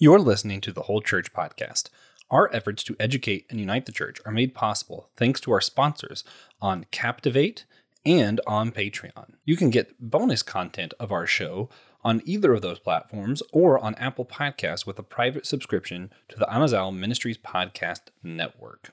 You're 0.00 0.20
listening 0.20 0.60
to 0.60 0.70
the 0.70 0.82
Whole 0.82 1.00
Church 1.00 1.32
Podcast. 1.32 1.88
Our 2.30 2.48
efforts 2.54 2.84
to 2.84 2.94
educate 3.00 3.46
and 3.50 3.58
unite 3.58 3.84
the 3.84 3.90
church 3.90 4.20
are 4.24 4.30
made 4.30 4.54
possible 4.54 5.10
thanks 5.16 5.40
to 5.40 5.50
our 5.50 5.60
sponsors 5.60 6.22
on 6.62 6.86
Captivate 6.92 7.64
and 8.06 8.40
on 8.46 8.70
Patreon. 8.70 9.32
You 9.44 9.56
can 9.56 9.70
get 9.70 9.96
bonus 9.98 10.44
content 10.44 10.94
of 11.00 11.10
our 11.10 11.26
show 11.26 11.68
on 12.04 12.22
either 12.24 12.54
of 12.54 12.62
those 12.62 12.78
platforms 12.78 13.42
or 13.52 13.76
on 13.76 13.96
Apple 13.96 14.24
Podcasts 14.24 14.86
with 14.86 15.00
a 15.00 15.02
private 15.02 15.44
subscription 15.44 16.12
to 16.28 16.38
the 16.38 16.48
Amazal 16.48 16.92
Ministries 16.92 17.36
Podcast 17.36 18.02
Network. 18.22 18.92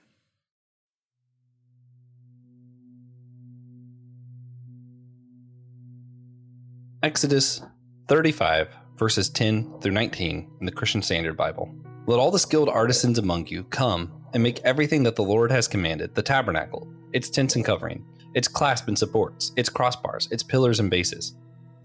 Exodus 7.04 7.62
35 8.08 8.76
verses 8.98 9.30
10 9.30 9.82
through 9.82 9.92
19 9.92 10.50
in 10.60 10.66
the 10.66 10.72
Christian 10.72 11.02
Standard 11.02 11.36
Bible. 11.36 11.74
Let 12.08 12.20
all 12.20 12.32
the 12.32 12.40
skilled 12.40 12.70
artisans 12.70 13.20
among 13.20 13.48
you 13.48 13.64
come 13.66 14.12
and 14.34 14.42
make 14.42 14.62
everything 14.62 15.04
that 15.04 15.16
the 15.16 15.24
Lord 15.24 15.52
has 15.52 15.68
commanded 15.68 16.16
the 16.16 16.22
tabernacle, 16.22 16.94
its 17.14 17.30
tents 17.30 17.56
and 17.56 17.66
covering, 17.66 18.06
its 18.36 18.48
clasp 18.48 18.88
and 18.88 18.98
supports, 18.98 19.52
its 19.56 19.70
crossbars, 19.70 20.32
its 20.32 20.44
pillars 20.44 20.80
and 20.80 20.90
bases, 20.90 21.36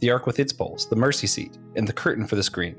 the 0.01 0.11
ark 0.11 0.27
with 0.27 0.38
its 0.38 0.52
poles, 0.52 0.88
the 0.88 0.97
mercy 0.97 1.27
seat, 1.27 1.59
and 1.77 1.87
the 1.87 1.93
curtain 1.93 2.27
for 2.27 2.37
the 2.37 2.43
screen, 2.43 2.77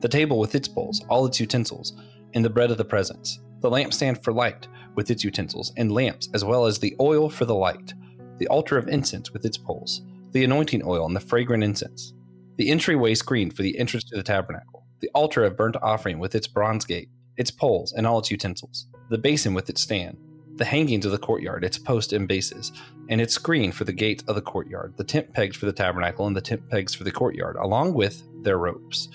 the 0.00 0.08
table 0.08 0.38
with 0.38 0.54
its 0.54 0.68
poles, 0.68 1.04
all 1.08 1.26
its 1.26 1.40
utensils, 1.40 1.94
and 2.34 2.44
the 2.44 2.50
bread 2.50 2.70
of 2.70 2.78
the 2.78 2.84
presence, 2.84 3.40
the 3.60 3.70
lampstand 3.70 4.22
for 4.22 4.32
light 4.32 4.68
with 4.94 5.10
its 5.10 5.24
utensils 5.24 5.72
and 5.76 5.92
lamps, 5.92 6.28
as 6.34 6.44
well 6.44 6.66
as 6.66 6.78
the 6.78 6.96
oil 7.00 7.28
for 7.28 7.44
the 7.44 7.54
light, 7.54 7.94
the 8.38 8.48
altar 8.48 8.76
of 8.76 8.88
incense 8.88 9.32
with 9.32 9.44
its 9.44 9.58
poles, 9.58 10.02
the 10.32 10.44
anointing 10.44 10.82
oil 10.84 11.06
and 11.06 11.14
the 11.14 11.20
fragrant 11.20 11.62
incense 11.64 12.14
the 12.60 12.68
entryway 12.68 13.14
screen 13.14 13.50
for 13.50 13.62
the 13.62 13.78
entrance 13.78 14.04
to 14.04 14.14
the 14.14 14.22
tabernacle, 14.22 14.84
the 15.00 15.08
altar 15.14 15.44
of 15.44 15.56
burnt 15.56 15.76
offering 15.80 16.18
with 16.18 16.34
its 16.34 16.46
bronze 16.46 16.84
gate, 16.84 17.08
its 17.38 17.50
poles 17.50 17.94
and 17.94 18.06
all 18.06 18.18
its 18.18 18.30
utensils, 18.30 18.86
the 19.08 19.16
basin 19.16 19.54
with 19.54 19.70
its 19.70 19.80
stand, 19.80 20.18
the 20.56 20.64
hangings 20.66 21.06
of 21.06 21.10
the 21.10 21.16
courtyard, 21.16 21.64
its 21.64 21.78
posts 21.78 22.12
and 22.12 22.28
bases, 22.28 22.70
and 23.08 23.18
its 23.18 23.32
screen 23.32 23.72
for 23.72 23.84
the 23.84 23.94
gate 23.94 24.22
of 24.28 24.34
the 24.34 24.42
courtyard, 24.42 24.92
the 24.98 25.04
tent 25.04 25.32
pegs 25.32 25.56
for 25.56 25.64
the 25.64 25.72
tabernacle, 25.72 26.26
and 26.26 26.36
the 26.36 26.40
tent 26.42 26.60
pegs 26.68 26.94
for 26.94 27.04
the 27.04 27.10
courtyard, 27.10 27.56
along 27.56 27.94
with 27.94 28.22
their 28.42 28.58
ropes, 28.58 29.08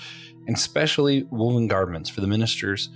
and 0.48 0.58
specially 0.58 1.28
woven 1.30 1.68
garments 1.68 2.10
for 2.10 2.22
the 2.22 2.28
ministers 2.28 2.90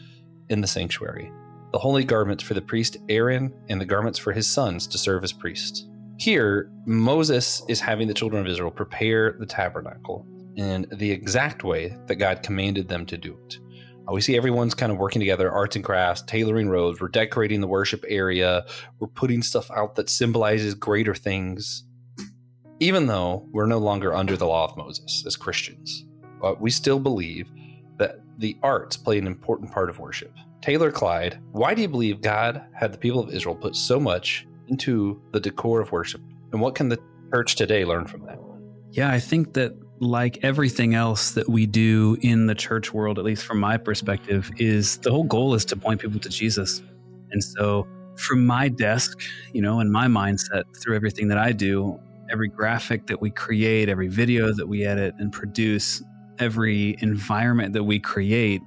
in 0.50 0.62
the 0.62 0.68
sanctuary, 0.68 1.32
the 1.74 1.78
holy 1.78 2.04
garments 2.04 2.42
for 2.42 2.56
the 2.56 2.62
priest 2.62 2.98
Aaron, 3.08 3.54
and 3.70 3.80
the 3.80 3.86
garments 3.86 4.18
for 4.18 4.34
his 4.34 4.48
sons 4.48 4.88
to 4.88 4.98
serve 4.98 5.24
as 5.24 5.32
priests. 5.32 5.86
Here, 6.18 6.72
Moses 6.88 7.62
is 7.70 7.80
having 7.80 8.08
the 8.08 8.16
children 8.16 8.44
of 8.44 8.52
Israel 8.52 8.72
prepare 8.72 9.38
the 9.40 9.46
tabernacle 9.46 10.26
in 10.56 10.88
the 10.92 11.12
exact 11.12 11.64
way 11.64 11.98
that 12.08 12.16
God 12.16 12.44
commanded 12.44 12.88
them 12.88 13.06
to 13.08 13.18
do 13.18 13.38
it. 13.46 13.60
Uh, 14.08 14.14
we 14.14 14.22
see 14.22 14.36
everyone's 14.36 14.74
kind 14.74 14.92
of 14.92 14.98
working 14.98 15.20
together, 15.20 15.52
arts 15.52 15.76
and 15.76 15.86
crafts, 15.86 16.24
tailoring 16.24 16.70
robes. 16.70 17.00
We're 17.00 17.10
decorating 17.10 17.62
the 17.62 17.68
worship 17.68 18.04
area. 18.08 18.66
We're 19.00 19.08
putting 19.08 19.42
stuff 19.42 19.70
out 19.72 19.96
that 19.96 20.10
symbolizes 20.10 20.74
greater 20.74 21.16
things. 21.16 21.84
Even 22.80 23.08
though 23.08 23.48
we're 23.52 23.66
no 23.66 23.78
longer 23.78 24.16
under 24.16 24.38
the 24.38 24.48
law 24.48 24.66
of 24.66 24.78
Moses 24.78 25.24
as 25.28 25.36
Christians, 25.36 26.06
but 26.42 26.62
we 26.62 26.72
still 26.72 27.00
believe 27.00 27.50
that 27.98 28.20
the 28.38 28.58
arts 28.64 28.96
play 28.96 29.18
an 29.18 29.28
important 29.28 29.72
part 29.72 29.90
of 29.90 30.00
worship. 30.00 30.34
Taylor 30.62 30.92
Clyde, 30.92 31.40
why 31.52 31.74
do 31.74 31.82
you 31.82 31.90
believe 31.90 32.22
God 32.22 32.66
had 32.74 32.94
the 32.94 32.98
people 32.98 33.20
of 33.20 33.34
Israel 33.34 33.56
put 33.56 33.76
so 33.76 34.00
much 34.00 34.48
into 34.68 35.22
the 35.32 35.40
decor 35.40 35.82
of 35.82 35.92
worship? 35.92 36.22
And 36.52 36.62
what 36.62 36.76
can 36.76 36.90
the 36.90 37.00
church 37.34 37.56
today 37.56 37.86
learn 37.86 38.08
from 38.08 38.26
that? 38.26 38.40
Yeah, 38.92 39.12
I 39.12 39.20
think 39.20 39.54
that 39.54 39.74
like 40.00 40.44
everything 40.44 40.96
else 40.96 41.32
that 41.32 41.50
we 41.50 41.66
do 41.66 42.18
in 42.22 42.48
the 42.48 42.56
church 42.56 42.94
world, 42.94 43.20
at 43.20 43.26
least 43.26 43.46
from 43.46 43.60
my 43.60 43.78
perspective, 43.78 44.50
is 44.58 44.98
the 44.98 45.12
whole 45.12 45.24
goal 45.24 45.54
is 45.54 45.66
to 45.66 45.76
point 45.76 46.02
people 46.02 46.20
to 46.20 46.30
Jesus. 46.30 46.82
And 47.32 47.44
so, 47.44 47.88
from 48.18 48.46
my 48.46 48.68
desk, 48.68 49.20
you 49.54 49.62
know, 49.62 49.80
and 49.80 49.92
my 49.92 50.08
mindset 50.08 50.64
through 50.82 50.96
everything 50.96 51.28
that 51.30 51.38
I 51.38 51.52
do, 51.52 52.00
every 52.32 52.50
graphic 52.50 53.08
that 53.08 53.22
we 53.22 53.30
create, 53.30 53.90
every 53.90 54.08
video 54.08 54.54
that 54.54 54.68
we 54.68 54.86
edit 54.86 55.16
and 55.20 55.32
produce, 55.32 56.04
every 56.38 56.98
environment 57.02 57.74
that 57.74 57.84
we 57.84 58.00
create, 58.00 58.62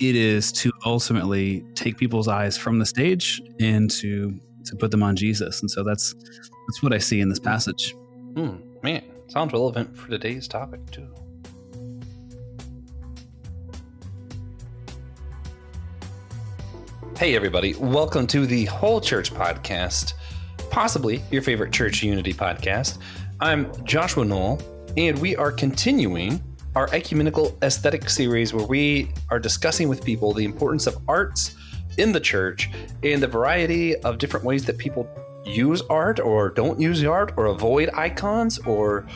it 0.00 0.14
is 0.14 0.52
to 0.52 0.72
ultimately 0.84 1.64
take 1.74 1.96
people's 1.96 2.28
eyes 2.28 2.56
from 2.56 2.78
the 2.78 2.86
stage 2.86 3.40
and 3.60 3.90
to 3.90 4.38
to 4.64 4.76
put 4.76 4.90
them 4.90 5.02
on 5.02 5.16
Jesus. 5.16 5.60
And 5.60 5.70
so 5.70 5.82
that's 5.82 6.14
that's 6.14 6.82
what 6.82 6.92
I 6.92 6.98
see 6.98 7.20
in 7.20 7.28
this 7.28 7.38
passage. 7.38 7.94
Hmm, 8.34 8.56
man, 8.82 9.02
Sounds 9.28 9.52
relevant 9.52 9.94
for 9.94 10.08
today's 10.08 10.48
topic, 10.48 10.80
too. 10.90 11.06
Hey, 17.18 17.36
everybody. 17.36 17.74
Welcome 17.74 18.26
to 18.28 18.46
the 18.46 18.64
Whole 18.64 19.02
Church 19.02 19.30
Podcast, 19.30 20.14
possibly 20.70 21.22
your 21.30 21.42
favorite 21.42 21.74
church 21.74 22.02
unity 22.02 22.32
podcast. 22.32 22.98
I'm 23.38 23.70
Joshua 23.84 24.24
Noel, 24.24 24.62
and 24.96 25.18
we 25.18 25.36
are 25.36 25.52
continuing 25.52 26.42
our 26.74 26.88
ecumenical 26.94 27.58
aesthetic 27.60 28.08
series 28.08 28.54
where 28.54 28.64
we 28.64 29.10
are 29.28 29.38
discussing 29.38 29.90
with 29.90 30.02
people 30.02 30.32
the 30.32 30.46
importance 30.46 30.86
of 30.86 30.96
arts 31.06 31.54
in 31.98 32.12
the 32.12 32.20
church 32.20 32.70
and 33.02 33.22
the 33.22 33.26
variety 33.26 33.94
of 33.96 34.16
different 34.16 34.46
ways 34.46 34.64
that 34.64 34.78
people 34.78 35.06
use 35.44 35.82
art 35.88 36.20
or 36.20 36.50
don't 36.50 36.80
use 36.80 37.04
art 37.04 37.32
or 37.36 37.46
avoid 37.46 37.90
icons 37.94 38.58
or 38.60 39.06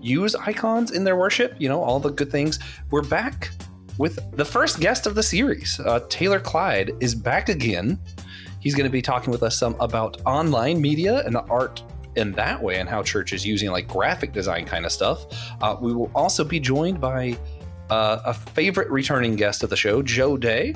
use 0.00 0.34
icons 0.34 0.90
in 0.90 1.04
their 1.04 1.16
worship, 1.16 1.54
you 1.58 1.68
know, 1.68 1.82
all 1.82 1.98
the 1.98 2.10
good 2.10 2.30
things. 2.30 2.58
We're 2.90 3.02
back 3.02 3.50
with 3.98 4.18
the 4.36 4.44
first 4.44 4.80
guest 4.80 5.06
of 5.06 5.14
the 5.14 5.22
series. 5.22 5.80
Uh, 5.80 6.00
Taylor 6.08 6.40
Clyde 6.40 6.92
is 7.00 7.14
back 7.14 7.48
again. 7.48 7.98
He's 8.60 8.74
going 8.74 8.88
to 8.88 8.92
be 8.92 9.02
talking 9.02 9.30
with 9.30 9.42
us 9.42 9.58
some 9.58 9.76
about 9.80 10.20
online 10.26 10.80
media 10.80 11.22
and 11.24 11.34
the 11.34 11.42
art 11.44 11.82
in 12.16 12.32
that 12.32 12.62
way 12.62 12.78
and 12.78 12.88
how 12.88 13.02
church 13.02 13.32
is 13.32 13.44
using 13.46 13.70
like 13.70 13.88
graphic 13.88 14.32
design 14.32 14.64
kind 14.64 14.84
of 14.84 14.92
stuff. 14.92 15.26
Uh, 15.60 15.76
we 15.80 15.92
will 15.92 16.10
also 16.14 16.44
be 16.44 16.60
joined 16.60 17.00
by 17.00 17.36
uh, 17.90 18.20
a 18.24 18.34
favorite 18.34 18.90
returning 18.90 19.36
guest 19.36 19.62
of 19.62 19.70
the 19.70 19.76
show, 19.76 20.02
Joe 20.02 20.36
Dea. 20.36 20.74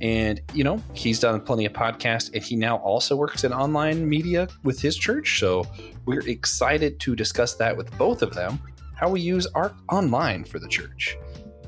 And, 0.00 0.40
you 0.52 0.64
know, 0.64 0.82
he's 0.92 1.20
done 1.20 1.40
plenty 1.40 1.64
of 1.64 1.72
podcasts 1.72 2.30
and 2.34 2.42
he 2.42 2.56
now 2.56 2.76
also 2.76 3.16
works 3.16 3.44
in 3.44 3.52
online 3.52 4.08
media 4.08 4.48
with 4.62 4.80
his 4.80 4.96
church. 4.96 5.38
So 5.38 5.66
we're 6.06 6.26
excited 6.28 7.00
to 7.00 7.16
discuss 7.16 7.54
that 7.54 7.76
with 7.76 7.96
both 7.96 8.22
of 8.22 8.34
them, 8.34 8.60
how 8.94 9.10
we 9.10 9.20
use 9.20 9.46
art 9.54 9.74
online 9.90 10.44
for 10.44 10.58
the 10.58 10.68
church. 10.68 11.16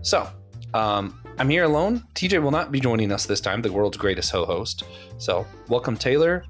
So, 0.02 0.28
um, 0.74 1.20
I'm 1.38 1.50
here 1.50 1.64
alone. 1.64 2.02
TJ 2.14 2.42
will 2.42 2.50
not 2.50 2.72
be 2.72 2.80
joining 2.80 3.12
us 3.12 3.26
this 3.26 3.40
time, 3.40 3.62
the 3.62 3.72
world's 3.72 3.96
greatest 3.96 4.30
ho 4.30 4.44
host. 4.44 4.84
So, 5.18 5.46
welcome, 5.68 5.96
Taylor. 5.96 6.44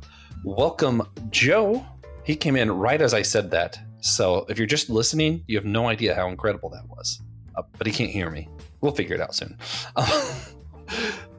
Welcome, 0.45 1.03
Joe. 1.31 1.85
He 2.25 2.37
came 2.37 2.57
in 2.57 2.71
right 2.71 3.01
as 3.01 3.15
I 3.15 3.23
said 3.23 3.51
that. 3.53 3.79
So, 4.01 4.47
if 4.49 4.59
you're 4.59 4.67
just 4.67 4.91
listening, 4.91 5.43
you 5.47 5.57
have 5.57 5.65
no 5.65 5.89
idea 5.89 6.15
how 6.15 6.29
incredible 6.29 6.71
that 6.71 6.89
was. 6.89 7.21
Uh, 7.57 7.63
but 7.79 7.87
he 7.87 7.93
can't 7.93 8.11
hear 8.11 8.31
me. 8.31 8.49
We'll 8.81 8.93
figure 8.93 9.15
it 9.15 9.21
out 9.21 9.35
soon. 9.35 9.57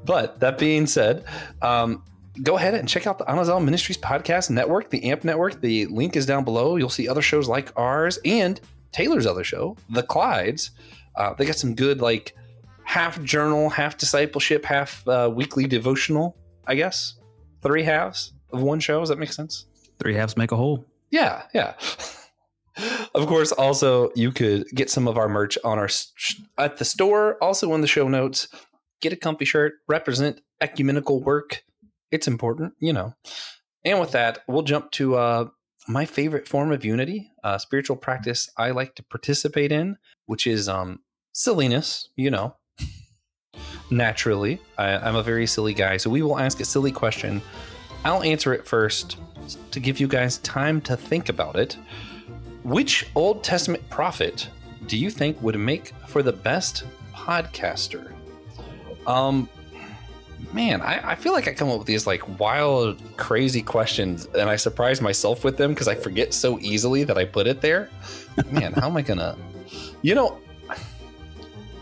But 0.07 0.39
that 0.39 0.57
being 0.57 0.87
said, 0.87 1.25
um, 1.61 2.01
go 2.41 2.55
ahead 2.55 2.73
and 2.73 2.87
check 2.87 3.05
out 3.05 3.17
the 3.17 3.29
Amazon 3.29 3.65
Ministries 3.65 3.97
Podcast 3.97 4.49
Network, 4.49 4.89
the 4.89 5.03
AMP 5.03 5.25
Network. 5.25 5.59
The 5.59 5.85
link 5.87 6.15
is 6.15 6.25
down 6.25 6.45
below. 6.45 6.77
You'll 6.77 6.89
see 6.89 7.09
other 7.09 7.21
shows 7.21 7.49
like 7.49 7.71
ours 7.75 8.17
and 8.23 8.59
Taylor's 8.93 9.25
other 9.25 9.43
show, 9.43 9.75
The 9.89 10.03
Clydes. 10.03 10.71
Uh, 11.15 11.33
they 11.33 11.45
got 11.45 11.57
some 11.57 11.75
good, 11.75 11.99
like, 11.99 12.33
half 12.85 13.21
journal, 13.21 13.69
half 13.69 13.97
discipleship, 13.97 14.63
half 14.63 15.05
uh, 15.09 15.29
weekly 15.33 15.67
devotional, 15.67 16.37
I 16.65 16.75
guess. 16.75 17.15
Three 17.61 17.83
halves 17.83 18.33
of 18.53 18.61
one 18.61 18.79
show. 18.79 19.01
Does 19.01 19.09
that 19.09 19.19
make 19.19 19.33
sense? 19.33 19.65
Three 19.99 20.13
halves 20.13 20.37
make 20.37 20.53
a 20.53 20.55
whole. 20.55 20.85
Yeah, 21.11 21.43
yeah. 21.53 21.73
of 23.13 23.27
course, 23.27 23.51
also, 23.51 24.09
you 24.15 24.31
could 24.31 24.67
get 24.73 24.89
some 24.89 25.05
of 25.07 25.17
our 25.17 25.27
merch 25.27 25.57
on 25.65 25.77
our 25.77 25.89
at 26.57 26.77
the 26.77 26.85
store, 26.85 27.37
also 27.43 27.73
in 27.73 27.81
the 27.81 27.87
show 27.87 28.07
notes 28.07 28.47
get 29.01 29.13
a 29.13 29.15
comfy 29.15 29.45
shirt, 29.45 29.75
represent 29.87 30.41
ecumenical 30.61 31.21
work. 31.21 31.63
It's 32.11 32.27
important, 32.27 32.73
you 32.79 32.93
know. 32.93 33.13
And 33.83 33.99
with 33.99 34.11
that, 34.11 34.39
we'll 34.47 34.63
jump 34.63 34.91
to 34.91 35.15
uh, 35.15 35.47
my 35.87 36.05
favorite 36.05 36.47
form 36.47 36.71
of 36.71 36.83
unity, 36.83 37.31
uh, 37.43 37.57
spiritual 37.57 37.95
practice 37.95 38.49
I 38.57 38.71
like 38.71 38.95
to 38.95 39.03
participate 39.03 39.71
in, 39.71 39.97
which 40.25 40.47
is 40.47 40.67
um, 40.67 40.99
silliness, 41.33 42.09
you 42.15 42.31
know. 42.31 42.55
Naturally, 43.91 44.59
I, 44.77 44.97
I'm 44.97 45.15
a 45.15 45.23
very 45.23 45.47
silly 45.47 45.73
guy. 45.73 45.97
So 45.97 46.09
we 46.09 46.21
will 46.21 46.39
ask 46.39 46.59
a 46.59 46.65
silly 46.65 46.91
question. 46.91 47.41
I'll 48.03 48.23
answer 48.23 48.53
it 48.53 48.65
first 48.65 49.17
to 49.71 49.79
give 49.79 49.99
you 49.99 50.07
guys 50.07 50.39
time 50.39 50.81
to 50.81 50.97
think 50.97 51.29
about 51.29 51.55
it. 51.55 51.77
Which 52.63 53.07
Old 53.15 53.43
Testament 53.43 53.89
prophet 53.89 54.49
do 54.87 54.97
you 54.97 55.09
think 55.09 55.41
would 55.41 55.57
make 55.57 55.93
for 56.07 56.21
the 56.21 56.33
best 56.33 56.83
podcaster? 57.13 58.16
Um, 59.07 59.49
man, 60.53 60.81
I, 60.81 61.11
I, 61.11 61.15
feel 61.15 61.31
like 61.33 61.47
I 61.47 61.53
come 61.53 61.69
up 61.69 61.77
with 61.79 61.87
these 61.87 62.05
like 62.05 62.39
wild, 62.39 63.01
crazy 63.17 63.61
questions, 63.61 64.25
and 64.37 64.49
I 64.49 64.55
surprise 64.57 65.01
myself 65.01 65.43
with 65.43 65.57
them 65.57 65.73
because 65.73 65.87
I 65.87 65.95
forget 65.95 66.33
so 66.33 66.59
easily 66.59 67.03
that 67.05 67.17
I 67.17 67.25
put 67.25 67.47
it 67.47 67.61
there. 67.61 67.89
Man, 68.51 68.73
how 68.73 68.87
am 68.87 68.97
I 68.97 69.01
gonna? 69.01 69.35
You 70.01 70.15
know, 70.15 70.39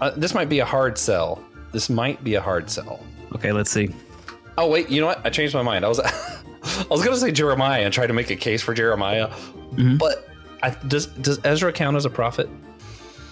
uh, 0.01 0.11
this 0.11 0.33
might 0.33 0.49
be 0.49 0.59
a 0.59 0.65
hard 0.65 0.97
sell. 0.97 1.43
this 1.73 1.89
might 1.89 2.23
be 2.23 2.35
a 2.35 2.41
hard 2.41 2.69
sell. 2.69 2.99
Okay, 3.33 3.51
let's 3.51 3.71
see. 3.71 3.89
Oh 4.57 4.69
wait, 4.69 4.89
you 4.89 5.01
know 5.01 5.07
what? 5.07 5.25
I 5.25 5.29
changed 5.29 5.53
my 5.53 5.61
mind. 5.63 5.83
I 5.83 5.89
was 5.89 5.99
I 5.99 6.85
was 6.89 7.03
gonna 7.03 7.17
say 7.17 7.31
Jeremiah 7.31 7.81
and 7.81 7.93
try 7.93 8.07
to 8.07 8.13
make 8.13 8.29
a 8.29 8.35
case 8.35 8.61
for 8.61 8.73
Jeremiah, 8.73 9.29
Mhm. 9.73 9.97
but 9.97 10.29
I, 10.63 10.69
does 10.87 11.07
does 11.07 11.39
Ezra 11.43 11.73
count 11.73 11.97
as 11.97 12.05
a 12.05 12.09
prophet? 12.09 12.49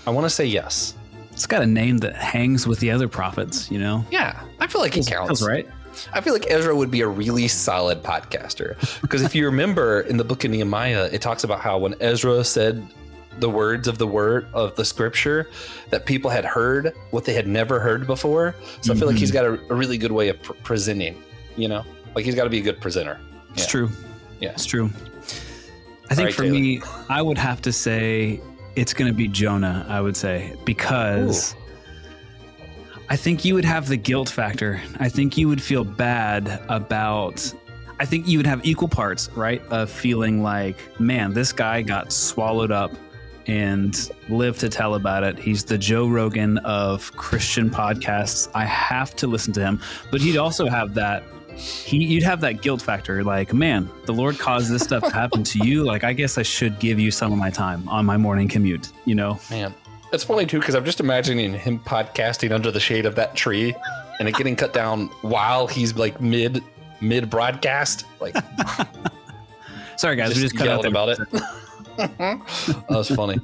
I 0.05 0.09
want 0.09 0.25
to 0.25 0.29
say 0.29 0.45
yes. 0.45 0.95
It's 1.33 1.45
got 1.47 1.61
a 1.61 1.65
name 1.67 1.97
that 1.99 2.15
hangs 2.15 2.65
with 2.67 2.79
the 2.79 2.91
other 2.91 3.07
prophets, 3.07 3.69
you 3.69 3.79
know? 3.79 4.05
Yeah, 4.11 4.41
I 4.59 4.67
feel 4.67 4.81
like 4.81 4.93
he 4.93 5.03
counts. 5.03 5.41
Right. 5.45 5.67
I 6.13 6.21
feel 6.21 6.33
like 6.33 6.45
Ezra 6.49 6.75
would 6.75 6.89
be 6.89 7.01
a 7.01 7.07
really 7.07 7.47
solid 7.47 8.01
podcaster 8.01 8.75
because 9.01 9.21
if 9.21 9.35
you 9.35 9.45
remember 9.51 10.01
in 10.01 10.17
the 10.17 10.23
book 10.23 10.43
of 10.43 10.51
Nehemiah, 10.51 11.09
it 11.11 11.21
talks 11.21 11.43
about 11.43 11.59
how 11.59 11.77
when 11.79 11.95
Ezra 11.99 12.43
said 12.43 12.85
the 13.39 13.49
words 13.49 13.87
of 13.87 13.97
the 13.97 14.05
word 14.07 14.47
of 14.53 14.75
the 14.75 14.85
scripture 14.85 15.49
that 15.89 16.05
people 16.05 16.29
had 16.29 16.45
heard 16.45 16.93
what 17.11 17.25
they 17.25 17.33
had 17.33 17.47
never 17.47 17.79
heard 17.79 18.05
before. 18.07 18.55
So 18.81 18.93
I 18.93 18.95
feel 18.95 19.07
like 19.07 19.15
Mhm. 19.17 19.19
he's 19.19 19.31
got 19.31 19.45
a, 19.45 19.53
a 19.71 19.75
really 19.75 19.97
good 19.97 20.11
way 20.11 20.29
of 20.29 20.41
pr- 20.41 20.53
presenting. 20.63 21.21
You 21.57 21.67
know, 21.67 21.83
like 22.15 22.25
he's 22.25 22.35
got 22.35 22.43
to 22.45 22.49
be 22.49 22.59
a 22.59 22.63
good 22.63 22.79
presenter. 22.81 23.19
It's 23.55 23.67
true. 23.67 23.89
Yeah. 24.39 24.51
It's 24.51 24.65
true. 24.65 24.89
I 26.09 26.15
think 26.15 26.27
right, 26.27 26.33
for 26.35 26.43
Taylor. 26.43 26.53
me, 26.59 26.81
I 27.09 27.21
would 27.21 27.37
have 27.37 27.61
to 27.63 27.71
say 27.71 28.39
it's 28.75 28.93
going 28.93 29.11
to 29.11 29.15
be 29.15 29.27
Jonah, 29.27 29.85
I 29.89 30.01
would 30.01 30.17
say, 30.17 30.55
because 30.65 31.55
I 33.09 33.15
think 33.15 33.45
you 33.45 33.53
would 33.55 33.65
have 33.65 33.87
the 33.87 33.97
guilt 33.97 34.29
factor. 34.29 34.81
I 34.99 35.09
think 35.09 35.37
you 35.37 35.47
would 35.47 35.61
feel 35.61 35.83
bad 35.83 36.61
about. 36.69 37.53
I 37.99 38.05
think 38.05 38.27
you 38.27 38.39
would 38.39 38.47
have 38.47 38.65
equal 38.65 38.87
parts, 38.87 39.29
right? 39.31 39.61
Of 39.69 39.89
feeling 39.89 40.41
like, 40.41 40.99
man, 40.99 41.33
this 41.33 41.51
guy 41.51 41.81
got 41.81 42.11
swallowed 42.11 42.71
up 42.71 42.91
and 43.45 44.09
lived 44.29 44.59
to 44.61 44.69
tell 44.69 44.95
about 44.95 45.23
it. 45.23 45.37
He's 45.37 45.63
the 45.63 45.77
Joe 45.77 46.07
Rogan 46.07 46.57
of 46.59 47.15
Christian 47.15 47.69
podcasts. 47.69 48.49
I 48.55 48.65
have 48.65 49.15
to 49.17 49.27
listen 49.27 49.53
to 49.53 49.61
him. 49.61 49.81
But 50.11 50.21
he'd 50.21 50.37
also 50.37 50.67
have 50.67 50.93
that 50.95 51.23
he, 51.57 51.97
you'd 51.97 52.23
have 52.23 52.41
that 52.41 52.61
guilt 52.61 52.81
factor 52.81 53.23
like 53.23 53.53
man 53.53 53.89
the 54.05 54.13
lord 54.13 54.37
caused 54.37 54.71
this 54.71 54.83
stuff 54.83 55.03
to 55.03 55.09
happen 55.13 55.43
to 55.43 55.59
you 55.65 55.83
like 55.83 56.03
i 56.03 56.13
guess 56.13 56.37
i 56.37 56.41
should 56.41 56.77
give 56.79 56.99
you 56.99 57.11
some 57.11 57.31
of 57.31 57.37
my 57.37 57.49
time 57.49 57.87
on 57.89 58.05
my 58.05 58.17
morning 58.17 58.47
commute 58.47 58.91
you 59.05 59.15
know 59.15 59.39
Man, 59.49 59.73
it's 60.13 60.23
funny 60.23 60.45
too 60.45 60.59
because 60.59 60.75
I'm 60.75 60.85
just 60.85 60.99
imagining 60.99 61.53
him 61.53 61.79
podcasting 61.79 62.51
under 62.51 62.69
the 62.69 62.79
shade 62.79 63.07
of 63.07 63.15
that 63.15 63.35
tree 63.35 63.75
and 64.19 64.27
it 64.27 64.35
getting 64.35 64.55
cut 64.55 64.71
down 64.71 65.07
while 65.21 65.65
he's 65.65 65.95
like 65.95 66.21
mid 66.21 66.63
mid 67.01 67.29
broadcast, 67.29 68.05
like 68.19 68.35
sorry 69.97 70.15
guys 70.15 70.29
we 70.29 70.41
just 70.41 70.53
just 70.53 70.57
cut 70.57 70.67
out 70.67 70.85
about 70.85 71.09
it. 71.09 71.19
that 71.97 72.85
was 72.89 73.09
funny. 73.09 73.39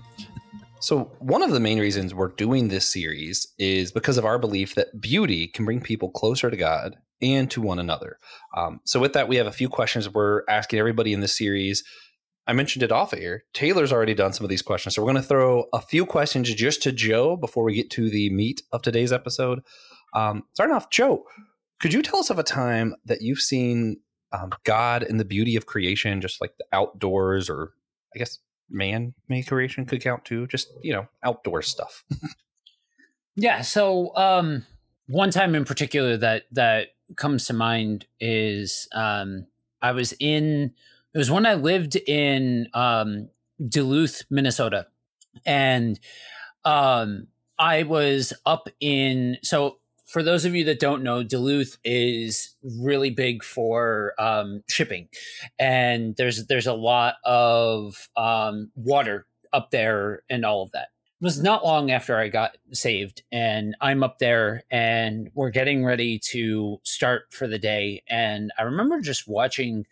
So, 0.79 1.11
one 1.19 1.41
of 1.41 1.51
the 1.51 1.59
main 1.59 1.77
reasons 1.79 2.13
we're 2.13 2.29
doing 2.29 2.69
this 2.69 2.87
series 2.87 3.47
is 3.57 3.91
because 3.91 4.17
of 4.17 4.23
our 4.23 4.39
belief 4.39 4.75
that 4.75 5.01
beauty 5.01 5.47
can 5.47 5.65
bring 5.65 5.81
people 5.81 6.09
closer 6.09 6.49
to 6.49 6.55
God 6.55 6.95
and 7.21 7.49
to 7.51 7.61
one 7.61 7.79
another. 7.79 8.17
Um, 8.55 8.81
so, 8.85 8.99
with 8.99 9.13
that, 9.13 9.27
we 9.27 9.35
have 9.37 9.47
a 9.47 9.51
few 9.51 9.69
questions 9.69 10.09
we're 10.09 10.43
asking 10.47 10.79
everybody 10.79 11.13
in 11.13 11.21
this 11.21 11.37
series. 11.37 11.83
I 12.47 12.53
mentioned 12.53 12.81
it 12.81 12.91
off 12.91 13.13
air. 13.13 13.43
Taylor's 13.53 13.93
already 13.93 14.15
done 14.15 14.33
some 14.33 14.43
of 14.43 14.49
these 14.49 14.61
questions. 14.61 14.95
So, 14.95 15.01
we're 15.01 15.11
going 15.11 15.21
to 15.21 15.27
throw 15.27 15.65
a 15.73 15.81
few 15.81 16.05
questions 16.05 16.53
just 16.53 16.81
to 16.83 16.91
Joe 16.91 17.35
before 17.35 17.63
we 17.63 17.73
get 17.73 17.89
to 17.91 18.09
the 18.09 18.29
meat 18.31 18.61
of 18.71 18.81
today's 18.81 19.11
episode. 19.11 19.59
Um, 20.13 20.43
starting 20.53 20.75
off, 20.75 20.89
Joe, 20.89 21.25
could 21.79 21.93
you 21.93 22.01
tell 22.01 22.19
us 22.19 22.29
of 22.29 22.39
a 22.39 22.43
time 22.43 22.95
that 23.05 23.21
you've 23.21 23.41
seen 23.41 23.97
um, 24.31 24.51
God 24.63 25.03
and 25.03 25.19
the 25.19 25.25
beauty 25.25 25.55
of 25.55 25.65
creation, 25.65 26.21
just 26.21 26.41
like 26.41 26.51
the 26.57 26.65
outdoors, 26.73 27.49
or 27.49 27.73
I 28.15 28.19
guess 28.19 28.39
man 28.69 29.13
made 29.27 29.47
creation 29.47 29.85
could 29.85 30.01
count 30.01 30.25
too, 30.25 30.47
just 30.47 30.67
you 30.81 30.93
know, 30.93 31.07
outdoor 31.23 31.61
stuff. 31.61 32.03
Yeah. 33.39 33.61
So 33.61 34.15
um, 34.15 34.65
one 35.07 35.31
time 35.31 35.55
in 35.55 35.63
particular 35.63 36.17
that 36.17 36.43
that 36.51 36.89
comes 37.15 37.45
to 37.45 37.53
mind 37.53 38.05
is 38.19 38.87
um, 38.93 39.47
I 39.81 39.91
was 39.91 40.13
in. 40.19 40.73
It 41.13 41.17
was 41.17 41.31
when 41.31 41.45
I 41.45 41.55
lived 41.55 41.95
in 41.95 42.67
um, 42.73 43.29
Duluth, 43.67 44.23
Minnesota, 44.29 44.87
and 45.45 45.99
um, 46.65 47.27
I 47.57 47.83
was 47.83 48.33
up 48.45 48.69
in. 48.79 49.37
So 49.43 49.79
for 50.05 50.23
those 50.23 50.45
of 50.45 50.55
you 50.55 50.63
that 50.65 50.79
don't 50.79 51.03
know, 51.03 51.23
Duluth 51.23 51.77
is 51.83 52.55
really 52.63 53.09
big 53.09 53.43
for 53.43 54.13
um, 54.19 54.63
shipping, 54.67 55.09
and 55.57 56.15
there's 56.17 56.45
there's 56.47 56.67
a 56.67 56.73
lot 56.73 57.15
of 57.23 58.09
um, 58.15 58.71
water 58.75 59.25
up 59.51 59.71
there 59.71 60.21
and 60.29 60.45
all 60.45 60.61
of 60.61 60.71
that 60.71 60.89
was 61.21 61.41
not 61.41 61.65
long 61.65 61.91
after 61.91 62.17
I 62.17 62.29
got 62.29 62.57
saved, 62.71 63.23
and 63.31 63.75
I'm 63.81 64.03
up 64.03 64.19
there, 64.19 64.63
and 64.71 65.29
we're 65.33 65.49
getting 65.49 65.83
ready 65.83 66.19
to 66.31 66.79
start 66.83 67.25
for 67.31 67.47
the 67.47 67.59
day. 67.59 68.03
And 68.09 68.51
I 68.57 68.63
remember 68.63 69.01
just 69.01 69.27
watching 69.27 69.85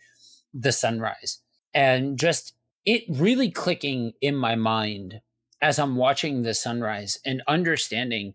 the 0.54 0.72
sunrise 0.72 1.40
and 1.74 2.18
just 2.18 2.54
it 2.86 3.04
really 3.08 3.50
clicking 3.50 4.12
in 4.20 4.34
my 4.34 4.54
mind 4.54 5.20
as 5.60 5.78
I'm 5.78 5.96
watching 5.96 6.42
the 6.42 6.54
sunrise 6.54 7.18
and 7.24 7.42
understanding 7.46 8.32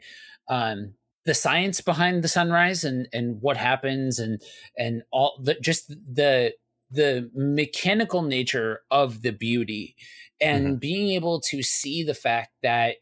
um, 0.48 0.94
the 1.26 1.34
science 1.34 1.82
behind 1.82 2.24
the 2.24 2.28
sunrise 2.28 2.84
and 2.84 3.08
and 3.14 3.42
what 3.42 3.58
happens 3.58 4.20
and 4.20 4.42
and 4.78 5.04
all 5.12 5.40
the 5.42 5.56
just 5.56 5.90
the 5.90 6.54
the 6.92 7.32
mechanical 7.34 8.22
nature 8.22 8.82
of 8.92 9.24
the 9.24 9.32
beauty 9.32 9.96
and 10.44 10.80
being 10.80 11.10
able 11.12 11.40
to 11.42 11.64
see 11.64 12.04
the 12.04 12.14
fact 12.14 12.52
that 12.62 12.96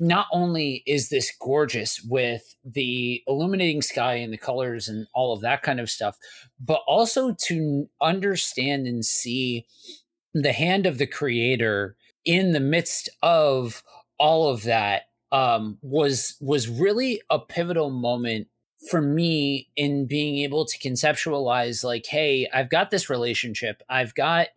not 0.00 0.26
only 0.32 0.82
is 0.86 1.08
this 1.08 1.32
gorgeous 1.40 2.00
with 2.02 2.56
the 2.64 3.22
illuminating 3.26 3.80
sky 3.80 4.14
and 4.14 4.32
the 4.32 4.38
colors 4.38 4.88
and 4.88 5.06
all 5.14 5.32
of 5.32 5.40
that 5.40 5.62
kind 5.62 5.78
of 5.78 5.88
stuff, 5.88 6.16
but 6.58 6.80
also 6.86 7.34
to 7.46 7.88
understand 8.02 8.86
and 8.86 9.04
see 9.04 9.66
the 10.34 10.52
hand 10.52 10.86
of 10.86 10.98
the 10.98 11.06
creator 11.06 11.96
in 12.24 12.52
the 12.52 12.60
midst 12.60 13.08
of 13.22 13.82
all 14.18 14.48
of 14.48 14.62
that 14.64 15.02
um, 15.30 15.78
was 15.82 16.36
was 16.40 16.68
really 16.68 17.20
a 17.30 17.38
pivotal 17.38 17.90
moment 17.90 18.48
for 18.90 19.00
me 19.00 19.68
in 19.76 20.06
being 20.06 20.38
able 20.38 20.64
to 20.66 20.78
conceptualize 20.78 21.82
like 21.82 22.04
hey 22.06 22.46
i've 22.52 22.68
got 22.68 22.90
this 22.90 23.08
relationship. 23.08 23.82
I've 23.88 24.14
got 24.14 24.48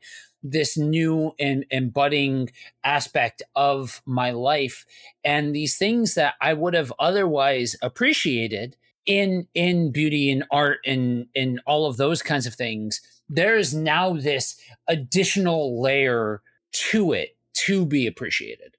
this 0.52 0.78
new 0.78 1.34
and, 1.40 1.66
and 1.72 1.94
budding 1.94 2.50
aspect 2.84 3.42
of 3.56 4.02
my 4.06 4.32
life 4.32 4.86
and 5.24 5.56
these 5.56 5.78
things 5.78 6.16
that 6.16 6.36
i 6.42 6.54
would 6.54 6.74
have 6.74 6.94
otherwise 7.00 7.76
appreciated 7.82 8.76
in 9.06 9.48
in 9.54 9.92
beauty 9.92 10.32
and 10.32 10.44
art 10.52 10.80
and 10.86 11.28
and 11.36 11.62
all 11.66 11.86
of 11.86 11.98
those 11.98 12.22
kinds 12.22 12.46
of 12.46 12.54
things 12.54 13.02
there's 13.30 13.74
now 13.74 14.14
this 14.14 14.56
additional 14.88 15.82
layer 15.82 16.42
to 16.72 17.14
it 17.14 17.38
to 17.54 17.86
be 17.86 18.08
appreciated 18.08 18.78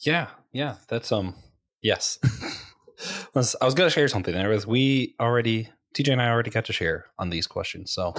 Yeah, 0.00 0.28
yeah, 0.52 0.76
that's 0.88 1.12
um, 1.12 1.34
yes. 1.82 2.18
I 3.34 3.64
was 3.64 3.74
gonna 3.74 3.90
share 3.90 4.08
something. 4.08 4.34
There 4.34 4.48
was 4.48 4.66
we 4.66 5.14
already 5.20 5.68
TJ 5.94 6.12
and 6.12 6.22
I 6.22 6.30
already 6.30 6.50
got 6.50 6.64
to 6.66 6.72
share 6.72 7.06
on 7.18 7.30
these 7.30 7.46
questions, 7.46 7.92
so 7.92 8.14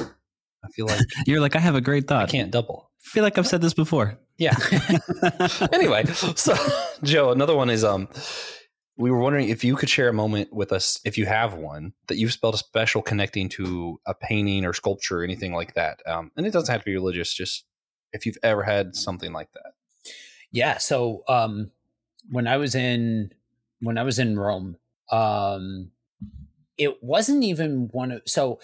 I 0.64 0.70
feel 0.70 0.86
like 0.88 1.00
you're 1.26 1.40
like 1.42 1.56
i 1.56 1.60
have 1.60 1.76
a 1.76 1.82
great 1.82 2.04
I 2.06 2.08
thought 2.08 2.30
can't 2.30 2.52
double. 2.52 2.92
feel 3.00 3.24
like 3.24 3.38
i've 3.38 3.48
said 3.48 3.62
this 3.62 3.74
before 3.74 4.18
Yeah. 4.38 4.56
anyway, 5.74 6.06
so 6.06 6.56
Joe, 7.04 7.32
another 7.32 7.56
one 7.56 7.70
is 7.70 7.84
um 7.84 8.08
we 8.98 9.10
were 9.10 9.20
wondering 9.20 9.50
if 9.50 9.64
you 9.64 9.76
could 9.76 9.90
share 9.90 10.10
a 10.10 10.14
moment 10.14 10.54
with 10.54 10.72
us, 10.72 11.00
if 11.06 11.18
you 11.18 11.26
have 11.26 11.54
one, 11.56 11.94
that 12.08 12.18
you've 12.18 12.34
spelled 12.34 12.54
a 12.56 12.58
special 12.58 13.02
connecting 13.02 13.50
to 13.50 14.00
a 14.06 14.14
painting 14.14 14.66
or 14.66 14.74
sculpture 14.74 15.22
or 15.22 15.24
anything 15.24 15.54
like 15.54 15.74
that. 15.74 16.00
Um, 16.06 16.32
and 16.38 16.46
it 16.46 16.54
doesn't 16.54 16.72
have 16.72 16.82
to 16.82 16.86
be 16.86 16.94
religious, 16.94 17.34
just 17.34 17.66
if 18.14 18.26
you've 18.26 18.38
ever 18.44 18.62
had 18.64 18.96
something 18.96 19.32
like 19.34 19.52
that. 19.54 19.72
Yeah. 20.52 20.78
So 20.78 21.24
um, 21.28 21.72
when 22.30 22.48
I 22.48 22.58
was 22.58 22.76
in 22.76 23.32
when 23.80 23.98
I 23.98 24.04
was 24.04 24.20
in 24.20 24.38
Rome, 24.38 24.78
um, 25.12 25.92
it 26.78 27.02
wasn't 27.02 27.44
even 27.44 27.90
one 27.92 28.12
of 28.12 28.22
so 28.26 28.60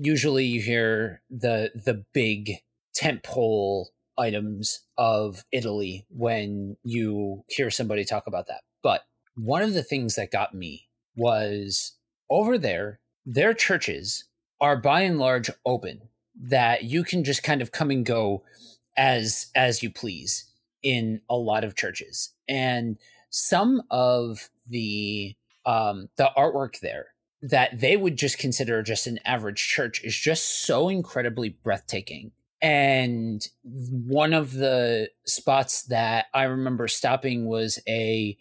usually 0.00 0.46
you 0.46 0.60
hear 0.60 1.22
the 1.30 1.70
the 1.74 2.04
big 2.12 2.56
tentpole 2.98 3.86
items 4.18 4.80
of 4.98 5.44
Italy 5.52 6.06
when 6.10 6.76
you 6.82 7.44
hear 7.48 7.70
somebody 7.70 8.04
talk 8.04 8.26
about 8.26 8.46
that. 8.48 8.62
But 8.82 9.02
one 9.36 9.62
of 9.62 9.74
the 9.74 9.82
things 9.82 10.16
that 10.16 10.30
got 10.30 10.54
me 10.54 10.88
was 11.16 11.92
over 12.28 12.58
there, 12.58 13.00
their 13.24 13.54
churches 13.54 14.24
are 14.60 14.76
by 14.76 15.02
and 15.02 15.18
large 15.18 15.50
open 15.64 16.02
that 16.42 16.84
you 16.84 17.04
can 17.04 17.24
just 17.24 17.42
kind 17.42 17.60
of 17.60 17.72
come 17.72 17.90
and 17.90 18.04
go 18.04 18.42
as 18.96 19.46
as 19.54 19.82
you 19.82 19.90
please 19.90 20.50
in 20.82 21.20
a 21.28 21.36
lot 21.36 21.62
of 21.64 21.76
churches 21.76 22.30
and 22.48 22.96
some 23.28 23.82
of 23.90 24.48
the 24.66 25.34
um 25.66 26.08
the 26.16 26.30
artwork 26.36 26.80
there 26.80 27.08
that 27.42 27.80
they 27.80 27.96
would 27.96 28.16
just 28.16 28.38
consider 28.38 28.82
just 28.82 29.06
an 29.06 29.18
average 29.24 29.66
church 29.68 30.02
is 30.04 30.16
just 30.16 30.64
so 30.64 30.88
incredibly 30.88 31.48
breathtaking 31.48 32.32
and 32.62 33.48
one 33.62 34.34
of 34.34 34.52
the 34.52 35.08
spots 35.24 35.82
that 35.84 36.26
i 36.34 36.42
remember 36.42 36.86
stopping 36.86 37.46
was 37.46 37.78
a 37.88 38.36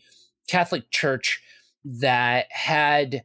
catholic 0.48 0.92
church 0.92 1.42
that 1.86 2.48
had 2.52 3.24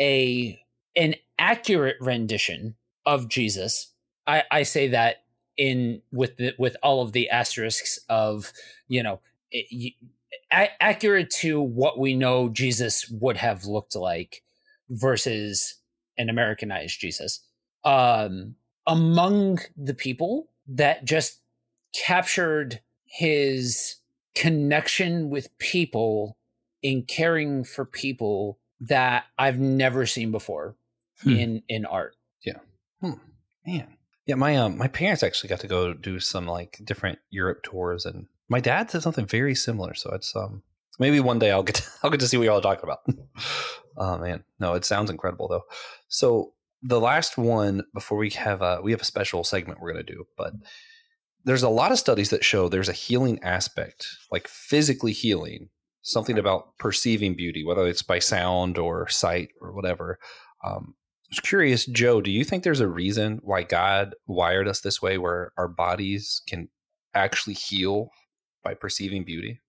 a 0.00 0.60
an 0.96 1.14
accurate 1.38 1.96
rendition 2.00 2.76
of 3.06 3.28
Jesus. 3.28 3.92
I, 4.26 4.44
I 4.50 4.62
say 4.62 4.88
that 4.88 5.24
in 5.56 6.02
with 6.10 6.36
the, 6.36 6.54
with 6.58 6.76
all 6.82 7.02
of 7.02 7.12
the 7.12 7.28
asterisks 7.30 7.98
of 8.08 8.52
you 8.88 9.02
know 9.02 9.20
it, 9.50 9.94
accurate 10.50 11.30
to 11.30 11.60
what 11.60 11.98
we 11.98 12.14
know 12.14 12.48
Jesus 12.48 13.08
would 13.08 13.36
have 13.36 13.64
looked 13.64 13.94
like 13.94 14.42
versus 14.92 15.76
an 16.16 16.28
Americanized 16.28 17.00
Jesus. 17.00 17.40
Um, 17.84 18.54
among 18.86 19.58
the 19.76 19.94
people 19.94 20.48
that 20.68 21.04
just 21.04 21.40
captured 21.94 22.80
his 23.04 23.96
connection 24.34 25.30
with 25.30 25.56
people 25.58 26.36
in 26.82 27.02
caring 27.02 27.64
for 27.64 27.84
people 27.84 28.58
that 28.80 29.24
I've 29.38 29.58
never 29.58 30.06
seen 30.06 30.30
before 30.30 30.76
hmm. 31.22 31.30
in 31.30 31.62
in 31.68 31.86
art. 31.86 32.16
Yeah. 32.44 32.58
Hmm. 33.00 33.12
Man. 33.66 33.96
Yeah, 34.26 34.36
my 34.36 34.56
um 34.56 34.78
my 34.78 34.88
parents 34.88 35.22
actually 35.22 35.48
got 35.48 35.60
to 35.60 35.68
go 35.68 35.94
do 35.94 36.20
some 36.20 36.46
like 36.46 36.80
different 36.84 37.18
Europe 37.30 37.62
tours 37.62 38.04
and 38.06 38.26
my 38.48 38.60
dad 38.60 38.88
did 38.88 39.02
something 39.02 39.26
very 39.26 39.54
similar. 39.54 39.94
So 39.94 40.10
it's 40.14 40.34
um 40.34 40.62
maybe 40.98 41.20
one 41.20 41.38
day 41.38 41.50
I'll 41.50 41.62
get 41.62 41.76
to, 41.76 41.84
I'll 42.02 42.10
get 42.10 42.20
to 42.20 42.28
see 42.28 42.36
what 42.36 42.44
y'all 42.44 42.58
are 42.58 42.62
talking 42.62 42.84
about. 42.84 43.00
oh 43.96 44.18
man. 44.18 44.44
No, 44.58 44.74
it 44.74 44.84
sounds 44.84 45.10
incredible 45.10 45.48
though. 45.48 45.64
So 46.08 46.52
the 46.82 47.00
last 47.00 47.38
one 47.38 47.82
before 47.94 48.18
we 48.18 48.30
have 48.30 48.62
a 48.62 48.80
we 48.82 48.92
have 48.92 49.00
a 49.00 49.06
special 49.06 49.44
segment 49.44 49.80
we're 49.80 49.92
gonna 49.92 50.02
do, 50.02 50.24
but 50.36 50.52
there's 51.44 51.62
a 51.62 51.68
lot 51.68 51.92
of 51.92 51.98
studies 51.98 52.30
that 52.30 52.44
show 52.44 52.68
there's 52.68 52.88
a 52.88 52.92
healing 52.92 53.38
aspect, 53.42 54.06
like 54.30 54.48
physically 54.48 55.12
healing, 55.12 55.68
something 56.02 56.38
about 56.38 56.76
perceiving 56.78 57.34
beauty, 57.34 57.64
whether 57.64 57.86
it's 57.86 58.02
by 58.02 58.18
sound 58.18 58.78
or 58.78 59.08
sight 59.08 59.48
or 59.60 59.72
whatever. 59.72 60.18
Um, 60.64 60.94
I 60.96 61.28
was 61.30 61.40
curious, 61.40 61.86
Joe, 61.86 62.20
do 62.20 62.30
you 62.30 62.44
think 62.44 62.62
there's 62.62 62.80
a 62.80 62.88
reason 62.88 63.40
why 63.42 63.62
God 63.62 64.14
wired 64.26 64.68
us 64.68 64.80
this 64.80 65.00
way 65.00 65.18
where 65.18 65.52
our 65.56 65.68
bodies 65.68 66.42
can 66.46 66.68
actually 67.14 67.54
heal 67.54 68.10
by 68.62 68.74
perceiving 68.74 69.24
beauty? 69.24 69.60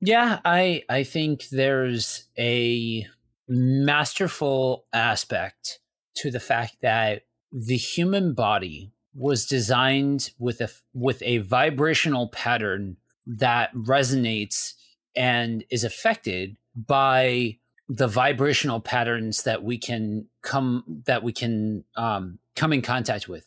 Yeah, 0.00 0.40
I 0.44 0.82
I 0.88 1.04
think 1.04 1.48
there's 1.50 2.24
a 2.36 3.06
masterful 3.52 4.86
aspect 4.92 5.80
to 6.14 6.30
the 6.30 6.40
fact 6.40 6.76
that 6.80 7.24
the 7.52 7.76
human 7.76 8.32
body 8.32 8.92
was 9.14 9.44
designed 9.46 10.30
with 10.38 10.60
a 10.60 10.70
with 10.94 11.22
a 11.22 11.38
vibrational 11.38 12.28
pattern 12.28 12.96
that 13.26 13.72
resonates 13.74 14.72
and 15.14 15.64
is 15.70 15.84
affected 15.84 16.56
by 16.74 17.58
the 17.88 18.08
vibrational 18.08 18.80
patterns 18.80 19.42
that 19.42 19.62
we 19.62 19.76
can 19.76 20.26
come 20.40 21.02
that 21.04 21.22
we 21.22 21.32
can 21.32 21.84
um, 21.96 22.38
come 22.56 22.72
in 22.72 22.80
contact 22.80 23.28
with 23.28 23.46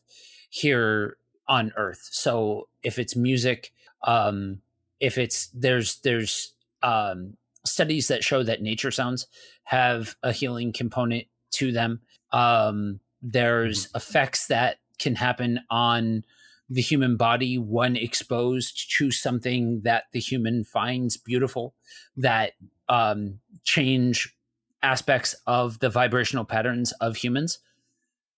here 0.49 1.17
on 1.47 1.71
earth. 1.77 2.09
So 2.11 2.67
if 2.83 2.99
it's 2.99 3.15
music 3.15 3.71
um, 4.05 4.61
if 4.99 5.17
it's 5.17 5.47
there's 5.47 5.99
there's 6.01 6.53
um, 6.83 7.37
studies 7.65 8.07
that 8.07 8.23
show 8.23 8.43
that 8.43 8.61
nature 8.61 8.91
sounds 8.91 9.27
have 9.63 10.15
a 10.23 10.31
healing 10.31 10.71
component 10.71 11.25
to 11.51 11.71
them 11.71 12.01
um, 12.31 12.99
there's 13.21 13.87
mm-hmm. 13.87 13.97
effects 13.97 14.47
that 14.47 14.77
can 14.99 15.15
happen 15.15 15.59
on 15.69 16.23
the 16.69 16.81
human 16.81 17.15
body 17.15 17.57
when 17.57 17.95
exposed 17.95 18.91
to 18.97 19.11
something 19.11 19.81
that 19.83 20.05
the 20.13 20.19
human 20.19 20.63
finds 20.63 21.15
beautiful 21.15 21.75
that 22.17 22.53
um, 22.89 23.39
change 23.63 24.35
aspects 24.81 25.35
of 25.47 25.79
the 25.79 25.89
vibrational 25.89 26.45
patterns 26.45 26.91
of 27.01 27.15
humans 27.15 27.59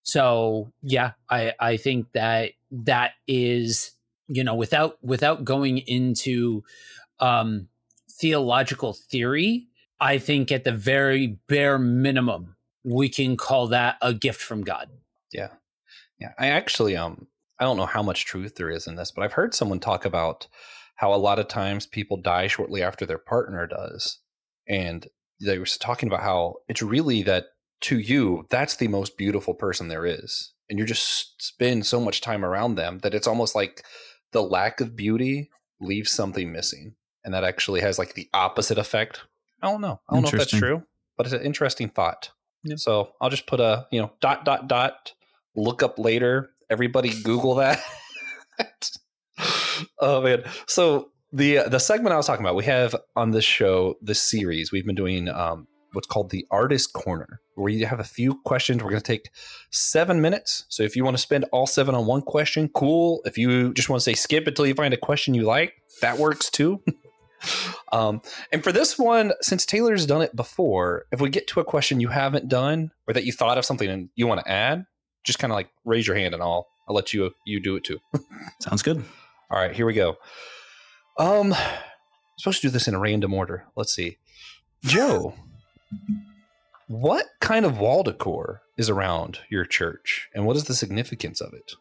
so 0.04 0.72
yeah 0.82 1.12
i 1.30 1.52
i 1.60 1.76
think 1.76 2.10
that 2.14 2.52
that 2.72 3.12
is 3.28 3.92
you 4.28 4.44
know 4.44 4.56
without 4.56 4.98
without 5.04 5.44
going 5.44 5.80
into 5.80 6.64
um 7.20 7.68
theological 8.20 8.94
theory 8.94 9.68
i 10.00 10.18
think 10.18 10.52
at 10.52 10.64
the 10.64 10.72
very 10.72 11.38
bare 11.48 11.78
minimum 11.78 12.56
we 12.84 13.10
can 13.10 13.36
call 13.38 13.68
that 13.68 13.98
a 14.02 14.14
gift 14.14 14.42
from 14.42 14.64
god 14.64 14.90
yeah 15.32 15.50
yeah, 16.20 16.34
I 16.38 16.48
actually 16.48 16.96
um 16.96 17.28
I 17.60 17.64
don't 17.64 17.78
know 17.78 17.86
how 17.86 18.04
much 18.04 18.26
truth 18.26 18.56
there 18.56 18.70
is 18.70 18.88
in 18.88 18.96
this, 18.96 19.12
but 19.12 19.24
I've 19.24 19.34
heard 19.34 19.54
someone 19.54 19.80
talk 19.80 20.06
about 20.06 20.48
how 20.96 21.14
a 21.14 21.16
lot 21.16 21.40
of 21.40 21.48
times 21.48 21.86
people 21.86 22.18
die 22.18 22.48
shortly 22.48 22.84
after 22.84 23.06
their 23.06 23.18
partner 23.18 23.66
does. 23.68 24.20
And 24.68 25.08
they 25.40 25.58
were 25.58 25.66
talking 25.66 26.08
about 26.08 26.24
how 26.24 26.56
it's 26.68 26.82
really 26.82 27.24
that 27.24 27.46
to 27.82 28.00
you, 28.00 28.46
that's 28.50 28.76
the 28.76 28.88
most 28.88 29.18
beautiful 29.18 29.54
person 29.54 29.88
there 29.88 30.06
is. 30.06 30.54
And 30.70 30.78
you 30.78 30.86
just 30.86 31.42
spend 31.42 31.86
so 31.86 32.00
much 32.00 32.22
time 32.22 32.44
around 32.44 32.76
them 32.76 33.00
that 33.00 33.14
it's 33.14 33.28
almost 33.28 33.56
like 33.56 33.84
the 34.32 34.42
lack 34.42 34.82
of 34.82 34.96
beauty 34.96 35.50
leaves 35.80 36.12
something 36.12 36.52
missing. 36.52 36.96
And 37.28 37.34
that 37.34 37.44
actually 37.44 37.82
has 37.82 38.00
like 38.00 38.14
the 38.14 38.30
opposite 38.34 38.78
effect. 38.78 39.22
I 39.62 39.70
don't 39.70 39.82
know. 39.82 40.00
I 40.08 40.14
don't 40.14 40.24
know 40.24 40.30
if 40.30 40.38
that's 40.38 40.58
true, 40.58 40.84
but 41.18 41.26
it's 41.26 41.34
an 41.34 41.42
interesting 41.42 41.90
thought. 41.90 42.30
Yep. 42.64 42.80
So 42.80 43.12
I'll 43.20 43.30
just 43.30 43.48
put 43.48 43.60
a, 43.60 43.86
you 43.92 44.00
know, 44.00 44.14
dot, 44.22 44.46
dot, 44.46 44.70
dot 44.70 45.12
look 45.54 45.84
up 45.84 46.00
later. 46.00 46.52
Everybody 46.70 47.12
Google 47.24 47.56
that. 47.56 47.82
oh 50.00 50.22
man. 50.22 50.46
So 50.68 51.10
the 51.34 51.64
the 51.68 51.80
segment 51.80 52.14
I 52.14 52.16
was 52.16 52.28
talking 52.28 52.46
about, 52.46 52.56
we 52.56 52.64
have 52.64 52.96
on 53.18 53.32
this 53.32 53.44
show, 53.44 53.96
this 54.02 54.22
series, 54.22 54.72
we've 54.72 54.86
been 54.86 54.96
doing 54.96 55.28
um, 55.28 55.68
what's 55.92 56.08
called 56.08 56.30
the 56.30 56.48
Artist 56.50 56.94
Corner, 56.94 57.42
where 57.56 57.70
you 57.70 57.86
have 57.88 58.00
a 58.00 58.06
few 58.06 58.36
questions. 58.46 58.82
We're 58.82 58.92
going 58.92 59.02
to 59.02 59.06
take 59.06 59.32
seven 59.70 60.22
minutes. 60.22 60.64
So 60.70 60.84
if 60.84 60.96
you 60.96 61.04
want 61.04 61.18
to 61.18 61.22
spend 61.22 61.44
all 61.52 61.68
seven 61.68 61.94
on 61.94 62.06
one 62.06 62.22
question, 62.22 62.70
cool. 62.74 63.22
If 63.26 63.38
you 63.38 63.74
just 63.74 63.90
want 63.90 64.00
to 64.00 64.04
say 64.06 64.14
skip 64.14 64.48
until 64.48 64.66
you 64.66 64.76
find 64.76 64.94
a 64.94 64.98
question 64.98 65.34
you 65.34 65.44
like, 65.44 65.74
that 66.00 66.18
works 66.18 66.50
too. 66.50 66.82
um, 67.92 68.22
and 68.52 68.64
for 68.64 68.72
this 68.72 68.98
one, 68.98 69.34
since 69.42 69.66
Taylor's 69.66 70.06
done 70.06 70.22
it 70.22 70.36
before, 70.36 71.06
if 71.12 71.22
we 71.22 71.30
get 71.30 71.48
to 71.48 71.60
a 71.60 71.66
question 71.66 72.00
you 72.00 72.10
haven't 72.10 72.48
done 72.48 72.92
or 73.08 73.14
that 73.14 73.26
you 73.26 73.32
thought 73.32 73.58
of 73.58 73.66
something 73.66 73.90
and 73.90 74.10
you 74.16 74.28
want 74.28 74.42
to 74.42 74.52
add, 74.52 74.86
just 75.24 75.40
kind 75.40 75.52
of 75.52 75.56
like 75.56 75.70
raise 75.86 76.08
your 76.08 76.16
hand 76.16 76.34
and 76.34 76.42
I'll 76.42 76.68
I'll 76.88 76.96
let 76.96 77.14
you 77.14 77.32
you 77.46 77.60
do 77.60 77.76
it 77.76 77.84
too. 77.84 78.00
Sounds 78.62 78.82
good. 78.82 79.04
All 79.50 79.60
right, 79.60 79.76
here 79.76 79.86
we 79.86 79.94
go. 79.94 80.18
Um, 81.18 81.54
I'm 81.54 82.40
supposed 82.40 82.62
to 82.62 82.68
do 82.68 82.72
this 82.72 82.88
in 82.88 82.96
a 82.96 83.00
random 83.00 83.34
order. 83.34 83.66
Let's 83.76 83.94
see, 83.94 84.18
Joe. 84.84 85.34
what 86.88 87.26
kind 87.42 87.66
of 87.66 87.80
wall 87.80 88.04
decor 88.04 88.62
is 88.78 88.90
around 88.90 89.40
your 89.50 89.66
church, 89.66 90.30
and 90.34 90.46
what 90.46 90.56
is 90.56 90.66
the 90.66 90.76
significance 90.76 91.42
of 91.42 91.54
it? 91.54 91.74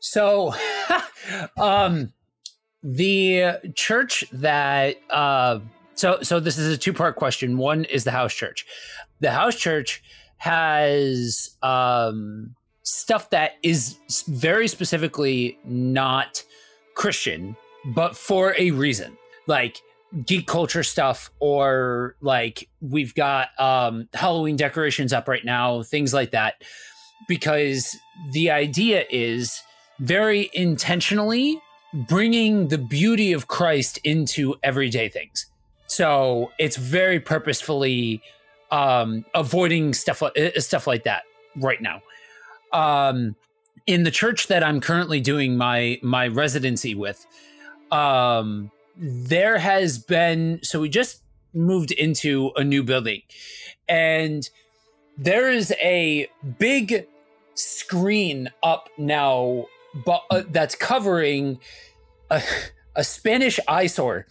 So, 0.00 0.54
um, 1.58 2.12
the 2.82 3.56
church 3.74 4.24
that 4.32 4.96
uh, 5.10 5.60
so 5.94 6.22
so 6.22 6.40
this 6.40 6.56
is 6.58 6.74
a 6.74 6.78
two 6.78 6.92
part 6.92 7.16
question. 7.16 7.58
One 7.58 7.84
is 7.84 8.04
the 8.04 8.10
house 8.10 8.34
church. 8.34 8.66
The 9.20 9.30
house 9.30 9.56
church 9.56 10.02
has 10.38 11.50
um 11.62 12.54
stuff 12.82 13.30
that 13.30 13.52
is 13.62 13.96
very 14.26 14.66
specifically 14.66 15.58
not 15.64 16.42
Christian, 16.94 17.56
but 17.94 18.16
for 18.16 18.54
a 18.58 18.70
reason. 18.70 19.16
Like 19.46 19.80
geek 20.26 20.46
culture 20.46 20.82
stuff 20.82 21.30
or 21.38 22.16
like 22.20 22.68
we've 22.80 23.14
got 23.14 23.48
um 23.60 24.08
Halloween 24.14 24.56
decorations 24.56 25.12
up 25.12 25.28
right 25.28 25.44
now, 25.44 25.82
things 25.82 26.14
like 26.14 26.30
that. 26.30 26.62
Because 27.28 27.94
the 28.32 28.50
idea 28.50 29.04
is 29.10 29.62
very 29.98 30.50
intentionally 30.54 31.60
bringing 31.92 32.68
the 32.68 32.78
beauty 32.78 33.32
of 33.32 33.48
Christ 33.48 33.98
into 34.04 34.54
everyday 34.62 35.08
things. 35.08 35.46
So 35.86 36.52
it's 36.58 36.76
very 36.76 37.18
purposefully 37.20 38.22
um, 38.70 39.24
avoiding 39.34 39.94
stuff 39.94 40.22
uh, 40.22 40.60
stuff 40.60 40.86
like 40.86 41.04
that 41.04 41.24
right 41.56 41.82
now 41.82 42.00
um, 42.72 43.36
in 43.86 44.04
the 44.04 44.10
church 44.10 44.46
that 44.48 44.62
I'm 44.62 44.80
currently 44.80 45.20
doing 45.20 45.56
my 45.56 45.98
my 46.02 46.28
residency 46.28 46.94
with, 46.94 47.26
um, 47.90 48.70
there 48.96 49.58
has 49.58 49.98
been 49.98 50.60
so 50.62 50.80
we 50.80 50.88
just 50.88 51.22
moved 51.52 51.90
into 51.90 52.52
a 52.56 52.64
new 52.64 52.82
building, 52.82 53.22
and 53.88 54.48
there 55.18 55.50
is 55.50 55.72
a 55.82 56.28
big 56.58 57.06
screen 57.54 58.50
up 58.62 58.88
now, 58.96 59.66
but 59.94 60.24
uh, 60.30 60.42
that's 60.48 60.74
covering 60.74 61.58
a, 62.30 62.42
a 62.96 63.04
Spanish 63.04 63.58
eyesore 63.68 64.26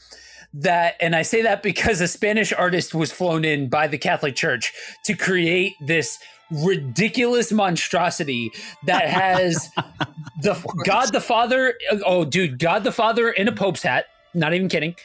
that 0.53 0.95
and 0.99 1.15
I 1.15 1.21
say 1.21 1.41
that 1.43 1.61
because 1.61 2.01
a 2.01 2.07
Spanish 2.07 2.51
artist 2.51 2.95
was 2.95 3.11
flown 3.11 3.45
in 3.45 3.69
by 3.69 3.87
the 3.87 3.97
Catholic 3.97 4.35
Church 4.35 4.73
to 5.05 5.13
create 5.13 5.73
this 5.79 6.17
ridiculous 6.51 7.51
monstrosity 7.51 8.51
that 8.85 9.07
has 9.07 9.69
the 10.41 10.55
God 10.85 11.13
the 11.13 11.21
Father. 11.21 11.75
Oh, 12.05 12.25
dude, 12.25 12.57
God 12.57 12.83
the 12.83 12.91
Father 12.91 13.29
in 13.29 13.47
a 13.47 13.51
Pope's 13.51 13.83
hat. 13.83 14.05
Not 14.33 14.53
even 14.53 14.69
kidding. 14.69 14.95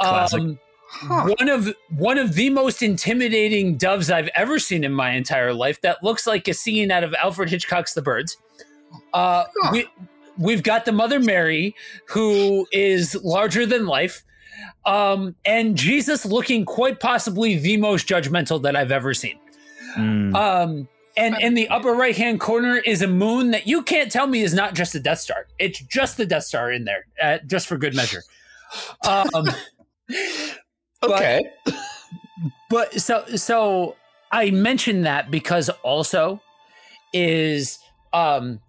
Um, 0.00 0.58
Huh. 0.92 1.32
one 1.38 1.48
of 1.48 1.72
one 1.96 2.18
of 2.18 2.34
the 2.34 2.50
most 2.50 2.82
intimidating 2.82 3.76
doves 3.76 4.10
I've 4.10 4.28
ever 4.34 4.58
seen 4.58 4.82
in 4.82 4.92
my 4.92 5.12
entire 5.12 5.54
life. 5.54 5.80
That 5.82 6.02
looks 6.02 6.26
like 6.26 6.48
a 6.48 6.52
scene 6.52 6.90
out 6.90 7.04
of 7.04 7.14
Alfred 7.14 7.48
Hitchcock's 7.48 7.94
The 7.94 8.02
Birds. 8.02 8.36
Uh, 9.12 9.44
Huh. 9.62 9.70
we, 9.72 9.86
we've 10.38 10.62
got 10.62 10.84
the 10.84 10.92
Mother 10.92 11.20
Mary, 11.20 11.74
who 12.08 12.66
is 12.72 13.14
larger 13.22 13.66
than 13.66 13.86
life, 13.86 14.22
um, 14.86 15.34
and 15.44 15.76
Jesus 15.76 16.24
looking 16.24 16.64
quite 16.64 17.00
possibly 17.00 17.56
the 17.58 17.76
most 17.76 18.06
judgmental 18.08 18.62
that 18.62 18.76
I've 18.76 18.92
ever 18.92 19.14
seen. 19.14 19.38
Mm. 19.96 20.34
Um, 20.34 20.88
and 21.16 21.36
in 21.40 21.54
the 21.54 21.68
upper 21.68 21.92
right 21.92 22.16
hand 22.16 22.40
corner 22.40 22.76
is 22.76 23.02
a 23.02 23.06
moon 23.08 23.50
that 23.50 23.66
you 23.66 23.82
can't 23.82 24.10
tell 24.10 24.26
me 24.26 24.42
is 24.42 24.54
not 24.54 24.74
just 24.74 24.94
a 24.94 25.00
Death 25.00 25.18
Star. 25.18 25.46
It's 25.58 25.80
just 25.80 26.16
the 26.16 26.24
Death 26.26 26.44
Star 26.44 26.70
in 26.72 26.84
there, 26.84 27.04
uh, 27.22 27.38
just 27.46 27.66
for 27.66 27.76
good 27.76 27.94
measure. 27.96 28.22
Um, 29.06 29.26
but- 29.34 31.10
Okay. 31.10 31.40
but 32.68 33.00
so 33.00 33.24
so 33.36 33.96
I 34.30 34.50
mentioned 34.50 35.06
that 35.06 35.30
because 35.30 35.68
also 35.82 36.40
is 37.12 37.78
um 38.12 38.60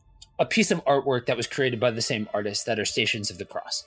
a 0.42 0.46
piece 0.46 0.72
of 0.72 0.84
artwork 0.86 1.28
that 1.28 1.38
was 1.38 1.48
created 1.48 1.80
by 1.80 1.92
the 1.92 2.02
same 2.02 2.28
artist 2.34 2.66
that 2.66 2.80
are 2.80 2.86
Stations 2.86 3.30
of 3.30 3.38
the 3.38 3.46
Cross. 3.46 3.86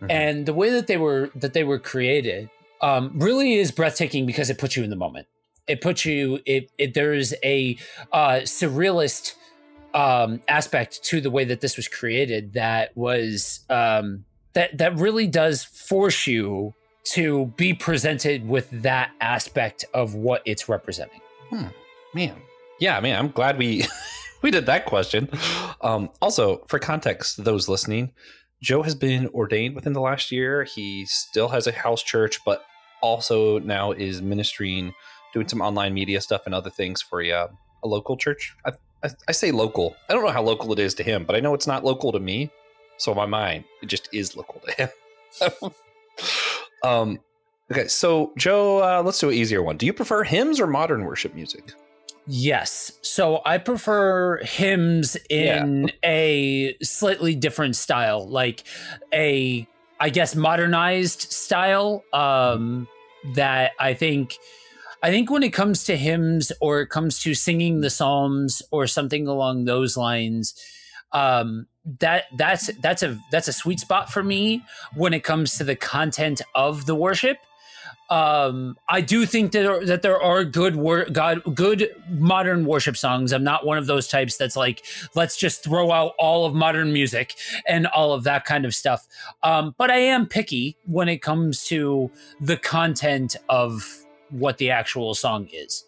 Mhm. 0.00 0.10
And 0.10 0.46
the 0.46 0.54
way 0.54 0.70
that 0.70 0.86
they 0.86 0.96
were 0.96 1.30
that 1.36 1.52
they 1.52 1.64
were 1.64 1.78
created 1.78 2.48
um 2.80 3.12
really 3.14 3.54
is 3.54 3.70
breathtaking 3.70 4.26
because 4.26 4.50
it 4.50 4.58
puts 4.58 4.76
you 4.76 4.82
in 4.82 4.90
the 4.90 4.96
moment. 4.96 5.26
It 5.68 5.80
puts 5.80 6.04
you 6.04 6.40
it, 6.46 6.70
it 6.78 6.94
there's 6.94 7.34
a 7.44 7.76
uh 8.12 8.40
surrealist 8.58 9.34
um 9.94 10.40
aspect 10.48 11.04
to 11.04 11.20
the 11.20 11.30
way 11.30 11.44
that 11.44 11.60
this 11.60 11.76
was 11.76 11.86
created 11.86 12.54
that 12.54 12.96
was 12.96 13.60
um 13.68 14.24
that 14.54 14.78
that 14.78 14.96
really 14.96 15.26
does 15.26 15.62
force 15.62 16.26
you 16.26 16.74
to 17.04 17.52
be 17.56 17.74
presented 17.74 18.48
with 18.48 18.70
that 18.82 19.10
aspect 19.20 19.84
of 19.92 20.14
what 20.14 20.40
it's 20.46 20.68
representing. 20.68 21.20
Hmm. 21.50 21.66
Man. 22.14 22.36
Yeah, 22.78 22.98
man, 23.00 23.18
I'm 23.18 23.30
glad 23.30 23.58
we 23.58 23.84
we 24.42 24.50
did 24.50 24.66
that 24.66 24.86
question. 24.86 25.28
Um, 25.80 26.10
also, 26.20 26.64
for 26.66 26.78
context, 26.78 27.44
those 27.44 27.68
listening, 27.68 28.12
Joe 28.62 28.82
has 28.82 28.94
been 28.94 29.28
ordained 29.28 29.74
within 29.74 29.92
the 29.92 30.00
last 30.00 30.30
year. 30.30 30.64
He 30.64 31.04
still 31.06 31.48
has 31.48 31.66
a 31.66 31.72
house 31.72 32.02
church, 32.02 32.44
but 32.44 32.64
also 33.02 33.58
now 33.58 33.92
is 33.92 34.22
ministering, 34.22 34.94
doing 35.34 35.48
some 35.48 35.60
online 35.60 35.94
media 35.94 36.20
stuff 36.20 36.42
and 36.46 36.54
other 36.54 36.70
things 36.70 37.02
for 37.02 37.20
a, 37.20 37.30
uh, 37.32 37.48
a 37.82 37.88
local 37.88 38.16
church. 38.16 38.54
I, 38.64 38.72
I, 39.02 39.10
I 39.28 39.32
say 39.32 39.50
local. 39.50 39.96
I 40.08 40.12
don't 40.12 40.24
know 40.24 40.30
how 40.30 40.42
local 40.42 40.72
it 40.72 40.78
is 40.78 40.94
to 40.94 41.02
him, 41.02 41.24
but 41.24 41.34
I 41.34 41.40
know 41.40 41.54
it's 41.54 41.66
not 41.66 41.84
local 41.84 42.12
to 42.12 42.20
me. 42.20 42.50
So 42.98 43.14
my 43.14 43.26
mind, 43.26 43.64
it 43.82 43.86
just 43.86 44.08
is 44.12 44.36
local 44.36 44.60
to 44.60 44.72
him. 44.72 45.72
um, 46.84 47.18
okay, 47.70 47.88
so 47.88 48.32
Joe, 48.36 48.78
uh, 48.78 49.02
let's 49.02 49.18
do 49.18 49.28
an 49.28 49.34
easier 49.34 49.62
one. 49.62 49.76
Do 49.76 49.86
you 49.86 49.92
prefer 49.92 50.22
hymns 50.22 50.60
or 50.60 50.68
modern 50.68 51.04
worship 51.04 51.34
music? 51.34 51.72
Yes. 52.26 52.92
So 53.02 53.42
I 53.44 53.58
prefer 53.58 54.38
hymns 54.38 55.16
in 55.28 55.90
a 56.04 56.76
slightly 56.82 57.34
different 57.34 57.76
style, 57.76 58.28
like 58.28 58.64
a 59.12 59.66
I 59.98 60.10
guess 60.10 60.34
modernized 60.34 61.32
style 61.32 62.04
um 62.12 62.88
that 63.34 63.72
I 63.78 63.94
think 63.94 64.36
I 65.02 65.10
think 65.10 65.30
when 65.30 65.42
it 65.42 65.52
comes 65.52 65.84
to 65.84 65.96
hymns 65.96 66.52
or 66.60 66.80
it 66.80 66.88
comes 66.88 67.20
to 67.22 67.34
singing 67.34 67.80
the 67.80 67.90
psalms 67.90 68.62
or 68.70 68.86
something 68.86 69.26
along 69.26 69.64
those 69.64 69.96
lines 69.96 70.54
um 71.12 71.66
that 72.00 72.24
that's 72.36 72.68
that's 72.80 73.02
a 73.02 73.18
that's 73.30 73.48
a 73.48 73.52
sweet 73.52 73.80
spot 73.80 74.12
for 74.12 74.22
me 74.22 74.62
when 74.94 75.12
it 75.12 75.24
comes 75.24 75.56
to 75.58 75.64
the 75.64 75.76
content 75.76 76.40
of 76.54 76.86
the 76.86 76.94
worship 76.94 77.38
um 78.12 78.76
i 78.90 79.00
do 79.00 79.24
think 79.24 79.52
that 79.52 79.62
there, 79.62 79.86
that 79.86 80.02
there 80.02 80.20
are 80.20 80.44
good 80.44 80.76
wor- 80.76 81.06
god 81.06 81.40
good 81.54 81.88
modern 82.10 82.66
worship 82.66 82.94
songs 82.94 83.32
i'm 83.32 83.42
not 83.42 83.64
one 83.64 83.78
of 83.78 83.86
those 83.86 84.06
types 84.06 84.36
that's 84.36 84.54
like 84.54 84.84
let's 85.14 85.34
just 85.34 85.64
throw 85.64 85.90
out 85.90 86.12
all 86.18 86.44
of 86.44 86.52
modern 86.54 86.92
music 86.92 87.34
and 87.66 87.86
all 87.86 88.12
of 88.12 88.22
that 88.24 88.44
kind 88.44 88.66
of 88.66 88.74
stuff 88.74 89.08
um 89.42 89.74
but 89.78 89.90
i 89.90 89.96
am 89.96 90.26
picky 90.26 90.76
when 90.84 91.08
it 91.08 91.22
comes 91.22 91.64
to 91.64 92.10
the 92.38 92.58
content 92.58 93.34
of 93.48 94.04
what 94.28 94.58
the 94.58 94.70
actual 94.70 95.14
song 95.14 95.48
is 95.50 95.84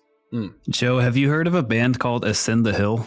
Joe, 0.69 0.99
have 0.99 1.17
you 1.17 1.29
heard 1.29 1.47
of 1.47 1.55
a 1.55 1.63
band 1.63 2.01
called 2.01 2.25
Ascend 2.25 2.65
the 2.65 2.73
Hill? 2.73 3.07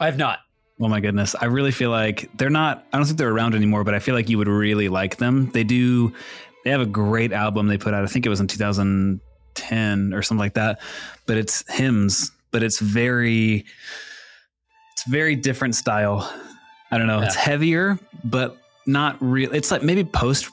i've 0.00 0.16
not 0.16 0.38
Oh 0.80 0.86
my 0.86 1.00
goodness. 1.00 1.34
I 1.40 1.46
really 1.46 1.72
feel 1.72 1.90
like 1.90 2.30
they're 2.36 2.50
not, 2.50 2.86
I 2.92 2.98
don't 2.98 3.06
think 3.06 3.18
they're 3.18 3.32
around 3.32 3.56
anymore, 3.56 3.82
but 3.82 3.94
I 3.94 3.98
feel 3.98 4.14
like 4.14 4.28
you 4.28 4.38
would 4.38 4.46
really 4.46 4.88
like 4.88 5.16
them. 5.16 5.50
They 5.50 5.64
do, 5.64 6.12
they 6.68 6.72
have 6.72 6.82
a 6.82 6.86
great 6.86 7.32
album 7.32 7.66
they 7.66 7.78
put 7.78 7.94
out. 7.94 8.04
I 8.04 8.08
think 8.08 8.26
it 8.26 8.28
was 8.28 8.40
in 8.40 8.46
2010 8.46 10.12
or 10.12 10.20
something 10.20 10.38
like 10.38 10.52
that, 10.52 10.82
but 11.24 11.38
it's 11.38 11.64
hymns, 11.72 12.30
but 12.50 12.62
it's 12.62 12.78
very, 12.78 13.64
it's 14.92 15.04
very 15.08 15.34
different 15.34 15.74
style. 15.74 16.30
I 16.90 16.98
don't 16.98 17.06
know. 17.06 17.22
It's 17.22 17.34
heavier, 17.34 17.98
but 18.22 18.58
not 18.86 19.16
real. 19.20 19.54
It's 19.54 19.70
like 19.70 19.82
maybe 19.82 20.04
post, 20.04 20.50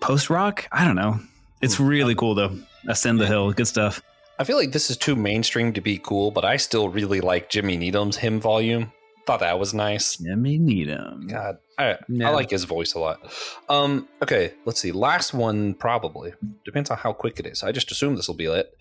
post 0.00 0.30
rock. 0.30 0.68
I 0.70 0.84
don't 0.84 0.94
know. 0.94 1.18
It's 1.60 1.80
really 1.80 2.14
cool 2.14 2.36
though. 2.36 2.56
Ascend 2.86 3.18
the 3.18 3.26
Hill. 3.26 3.52
Good 3.52 3.66
stuff. 3.66 4.00
I 4.38 4.44
feel 4.44 4.58
like 4.58 4.70
this 4.70 4.90
is 4.90 4.96
too 4.96 5.16
mainstream 5.16 5.72
to 5.72 5.80
be 5.80 5.98
cool, 5.98 6.30
but 6.30 6.44
I 6.44 6.56
still 6.56 6.88
really 6.88 7.20
like 7.20 7.50
Jimmy 7.50 7.76
Needham's 7.76 8.16
hymn 8.16 8.38
volume. 8.38 8.92
Thought 9.28 9.40
that 9.40 9.58
was 9.58 9.74
nice. 9.74 10.16
Jimmy 10.16 10.56
Needham. 10.56 11.26
God, 11.26 11.58
I, 11.76 11.98
Yeah. 12.08 12.30
I 12.30 12.32
like 12.32 12.48
his 12.48 12.64
voice 12.64 12.94
a 12.94 12.98
lot. 12.98 13.20
Um, 13.68 14.08
okay, 14.22 14.54
let's 14.64 14.80
see. 14.80 14.90
Last 14.90 15.34
one 15.34 15.74
probably 15.74 16.32
depends 16.64 16.90
on 16.90 16.96
how 16.96 17.12
quick 17.12 17.38
it 17.38 17.44
is. 17.44 17.62
I 17.62 17.70
just 17.70 17.90
assume 17.90 18.16
this 18.16 18.26
will 18.26 18.36
be 18.36 18.46
it. 18.46 18.74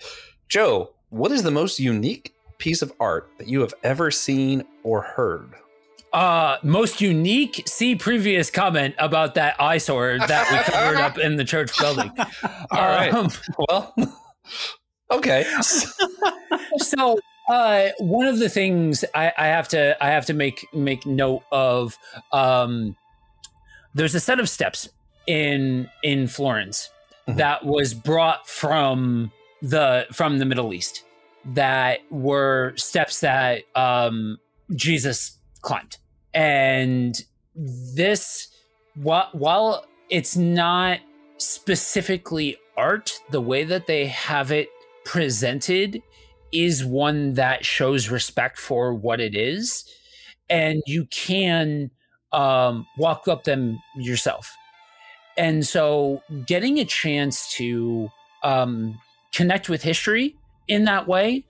Joe, 0.48 0.92
what 1.10 1.34
is 1.34 1.44
the 1.44 1.52
most 1.52 1.82
unique 1.82 2.34
piece 2.60 2.82
of 2.82 2.94
art 2.98 3.30
that 3.40 3.50
you 3.50 3.60
have 3.60 3.74
ever 3.84 4.10
seen 4.10 4.64
or 4.84 5.02
heard? 5.02 5.54
Uh, 6.14 6.60
most 6.64 7.02
unique. 7.02 7.64
See 7.66 7.98
previous 7.98 8.50
comment 8.50 8.96
about 9.00 9.36
that 9.36 9.60
eyesore 9.60 10.18
that 10.30 10.50
we 10.50 10.74
covered 10.74 11.02
up 11.02 11.18
in 11.18 11.36
the 11.36 11.44
church 11.44 11.78
building. 11.78 12.10
All 12.72 12.88
right. 12.88 13.14
Um, 13.14 13.30
Well, 13.58 13.94
okay. 15.12 15.46
so, 16.78 17.20
uh, 17.48 17.90
one 18.00 18.28
of 18.28 18.40
the 18.40 18.50
things 18.50 19.06
I, 19.16 19.32
I 19.38 19.48
have 19.48 19.68
to 19.70 20.02
I 20.04 20.10
have 20.10 20.26
to 20.28 20.34
make 20.34 20.66
make 20.74 21.06
note 21.06 21.44
of. 21.52 21.98
Um, 22.32 22.96
there's 23.94 24.14
a 24.16 24.20
set 24.20 24.40
of 24.40 24.50
steps 24.50 24.90
in 25.28 25.90
in 26.04 26.28
Florence 26.28 26.90
Mhm. 27.28 27.38
that 27.38 27.66
was 27.66 27.94
brought 27.94 28.48
from 28.48 29.32
the 29.62 30.06
from 30.14 30.40
the 30.40 30.46
Middle 30.46 30.74
East 30.74 31.04
that 31.54 32.00
were 32.10 32.74
steps 32.76 33.20
that 33.22 33.64
um, 33.76 34.38
Jesus 34.76 35.38
climbed, 35.62 35.98
and 36.34 37.16
this 37.56 38.48
while 38.96 39.30
while 39.34 39.86
it's 40.10 40.38
not 40.38 41.00
specifically 41.38 42.58
art, 42.78 43.20
the 43.32 43.42
way 43.42 43.64
that 43.64 43.88
they 43.88 44.06
have 44.08 44.52
it 44.52 44.70
presented 45.06 46.02
is 46.52 46.86
one 46.86 47.34
that 47.34 47.66
shows 47.66 48.10
respect 48.10 48.58
for 48.58 48.94
what 48.94 49.20
it 49.20 49.36
is, 49.36 49.86
and 50.50 50.82
you 50.86 51.06
can 51.06 51.92
um, 52.32 52.86
walk 52.98 53.28
up 53.28 53.44
them 53.44 53.80
yourself. 53.98 54.56
And 55.38 55.66
so, 55.66 56.22
getting 56.46 56.80
a 56.80 56.86
chance 56.86 57.52
to 57.54 58.10
um, 58.44 59.00
connect 59.34 59.70
with 59.70 59.84
history 59.84 60.36
in 60.68 60.86
that 60.86 61.08
way 61.08 61.44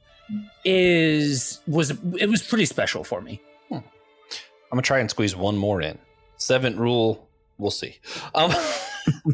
is 0.65 1.61
was 1.67 1.91
it 2.19 2.29
was 2.29 2.43
pretty 2.43 2.65
special 2.65 3.03
for 3.03 3.21
me. 3.21 3.41
I'm 3.71 4.75
gonna 4.75 4.81
try 4.81 4.99
and 4.99 5.09
squeeze 5.09 5.35
one 5.35 5.57
more 5.57 5.81
in. 5.81 5.97
Seventh 6.35 6.77
rule, 6.77 7.27
we'll 7.57 7.71
see. 7.71 7.97
Um, 8.35 8.51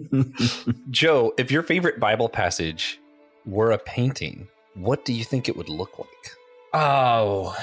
Joe, 0.91 1.33
if 1.37 1.51
your 1.51 1.63
favorite 1.63 1.99
Bible 1.99 2.29
passage 2.29 2.99
were 3.45 3.71
a 3.71 3.79
painting, 3.79 4.47
what 4.75 5.05
do 5.05 5.13
you 5.13 5.23
think 5.23 5.47
it 5.47 5.55
would 5.55 5.69
look 5.69 5.99
like? 5.99 6.31
Oh. 6.73 7.55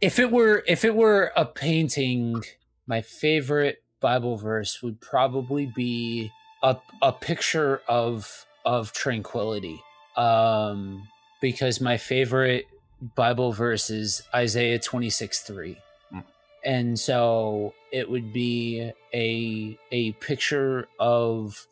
If 0.00 0.18
it 0.18 0.30
were 0.30 0.62
if 0.66 0.84
it 0.84 0.94
were 0.94 1.32
a 1.36 1.44
painting, 1.44 2.42
my 2.86 3.00
favorite 3.00 3.82
Bible 4.00 4.36
verse 4.36 4.82
would 4.82 5.00
probably 5.00 5.66
be 5.66 6.30
a 6.62 6.76
a 7.00 7.12
picture 7.12 7.80
of 7.88 8.46
of 8.64 8.92
tranquility. 8.92 9.80
Um 10.16 11.08
because 11.40 11.80
my 11.80 11.96
favorite 11.96 12.66
Bible 13.14 13.52
verse 13.52 13.90
is 13.90 14.22
Isaiah 14.34 14.78
26 14.78 15.42
3. 15.42 15.78
Hmm. 16.10 16.18
And 16.64 16.98
so 16.98 17.74
it 17.92 18.10
would 18.10 18.32
be 18.32 18.90
a 19.14 19.78
a 19.92 20.12
picture 20.12 20.88
of 20.98 21.66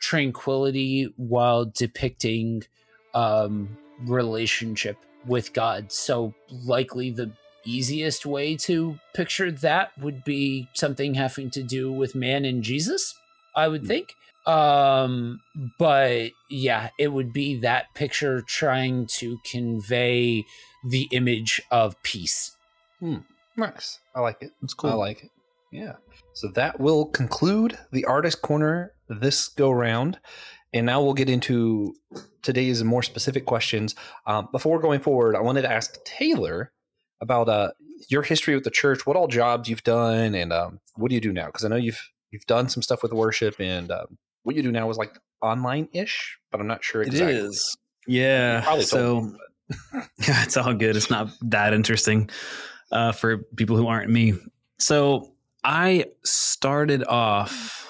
tranquility 0.00 1.12
while 1.16 1.64
depicting 1.64 2.64
um 3.18 3.76
relationship 4.06 4.96
with 5.26 5.52
God. 5.52 5.90
So 5.90 6.34
likely 6.64 7.10
the 7.10 7.32
easiest 7.64 8.24
way 8.24 8.56
to 8.56 8.98
picture 9.14 9.50
that 9.50 9.90
would 9.98 10.24
be 10.24 10.68
something 10.74 11.14
having 11.14 11.50
to 11.50 11.62
do 11.62 11.92
with 11.92 12.14
man 12.14 12.44
and 12.44 12.62
Jesus, 12.62 13.14
I 13.56 13.68
would 13.68 13.86
think. 13.86 14.14
Um, 14.46 15.40
but 15.78 16.30
yeah, 16.48 16.90
it 16.98 17.08
would 17.08 17.32
be 17.32 17.60
that 17.60 17.92
picture 17.94 18.40
trying 18.40 19.06
to 19.18 19.38
convey 19.44 20.44
the 20.88 21.08
image 21.10 21.60
of 21.70 22.00
peace. 22.02 22.56
Hmm. 23.00 23.18
Nice. 23.56 23.98
I 24.14 24.20
like 24.20 24.38
it. 24.40 24.52
That's 24.62 24.74
cool. 24.74 24.90
I 24.90 24.94
like 24.94 25.24
it. 25.24 25.30
Yeah. 25.72 25.94
So 26.32 26.48
that 26.54 26.78
will 26.78 27.06
conclude 27.06 27.76
the 27.90 28.04
artist 28.04 28.40
corner 28.40 28.92
this 29.08 29.48
go 29.48 29.70
round. 29.70 30.18
And 30.72 30.86
now 30.86 31.02
we'll 31.02 31.14
get 31.14 31.30
into 31.30 31.94
today's 32.42 32.84
more 32.84 33.02
specific 33.02 33.46
questions. 33.46 33.94
Um, 34.26 34.48
before 34.52 34.78
going 34.80 35.00
forward, 35.00 35.34
I 35.36 35.40
wanted 35.40 35.62
to 35.62 35.70
ask 35.72 35.96
Taylor 36.04 36.72
about 37.20 37.48
uh, 37.48 37.70
your 38.08 38.22
history 38.22 38.54
with 38.54 38.64
the 38.64 38.70
church, 38.70 39.06
what 39.06 39.16
all 39.16 39.28
jobs 39.28 39.68
you've 39.68 39.82
done, 39.82 40.34
and 40.34 40.52
um, 40.52 40.80
what 40.96 41.08
do 41.08 41.14
you 41.14 41.20
do 41.20 41.32
now? 41.32 41.46
Because 41.46 41.64
I 41.64 41.68
know 41.68 41.76
you've 41.76 42.00
you've 42.30 42.46
done 42.46 42.68
some 42.68 42.82
stuff 42.82 43.02
with 43.02 43.12
worship, 43.12 43.56
and 43.58 43.90
um, 43.90 44.18
what 44.42 44.56
you 44.56 44.62
do 44.62 44.70
now 44.70 44.88
is 44.90 44.96
like 44.98 45.18
online 45.42 45.88
ish, 45.92 46.38
but 46.50 46.60
I'm 46.60 46.66
not 46.66 46.84
sure 46.84 47.02
It 47.02 47.08
exactly. 47.08 47.36
is. 47.36 47.76
Yeah. 48.06 48.58
You 48.58 48.62
probably 48.62 48.84
told 48.84 48.88
So 48.88 49.20
me, 49.20 49.38
yeah, 50.28 50.42
it's 50.44 50.56
all 50.56 50.74
good. 50.74 50.96
It's 50.96 51.10
not 51.10 51.28
that 51.42 51.72
interesting 51.74 52.30
uh, 52.92 53.12
for 53.12 53.38
people 53.56 53.76
who 53.76 53.86
aren't 53.86 54.10
me. 54.10 54.34
So 54.78 55.32
I 55.64 56.06
started 56.24 57.04
off 57.04 57.87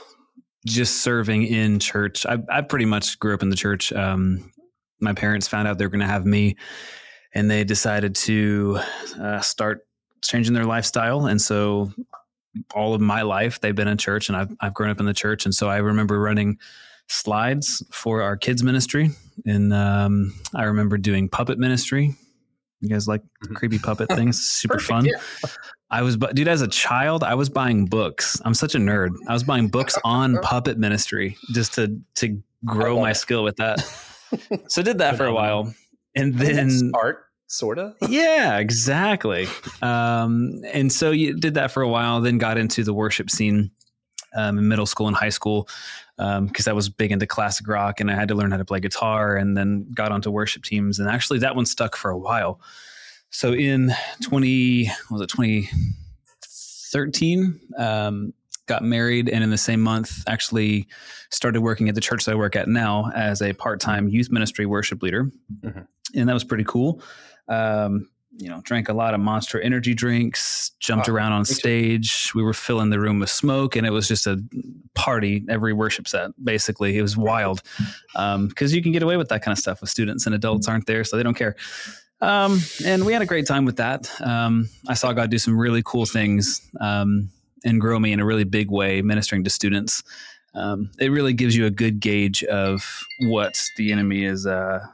just 0.67 1.03
serving 1.03 1.45
in 1.45 1.79
church. 1.79 2.27
I, 2.27 2.39
I 2.49 2.61
pretty 2.63 2.85
much 2.85 3.19
grew 3.19 3.35
up 3.35 3.43
in 3.43 3.51
the 3.51 3.57
church. 3.57 3.93
Um, 3.93 4.53
my 5.01 5.13
parents 5.13 5.49
found 5.49 5.69
out 5.69 5.79
they 5.79 5.85
were 5.85 5.91
going 5.91 6.01
to 6.01 6.07
have 6.07 6.27
me, 6.27 6.57
and 7.35 7.51
they 7.51 7.65
decided 7.65 8.15
to 8.17 8.81
uh, 9.21 9.41
start 9.41 9.87
changing 10.23 10.55
their 10.55 10.65
lifestyle. 10.65 11.27
And 11.27 11.41
so 11.41 11.93
all 12.75 12.95
of 12.95 13.01
my 13.01 13.23
life, 13.23 13.61
they've 13.61 13.75
been 13.75 13.89
in 13.89 13.99
church, 13.99 14.29
and 14.29 14.37
I've, 14.37 14.55
I've 14.61 14.75
grown 14.75 14.91
up 14.91 15.01
in 15.01 15.07
the 15.07 15.15
church. 15.15 15.45
And 15.45 15.55
so 15.55 15.69
I 15.69 15.77
remember 15.77 16.19
running 16.21 16.59
slides 17.07 17.83
for 17.91 18.23
our 18.23 18.37
kids 18.37 18.63
ministry 18.63 19.11
and 19.47 19.73
um, 19.73 20.35
I 20.55 20.65
remember 20.65 20.99
doing 20.99 21.29
puppet 21.29 21.59
ministry. 21.59 22.15
You 22.81 22.89
guys 22.89 23.09
like 23.09 23.23
Mhm. 23.45 23.55
creepy 23.57 23.79
puppet 23.79 24.09
things? 24.15 24.41
Super 24.41 24.75
Perfect, 24.75 24.89
fun. 24.89 25.05
yeah. 25.07 25.21
I 25.91 26.03
was, 26.03 26.17
bu- 26.17 26.33
dude, 26.35 26.49
as 26.49 26.61
a 26.61 26.69
child, 26.69 27.25
I 27.25 27.35
was 27.35 27.49
buying 27.49 27.87
books. 27.87 28.41
I'm 28.45 28.55
such 28.55 28.75
a 28.75 28.79
nerd. 28.79 29.11
I 29.27 29.33
was 29.33 29.43
buying 29.45 29.69
books 29.69 29.97
on 30.05 30.37
puppet 30.43 30.79
ministry 30.79 31.37
just 31.53 31.75
to 31.75 31.99
to 32.17 32.41
grow 32.65 33.01
my 33.01 33.11
it. 33.11 33.15
skill 33.17 33.43
with 33.45 33.57
that. 33.57 33.81
So 34.69 34.83
I 34.83 34.85
did 34.85 34.99
that 34.99 35.17
for 35.17 35.25
a 35.25 35.33
while, 35.33 35.73
and 36.15 36.35
I 36.39 36.45
mean, 36.45 36.55
that's 36.57 36.81
then 36.83 36.93
art, 36.95 37.25
sort 37.47 37.79
of. 37.79 37.95
yeah, 38.11 38.59
exactly. 38.59 39.47
Um, 39.81 40.61
and 40.71 40.93
so 40.93 41.13
you 41.13 41.35
did 41.41 41.55
that 41.55 41.71
for 41.71 41.83
a 41.83 41.89
while, 41.89 42.21
then 42.21 42.37
got 42.37 42.59
into 42.59 42.85
the 42.85 42.93
worship 42.93 43.31
scene 43.31 43.71
um, 44.39 44.59
in 44.59 44.69
middle 44.69 44.87
school 44.87 45.09
and 45.09 45.17
high 45.17 45.31
school 45.31 45.69
because 46.17 46.67
I 46.67 46.73
was 46.73 46.89
big 46.89 47.13
into 47.13 47.27
classic 47.27 47.69
rock 47.69 48.01
and 48.01 48.11
I 48.11 48.15
had 48.15 48.29
to 48.29 48.35
learn 48.35 48.51
how 48.51 48.57
to 48.57 48.65
play 48.65 48.81
guitar 48.81 49.37
and 49.37 49.57
then 49.57 49.87
got 49.93 50.11
onto 50.11 50.31
worship 50.31 50.65
teams. 50.65 50.99
And 50.99 51.09
actually, 51.09 51.39
that 51.41 51.55
one 51.57 51.67
stuck 51.67 51.97
for 51.97 52.11
a 52.11 52.19
while. 52.19 52.61
So 53.31 53.53
in 53.53 53.93
20, 54.23 54.87
what 54.87 55.11
was 55.11 55.21
it 55.21 55.29
2013? 55.31 57.61
Um, 57.77 58.33
got 58.67 58.83
married 58.83 59.29
and 59.29 59.43
in 59.43 59.51
the 59.51 59.59
same 59.59 59.81
month 59.81 60.23
actually 60.27 60.87
started 61.31 61.63
working 61.63 61.89
at 61.89 61.95
the 61.95 62.01
church 62.01 62.25
that 62.25 62.33
I 62.33 62.37
work 62.37 62.55
at 62.55 62.69
now 62.69 63.11
as 63.15 63.43
a 63.43 63.53
part-time 63.55 64.09
youth 64.09 64.31
ministry 64.31 64.67
worship 64.67 65.03
leader. 65.03 65.31
Mhm. 65.61 65.87
And 66.15 66.29
that 66.29 66.35
was 66.35 66.45
pretty 66.45 66.65
cool. 66.65 67.03
Um, 67.49 68.09
you 68.39 68.49
know, 68.49 68.61
drank 68.63 68.89
a 68.89 68.93
lot 68.93 69.15
of 69.15 69.21
monster 69.21 69.61
energy 69.61 69.95
drinks, 69.95 70.71
jumped 70.79 71.09
around 71.09 71.33
on 71.33 71.45
stage. 71.45 72.31
We 72.35 72.43
were 72.43 72.55
filling 72.55 72.91
the 72.91 73.01
room 73.01 73.19
with 73.19 73.31
smoke 73.31 73.75
and 73.75 73.87
it 73.87 73.91
was 73.91 74.07
just 74.07 74.27
a 74.27 74.41
party 74.95 75.45
every 75.49 75.73
worship 75.73 76.07
set. 76.07 76.31
Basically, 76.43 76.97
it 76.97 77.03
was 77.03 77.17
wild. 77.17 77.63
Um, 78.15 78.49
cause 78.51 78.73
you 78.73 78.83
can 78.83 78.93
get 78.93 79.03
away 79.03 79.17
with 79.17 79.29
that 79.31 79.43
kind 79.43 79.53
of 79.53 79.59
stuff 79.59 79.81
with 79.81 79.91
students 79.91 80.25
and 80.25 80.35
adults 80.35 80.69
aren't 80.69 80.87
there. 80.87 81.03
So 81.03 81.17
they 81.17 81.25
don't 81.25 81.35
care. 81.35 81.57
Um, 82.21 82.61
and 82.85 83.05
we 83.05 83.13
had 83.13 83.23
a 83.23 83.27
great 83.27 83.47
time 83.47 83.65
with 83.65 83.77
that. 83.77 84.09
Um, 84.21 84.69
I 84.87 84.95
saw 84.95 85.13
God 85.13 85.31
do 85.31 85.39
some 85.39 85.59
really 85.59 85.83
cool 85.85 86.07
things 86.07 86.61
um, 86.81 87.31
and 87.65 87.81
grow 87.81 87.99
me 87.99 88.13
in 88.13 88.21
a 88.21 88.25
really 88.25 88.45
big 88.45 88.71
way, 88.71 89.03
ministering 89.03 89.45
to 89.45 89.51
students. 89.51 90.05
Um, 90.55 90.91
it 90.99 91.11
really 91.11 91.33
gives 91.33 91.57
you 91.57 91.67
a 91.67 91.71
good 91.71 92.01
gauge 92.01 92.43
of 92.45 93.05
what 93.21 93.61
the 93.77 93.93
enemy 93.93 94.25
is 94.25 94.47
uh, 94.47 94.87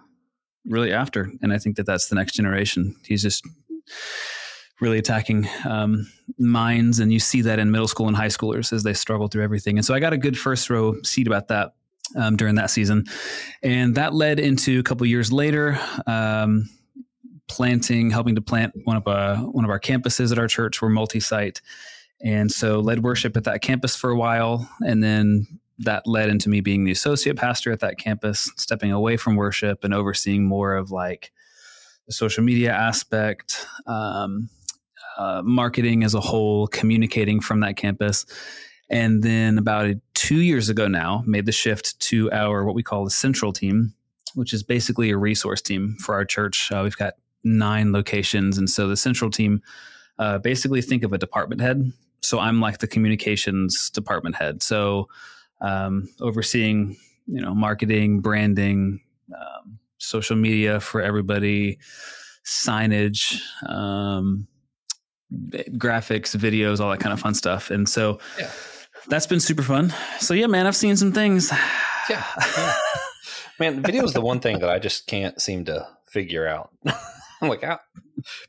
really 0.66 0.92
after, 0.92 1.30
and 1.42 1.52
I 1.52 1.58
think 1.58 1.76
that 1.76 1.86
that's 1.86 2.08
the 2.08 2.14
next 2.14 2.34
generation. 2.34 2.96
He's 3.04 3.22
just 3.22 3.44
really 4.80 4.98
attacking 4.98 5.48
um, 5.68 6.10
minds, 6.38 7.00
and 7.00 7.12
you 7.12 7.20
see 7.20 7.42
that 7.42 7.58
in 7.58 7.70
middle 7.70 7.88
school 7.88 8.08
and 8.08 8.16
high 8.16 8.28
schoolers 8.28 8.72
as 8.72 8.82
they 8.82 8.94
struggle 8.94 9.28
through 9.28 9.44
everything. 9.44 9.76
And 9.78 9.84
so 9.84 9.94
I 9.94 10.00
got 10.00 10.12
a 10.12 10.18
good 10.18 10.38
first 10.38 10.68
row 10.70 10.94
seat 11.02 11.26
about 11.26 11.48
that 11.48 11.74
um, 12.16 12.36
during 12.36 12.56
that 12.56 12.70
season, 12.70 13.04
and 13.62 13.94
that 13.94 14.14
led 14.14 14.38
into 14.38 14.78
a 14.78 14.82
couple 14.82 15.06
years 15.06 15.32
later. 15.32 15.78
Um, 16.06 16.68
planting, 17.46 18.10
helping 18.10 18.34
to 18.34 18.40
plant 18.40 18.72
one 18.84 18.96
of 18.96 19.06
uh, 19.06 19.36
one 19.36 19.64
of 19.64 19.70
our 19.70 19.78
campuses 19.78 20.32
at 20.32 20.38
our 20.38 20.48
church. 20.48 20.80
We're 20.80 20.88
multi-site, 20.88 21.60
and 22.24 22.50
so 22.50 22.80
led 22.80 23.02
worship 23.02 23.36
at 23.36 23.44
that 23.44 23.60
campus 23.60 23.94
for 23.96 24.10
a 24.10 24.16
while, 24.16 24.68
and 24.80 25.02
then 25.02 25.46
that 25.78 26.06
led 26.06 26.28
into 26.28 26.48
me 26.48 26.60
being 26.60 26.84
the 26.84 26.92
associate 26.92 27.36
pastor 27.36 27.72
at 27.72 27.80
that 27.80 27.98
campus, 27.98 28.50
stepping 28.56 28.92
away 28.92 29.16
from 29.16 29.36
worship 29.36 29.84
and 29.84 29.92
overseeing 29.92 30.44
more 30.44 30.76
of 30.76 30.90
like 30.90 31.32
the 32.06 32.12
social 32.12 32.44
media 32.44 32.72
aspect, 32.72 33.66
um, 33.86 34.48
uh, 35.18 35.42
marketing 35.44 36.04
as 36.04 36.14
a 36.14 36.20
whole, 36.20 36.66
communicating 36.68 37.40
from 37.40 37.60
that 37.60 37.76
campus. 37.76 38.26
And 38.90 39.22
then 39.22 39.58
about 39.58 39.94
two 40.14 40.40
years 40.40 40.68
ago 40.68 40.86
now, 40.88 41.24
made 41.26 41.46
the 41.46 41.52
shift 41.52 41.98
to 42.00 42.30
our 42.32 42.64
what 42.64 42.74
we 42.74 42.82
call 42.82 43.04
the 43.04 43.10
central 43.10 43.52
team, 43.52 43.94
which 44.34 44.52
is 44.52 44.62
basically 44.62 45.10
a 45.10 45.16
resource 45.16 45.62
team 45.62 45.96
for 46.00 46.14
our 46.14 46.24
church. 46.24 46.70
Uh, 46.70 46.80
we've 46.82 46.96
got 46.96 47.14
nine 47.42 47.92
locations, 47.92 48.58
and 48.58 48.68
so 48.68 48.88
the 48.88 48.96
central 48.96 49.30
team 49.30 49.62
uh, 50.18 50.38
basically 50.38 50.82
think 50.82 51.02
of 51.02 51.12
a 51.12 51.18
department 51.18 51.60
head. 51.60 51.92
So 52.22 52.38
I'm 52.38 52.60
like 52.60 52.78
the 52.78 52.86
communications 52.86 53.90
department 53.90 54.36
head. 54.36 54.62
So 54.62 55.08
um, 55.64 56.08
overseeing, 56.20 56.96
you 57.26 57.40
know, 57.40 57.54
marketing, 57.54 58.20
branding, 58.20 59.00
um, 59.34 59.78
social 59.98 60.36
media 60.36 60.80
for 60.80 61.00
everybody, 61.00 61.78
signage, 62.44 63.40
um, 63.68 64.46
graphics, 65.32 66.36
videos, 66.36 66.80
all 66.80 66.90
that 66.90 67.00
kind 67.00 67.12
of 67.12 67.20
fun 67.20 67.34
stuff. 67.34 67.70
And 67.70 67.88
so 67.88 68.18
Yeah. 68.38 68.50
that's 69.08 69.26
been 69.26 69.40
super 69.40 69.62
fun. 69.62 69.92
So 70.20 70.34
yeah, 70.34 70.46
man, 70.46 70.66
I've 70.66 70.76
seen 70.76 70.96
some 70.96 71.12
things. 71.12 71.50
Yeah. 72.10 72.22
yeah. 72.56 72.74
Man, 73.58 73.82
video 73.82 74.04
is 74.04 74.12
the 74.12 74.20
one 74.20 74.40
thing 74.40 74.58
that 74.58 74.68
I 74.68 74.78
just 74.78 75.06
can't 75.06 75.40
seem 75.40 75.64
to 75.66 75.86
figure 76.06 76.46
out. 76.46 76.70
I'm 77.40 77.48
like, 77.48 77.64
ah, 77.64 77.80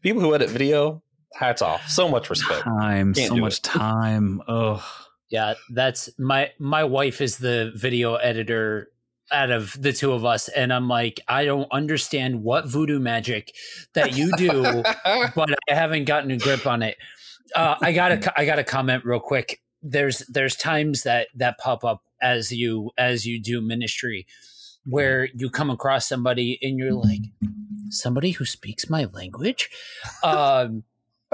people 0.01 0.21
who 0.21 0.33
edit 0.35 0.49
video, 0.49 1.01
hats 1.33 1.61
off. 1.61 1.87
So 1.89 2.09
much 2.09 2.29
respect. 2.29 2.63
Time, 2.63 3.13
Can't 3.13 3.29
so 3.29 3.35
much 3.37 3.57
it. 3.59 3.63
time. 3.63 4.41
Oh, 4.47 4.83
Yeah, 5.35 5.55
that's 5.69 6.09
my 6.17 6.51
my 6.59 6.85
wife 6.85 7.19
is 7.19 7.39
the 7.39 7.73
video 7.75 8.15
editor 8.15 8.87
out 9.33 9.51
of 9.51 9.75
the 9.77 9.91
two 9.91 10.13
of 10.13 10.23
us, 10.23 10.47
and 10.47 10.71
I'm 10.71 10.87
like, 10.87 11.19
I 11.27 11.43
don't 11.43 11.69
understand 11.73 12.41
what 12.41 12.69
voodoo 12.69 12.99
magic 12.99 13.53
that 13.95 14.15
you 14.15 14.31
do, 14.37 14.63
but 15.03 15.49
I 15.69 15.73
haven't 15.73 16.05
gotten 16.05 16.31
a 16.31 16.37
grip 16.37 16.65
on 16.65 16.83
it. 16.83 16.95
Uh, 17.53 17.75
I 17.81 17.91
gotta 17.91 18.31
I 18.39 18.45
gotta 18.45 18.63
comment 18.63 19.03
real 19.03 19.19
quick. 19.19 19.59
There's 19.83 20.19
there's 20.29 20.55
times 20.55 21.03
that 21.03 21.27
that 21.35 21.57
pop 21.57 21.83
up 21.83 22.01
as 22.21 22.53
you 22.53 22.91
as 22.97 23.25
you 23.25 23.41
do 23.41 23.59
ministry 23.59 24.25
where 24.85 25.27
you 25.35 25.49
come 25.49 25.69
across 25.69 26.07
somebody 26.07 26.57
and 26.61 26.79
you're 26.79 26.93
like 26.93 27.23
somebody 27.89 28.31
who 28.31 28.45
speaks 28.45 28.89
my 28.89 29.05
language 29.13 29.69
um 30.23 30.83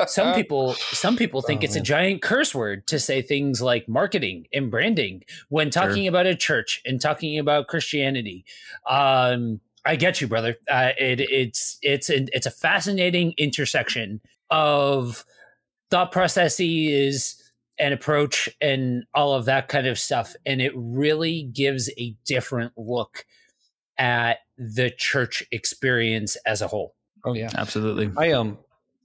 some 0.07 0.33
people 0.35 0.73
some 0.73 1.15
people 1.15 1.41
think 1.41 1.63
it's 1.63 1.75
a 1.75 1.79
Oh. 1.79 1.83
giant 1.83 2.21
curse 2.21 2.55
word 2.55 2.87
to 2.87 2.99
say 2.99 3.21
things 3.21 3.61
like 3.61 3.87
marketing 3.87 4.47
and 4.53 4.71
branding 4.71 5.23
when 5.49 5.69
talking 5.69 6.07
about 6.07 6.25
a 6.25 6.35
church 6.35 6.81
and 6.85 6.99
talking 7.01 7.37
about 7.37 7.67
christianity 7.67 8.45
um 8.89 9.59
i 9.85 9.95
get 9.95 10.21
you 10.21 10.27
brother 10.27 10.55
uh, 10.69 10.91
it, 10.97 11.19
it's 11.21 11.77
it's 11.81 12.09
an, 12.09 12.29
it's 12.33 12.45
a 12.45 12.51
fascinating 12.51 13.33
intersection 13.37 14.21
of 14.49 15.23
thought 15.89 16.11
processes 16.11 17.37
and 17.79 17.93
approach 17.93 18.47
and 18.61 19.03
all 19.13 19.33
of 19.33 19.45
that 19.45 19.67
kind 19.67 19.87
of 19.87 19.97
stuff 19.99 20.35
and 20.45 20.61
it 20.61 20.71
really 20.75 21.43
gives 21.43 21.89
a 21.97 22.15
different 22.25 22.71
look 22.77 23.25
at 23.97 24.39
the 24.57 24.89
church 24.97 25.43
experience 25.51 26.35
as 26.45 26.61
a 26.61 26.67
whole 26.67 26.95
oh 27.25 27.33
yeah. 27.33 27.49
absolutely. 27.57 28.11
I 28.17 28.31
um 28.33 28.57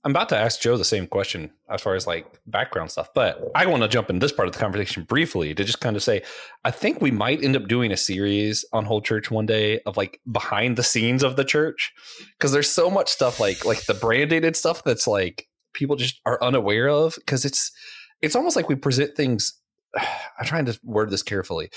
I'm 0.07 0.13
about 0.13 0.29
to 0.29 0.39
ask 0.39 0.61
Joe 0.61 0.77
the 0.77 0.85
same 0.85 1.09
question 1.09 1.51
as 1.69 1.81
far 1.81 1.97
as 1.97 2.07
like 2.07 2.29
background 2.47 2.93
stuff, 2.93 3.09
but 3.13 3.51
I 3.57 3.67
want 3.67 3.83
to 3.83 3.89
jump 3.89 4.09
in 4.09 4.21
this 4.21 4.31
part 4.31 4.47
of 4.47 4.55
the 4.55 4.61
conversation 4.61 5.03
briefly 5.03 5.53
to 5.53 5.65
just 5.65 5.81
kind 5.81 5.97
of 5.97 6.03
say 6.03 6.23
I 6.65 6.71
think 6.71 7.01
we 7.01 7.11
might 7.11 7.43
end 7.43 7.57
up 7.57 7.67
doing 7.67 7.91
a 7.91 7.97
series 7.97 8.65
on 8.73 8.85
whole 8.85 9.01
church 9.01 9.33
one 9.33 9.47
day 9.47 9.81
of 9.81 9.97
like 9.97 10.21
behind 10.31 10.77
the 10.77 10.85
scenes 10.85 11.25
of 11.25 11.35
the 11.35 11.45
church 11.45 11.93
because 12.39 12.53
there's 12.53 12.71
so 12.71 12.89
much 12.89 13.09
stuff 13.09 13.41
like 13.41 13.65
like 13.65 13.85
the 13.87 13.95
branding 13.95 14.45
and 14.45 14.55
stuff 14.55 14.85
that's 14.85 15.09
like 15.09 15.49
people 15.73 15.97
just 15.97 16.21
are 16.25 16.41
unaware 16.41 16.89
of 16.89 17.17
because 17.17 17.45
it's 17.45 17.73
it's 18.23 18.37
almost 18.37 18.55
like 18.55 18.69
we 18.69 18.77
present 18.77 19.17
things 19.17 19.61
I'm 20.39 20.47
trying 20.47 20.67
to 20.67 20.79
word 20.85 21.11
this 21.11 21.25
carefully. 21.25 21.71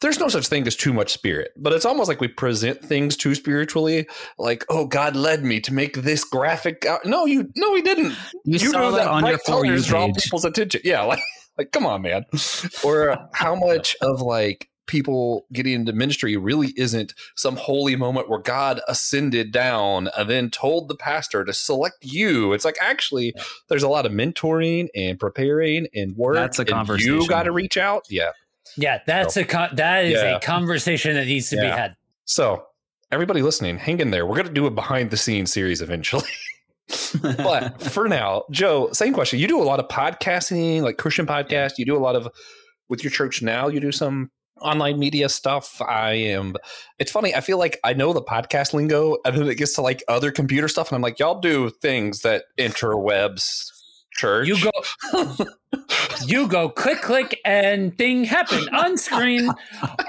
There's 0.00 0.18
no 0.18 0.28
such 0.28 0.48
thing 0.48 0.66
as 0.66 0.76
too 0.76 0.92
much 0.92 1.12
spirit, 1.12 1.52
but 1.56 1.72
it's 1.72 1.84
almost 1.84 2.08
like 2.08 2.20
we 2.20 2.28
present 2.28 2.84
things 2.84 3.16
too 3.16 3.34
spiritually. 3.34 4.06
Like, 4.38 4.64
oh, 4.68 4.86
God 4.86 5.16
led 5.16 5.42
me 5.42 5.60
to 5.60 5.72
make 5.72 5.96
this 5.96 6.24
graphic. 6.24 6.84
Out. 6.84 7.06
No, 7.06 7.24
you, 7.24 7.50
no, 7.56 7.74
he 7.74 7.82
didn't. 7.82 8.14
You, 8.44 8.58
you 8.58 8.70
saw 8.70 8.90
that 8.90 9.06
on 9.06 9.26
your 9.26 9.38
for 9.38 9.64
you 9.64 9.80
draw 9.82 10.12
people's 10.12 10.44
attention. 10.44 10.82
Yeah, 10.84 11.02
like, 11.02 11.20
like, 11.56 11.72
come 11.72 11.86
on, 11.86 12.02
man. 12.02 12.24
or 12.84 13.16
how 13.32 13.54
much 13.54 13.96
of 14.02 14.20
like 14.20 14.68
people 14.86 15.46
getting 15.52 15.72
into 15.72 15.92
ministry 15.92 16.36
really 16.36 16.72
isn't 16.76 17.12
some 17.34 17.56
holy 17.56 17.96
moment 17.96 18.28
where 18.28 18.38
God 18.38 18.80
ascended 18.88 19.52
down 19.52 20.08
and 20.16 20.30
then 20.30 20.50
told 20.50 20.88
the 20.88 20.94
pastor 20.94 21.44
to 21.44 21.52
select 21.52 21.96
you. 22.02 22.52
It's 22.52 22.64
like 22.64 22.76
actually 22.80 23.34
there's 23.68 23.82
a 23.82 23.88
lot 23.88 24.06
of 24.06 24.12
mentoring 24.12 24.88
and 24.94 25.18
preparing 25.18 25.88
and 25.94 26.16
work. 26.16 26.36
That's 26.36 26.58
a 26.58 26.64
conversation. 26.64 27.14
You 27.14 27.28
got 27.28 27.44
to 27.44 27.52
reach 27.52 27.76
out. 27.76 28.04
Yeah. 28.08 28.30
Yeah, 28.76 29.00
that's 29.06 29.34
so, 29.34 29.42
a 29.42 29.44
con- 29.44 29.74
that 29.74 30.04
is 30.04 30.14
yeah. 30.14 30.36
a 30.36 30.40
conversation 30.40 31.14
that 31.14 31.26
needs 31.26 31.50
to 31.50 31.56
yeah. 31.56 31.62
be 31.62 31.68
had. 31.68 31.96
So, 32.24 32.64
everybody 33.10 33.42
listening, 33.42 33.78
hang 33.78 34.00
in 34.00 34.10
there. 34.10 34.26
We're 34.26 34.36
going 34.36 34.48
to 34.48 34.52
do 34.52 34.66
a 34.66 34.70
behind 34.70 35.10
the 35.10 35.16
scenes 35.16 35.52
series 35.52 35.80
eventually. 35.80 36.28
but 37.22 37.80
for 37.90 38.08
now, 38.08 38.44
Joe, 38.50 38.90
same 38.92 39.12
question. 39.12 39.38
You 39.38 39.48
do 39.48 39.60
a 39.60 39.64
lot 39.64 39.80
of 39.80 39.88
podcasting, 39.88 40.82
like 40.82 40.98
Christian 40.98 41.26
podcast. 41.26 41.78
You 41.78 41.84
do 41.84 41.96
a 41.96 42.00
lot 42.00 42.16
of 42.16 42.28
with 42.88 43.02
your 43.02 43.10
church 43.10 43.42
now. 43.42 43.68
You 43.68 43.80
do 43.80 43.92
some 43.92 44.30
online 44.60 44.98
media 44.98 45.28
stuff. 45.28 45.80
I 45.82 46.12
am. 46.12 46.54
It's 46.98 47.10
funny. 47.10 47.34
I 47.34 47.40
feel 47.40 47.58
like 47.58 47.78
I 47.84 47.92
know 47.92 48.12
the 48.12 48.22
podcast 48.22 48.72
lingo, 48.72 49.16
and 49.24 49.36
then 49.36 49.48
it 49.48 49.56
gets 49.56 49.74
to 49.74 49.82
like 49.82 50.02
other 50.08 50.30
computer 50.30 50.68
stuff, 50.68 50.88
and 50.88 50.96
I'm 50.96 51.02
like, 51.02 51.18
y'all 51.18 51.40
do 51.40 51.70
things 51.70 52.22
that 52.22 52.44
interwebs 52.58 53.70
church. 54.16 54.48
You 54.48 54.56
go, 54.62 55.36
you 56.26 56.48
go, 56.48 56.68
click, 56.68 57.02
click, 57.02 57.40
and 57.44 57.96
thing 57.96 58.24
happen 58.24 58.68
on 58.74 58.96
screen. 58.98 59.50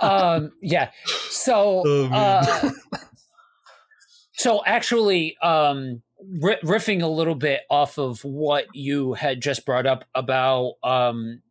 Um, 0.02 0.52
yeah. 0.62 0.92
So, 1.30 1.84
oh, 1.86 2.10
uh, 2.12 2.72
so 4.34 4.64
actually, 4.66 5.38
um, 5.42 6.02
riffing 6.40 7.02
a 7.02 7.08
little 7.08 7.36
bit 7.36 7.62
off 7.70 7.98
of 7.98 8.24
what 8.24 8.66
you 8.74 9.14
had 9.14 9.42
just 9.42 9.66
brought 9.66 9.86
up 9.86 10.06
about 10.16 10.74
um, 10.84 11.42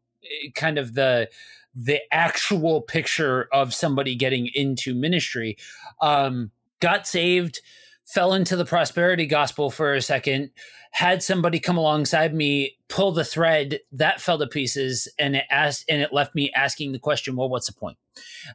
kind 0.55 0.79
of 0.79 0.95
the 0.95 1.29
the 1.75 2.01
actual 2.11 2.81
picture 2.81 3.49
of 3.53 3.75
somebody 3.75 4.15
getting 4.15 4.49
into 4.55 4.95
ministry. 4.95 5.59
Um, 6.01 6.51
got 6.81 7.07
saved, 7.07 7.61
fell 8.07 8.33
into 8.33 8.57
the 8.57 8.65
prosperity 8.65 9.27
gospel 9.27 9.71
for 9.71 9.95
a 9.95 10.03
second, 10.03 10.51
had 10.93 11.23
somebody 11.23 11.59
come 11.61 11.77
alongside 11.77 12.35
me, 12.35 12.77
pull 12.89 13.13
the 13.13 13.25
thread 13.25 13.81
that 13.93 14.21
fell 14.21 14.39
to 14.39 14.47
pieces, 14.47 15.09
and 15.19 15.37
it 15.37 15.45
asked, 15.51 15.85
and 15.89 16.01
it 16.01 16.13
left 16.13 16.35
me 16.35 16.51
asking 16.55 16.93
the 16.93 16.99
question, 16.99 17.37
well, 17.37 17.49
what's 17.49 17.67
the 17.67 17.73
point? 17.73 17.99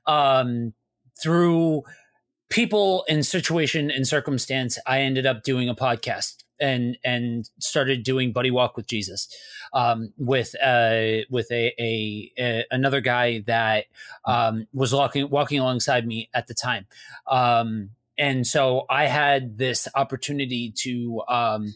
Um, 0.07 0.73
through 1.21 1.83
people 2.49 3.05
and 3.09 3.25
situation 3.25 3.91
and 3.91 4.07
circumstance, 4.07 4.79
I 4.87 5.01
ended 5.01 5.25
up 5.25 5.43
doing 5.43 5.69
a 5.69 5.75
podcast 5.75 6.43
and 6.59 6.97
and 7.03 7.49
started 7.59 8.03
doing 8.03 8.31
buddy 8.31 8.51
walk 8.51 8.77
with 8.77 8.87
Jesus 8.87 9.27
um, 9.73 10.13
with 10.17 10.55
uh, 10.61 11.25
with 11.29 11.51
a, 11.51 11.73
a, 11.79 12.31
a, 12.37 12.65
another 12.71 13.01
guy 13.01 13.39
that 13.47 13.85
um, 14.25 14.67
was 14.73 14.93
walking 14.93 15.29
walking 15.29 15.59
alongside 15.59 16.05
me 16.05 16.29
at 16.33 16.47
the 16.47 16.53
time. 16.53 16.85
Um, 17.27 17.89
and 18.21 18.45
so 18.45 18.85
I 18.87 19.05
had 19.07 19.57
this 19.57 19.87
opportunity 19.95 20.71
to. 20.77 21.23
Um, 21.27 21.73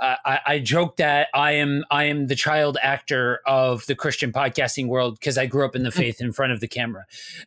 I, 0.00 0.40
I 0.46 0.58
joke 0.58 0.96
that 0.96 1.28
I 1.34 1.52
am 1.52 1.84
I 1.90 2.04
am 2.04 2.26
the 2.28 2.34
child 2.34 2.78
actor 2.82 3.40
of 3.46 3.84
the 3.86 3.94
Christian 3.94 4.32
podcasting 4.32 4.88
world 4.88 5.18
because 5.20 5.36
I 5.36 5.44
grew 5.44 5.66
up 5.66 5.76
in 5.76 5.82
the 5.82 5.90
hmm. 5.90 5.98
faith 5.98 6.20
in 6.20 6.32
front 6.32 6.52
of 6.52 6.60
the 6.60 6.66
camera, 6.66 7.04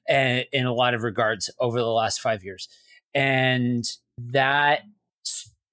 and, 0.08 0.42
eh, 0.42 0.44
in 0.54 0.68
a 0.68 0.74
lot 0.74 0.94
of 0.94 1.02
regards 1.02 1.50
over 1.60 1.80
the 1.80 1.90
last 1.90 2.22
five 2.22 2.44
years, 2.44 2.70
and 3.16 3.84
that 4.18 4.84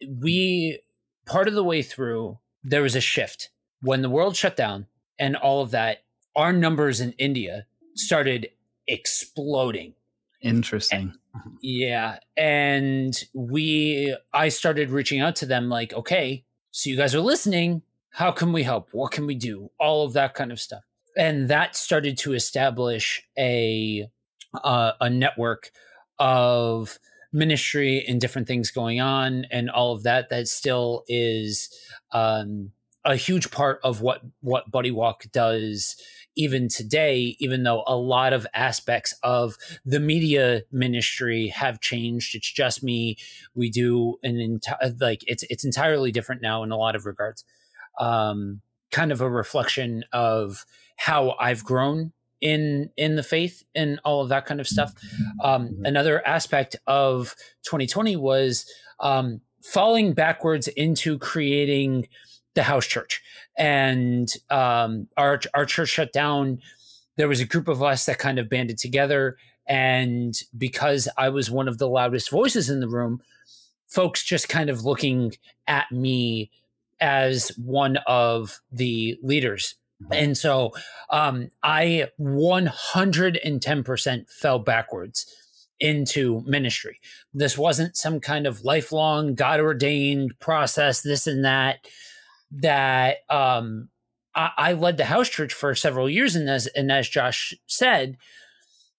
we 0.09 0.81
part 1.27 1.49
of 1.49 1.55
the 1.55 1.63
way 1.63 1.83
through 1.83 2.39
there 2.65 2.83
was 2.83 2.97
a 2.97 3.01
shift 3.01 3.51
when 3.83 4.01
the 4.01 4.11
world 4.11 4.35
shut 4.35 4.57
down 4.57 4.87
and 5.19 5.37
all 5.37 5.61
of 5.61 5.73
that. 5.73 6.05
Our 6.35 6.55
numbers 6.55 7.03
in 7.03 7.13
India 7.13 7.67
started 7.95 8.49
exploding. 8.89 9.93
Interesting. 10.43 11.15
And, 11.35 11.43
yeah. 11.61 12.19
And 12.37 13.15
we, 13.33 14.17
I 14.33 14.49
started 14.49 14.91
reaching 14.91 15.21
out 15.21 15.37
to 15.37 15.47
them 15.47 15.69
like, 15.69 15.93
okay, 15.93 16.45
so 16.71 16.91
you 16.91 16.97
guys 16.97 17.15
are 17.15 17.21
listening. 17.21 17.83
How 18.11 18.33
can 18.33 18.53
we 18.53 18.63
help? 18.63 18.89
What 18.93 19.13
can 19.13 19.27
we 19.27 19.35
do? 19.35 19.71
All 19.79 20.05
of 20.05 20.13
that 20.15 20.35
kind 20.35 20.53
of 20.53 20.61
stuff. 20.61 20.83
And 21.17 21.49
that 21.49 21.77
started 21.77 22.19
to 22.19 22.35
establish 22.35 23.23
a, 23.39 24.09
uh, 24.63 24.93
a 25.01 25.11
network 25.11 25.71
of 26.19 26.99
ministry 27.33 28.05
and 28.07 28.21
different 28.21 28.49
things 28.49 28.71
going 28.71 29.01
on 29.01 29.47
and 29.51 29.71
all 29.71 29.93
of 29.93 30.03
that. 30.03 30.29
That 30.29 30.49
still 30.49 31.05
is, 31.09 31.71
um, 32.13 32.73
a 33.05 33.17
huge 33.17 33.51
part 33.51 33.81
of 33.83 34.01
what 34.01 34.23
what 34.41 34.71
Buddy 34.71 34.91
Walk 34.91 35.25
does 35.33 35.97
even 36.37 36.69
today, 36.69 37.37
even 37.39 37.63
though 37.63 37.85
a 37.87 37.97
lot 37.97 38.33
of 38.33 38.47
aspects 38.55 39.15
of 39.23 39.57
the 39.85 40.01
media 40.01 40.63
ministry 40.71 41.49
have 41.49 41.81
changed. 41.81 42.35
It's 42.35 42.51
just 42.51 42.83
me. 42.83 43.17
We 43.55 43.71
do 43.71 44.19
an 44.23 44.41
entire 44.41 44.95
like 45.01 45.23
it's 45.27 45.45
it's 45.51 45.65
entirely 45.65 46.13
different 46.13 46.43
now 46.43 46.63
in 46.63 46.73
a 46.73 46.77
lot 46.77 46.97
of 46.97 47.07
regards. 47.07 47.45
Um, 47.99 48.63
kind 48.91 49.13
of 49.13 49.21
a 49.21 49.31
reflection 49.31 50.05
of 50.13 50.65
how 50.97 51.35
I've 51.41 51.65
grown 51.65 52.13
in 52.41 52.91
in 52.97 53.17
the 53.17 53.23
faith 53.23 53.63
and 53.75 54.01
all 54.05 54.23
of 54.23 54.29
that 54.29 54.47
kind 54.47 54.61
of 54.61 54.69
stuff. 54.69 54.93
Um, 55.43 55.79
another 55.85 56.27
aspect 56.27 56.77
of 56.87 57.35
2020 57.65 58.17
was 58.17 58.67
um, 59.01 59.41
falling 59.63 60.13
backwards 60.13 60.69
into 60.69 61.19
creating 61.19 62.09
the 62.55 62.65
house 62.65 62.87
church 62.87 63.23
and 63.57 64.35
um, 64.51 65.09
our 65.17 65.41
our 65.55 65.65
church 65.65 65.91
shut 65.91 66.13
down. 66.13 66.61
There 67.17 67.29
was 67.29 67.41
a 67.41 67.47
group 67.47 67.69
of 67.69 67.83
us 67.83 68.07
that 68.07 68.19
kind 68.19 68.39
of 68.39 68.49
banded 68.49 68.79
together, 68.79 69.37
and 69.67 70.35
because 70.57 71.09
I 71.17 71.29
was 71.29 71.51
one 71.51 71.69
of 71.69 71.79
the 71.79 71.89
loudest 71.89 72.31
voices 72.31 72.71
in 72.71 72.81
the 72.81 72.89
room, 72.89 73.21
folks 73.87 74.25
just 74.25 74.49
kind 74.49 74.71
of 74.71 74.85
looking 74.85 75.35
at 75.67 75.93
me 75.93 76.51
as 77.01 77.49
one 77.59 77.99
of 78.07 78.61
the 78.71 79.19
leaders. 79.23 79.75
And 80.11 80.37
so 80.37 80.73
um, 81.11 81.51
I 81.63 82.09
110% 82.21 84.31
fell 84.31 84.59
backwards 84.59 85.33
into 85.79 86.43
ministry. 86.45 86.99
This 87.33 87.57
wasn't 87.57 87.97
some 87.97 88.19
kind 88.19 88.47
of 88.47 88.65
lifelong, 88.65 89.35
God 89.35 89.61
ordained 89.61 90.39
process, 90.41 91.03
this 91.03 91.29
and 91.29 91.45
that 91.45 91.87
that 92.61 93.19
um, 93.31 93.89
I, 94.35 94.51
I, 94.57 94.73
led 94.75 94.97
the 94.97 95.07
house 95.07 95.29
church 95.29 95.53
for 95.53 95.75
several 95.75 96.09
years, 96.09 96.37
and 96.37 96.49
as 96.49 96.67
and 96.69 96.93
as 96.93 97.09
Josh 97.09 97.55
said, 97.67 98.17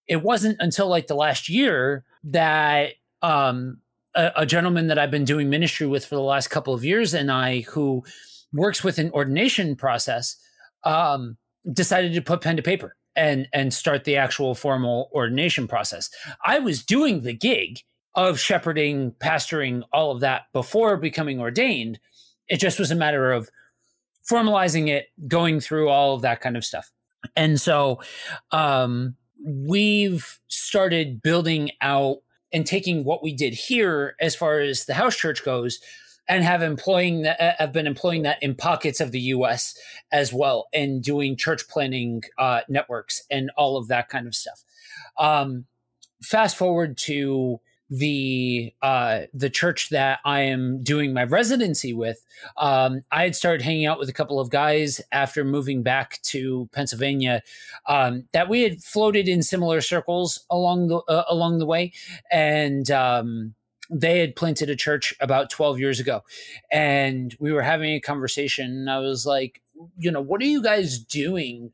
it 0.06 0.22
wasn't 0.22 0.56
until 0.60 0.88
like 0.88 1.06
the 1.06 1.14
last 1.14 1.48
year 1.48 2.04
that 2.24 2.92
um, 3.22 3.78
a, 4.14 4.32
a, 4.36 4.46
gentleman 4.46 4.88
that 4.88 4.98
I've 4.98 5.10
been 5.10 5.24
doing 5.24 5.48
ministry 5.48 5.86
with 5.86 6.04
for 6.04 6.14
the 6.14 6.20
last 6.20 6.48
couple 6.48 6.74
of 6.74 6.84
years 6.84 7.14
and 7.14 7.30
I, 7.30 7.60
who 7.60 8.04
works 8.52 8.84
with 8.84 8.98
an 8.98 9.10
ordination 9.12 9.76
process, 9.76 10.36
um, 10.84 11.36
decided 11.72 12.12
to 12.14 12.22
put 12.22 12.40
pen 12.40 12.56
to 12.56 12.62
paper 12.62 12.96
and 13.16 13.48
and 13.52 13.72
start 13.72 14.04
the 14.04 14.16
actual 14.16 14.54
formal 14.54 15.10
ordination 15.12 15.68
process. 15.68 16.10
I 16.44 16.58
was 16.58 16.84
doing 16.84 17.22
the 17.22 17.34
gig 17.34 17.80
of 18.14 18.38
shepherding, 18.38 19.12
pastoring, 19.12 19.82
all 19.92 20.12
of 20.12 20.20
that 20.20 20.42
before 20.52 20.96
becoming 20.96 21.40
ordained 21.40 21.98
it 22.48 22.58
just 22.58 22.78
was 22.78 22.90
a 22.90 22.96
matter 22.96 23.32
of 23.32 23.48
formalizing 24.28 24.88
it, 24.88 25.06
going 25.28 25.60
through 25.60 25.88
all 25.88 26.14
of 26.14 26.22
that 26.22 26.40
kind 26.40 26.56
of 26.56 26.64
stuff. 26.64 26.90
And 27.36 27.60
so 27.60 28.00
um, 28.50 29.16
we've 29.44 30.38
started 30.48 31.22
building 31.22 31.70
out 31.80 32.18
and 32.52 32.66
taking 32.66 33.04
what 33.04 33.22
we 33.22 33.34
did 33.34 33.52
here 33.52 34.14
as 34.20 34.34
far 34.34 34.60
as 34.60 34.84
the 34.84 34.94
house 34.94 35.16
church 35.16 35.44
goes 35.44 35.80
and 36.28 36.44
have 36.44 36.62
employing 36.62 37.22
that 37.22 37.40
uh, 37.40 37.52
have 37.58 37.72
been 37.72 37.86
employing 37.86 38.22
that 38.22 38.42
in 38.42 38.54
pockets 38.54 39.00
of 39.00 39.10
the 39.12 39.20
US 39.20 39.76
as 40.12 40.32
well 40.32 40.68
and 40.72 41.02
doing 41.02 41.36
church 41.36 41.68
planning 41.68 42.22
uh, 42.38 42.60
networks 42.68 43.22
and 43.30 43.50
all 43.56 43.76
of 43.76 43.88
that 43.88 44.08
kind 44.08 44.26
of 44.26 44.34
stuff. 44.34 44.62
Um, 45.18 45.66
fast 46.22 46.56
forward 46.56 46.96
to 46.98 47.60
the 47.96 48.72
uh, 48.82 49.20
the 49.32 49.50
church 49.50 49.90
that 49.90 50.18
I 50.24 50.40
am 50.40 50.82
doing 50.82 51.12
my 51.12 51.24
residency 51.24 51.92
with, 51.92 52.24
um, 52.56 53.02
I 53.12 53.22
had 53.22 53.36
started 53.36 53.62
hanging 53.62 53.86
out 53.86 54.00
with 54.00 54.08
a 54.08 54.12
couple 54.12 54.40
of 54.40 54.50
guys 54.50 55.00
after 55.12 55.44
moving 55.44 55.82
back 55.82 56.20
to 56.22 56.68
Pennsylvania 56.72 57.42
um, 57.86 58.24
that 58.32 58.48
we 58.48 58.62
had 58.62 58.82
floated 58.82 59.28
in 59.28 59.42
similar 59.42 59.80
circles 59.80 60.44
along 60.50 60.88
the 60.88 60.96
uh, 61.08 61.24
along 61.28 61.58
the 61.58 61.66
way, 61.66 61.92
and 62.32 62.90
um, 62.90 63.54
they 63.90 64.18
had 64.18 64.34
planted 64.34 64.70
a 64.70 64.76
church 64.76 65.14
about 65.20 65.48
twelve 65.48 65.78
years 65.78 66.00
ago, 66.00 66.22
and 66.72 67.36
we 67.38 67.52
were 67.52 67.62
having 67.62 67.94
a 67.94 68.00
conversation. 68.00 68.66
And 68.66 68.90
I 68.90 68.98
was 68.98 69.24
like, 69.24 69.62
you 69.96 70.10
know, 70.10 70.20
what 70.20 70.40
are 70.40 70.46
you 70.46 70.62
guys 70.62 70.98
doing? 70.98 71.70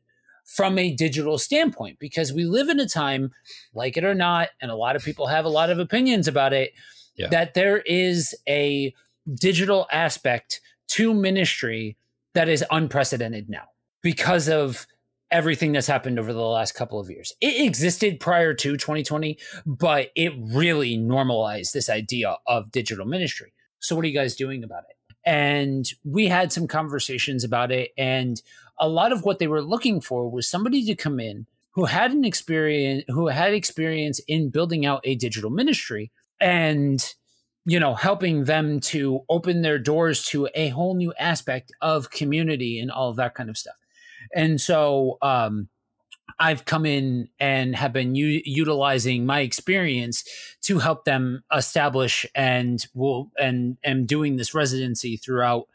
From 0.55 0.77
a 0.77 0.93
digital 0.93 1.37
standpoint 1.37 1.97
because 1.99 2.33
we 2.33 2.43
live 2.45 2.69
in 2.69 2.79
a 2.79 2.87
time, 2.87 3.31
like 3.73 3.97
it 3.97 4.03
or 4.03 4.15
not, 4.15 4.49
and 4.61 4.69
a 4.71 4.75
lot 4.75 4.95
of 4.95 5.03
people 5.03 5.27
have 5.27 5.45
a 5.45 5.49
lot 5.49 5.69
of 5.69 5.79
opinions 5.79 6.27
about 6.27 6.53
it, 6.53 6.71
Yeah. 7.15 7.27
that 7.29 7.53
there 7.53 7.79
is 7.85 8.35
a 8.47 8.93
digital 9.35 9.87
aspect 9.91 10.59
to 10.89 11.13
ministry 11.13 11.97
that 12.33 12.49
is 12.49 12.65
unprecedented 12.71 13.49
now 13.49 13.65
because 14.01 14.49
of 14.49 14.87
everything 15.29 15.71
that's 15.71 15.87
happened 15.87 16.19
over 16.19 16.33
the 16.33 16.39
last 16.41 16.73
couple 16.73 16.99
of 16.99 17.09
years. 17.09 17.33
It 17.39 17.65
existed 17.65 18.19
prior 18.19 18.53
to 18.55 18.75
2020, 18.75 19.37
but 19.65 20.09
it 20.15 20.33
really 20.37 20.97
normalized 20.97 21.73
this 21.73 21.89
idea 21.89 22.37
of 22.47 22.71
digital 22.71 23.05
ministry. 23.05 23.53
So, 23.79 23.95
what 23.95 24.03
are 24.03 24.07
you 24.09 24.13
guys 24.13 24.35
doing 24.35 24.63
about 24.63 24.83
it? 24.89 24.97
And 25.25 25.85
we 26.03 26.27
had 26.27 26.51
some 26.51 26.67
conversations 26.67 27.43
about 27.43 27.71
it. 27.71 27.91
And 27.97 28.41
a 28.81 28.89
lot 28.89 29.13
of 29.13 29.23
what 29.23 29.39
they 29.39 29.47
were 29.47 29.61
looking 29.61 30.01
for 30.01 30.29
was 30.29 30.47
somebody 30.47 30.83
to 30.85 30.95
come 30.95 31.19
in 31.19 31.45
who 31.73 31.85
had 31.85 32.11
an 32.11 32.25
experience, 32.25 33.05
who 33.07 33.27
had 33.27 33.53
experience 33.53 34.19
in 34.27 34.49
building 34.49 34.85
out 34.85 35.01
a 35.05 35.15
digital 35.15 35.49
ministry 35.49 36.11
and 36.41 37.13
you 37.63 37.79
know 37.79 37.93
helping 37.93 38.45
them 38.45 38.79
to 38.79 39.21
open 39.29 39.61
their 39.61 39.77
doors 39.77 40.25
to 40.25 40.49
a 40.55 40.69
whole 40.69 40.95
new 40.95 41.13
aspect 41.19 41.71
of 41.79 42.09
community 42.09 42.79
and 42.79 42.91
all 42.91 43.09
of 43.09 43.15
that 43.15 43.35
kind 43.35 43.49
of 43.49 43.57
stuff. 43.57 43.77
And 44.35 44.59
so 44.59 45.17
um 45.21 45.69
I've 46.39 46.65
come 46.65 46.87
in 46.87 47.29
and 47.39 47.75
have 47.75 47.93
been 47.93 48.15
u- 48.15 48.41
utilizing 48.45 49.25
my 49.25 49.41
experience 49.41 50.23
to 50.63 50.79
help 50.79 51.05
them 51.05 51.43
establish 51.55 52.25
and 52.33 52.83
will 52.95 53.31
and 53.37 53.77
am 53.83 54.05
doing 54.07 54.37
this 54.37 54.55
residency 54.55 55.17
throughout 55.17 55.67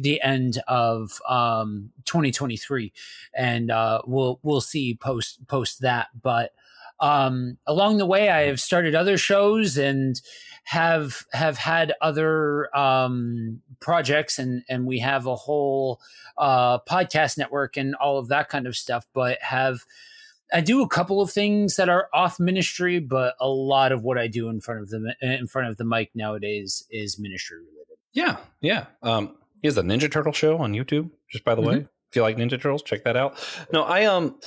the 0.00 0.20
end 0.22 0.62
of 0.66 1.20
um, 1.28 1.90
2023, 2.06 2.92
and 3.34 3.70
uh, 3.70 4.02
we'll 4.06 4.40
we'll 4.42 4.60
see 4.60 4.94
post 4.94 5.46
post 5.46 5.82
that. 5.82 6.08
But 6.20 6.52
um, 7.00 7.58
along 7.66 7.98
the 7.98 8.06
way, 8.06 8.30
I 8.30 8.42
have 8.42 8.60
started 8.60 8.94
other 8.94 9.18
shows 9.18 9.76
and 9.76 10.20
have 10.64 11.24
have 11.32 11.58
had 11.58 11.92
other 12.00 12.74
um, 12.76 13.60
projects, 13.80 14.38
and 14.38 14.62
and 14.68 14.86
we 14.86 15.00
have 15.00 15.26
a 15.26 15.36
whole 15.36 16.00
uh, 16.38 16.78
podcast 16.80 17.38
network 17.38 17.76
and 17.76 17.94
all 17.94 18.18
of 18.18 18.28
that 18.28 18.48
kind 18.48 18.66
of 18.66 18.76
stuff. 18.76 19.06
But 19.12 19.38
have 19.42 19.80
I 20.52 20.60
do 20.60 20.82
a 20.82 20.88
couple 20.88 21.20
of 21.20 21.30
things 21.30 21.76
that 21.76 21.88
are 21.88 22.08
off 22.12 22.40
ministry, 22.40 22.98
but 22.98 23.34
a 23.40 23.48
lot 23.48 23.92
of 23.92 24.02
what 24.02 24.18
I 24.18 24.26
do 24.26 24.48
in 24.48 24.60
front 24.60 24.80
of 24.80 24.90
the 24.90 25.14
in 25.20 25.46
front 25.46 25.68
of 25.68 25.76
the 25.76 25.84
mic 25.84 26.10
nowadays 26.14 26.84
is 26.90 27.18
ministry 27.18 27.58
related. 27.58 27.98
Yeah, 28.12 28.38
yeah. 28.60 28.86
Um, 29.02 29.36
he 29.60 29.68
has 29.68 29.76
a 29.78 29.82
Ninja 29.82 30.10
Turtle 30.10 30.32
show 30.32 30.58
on 30.58 30.72
YouTube. 30.72 31.10
Just 31.30 31.44
by 31.44 31.54
the 31.54 31.60
way, 31.62 31.76
if 31.76 32.16
you 32.16 32.22
like 32.22 32.36
Ninja 32.36 32.60
Turtles, 32.60 32.82
check 32.82 33.04
that 33.04 33.16
out. 33.16 33.38
No, 33.72 33.82
I 33.82 34.04
um, 34.06 34.38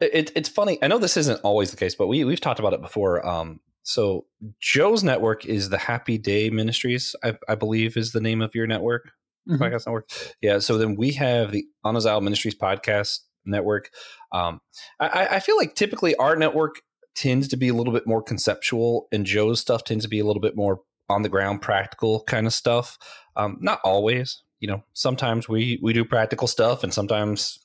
it, 0.00 0.32
it's 0.34 0.48
funny. 0.48 0.78
I 0.82 0.88
know 0.88 0.98
this 0.98 1.16
isn't 1.16 1.40
always 1.42 1.70
the 1.70 1.76
case, 1.76 1.94
but 1.94 2.06
we 2.06 2.24
we've 2.24 2.40
talked 2.40 2.60
about 2.60 2.72
it 2.72 2.80
before. 2.80 3.26
Um, 3.26 3.60
so 3.82 4.26
Joe's 4.60 5.02
network 5.02 5.44
is 5.46 5.70
the 5.70 5.78
Happy 5.78 6.18
Dea 6.18 6.50
Ministries, 6.50 7.16
I, 7.24 7.36
I 7.48 7.54
believe, 7.54 7.96
is 7.96 8.12
the 8.12 8.20
name 8.20 8.42
of 8.42 8.54
your 8.54 8.66
network, 8.66 9.10
Mhm. 9.48 9.58
podcast 9.58 9.86
network. 9.86 10.10
Yeah. 10.42 10.58
So 10.58 10.76
then 10.78 10.96
we 10.96 11.12
have 11.12 11.50
the 11.50 11.64
Anazao 11.84 12.22
Ministries 12.22 12.54
podcast 12.54 13.20
network. 13.46 13.90
Um, 14.32 14.60
I, 15.00 15.28
I 15.32 15.40
feel 15.40 15.56
like 15.56 15.74
typically 15.74 16.14
our 16.16 16.36
network 16.36 16.82
tends 17.16 17.48
to 17.48 17.56
be 17.56 17.68
a 17.68 17.74
little 17.74 17.92
bit 17.92 18.06
more 18.06 18.22
conceptual, 18.22 19.08
and 19.12 19.24
Joe's 19.26 19.60
stuff 19.60 19.82
tends 19.84 20.04
to 20.04 20.08
be 20.10 20.20
a 20.20 20.24
little 20.26 20.42
bit 20.42 20.54
more 20.56 20.82
on 21.08 21.22
the 21.22 21.28
ground, 21.30 21.60
practical 21.62 22.22
kind 22.24 22.46
of 22.46 22.52
stuff. 22.52 22.96
Um, 23.36 23.56
not 23.60 23.80
always, 23.82 24.42
you 24.60 24.68
know. 24.68 24.82
Sometimes 24.92 25.48
we 25.48 25.78
we 25.82 25.92
do 25.92 26.04
practical 26.04 26.46
stuff, 26.46 26.84
and 26.84 26.94
sometimes 26.94 27.58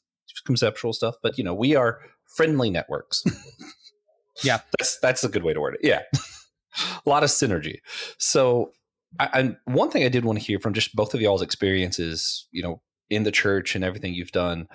conceptual 0.45 0.93
stuff. 0.93 1.15
But 1.21 1.38
you 1.38 1.43
know, 1.43 1.53
we 1.53 1.75
are 1.75 1.99
friendly 2.25 2.69
networks. 2.69 3.23
Yeah. 4.43 4.60
that's 4.77 4.99
that's 4.99 5.23
a 5.23 5.29
good 5.29 5.43
way 5.43 5.53
to 5.53 5.62
word 5.62 5.75
it. 5.75 5.88
Yeah, 5.88 6.01
a 7.05 7.10
lot 7.10 7.23
of 7.23 7.29
synergy. 7.29 7.77
So, 8.17 8.73
I, 9.17 9.29
and 9.34 9.55
one 9.63 9.89
thing 9.89 10.03
I 10.03 10.10
did 10.10 10.25
want 10.25 10.38
to 10.38 10.45
hear 10.45 10.60
from 10.60 10.73
just 10.73 10.93
both 10.93 11.13
of 11.13 11.21
y'all's 11.21 11.41
experiences, 11.41 12.45
you 12.51 12.62
know, 12.62 12.81
in 13.10 13.23
the 13.23 13.31
church 13.31 13.75
and 13.75 13.84
everything 13.86 14.13
you've 14.13 14.34
done. 14.34 14.67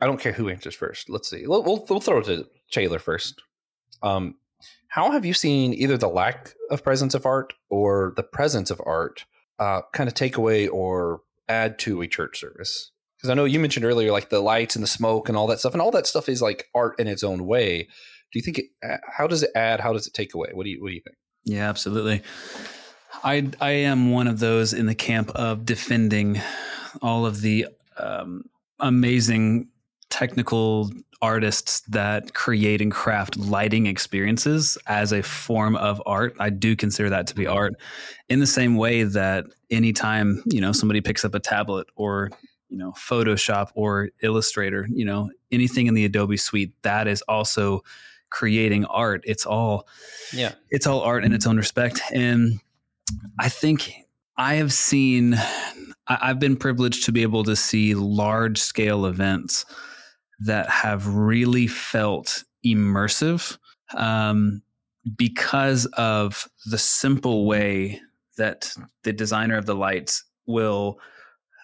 I 0.00 0.06
don't 0.06 0.20
care 0.20 0.32
who 0.32 0.48
answers 0.48 0.74
first. 0.74 1.10
Let's 1.10 1.28
see. 1.28 1.46
We'll, 1.46 1.62
we'll, 1.62 1.84
we'll 1.88 2.00
throw 2.00 2.20
it 2.20 2.24
to 2.26 2.46
Taylor 2.70 2.98
first. 2.98 3.42
Um, 4.02 4.36
how 4.88 5.10
have 5.10 5.24
you 5.24 5.34
seen 5.34 5.74
either 5.74 5.98
the 5.98 6.08
lack 6.08 6.54
of 6.70 6.82
presence 6.82 7.14
of 7.14 7.26
art 7.26 7.52
or 7.68 8.14
the 8.16 8.22
presence 8.22 8.70
of 8.70 8.80
art 8.86 9.26
uh, 9.58 9.82
kind 9.92 10.08
of 10.08 10.14
take 10.14 10.36
away 10.36 10.68
or 10.68 11.20
add 11.48 11.78
to 11.80 12.02
a 12.02 12.06
church 12.06 12.40
service? 12.40 12.90
Because 13.16 13.30
I 13.30 13.34
know 13.34 13.44
you 13.44 13.58
mentioned 13.58 13.84
earlier, 13.84 14.12
like 14.12 14.28
the 14.30 14.40
lights 14.40 14.76
and 14.76 14.82
the 14.82 14.88
smoke 14.88 15.28
and 15.28 15.36
all 15.36 15.46
that 15.48 15.58
stuff, 15.58 15.72
and 15.72 15.82
all 15.82 15.90
that 15.90 16.06
stuff 16.06 16.28
is 16.28 16.40
like 16.40 16.66
art 16.74 16.98
in 17.00 17.08
its 17.08 17.24
own 17.24 17.46
way. 17.46 17.88
Do 18.32 18.38
you 18.38 18.42
think 18.42 18.58
it? 18.58 18.66
How 19.16 19.26
does 19.26 19.42
it 19.42 19.50
add? 19.54 19.80
How 19.80 19.92
does 19.92 20.06
it 20.06 20.14
take 20.14 20.34
away? 20.34 20.50
What 20.52 20.64
do 20.64 20.70
you 20.70 20.80
What 20.82 20.88
do 20.88 20.94
you 20.94 21.02
think? 21.02 21.16
Yeah, 21.44 21.68
absolutely. 21.68 22.22
I 23.24 23.50
I 23.60 23.70
am 23.70 24.10
one 24.10 24.28
of 24.28 24.38
those 24.38 24.72
in 24.72 24.86
the 24.86 24.94
camp 24.94 25.30
of 25.30 25.64
defending 25.64 26.40
all 27.02 27.26
of 27.26 27.40
the 27.40 27.66
um, 27.96 28.44
amazing 28.78 29.68
technical 30.10 30.90
artists 31.20 31.80
that 31.88 32.32
create 32.34 32.80
and 32.80 32.92
craft 32.92 33.36
lighting 33.36 33.86
experiences 33.86 34.78
as 34.86 35.12
a 35.12 35.22
form 35.22 35.74
of 35.76 36.00
art. 36.06 36.34
I 36.38 36.50
do 36.50 36.76
consider 36.76 37.10
that 37.10 37.26
to 37.28 37.34
be 37.34 37.46
art 37.46 37.74
in 38.28 38.38
the 38.40 38.46
same 38.46 38.76
way 38.76 39.02
that 39.02 39.44
anytime, 39.70 40.42
you 40.46 40.60
know, 40.60 40.72
somebody 40.72 41.00
picks 41.00 41.24
up 41.24 41.34
a 41.34 41.40
tablet 41.40 41.88
or, 41.96 42.30
you 42.68 42.78
know, 42.78 42.92
Photoshop 42.92 43.70
or 43.74 44.10
Illustrator, 44.22 44.88
you 44.92 45.04
know, 45.04 45.30
anything 45.50 45.88
in 45.88 45.94
the 45.94 46.04
Adobe 46.04 46.36
suite, 46.36 46.72
that 46.82 47.08
is 47.08 47.22
also 47.22 47.82
creating 48.30 48.84
art. 48.84 49.22
It's 49.24 49.44
all 49.44 49.88
Yeah. 50.32 50.52
it's 50.70 50.86
all 50.86 51.00
art 51.00 51.24
in 51.24 51.32
its 51.32 51.46
own 51.46 51.56
respect. 51.56 52.00
And 52.12 52.60
I 53.38 53.48
think 53.48 53.92
I 54.36 54.54
have 54.54 54.72
seen, 54.72 55.36
I've 56.06 56.38
been 56.38 56.56
privileged 56.56 57.04
to 57.06 57.12
be 57.12 57.22
able 57.22 57.42
to 57.44 57.56
see 57.56 57.94
large 57.94 58.58
scale 58.60 59.04
events 59.06 59.64
that 60.40 60.68
have 60.68 61.06
really 61.06 61.66
felt 61.66 62.44
immersive 62.64 63.58
um, 63.96 64.62
because 65.16 65.86
of 65.86 66.48
the 66.66 66.78
simple 66.78 67.46
way 67.46 68.00
that 68.36 68.72
the 69.02 69.12
designer 69.12 69.56
of 69.56 69.66
the 69.66 69.74
lights 69.74 70.24
will 70.46 70.98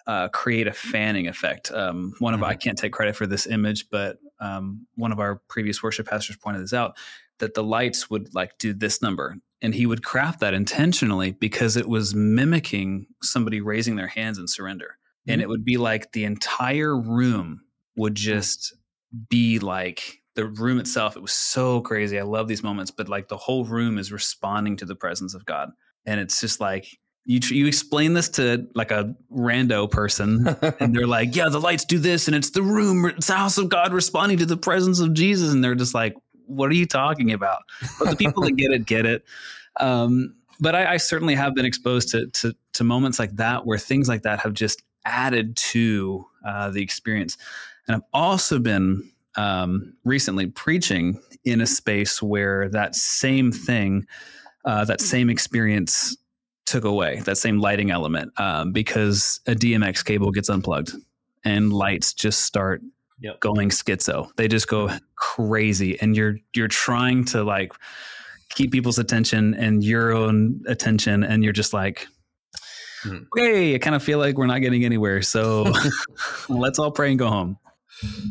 uh, 0.07 0.27
create 0.29 0.67
a 0.67 0.73
fanning 0.73 1.27
effect. 1.27 1.71
Um, 1.71 2.13
one 2.19 2.33
of 2.33 2.43
I 2.43 2.55
can't 2.55 2.77
take 2.77 2.93
credit 2.93 3.15
for 3.15 3.25
this 3.25 3.47
image, 3.47 3.89
but 3.89 4.17
um, 4.39 4.85
one 4.95 5.11
of 5.11 5.19
our 5.19 5.41
previous 5.47 5.81
worship 5.81 6.07
pastors 6.07 6.35
pointed 6.35 6.61
this 6.61 6.73
out 6.73 6.97
that 7.39 7.53
the 7.53 7.63
lights 7.63 8.09
would 8.09 8.33
like 8.33 8.57
do 8.59 8.73
this 8.73 9.01
number, 9.01 9.35
and 9.61 9.73
he 9.73 9.85
would 9.85 10.03
craft 10.03 10.39
that 10.41 10.53
intentionally 10.53 11.31
because 11.31 11.75
it 11.75 11.89
was 11.89 12.13
mimicking 12.13 13.07
somebody 13.21 13.61
raising 13.61 13.95
their 13.95 14.07
hands 14.07 14.37
in 14.37 14.47
surrender, 14.47 14.97
and 15.27 15.41
it 15.41 15.49
would 15.49 15.65
be 15.65 15.77
like 15.77 16.11
the 16.11 16.23
entire 16.23 16.95
room 16.95 17.61
would 17.95 18.15
just 18.15 18.73
be 19.29 19.59
like 19.59 20.21
the 20.35 20.45
room 20.45 20.79
itself. 20.79 21.15
It 21.15 21.21
was 21.21 21.31
so 21.31 21.81
crazy. 21.81 22.19
I 22.19 22.23
love 22.23 22.47
these 22.47 22.63
moments, 22.63 22.91
but 22.91 23.09
like 23.09 23.27
the 23.27 23.37
whole 23.37 23.65
room 23.65 23.97
is 23.97 24.11
responding 24.11 24.77
to 24.77 24.85
the 24.85 24.95
presence 24.95 25.33
of 25.33 25.45
God, 25.45 25.69
and 26.05 26.19
it's 26.19 26.39
just 26.41 26.59
like 26.59 26.87
you 27.25 27.39
you 27.49 27.65
explain 27.65 28.13
this 28.13 28.29
to 28.29 28.67
like 28.75 28.91
a 28.91 29.15
rando 29.31 29.89
person 29.89 30.47
and 30.79 30.95
they're 30.95 31.07
like, 31.07 31.35
"Yeah, 31.35 31.49
the 31.49 31.59
lights 31.59 31.85
do 31.85 31.97
this, 31.97 32.27
and 32.27 32.35
it's 32.35 32.51
the 32.51 32.61
room, 32.61 33.05
it's 33.05 33.27
the 33.27 33.33
house 33.33 33.57
of 33.57 33.69
God 33.69 33.93
responding 33.93 34.37
to 34.39 34.45
the 34.45 34.57
presence 34.57 34.99
of 34.99 35.13
Jesus," 35.13 35.51
and 35.51 35.63
they're 35.63 35.75
just 35.75 35.95
like, 35.95 36.15
"What 36.45 36.69
are 36.69 36.75
you 36.75 36.85
talking 36.85 37.31
about?" 37.31 37.63
But 37.97 38.11
the 38.11 38.15
people 38.15 38.43
that 38.43 38.55
get 38.55 38.71
it 38.71 38.85
get 38.85 39.05
it. 39.05 39.23
Um, 39.79 40.35
but 40.59 40.75
I, 40.75 40.93
I 40.93 40.97
certainly 40.97 41.35
have 41.35 41.55
been 41.55 41.65
exposed 41.65 42.09
to, 42.09 42.27
to 42.27 42.55
to 42.73 42.83
moments 42.83 43.19
like 43.19 43.35
that 43.37 43.65
where 43.65 43.77
things 43.77 44.07
like 44.07 44.21
that 44.21 44.39
have 44.41 44.53
just 44.53 44.83
added 45.03 45.55
to 45.55 46.25
uh, 46.45 46.69
the 46.69 46.81
experience, 46.81 47.37
and 47.87 47.95
I've 47.95 48.03
also 48.13 48.59
been 48.59 49.09
um, 49.35 49.93
recently 50.03 50.47
preaching 50.47 51.19
in 51.43 51.61
a 51.61 51.67
space 51.67 52.21
where 52.21 52.69
that 52.69 52.95
same 52.95 53.51
thing, 53.51 54.05
uh, 54.65 54.85
that 54.85 55.01
same 55.01 55.29
experience 55.29 56.15
took 56.65 56.83
away 56.83 57.19
that 57.25 57.37
same 57.37 57.59
lighting 57.59 57.91
element 57.91 58.31
um, 58.39 58.71
because 58.71 59.39
a 59.45 59.51
DMX 59.53 60.03
cable 60.03 60.31
gets 60.31 60.49
unplugged 60.49 60.93
and 61.43 61.71
lights 61.71 62.11
just 62.13 62.41
start 62.41 62.81
Yep. 63.21 63.39
going 63.39 63.69
schizo. 63.69 64.27
They 64.35 64.49
just 64.49 64.67
go 64.67 64.89
crazy, 65.15 65.97
and 66.01 66.17
you're 66.17 66.37
you're 66.53 66.67
trying 66.67 67.23
to 67.25 67.45
like 67.45 67.71
keep 68.49 68.73
people's 68.73 68.99
attention 68.99 69.53
and 69.53 69.83
your 69.85 70.11
own 70.11 70.61
attention, 70.67 71.23
and 71.23 71.41
you're 71.43 71.53
just 71.53 71.71
like. 71.71 72.07
Mhm. 73.03 73.25
Hey, 73.37 73.75
I 73.75 73.77
kind 73.77 73.95
of 73.95 74.03
feel 74.03 74.17
like 74.19 74.35
we're 74.37 74.47
not 74.47 74.59
getting 74.59 74.83
anywhere. 74.83 75.21
So 75.21 75.71
let's 76.49 76.77
all 76.77 76.91
pray 76.91 77.11
and 77.11 77.19
go 77.19 77.29
home. 77.29 77.57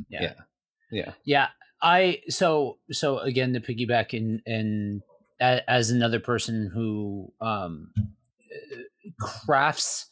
Yeah. 0.08 0.34
Yeah, 0.90 1.12
Yeah. 1.24 1.48
I 1.82 2.22
so 2.28 2.78
so 2.90 3.18
again 3.18 3.52
to 3.52 3.60
piggyback 3.60 4.14
in 4.14 4.42
and 4.46 5.02
as 5.40 5.90
another 5.90 6.20
person 6.20 6.70
who 6.72 7.32
um 7.40 7.92
crafts 9.20 10.06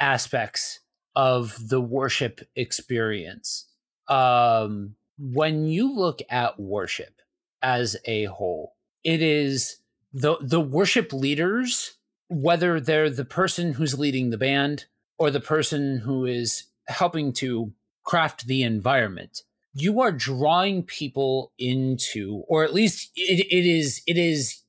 aspects 0.00 0.80
of 1.16 1.56
the 1.68 1.80
worship 1.80 2.40
experience. 2.54 3.66
Um 4.08 4.96
when 5.18 5.64
you 5.64 5.92
look 5.94 6.20
at 6.30 6.60
worship 6.60 7.20
as 7.62 7.96
a 8.04 8.24
whole, 8.24 8.74
it 9.02 9.22
is 9.22 9.76
the 10.12 10.36
the 10.40 10.60
worship 10.60 11.12
leaders, 11.12 11.94
whether 12.28 12.80
they're 12.80 13.10
the 13.10 13.24
person 13.24 13.72
who's 13.72 13.98
leading 13.98 14.30
the 14.30 14.38
band 14.38 14.86
or 15.18 15.30
the 15.30 15.40
person 15.40 15.98
who 15.98 16.24
is 16.24 16.64
helping 16.86 17.32
to 17.34 17.72
craft 18.08 18.46
the 18.46 18.62
environment, 18.62 19.42
you 19.74 20.00
are 20.00 20.10
drawing 20.10 20.82
people 20.82 21.52
into, 21.58 22.42
or 22.48 22.64
at 22.64 22.72
least 22.72 23.10
it, 23.14 23.46
it 23.50 23.66
is 23.66 24.00
it 24.06 24.16
is 24.16 24.62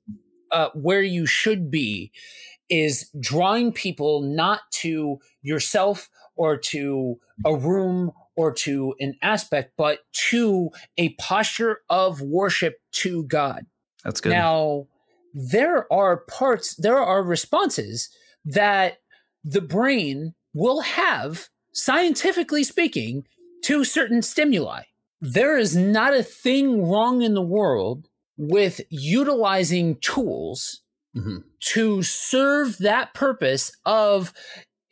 uh, 0.52 0.70
where 0.74 1.02
you 1.02 1.26
should 1.26 1.72
be, 1.72 2.12
is 2.70 3.10
drawing 3.20 3.72
people 3.72 4.22
not 4.22 4.62
to 4.72 5.20
yourself 5.42 6.10
or 6.36 6.58
to 6.58 7.18
a 7.46 7.56
room 7.56 8.12
or 8.36 8.52
to 8.52 8.94
an 9.00 9.16
aspect, 9.22 9.72
but 9.78 10.00
to 10.30 10.70
a 10.98 11.10
posture 11.14 11.80
of 11.90 12.22
worship 12.22 12.76
to 12.92 13.24
God. 13.24 13.66
That's 14.04 14.22
good. 14.22 14.32
Now, 14.32 14.88
there 15.34 15.92
are 15.92 16.18
parts, 16.18 16.76
there 16.76 17.00
are 17.00 17.24
responses 17.24 18.10
that 18.44 18.98
the 19.44 19.62
brain 19.62 20.34
will 20.54 20.82
have, 20.82 21.50
scientifically 21.84 22.64
speaking, 22.64 23.26
to 23.64 23.84
certain 23.84 24.22
stimuli. 24.22 24.84
There 25.22 25.58
is 25.58 25.76
not 25.76 26.14
a 26.14 26.24
thing 26.24 26.88
wrong 26.88 27.22
in 27.22 27.34
the 27.34 27.42
world 27.42 28.08
with 28.38 28.82
utilizing 28.90 29.98
tools 29.98 30.82
Mm-hmm. 31.16 31.38
to 31.72 32.04
serve 32.04 32.78
that 32.78 33.16
purpose 33.16 33.72
of 33.84 34.32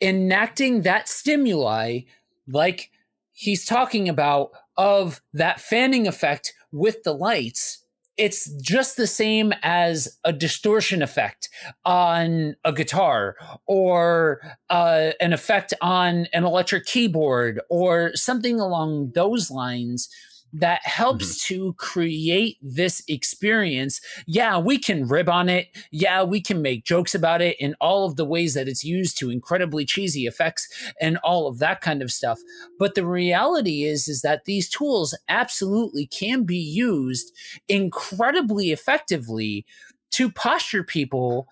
enacting 0.00 0.82
that 0.82 1.08
stimuli, 1.08 2.00
like 2.48 2.90
he's 3.30 3.64
talking 3.64 4.08
about, 4.08 4.50
of 4.76 5.20
that 5.32 5.60
fanning 5.60 6.08
effect 6.08 6.54
with 6.72 7.04
the 7.04 7.12
lights. 7.12 7.84
It's 8.18 8.50
just 8.60 8.96
the 8.96 9.06
same 9.06 9.52
as 9.62 10.18
a 10.24 10.32
distortion 10.32 11.02
effect 11.02 11.48
on 11.84 12.56
a 12.64 12.72
guitar 12.72 13.36
or 13.66 14.40
uh, 14.70 15.10
an 15.20 15.32
effect 15.32 15.72
on 15.80 16.26
an 16.32 16.44
electric 16.44 16.84
keyboard 16.84 17.60
or 17.70 18.10
something 18.14 18.58
along 18.58 19.12
those 19.14 19.50
lines 19.50 20.08
that 20.52 20.80
helps 20.84 21.44
mm-hmm. 21.44 21.54
to 21.54 21.72
create 21.74 22.56
this 22.62 23.02
experience. 23.08 24.00
Yeah, 24.26 24.58
we 24.58 24.78
can 24.78 25.06
rib 25.06 25.28
on 25.28 25.48
it. 25.48 25.68
Yeah, 25.90 26.22
we 26.22 26.40
can 26.40 26.62
make 26.62 26.84
jokes 26.84 27.14
about 27.14 27.42
it 27.42 27.56
in 27.60 27.74
all 27.80 28.06
of 28.06 28.16
the 28.16 28.24
ways 28.24 28.54
that 28.54 28.68
it's 28.68 28.84
used 28.84 29.18
to 29.18 29.30
incredibly 29.30 29.84
cheesy 29.84 30.26
effects 30.26 30.68
and 31.00 31.18
all 31.18 31.46
of 31.46 31.58
that 31.58 31.80
kind 31.80 32.02
of 32.02 32.10
stuff. 32.10 32.38
But 32.78 32.94
the 32.94 33.06
reality 33.06 33.84
is 33.84 34.08
is 34.08 34.22
that 34.22 34.44
these 34.44 34.68
tools 34.68 35.14
absolutely 35.28 36.06
can 36.06 36.44
be 36.44 36.58
used 36.58 37.32
incredibly 37.68 38.72
effectively 38.72 39.66
to 40.12 40.30
posture 40.30 40.82
people 40.82 41.48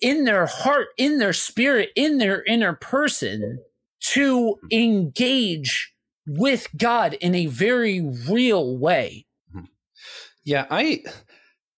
in 0.00 0.24
their 0.24 0.46
heart, 0.46 0.88
in 0.98 1.18
their 1.18 1.32
spirit, 1.32 1.90
in 1.96 2.18
their 2.18 2.44
inner 2.44 2.74
person 2.74 3.60
to 4.00 4.56
mm-hmm. 4.56 4.66
engage 4.70 5.93
with 6.26 6.68
God 6.76 7.14
in 7.14 7.34
a 7.34 7.46
very 7.46 8.00
real 8.00 8.76
way. 8.78 9.26
Yeah, 10.44 10.66
I 10.70 11.02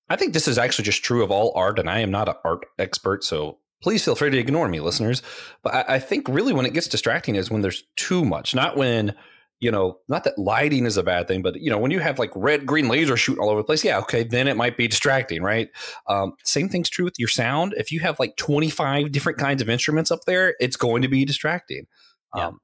I 0.09 0.17
think 0.17 0.33
this 0.33 0.49
is 0.49 0.59
actually 0.59 0.85
just 0.85 1.05
true 1.05 1.23
of 1.23 1.31
all 1.31 1.53
art, 1.55 1.79
and 1.79 1.89
I 1.89 2.01
am 2.01 2.11
not 2.11 2.29
an 2.29 2.35
art 2.45 2.67
expert, 2.79 3.23
so 3.25 3.59
please 3.83 4.05
feel 4.05 4.17
free 4.17 4.31
to 4.31 4.39
ignore 4.39 4.69
me, 4.69 4.81
listeners. 4.81 5.23
But 5.63 5.75
I, 5.75 5.85
I 5.95 5.99
think 5.99 6.29
really 6.29 6.53
when 6.53 6.67
it 6.67 6.75
gets 6.75 6.89
distracting 6.89 7.37
is 7.37 7.51
when 7.51 7.63
there's 7.63 7.85
too 7.97 8.25
much, 8.25 8.55
not 8.55 8.77
when 8.77 9.15
you 9.59 9.71
know, 9.71 9.99
not 10.09 10.25
that 10.25 10.39
lighting 10.39 10.85
is 10.85 10.99
a 10.99 11.03
bad 11.03 11.27
thing, 11.27 11.41
but 11.41 11.57
you 11.57 11.71
know, 11.71 11.79
when 11.79 11.91
you 11.91 12.01
have 12.01 12.19
like 12.19 12.31
red, 12.35 12.67
green 12.67 12.89
laser 12.89 13.17
shooting 13.17 13.43
all 13.43 13.49
over 13.49 13.61
the 13.61 13.65
place, 13.65 13.83
yeah, 13.83 13.99
okay, 13.99 14.23
then 14.23 14.49
it 14.49 14.57
might 14.57 14.77
be 14.77 14.87
distracting, 14.87 15.43
right? 15.43 15.71
Um, 16.09 16.35
same 16.45 16.69
thing's 16.69 16.91
true 16.91 17.07
with 17.07 17.19
your 17.19 17.29
sound. 17.29 17.75
If 17.79 17.91
you 17.91 18.01
have 18.01 18.21
like 18.21 18.37
25 18.37 19.13
different 19.13 19.39
kinds 19.39 19.63
of 19.63 19.71
instruments 19.71 20.11
up 20.11 20.21
there, 20.27 20.55
it's 20.61 20.77
going 20.77 21.03
to 21.03 21.09
be 21.09 21.25
distracting. 21.25 21.87
Yeah. 22.35 22.49
Um, 22.49 22.61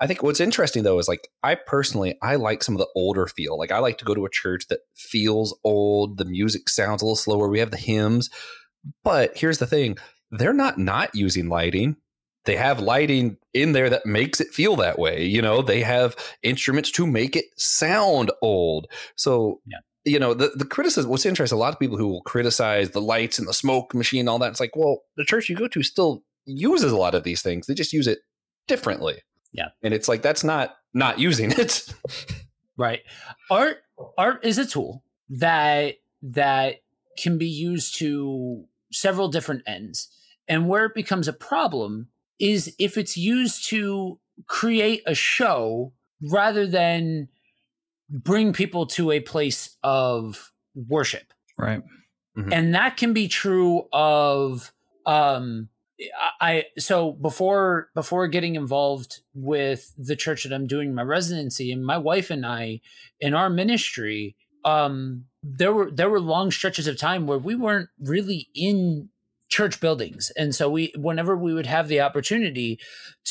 I 0.00 0.06
think 0.06 0.22
what's 0.22 0.40
interesting 0.40 0.82
though 0.82 0.98
is 0.98 1.08
like 1.08 1.28
I 1.42 1.54
personally 1.54 2.16
I 2.22 2.36
like 2.36 2.62
some 2.62 2.74
of 2.74 2.78
the 2.78 2.88
older 2.94 3.26
feel. 3.26 3.58
Like 3.58 3.72
I 3.72 3.78
like 3.78 3.98
to 3.98 4.04
go 4.04 4.14
to 4.14 4.24
a 4.26 4.30
church 4.30 4.66
that 4.68 4.80
feels 4.94 5.58
old. 5.64 6.18
The 6.18 6.24
music 6.24 6.68
sounds 6.68 7.02
a 7.02 7.04
little 7.04 7.16
slower. 7.16 7.48
We 7.48 7.60
have 7.60 7.70
the 7.70 7.76
hymns, 7.76 8.30
but 9.04 9.36
here's 9.36 9.58
the 9.58 9.66
thing: 9.66 9.98
they're 10.30 10.52
not 10.52 10.78
not 10.78 11.14
using 11.14 11.48
lighting. 11.48 11.96
They 12.44 12.56
have 12.56 12.80
lighting 12.80 13.38
in 13.54 13.72
there 13.72 13.90
that 13.90 14.06
makes 14.06 14.40
it 14.40 14.54
feel 14.54 14.76
that 14.76 14.98
way. 15.00 15.24
You 15.24 15.42
know, 15.42 15.62
they 15.62 15.80
have 15.82 16.14
instruments 16.44 16.92
to 16.92 17.06
make 17.06 17.34
it 17.34 17.46
sound 17.56 18.30
old. 18.40 18.86
So 19.16 19.60
Yeah. 19.66 19.78
you 20.04 20.20
know 20.20 20.32
the 20.34 20.52
the 20.54 20.64
criticism. 20.64 21.10
What's 21.10 21.26
interesting? 21.26 21.56
A 21.56 21.60
lot 21.60 21.72
of 21.72 21.80
people 21.80 21.96
who 21.98 22.06
will 22.06 22.22
criticize 22.22 22.90
the 22.90 23.00
lights 23.00 23.38
and 23.40 23.48
the 23.48 23.54
smoke 23.54 23.94
machine, 23.94 24.28
all 24.28 24.38
that. 24.38 24.50
It's 24.50 24.60
like, 24.60 24.76
well, 24.76 25.00
the 25.16 25.24
church 25.24 25.48
you 25.48 25.56
go 25.56 25.66
to 25.68 25.82
still 25.82 26.22
uses 26.44 26.92
a 26.92 26.96
lot 26.96 27.16
of 27.16 27.24
these 27.24 27.42
things. 27.42 27.66
They 27.66 27.74
just 27.74 27.92
use 27.92 28.06
it 28.06 28.20
differently. 28.68 29.22
Yeah. 29.52 29.68
And 29.82 29.94
it's 29.94 30.08
like 30.08 30.22
that's 30.22 30.44
not 30.44 30.76
not 30.94 31.18
using 31.18 31.52
it. 31.52 31.92
Right. 32.76 33.00
Art 33.50 33.78
art 34.18 34.44
is 34.44 34.58
a 34.58 34.66
tool 34.66 35.02
that 35.30 35.96
that 36.22 36.82
can 37.18 37.38
be 37.38 37.48
used 37.48 37.96
to 38.00 38.66
several 38.92 39.28
different 39.28 39.62
ends. 39.66 40.08
And 40.46 40.68
where 40.68 40.84
it 40.84 40.94
becomes 40.94 41.26
a 41.26 41.32
problem 41.32 42.08
is 42.38 42.74
if 42.78 42.98
it's 42.98 43.16
used 43.16 43.66
to 43.70 44.20
create 44.46 45.02
a 45.06 45.14
show 45.14 45.94
rather 46.30 46.66
than 46.66 47.28
bring 48.10 48.52
people 48.52 48.86
to 48.86 49.10
a 49.10 49.20
place 49.20 49.76
of 49.82 50.52
worship. 50.74 51.32
right. 51.56 51.82
and 52.52 52.74
that 52.74 52.98
can 52.98 53.14
be 53.14 53.26
true 53.26 53.88
of 53.92 54.70
um 55.06 55.70
I 56.40 56.64
so 56.78 57.12
before 57.12 57.88
before 57.94 58.28
getting 58.28 58.54
involved 58.54 59.20
with 59.34 59.92
the 59.96 60.16
church 60.16 60.44
that 60.44 60.52
I'm 60.52 60.66
doing 60.66 60.94
my 60.94 61.02
residency 61.02 61.72
and 61.72 61.84
my 61.84 61.96
wife 61.96 62.30
and 62.30 62.44
I 62.44 62.80
in 63.20 63.34
our 63.34 63.48
ministry 63.48 64.36
um 64.64 65.24
there 65.42 65.72
were 65.72 65.90
there 65.90 66.10
were 66.10 66.20
long 66.20 66.50
stretches 66.50 66.86
of 66.86 66.98
time 66.98 67.26
where 67.26 67.38
we 67.38 67.54
weren't 67.54 67.88
really 67.98 68.48
in 68.54 69.08
church 69.48 69.80
buildings. 69.80 70.30
And 70.36 70.54
so 70.54 70.68
we 70.68 70.92
whenever 70.96 71.36
we 71.36 71.54
would 71.54 71.66
have 71.66 71.88
the 71.88 72.00
opportunity 72.00 72.78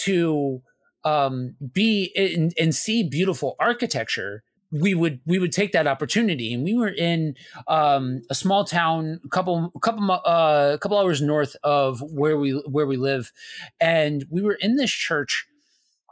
to 0.05 0.61
um 1.03 1.55
be 1.73 2.11
in, 2.15 2.51
and 2.59 2.73
see 2.73 3.03
beautiful 3.03 3.55
architecture 3.59 4.43
we 4.81 4.93
would 4.93 5.19
we 5.25 5.39
would 5.39 5.51
take 5.51 5.71
that 5.71 5.87
opportunity 5.87 6.53
and 6.53 6.63
we 6.63 6.75
were 6.75 6.89
in 6.89 7.35
um, 7.67 8.21
a 8.29 8.35
small 8.35 8.65
town, 8.65 9.19
a 9.23 9.29
couple 9.29 9.71
couple 9.81 10.11
uh, 10.11 10.71
a 10.73 10.77
couple 10.79 10.97
hours 10.97 11.21
north 11.21 11.55
of 11.63 12.01
where 12.01 12.37
we 12.37 12.51
where 12.67 12.85
we 12.85 12.97
live, 12.97 13.31
and 13.79 14.25
we 14.29 14.41
were 14.41 14.57
in 14.59 14.75
this 14.75 14.91
church, 14.91 15.45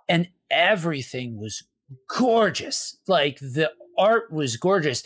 and 0.07 0.29
everything 0.49 1.39
was 1.39 1.63
gorgeous. 2.07 2.97
Like 3.07 3.39
the 3.39 3.71
art 3.97 4.31
was 4.31 4.55
gorgeous, 4.55 5.03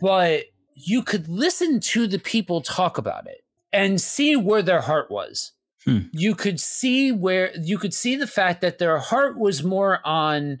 but 0.00 0.44
you 0.74 1.02
could 1.02 1.28
listen 1.28 1.80
to 1.80 2.06
the 2.06 2.18
people 2.18 2.60
talk 2.60 2.98
about 2.98 3.26
it 3.26 3.42
and 3.72 4.00
see 4.00 4.36
where 4.36 4.62
their 4.62 4.82
heart 4.82 5.10
was. 5.10 5.52
Hmm. 5.84 6.00
You 6.12 6.34
could 6.34 6.60
see 6.60 7.12
where 7.12 7.52
you 7.56 7.78
could 7.78 7.94
see 7.94 8.16
the 8.16 8.26
fact 8.26 8.60
that 8.60 8.78
their 8.78 8.98
heart 8.98 9.38
was 9.38 9.62
more 9.62 10.00
on 10.04 10.60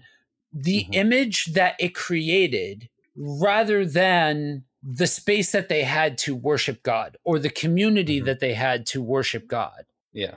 the 0.62 0.84
Mhm. 0.84 0.94
image 0.94 1.44
that 1.46 1.74
it 1.78 1.94
created 1.94 2.88
rather 3.14 3.84
than 3.84 4.64
the 4.82 5.06
space 5.06 5.52
that 5.52 5.68
they 5.68 5.82
had 5.82 6.16
to 6.18 6.34
worship 6.34 6.82
God 6.82 7.16
or 7.24 7.38
the 7.38 7.50
community 7.50 8.20
Mhm. 8.20 8.24
that 8.26 8.40
they 8.40 8.54
had 8.54 8.86
to 8.86 9.02
worship 9.02 9.46
God. 9.48 9.84
yeah. 10.12 10.36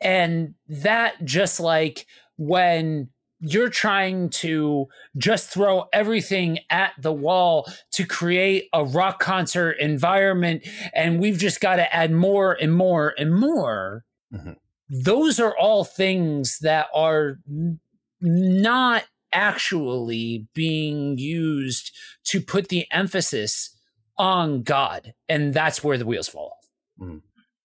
And 0.00 0.54
that 0.68 1.24
just 1.24 1.58
like 1.58 2.06
when 2.36 3.08
you're 3.40 3.70
trying 3.70 4.28
to 4.28 4.88
just 5.16 5.48
throw 5.50 5.88
everything 5.92 6.58
at 6.70 6.92
the 6.98 7.12
wall 7.12 7.66
to 7.92 8.04
create 8.06 8.68
a 8.72 8.84
rock 8.84 9.18
concert 9.20 9.72
environment 9.80 10.62
and 10.94 11.18
we've 11.20 11.38
just 11.38 11.60
got 11.60 11.76
to 11.76 11.94
add 11.94 12.12
more 12.12 12.52
and 12.60 12.72
more 12.74 13.14
and 13.18 13.34
more. 13.34 14.04
Mhm. 14.32 14.56
Those 14.88 15.40
are 15.40 15.56
all 15.56 15.84
things 15.84 16.58
that 16.60 16.88
are 16.94 17.38
not 18.20 19.04
actually 19.32 20.46
being 20.54 21.18
used 21.18 21.92
to 22.24 22.40
put 22.40 22.68
the 22.68 22.86
emphasis 22.90 23.76
on 24.18 24.62
God. 24.62 25.14
And 25.28 25.52
that's 25.52 25.84
where 25.84 25.98
the 25.98 26.06
wheels 26.06 26.28
fall 26.28 26.56
off. 26.56 26.68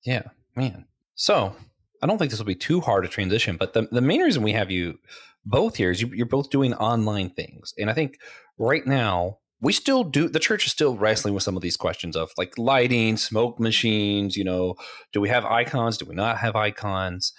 Yeah, 0.04 0.24
man. 0.56 0.86
So 1.16 1.56
I 2.02 2.08
don't 2.08 2.18
think 2.18 2.32
this 2.32 2.40
will 2.40 2.46
be 2.46 2.56
too 2.56 2.82
hard 2.82 3.04
to 3.04 3.10
transition, 3.10 3.58
but 3.58 3.74
the, 3.74 3.88
the 3.92 4.02
main 4.02 4.22
reason 4.22 4.44
we 4.44 4.54
have 4.54 4.72
you 4.72 4.98
both 5.46 5.76
here 5.76 5.92
is 5.92 6.02
you, 6.02 6.10
you're 6.14 6.26
both 6.26 6.50
doing 6.50 6.74
online 6.74 7.30
things. 7.30 7.74
And 7.78 7.90
I 7.90 7.94
think 7.94 8.18
right 8.58 8.86
now, 8.86 9.38
we 9.64 9.74
still 9.74 10.04
do, 10.04 10.28
the 10.28 10.40
church 10.40 10.66
is 10.66 10.72
still 10.72 10.98
wrestling 10.98 11.36
with 11.36 11.44
some 11.44 11.56
of 11.56 11.62
these 11.62 11.78
questions 11.78 12.16
of 12.16 12.32
like 12.36 12.58
lighting, 12.58 13.16
smoke 13.16 13.60
machines, 13.60 14.36
you 14.36 14.44
know, 14.44 14.74
do 15.14 15.22
we 15.22 15.30
have 15.30 15.46
icons? 15.46 15.98
Do 15.98 16.06
we 16.06 16.16
not 16.16 16.40
have 16.40 16.56
icons? 16.56 17.32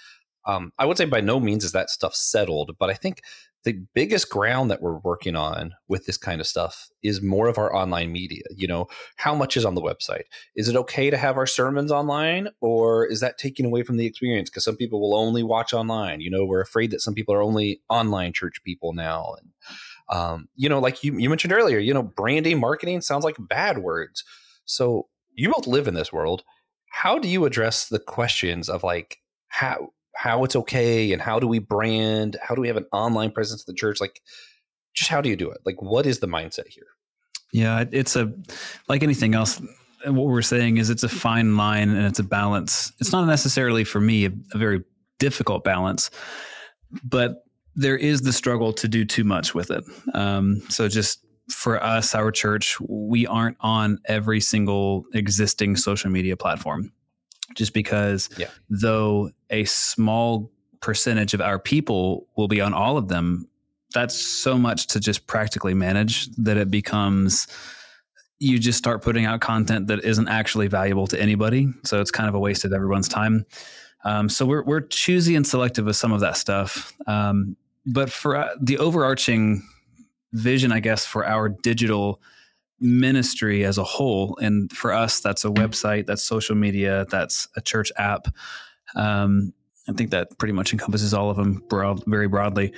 Um, 0.47 0.71
I 0.79 0.85
would 0.85 0.97
say 0.97 1.03
by 1.03 1.19
no 1.19 1.39
means 1.39 1.65
is 1.65 1.73
that 1.73 1.89
stuff 1.89 2.15
settled, 2.15 2.75
but 2.79 2.89
I 2.89 2.93
think 2.93 3.21
the 3.63 3.81
biggest 3.93 4.29
ground 4.29 4.69
that 4.69 4.81
we're 4.81 4.97
working 4.97 5.35
on 5.35 5.73
with 5.87 6.05
this 6.05 6.17
kind 6.17 6.41
of 6.41 6.47
stuff 6.47 6.89
is 7.01 7.21
more 7.21 7.47
of 7.47 7.57
our 7.57 7.73
online 7.73 8.11
media. 8.11 8.43
You 8.55 8.67
know, 8.67 8.87
how 9.15 9.33
much 9.33 9.55
is 9.55 9.63
on 9.63 9.75
the 9.75 9.81
website? 9.81 10.23
Is 10.55 10.67
it 10.67 10.75
okay 10.75 11.09
to 11.09 11.17
have 11.17 11.37
our 11.37 11.47
sermons 11.47 11.91
online, 11.91 12.49
or 12.59 13.05
is 13.05 13.21
that 13.21 13.37
taking 13.37 13.65
away 13.65 13.83
from 13.83 13.97
the 13.97 14.05
experience? 14.05 14.49
Because 14.49 14.65
some 14.65 14.75
people 14.75 14.99
will 14.99 15.15
only 15.15 15.43
watch 15.43 15.73
online. 15.73 16.19
You 16.19 16.29
know, 16.29 16.45
we're 16.45 16.61
afraid 16.61 16.91
that 16.91 17.01
some 17.01 17.13
people 17.13 17.33
are 17.33 17.41
only 17.41 17.81
online 17.89 18.33
church 18.33 18.61
people 18.63 18.93
now, 18.93 19.35
and 19.39 19.49
um, 20.09 20.49
you 20.55 20.67
know, 20.67 20.79
like 20.79 21.03
you 21.03 21.17
you 21.17 21.29
mentioned 21.29 21.53
earlier, 21.53 21.79
you 21.79 21.93
know, 21.93 22.03
branding, 22.03 22.59
marketing 22.59 23.01
sounds 23.01 23.23
like 23.23 23.35
bad 23.39 23.77
words. 23.77 24.23
So 24.65 25.07
you 25.33 25.51
both 25.51 25.67
live 25.67 25.87
in 25.87 25.93
this 25.93 26.11
world. 26.11 26.43
How 26.89 27.17
do 27.17 27.27
you 27.27 27.45
address 27.45 27.87
the 27.87 27.99
questions 27.99 28.69
of 28.69 28.83
like 28.83 29.17
how 29.47 29.89
how 30.23 30.45
it's 30.45 30.55
okay 30.55 31.11
and 31.11 31.21
how 31.21 31.37
do 31.37 31.45
we 31.49 31.59
brand 31.59 32.37
how 32.41 32.55
do 32.55 32.61
we 32.61 32.69
have 32.69 32.77
an 32.77 32.85
online 32.93 33.29
presence 33.29 33.61
of 33.61 33.65
the 33.65 33.73
church? 33.73 33.99
Like 33.99 34.21
just 34.93 35.11
how 35.11 35.19
do 35.19 35.27
you 35.27 35.35
do 35.35 35.51
it? 35.51 35.57
Like 35.65 35.81
what 35.81 36.05
is 36.05 36.19
the 36.19 36.27
mindset 36.27 36.69
here? 36.69 36.87
Yeah 37.51 37.83
it's 37.91 38.15
a 38.15 38.31
like 38.87 39.03
anything 39.03 39.35
else 39.35 39.61
what 40.05 40.27
we're 40.27 40.41
saying 40.41 40.77
is 40.77 40.89
it's 40.89 41.03
a 41.03 41.09
fine 41.09 41.57
line 41.57 41.89
and 41.89 42.05
it's 42.05 42.19
a 42.19 42.23
balance. 42.23 42.93
It's 43.01 43.11
not 43.11 43.25
necessarily 43.25 43.83
for 43.83 43.99
me 43.99 44.25
a, 44.27 44.31
a 44.53 44.57
very 44.57 44.85
difficult 45.19 45.65
balance 45.65 46.09
but 47.03 47.43
there 47.75 47.97
is 47.97 48.21
the 48.21 48.31
struggle 48.31 48.71
to 48.71 48.87
do 48.87 49.03
too 49.03 49.25
much 49.25 49.53
with 49.53 49.71
it. 49.71 49.83
Um, 50.13 50.61
so 50.69 50.87
just 50.87 51.19
for 51.49 51.83
us 51.83 52.15
our 52.15 52.31
church 52.31 52.79
we 52.79 53.27
aren't 53.27 53.57
on 53.59 53.99
every 54.05 54.39
single 54.39 55.03
existing 55.13 55.75
social 55.75 56.09
media 56.09 56.37
platform 56.37 56.93
just 57.55 57.73
because 57.73 58.29
yeah. 58.37 58.47
though 58.69 59.31
a 59.49 59.65
small 59.65 60.51
percentage 60.81 61.33
of 61.33 61.41
our 61.41 61.59
people 61.59 62.27
will 62.35 62.47
be 62.47 62.61
on 62.61 62.73
all 62.73 62.97
of 62.97 63.07
them, 63.07 63.47
that's 63.93 64.15
so 64.15 64.57
much 64.57 64.87
to 64.87 64.99
just 64.99 65.27
practically 65.27 65.73
manage 65.73 66.29
that 66.35 66.57
it 66.57 66.71
becomes 66.71 67.47
you 68.39 68.59
just 68.59 68.77
start 68.77 69.01
putting 69.01 69.25
out 69.25 69.39
content 69.39 69.87
that 69.87 70.03
isn't 70.03 70.27
actually 70.27 70.67
valuable 70.67 71.07
to 71.07 71.19
anybody. 71.19 71.67
So 71.85 72.01
it's 72.01 72.11
kind 72.11 72.27
of 72.27 72.35
a 72.35 72.39
waste 72.39 72.65
of 72.65 72.73
everyone's 72.73 73.07
time. 73.07 73.45
Um, 74.03 74.27
so 74.27 74.45
we're 74.45 74.63
we're 74.63 74.81
choosy 74.81 75.35
and 75.35 75.47
selective 75.47 75.85
with 75.85 75.95
some 75.95 76.11
of 76.11 76.19
that 76.19 76.35
stuff. 76.35 76.91
Um, 77.07 77.55
but 77.85 78.11
for 78.11 78.35
uh, 78.35 78.49
the 78.59 78.77
overarching 78.79 79.63
vision, 80.33 80.71
I 80.71 80.79
guess, 80.81 81.05
for 81.05 81.25
our 81.25 81.47
digital 81.47 82.21
ministry 82.83 83.63
as 83.65 83.77
a 83.77 83.83
whole. 83.83 84.37
And 84.41 84.71
for 84.71 84.91
us, 84.91 85.21
that's 85.21 85.45
a 85.45 85.49
website, 85.49 86.05
that's 86.05 86.21
social 86.21 86.55
media, 86.55 87.05
that's 87.09 87.47
a 87.55 87.61
church 87.61 87.91
app. 87.97 88.27
Um, 88.95 89.53
I 89.89 89.93
think 89.93 90.11
that 90.11 90.37
pretty 90.37 90.53
much 90.53 90.73
encompasses 90.73 91.13
all 91.13 91.29
of 91.29 91.37
them 91.37 91.63
broad, 91.69 92.03
very 92.05 92.27
broadly. 92.27 92.73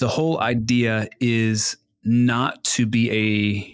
The 0.00 0.08
whole 0.08 0.40
idea 0.40 1.08
is 1.20 1.76
not 2.04 2.62
to 2.64 2.86
be 2.86 3.10
a 3.10 3.72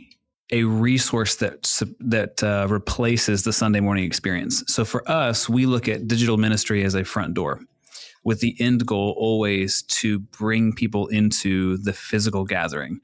a 0.54 0.64
resource 0.64 1.36
that 1.36 1.80
that 1.98 2.42
uh, 2.42 2.66
replaces 2.68 3.42
the 3.42 3.52
Sunday 3.52 3.80
morning 3.80 4.04
experience. 4.04 4.62
So 4.66 4.84
for 4.84 5.08
us, 5.10 5.48
we 5.48 5.66
look 5.66 5.88
at 5.88 6.06
digital 6.06 6.36
ministry 6.36 6.84
as 6.84 6.94
a 6.94 7.04
front 7.04 7.34
door, 7.34 7.60
with 8.22 8.40
the 8.40 8.54
end 8.60 8.86
goal 8.86 9.14
always 9.18 9.82
to 9.82 10.18
bring 10.18 10.74
people 10.74 11.08
into 11.08 11.78
the 11.78 11.92
physical 11.92 12.44
gathering. 12.44 13.00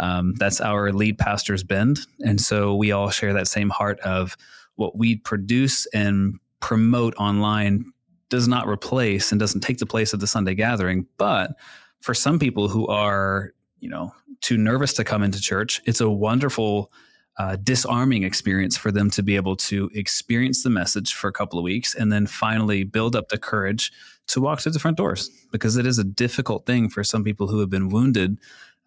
Um, 0.00 0.34
that's 0.34 0.60
our 0.60 0.92
lead 0.92 1.18
pastor's 1.18 1.62
bend. 1.62 2.00
And 2.20 2.40
so 2.40 2.74
we 2.74 2.90
all 2.90 3.10
share 3.10 3.34
that 3.34 3.46
same 3.46 3.68
heart 3.68 4.00
of 4.00 4.36
what 4.76 4.96
we 4.96 5.16
produce 5.16 5.86
and 5.86 6.38
promote 6.60 7.14
online 7.16 7.84
does 8.30 8.48
not 8.48 8.66
replace 8.66 9.30
and 9.30 9.38
doesn't 9.38 9.60
take 9.60 9.78
the 9.78 9.86
place 9.86 10.12
of 10.12 10.20
the 10.20 10.26
Sunday 10.26 10.54
gathering. 10.54 11.06
But 11.18 11.52
for 12.00 12.14
some 12.14 12.38
people 12.38 12.68
who 12.68 12.86
are, 12.86 13.52
you 13.78 13.90
know, 13.90 14.14
too 14.40 14.56
nervous 14.56 14.94
to 14.94 15.04
come 15.04 15.22
into 15.22 15.40
church, 15.40 15.82
it's 15.84 16.00
a 16.00 16.08
wonderful 16.08 16.90
uh, 17.36 17.56
disarming 17.62 18.22
experience 18.22 18.76
for 18.76 18.90
them 18.90 19.10
to 19.10 19.22
be 19.22 19.36
able 19.36 19.56
to 19.56 19.90
experience 19.94 20.62
the 20.62 20.70
message 20.70 21.12
for 21.12 21.28
a 21.28 21.32
couple 21.32 21.58
of 21.58 21.62
weeks 21.62 21.94
and 21.94 22.10
then 22.10 22.26
finally 22.26 22.84
build 22.84 23.14
up 23.14 23.28
the 23.28 23.38
courage 23.38 23.92
to 24.28 24.40
walk 24.40 24.60
through 24.60 24.72
the 24.72 24.78
front 24.78 24.96
doors 24.96 25.30
because 25.52 25.76
it 25.76 25.86
is 25.86 25.98
a 25.98 26.04
difficult 26.04 26.64
thing 26.64 26.88
for 26.88 27.04
some 27.04 27.24
people 27.24 27.48
who 27.48 27.58
have 27.60 27.70
been 27.70 27.88
wounded 27.88 28.38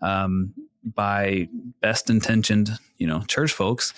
um, 0.01 0.53
by 0.83 1.47
best 1.81 2.09
intentioned, 2.09 2.71
you 2.97 3.07
know, 3.07 3.21
church 3.21 3.53
folks. 3.53 3.93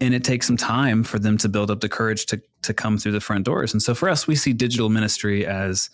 And 0.00 0.14
it 0.14 0.22
takes 0.22 0.46
some 0.46 0.56
time 0.56 1.02
for 1.02 1.18
them 1.18 1.38
to 1.38 1.48
build 1.48 1.70
up 1.70 1.80
the 1.80 1.88
courage 1.88 2.26
to 2.26 2.40
to 2.62 2.74
come 2.74 2.98
through 2.98 3.12
the 3.12 3.20
front 3.20 3.44
doors. 3.44 3.72
And 3.72 3.82
so 3.82 3.94
for 3.94 4.08
us, 4.08 4.26
we 4.26 4.36
see 4.36 4.52
digital 4.52 4.88
ministry 4.88 5.44
as 5.46 5.90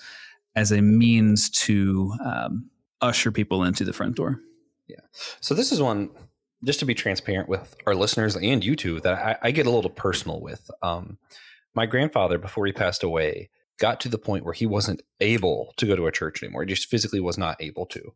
as 0.56 0.70
a 0.70 0.82
means 0.82 1.50
to 1.50 2.12
um, 2.24 2.70
usher 3.00 3.32
people 3.32 3.64
into 3.64 3.84
the 3.84 3.92
front 3.92 4.16
door. 4.16 4.40
Yeah. 4.86 5.00
So 5.40 5.54
this 5.54 5.72
is 5.72 5.80
one 5.80 6.10
just 6.64 6.80
to 6.80 6.86
be 6.86 6.94
transparent 6.94 7.48
with 7.48 7.74
our 7.86 7.94
listeners 7.94 8.36
and 8.36 8.64
you 8.64 8.76
too 8.76 9.00
that 9.00 9.14
I, 9.14 9.48
I 9.48 9.50
get 9.50 9.66
a 9.66 9.70
little 9.70 9.90
personal 9.90 10.40
with. 10.40 10.70
Um, 10.82 11.18
my 11.74 11.86
grandfather, 11.86 12.38
before 12.38 12.66
he 12.66 12.72
passed 12.72 13.02
away, 13.02 13.50
got 13.78 14.00
to 14.00 14.08
the 14.08 14.18
point 14.18 14.44
where 14.44 14.54
he 14.54 14.66
wasn't 14.66 15.02
able 15.20 15.74
to 15.76 15.86
go 15.86 15.96
to 15.96 16.06
a 16.06 16.12
church 16.12 16.42
anymore. 16.42 16.62
He 16.62 16.68
just 16.68 16.88
physically 16.88 17.20
was 17.20 17.36
not 17.36 17.60
able 17.60 17.86
to. 17.86 18.14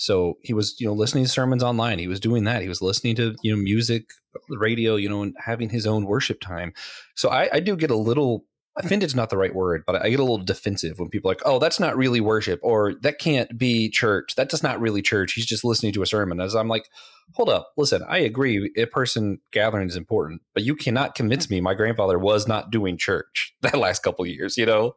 So 0.00 0.38
he 0.42 0.54
was, 0.54 0.76
you 0.80 0.86
know, 0.86 0.94
listening 0.94 1.24
to 1.24 1.30
sermons 1.30 1.62
online. 1.62 1.98
He 1.98 2.08
was 2.08 2.20
doing 2.20 2.44
that. 2.44 2.62
He 2.62 2.68
was 2.68 2.80
listening 2.80 3.16
to, 3.16 3.36
you 3.42 3.54
know, 3.54 3.62
music, 3.62 4.04
radio, 4.48 4.96
you 4.96 5.10
know, 5.10 5.22
and 5.22 5.36
having 5.38 5.68
his 5.68 5.86
own 5.86 6.06
worship 6.06 6.40
time. 6.40 6.72
So 7.16 7.28
I, 7.28 7.50
I 7.52 7.60
do 7.60 7.76
get 7.76 7.90
a 7.90 7.96
little 7.96 8.46
offended 8.76 8.86
offended's 8.86 9.14
not 9.14 9.28
the 9.28 9.36
right 9.36 9.54
word, 9.54 9.82
but 9.86 10.02
I 10.02 10.08
get 10.08 10.18
a 10.20 10.22
little 10.22 10.38
defensive 10.38 10.98
when 10.98 11.10
people 11.10 11.30
are 11.30 11.34
like, 11.34 11.42
oh, 11.44 11.58
that's 11.58 11.78
not 11.78 11.98
really 11.98 12.22
worship, 12.22 12.60
or 12.62 12.94
that 13.02 13.18
can't 13.18 13.58
be 13.58 13.90
church. 13.90 14.36
That 14.36 14.48
does 14.48 14.62
not 14.62 14.80
really 14.80 15.02
church. 15.02 15.34
He's 15.34 15.44
just 15.44 15.64
listening 15.64 15.92
to 15.92 16.02
a 16.02 16.06
sermon. 16.06 16.40
As 16.40 16.54
I'm 16.54 16.68
like, 16.68 16.88
hold 17.34 17.50
up, 17.50 17.72
listen, 17.76 18.02
I 18.08 18.18
agree, 18.18 18.72
a 18.78 18.86
person 18.86 19.40
gathering 19.52 19.88
is 19.88 19.96
important, 19.96 20.40
but 20.54 20.62
you 20.62 20.76
cannot 20.76 21.14
convince 21.14 21.50
me 21.50 21.60
my 21.60 21.74
grandfather 21.74 22.18
was 22.18 22.48
not 22.48 22.70
doing 22.70 22.96
church 22.96 23.54
that 23.60 23.76
last 23.76 24.02
couple 24.02 24.24
years, 24.24 24.56
you 24.56 24.64
know? 24.64 24.96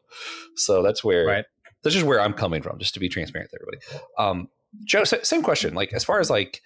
So 0.55 0.81
that's 0.81 1.03
where 1.03 1.25
right. 1.25 1.45
that's 1.83 1.93
just 1.93 2.05
where 2.05 2.21
I'm 2.21 2.33
coming 2.33 2.61
from, 2.61 2.79
just 2.79 2.93
to 2.93 3.01
be 3.01 3.09
transparent 3.09 3.51
with 3.51 3.61
everybody. 3.61 4.05
Um, 4.17 4.47
Joe, 4.85 5.03
same 5.03 5.43
question. 5.43 5.73
Like, 5.73 5.93
as 5.93 6.03
far 6.03 6.19
as 6.19 6.29
like, 6.29 6.61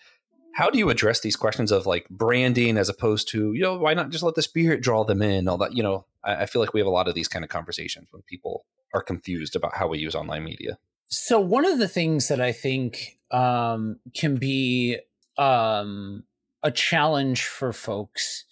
how 0.54 0.70
do 0.70 0.80
you 0.80 0.90
address 0.90 1.20
these 1.20 1.36
questions 1.36 1.72
of 1.72 1.86
like 1.86 2.10
branding 2.10 2.78
as 2.78 2.90
opposed 2.90 3.28
to, 3.30 3.54
you 3.54 3.62
know, 3.62 3.78
why 3.78 3.94
not 3.94 4.10
just 4.10 4.24
let 4.24 4.36
the 4.36 4.42
spirit 4.42 4.82
draw 4.82 5.04
them 5.04 5.22
in? 5.22 5.48
All 5.48 5.58
that, 5.60 5.76
you 5.76 5.84
know, 5.84 6.06
I, 6.24 6.44
I 6.44 6.46
feel 6.48 6.62
like 6.62 6.74
we 6.74 6.80
have 6.80 6.88
a 6.88 6.92
lot 6.92 7.08
of 7.08 7.14
these 7.14 7.28
kind 7.28 7.46
of 7.46 7.50
conversations 7.50 8.08
when 8.12 8.24
people 8.24 8.66
are 8.94 9.04
confused 9.04 9.56
about 9.56 9.76
how 9.76 9.88
we 9.88 10.00
use 10.00 10.16
online 10.16 10.44
media. 10.44 10.80
So 11.08 11.40
one 11.40 11.66
of 11.66 11.78
the 11.78 11.88
things 11.88 12.28
that 12.28 12.42
I 12.42 12.52
think 12.52 13.20
um, 13.32 14.00
can 14.16 14.38
be 14.38 14.98
um, 15.38 16.24
a 16.64 16.72
challenge 16.72 17.44
for 17.44 17.72
folks 17.72 18.46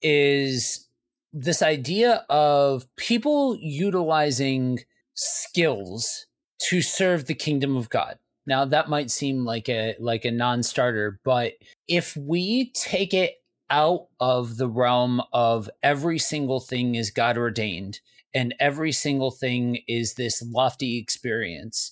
is 0.00 0.88
this 1.32 1.60
idea 1.62 2.24
of 2.30 2.86
people 2.96 3.58
utilizing 3.60 4.80
skills 5.14 6.26
to 6.58 6.80
serve 6.80 7.26
the 7.26 7.34
kingdom 7.34 7.76
of 7.76 7.90
God. 7.90 8.18
Now 8.46 8.64
that 8.64 8.88
might 8.88 9.10
seem 9.10 9.44
like 9.44 9.68
a 9.68 9.96
like 9.98 10.24
a 10.24 10.30
non-starter, 10.30 11.20
but 11.24 11.54
if 11.88 12.16
we 12.16 12.70
take 12.72 13.12
it 13.12 13.36
out 13.70 14.06
of 14.20 14.56
the 14.56 14.68
realm 14.68 15.20
of 15.32 15.68
every 15.82 16.18
single 16.18 16.60
thing 16.60 16.94
is 16.94 17.10
God 17.10 17.36
ordained 17.36 18.00
and 18.32 18.54
every 18.60 18.92
single 18.92 19.30
thing 19.30 19.78
is 19.88 20.14
this 20.14 20.42
lofty 20.46 20.98
experience 20.98 21.90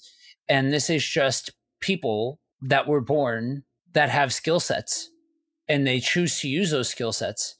and 0.49 0.73
this 0.73 0.89
is 0.89 1.05
just 1.05 1.51
people 1.81 2.39
that 2.63 2.87
were 2.87 3.01
born 3.01 3.65
that 3.93 4.11
have 4.11 4.33
skill 4.33 4.61
sets 4.61 5.11
and 5.69 5.87
they 5.87 5.99
choose 5.99 6.41
to 6.41 6.49
use 6.49 6.71
those 6.71 6.89
skill 6.89 7.13
sets 7.13 7.57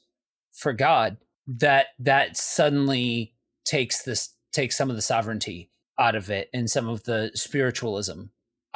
for 0.53 0.71
God 0.71 1.17
that 1.47 1.87
that 1.99 2.37
suddenly 2.37 3.33
takes 3.65 4.03
this 4.03 4.35
takes 4.53 4.77
some 4.77 4.89
of 4.89 4.95
the 4.95 5.01
sovereignty 5.01 5.69
out 5.99 6.15
of 6.15 6.29
it 6.29 6.49
and 6.53 6.69
some 6.69 6.87
of 6.87 7.03
the 7.03 7.31
spiritualism 7.33 8.23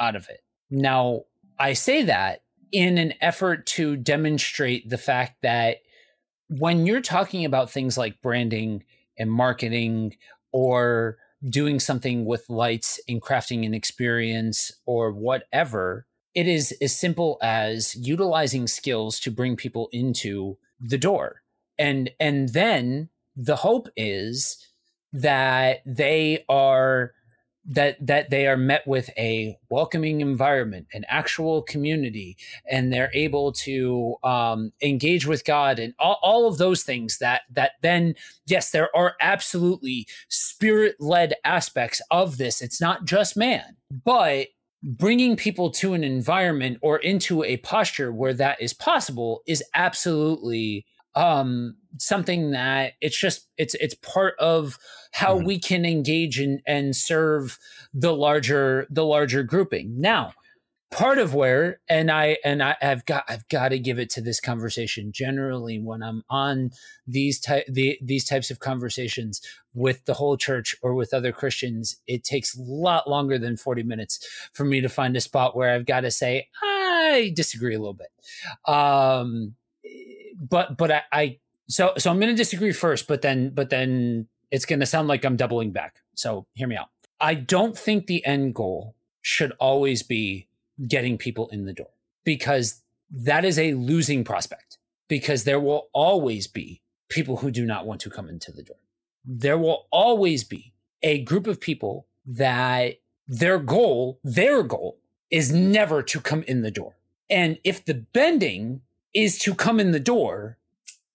out 0.00 0.16
of 0.16 0.28
it. 0.28 0.40
Now, 0.70 1.22
I 1.58 1.74
say 1.74 2.02
that 2.04 2.42
in 2.72 2.98
an 2.98 3.14
effort 3.20 3.66
to 3.66 3.96
demonstrate 3.96 4.88
the 4.88 4.98
fact 4.98 5.42
that 5.42 5.78
when 6.48 6.86
you're 6.86 7.00
talking 7.00 7.44
about 7.44 7.70
things 7.70 7.96
like 7.96 8.22
branding 8.22 8.84
and 9.18 9.30
marketing 9.30 10.16
or 10.52 11.18
doing 11.48 11.80
something 11.80 12.24
with 12.24 12.48
lights 12.48 13.00
and 13.08 13.22
crafting 13.22 13.64
an 13.64 13.74
experience 13.74 14.72
or 14.86 15.12
whatever, 15.12 16.06
it 16.34 16.46
is 16.46 16.72
as 16.80 16.96
simple 16.96 17.38
as 17.42 17.94
utilizing 17.96 18.66
skills 18.66 19.18
to 19.20 19.30
bring 19.30 19.56
people 19.56 19.88
into 19.92 20.58
the 20.80 20.98
door. 20.98 21.42
And 21.78 22.10
and 22.20 22.50
then 22.50 23.08
the 23.36 23.56
hope 23.56 23.88
is 23.96 24.58
that 25.12 25.80
they 25.86 26.44
are 26.48 27.12
that 27.70 28.04
that 28.04 28.30
they 28.30 28.48
are 28.48 28.56
met 28.56 28.86
with 28.86 29.08
a 29.16 29.56
welcoming 29.70 30.20
environment 30.20 30.88
an 30.92 31.04
actual 31.08 31.62
community 31.62 32.36
and 32.68 32.92
they're 32.92 33.10
able 33.14 33.52
to 33.52 34.16
um, 34.24 34.72
engage 34.82 35.24
with 35.24 35.44
god 35.44 35.78
and 35.78 35.94
all, 35.98 36.18
all 36.22 36.48
of 36.48 36.58
those 36.58 36.82
things 36.82 37.18
that 37.18 37.42
that 37.50 37.72
then 37.80 38.14
yes 38.46 38.72
there 38.72 38.94
are 38.94 39.14
absolutely 39.20 40.06
spirit-led 40.28 41.34
aspects 41.44 42.02
of 42.10 42.36
this. 42.36 42.60
It's 42.60 42.80
not 42.80 43.04
just 43.04 43.36
man 43.36 43.76
but 44.04 44.48
bringing 44.82 45.36
people 45.36 45.70
to 45.70 45.94
an 45.94 46.02
environment 46.02 46.78
or 46.80 46.98
into 46.98 47.44
a 47.44 47.58
posture 47.58 48.12
where 48.12 48.32
that 48.34 48.60
is 48.60 48.72
possible 48.72 49.42
is 49.46 49.62
absolutely 49.74 50.86
um 51.14 51.76
something 51.98 52.52
that 52.52 52.92
it's 53.00 53.18
just 53.18 53.48
it's 53.56 53.74
it's 53.76 53.94
part 53.94 54.34
of 54.38 54.78
how 55.12 55.36
mm-hmm. 55.36 55.46
we 55.46 55.58
can 55.58 55.84
engage 55.84 56.38
and 56.38 56.60
and 56.66 56.94
serve 56.94 57.58
the 57.92 58.14
larger 58.14 58.86
the 58.90 59.04
larger 59.04 59.42
grouping 59.42 60.00
now 60.00 60.32
part 60.90 61.18
of 61.18 61.34
where 61.34 61.80
and 61.88 62.10
i 62.10 62.36
and 62.44 62.62
i 62.62 62.76
have 62.80 63.06
got 63.06 63.24
i've 63.28 63.46
got 63.48 63.68
to 63.68 63.78
give 63.78 63.98
it 63.98 64.10
to 64.10 64.20
this 64.20 64.40
conversation 64.40 65.12
generally 65.12 65.78
when 65.78 66.02
i'm 66.02 66.24
on 66.28 66.70
these 67.06 67.38
type 67.38 67.64
the, 67.68 67.96
these 68.02 68.24
types 68.24 68.50
of 68.50 68.58
conversations 68.58 69.40
with 69.72 70.04
the 70.06 70.14
whole 70.14 70.36
church 70.36 70.74
or 70.82 70.94
with 70.94 71.14
other 71.14 71.30
christians 71.30 72.00
it 72.08 72.24
takes 72.24 72.56
a 72.56 72.62
lot 72.62 73.08
longer 73.08 73.38
than 73.38 73.56
40 73.56 73.84
minutes 73.84 74.26
for 74.52 74.64
me 74.64 74.80
to 74.80 74.88
find 74.88 75.16
a 75.16 75.20
spot 75.20 75.56
where 75.56 75.72
i've 75.72 75.86
got 75.86 76.00
to 76.00 76.10
say 76.10 76.48
i 76.60 77.32
disagree 77.36 77.74
a 77.74 77.78
little 77.78 77.94
bit 77.94 78.10
um 78.66 79.54
but 80.40 80.76
but 80.76 80.90
i, 80.90 81.02
I 81.12 81.38
so 81.68 81.92
so 81.98 82.10
i'm 82.10 82.18
going 82.18 82.32
to 82.32 82.36
disagree 82.36 82.72
first 82.72 83.06
but 83.06 83.22
then 83.22 83.50
but 83.50 83.70
then 83.70 84.28
it's 84.50 84.64
going 84.64 84.80
to 84.80 84.86
sound 84.86 85.08
like 85.08 85.24
i'm 85.24 85.36
doubling 85.36 85.70
back 85.70 85.96
so 86.14 86.46
hear 86.54 86.66
me 86.66 86.76
out 86.76 86.88
i 87.20 87.34
don't 87.34 87.76
think 87.76 88.06
the 88.06 88.24
end 88.24 88.54
goal 88.54 88.96
should 89.22 89.52
always 89.60 90.02
be 90.02 90.48
getting 90.88 91.18
people 91.18 91.48
in 91.48 91.66
the 91.66 91.72
door 91.72 91.90
because 92.24 92.82
that 93.10 93.44
is 93.44 93.58
a 93.58 93.74
losing 93.74 94.24
prospect 94.24 94.78
because 95.08 95.44
there 95.44 95.60
will 95.60 95.88
always 95.92 96.46
be 96.46 96.80
people 97.08 97.38
who 97.38 97.50
do 97.50 97.66
not 97.66 97.84
want 97.84 98.00
to 98.00 98.10
come 98.10 98.28
into 98.28 98.52
the 98.52 98.62
door. 98.62 98.76
There 99.24 99.58
will 99.58 99.86
always 99.90 100.44
be 100.44 100.72
a 101.02 101.22
group 101.22 101.46
of 101.46 101.60
people 101.60 102.06
that 102.24 103.00
their 103.26 103.58
goal, 103.58 104.20
their 104.22 104.62
goal 104.62 104.98
is 105.30 105.52
never 105.52 106.02
to 106.02 106.20
come 106.20 106.42
in 106.44 106.62
the 106.62 106.70
door. 106.70 106.94
And 107.28 107.58
if 107.64 107.84
the 107.84 107.94
bending 107.94 108.82
is 109.14 109.38
to 109.40 109.54
come 109.54 109.80
in 109.80 109.92
the 109.92 110.00
door, 110.00 110.58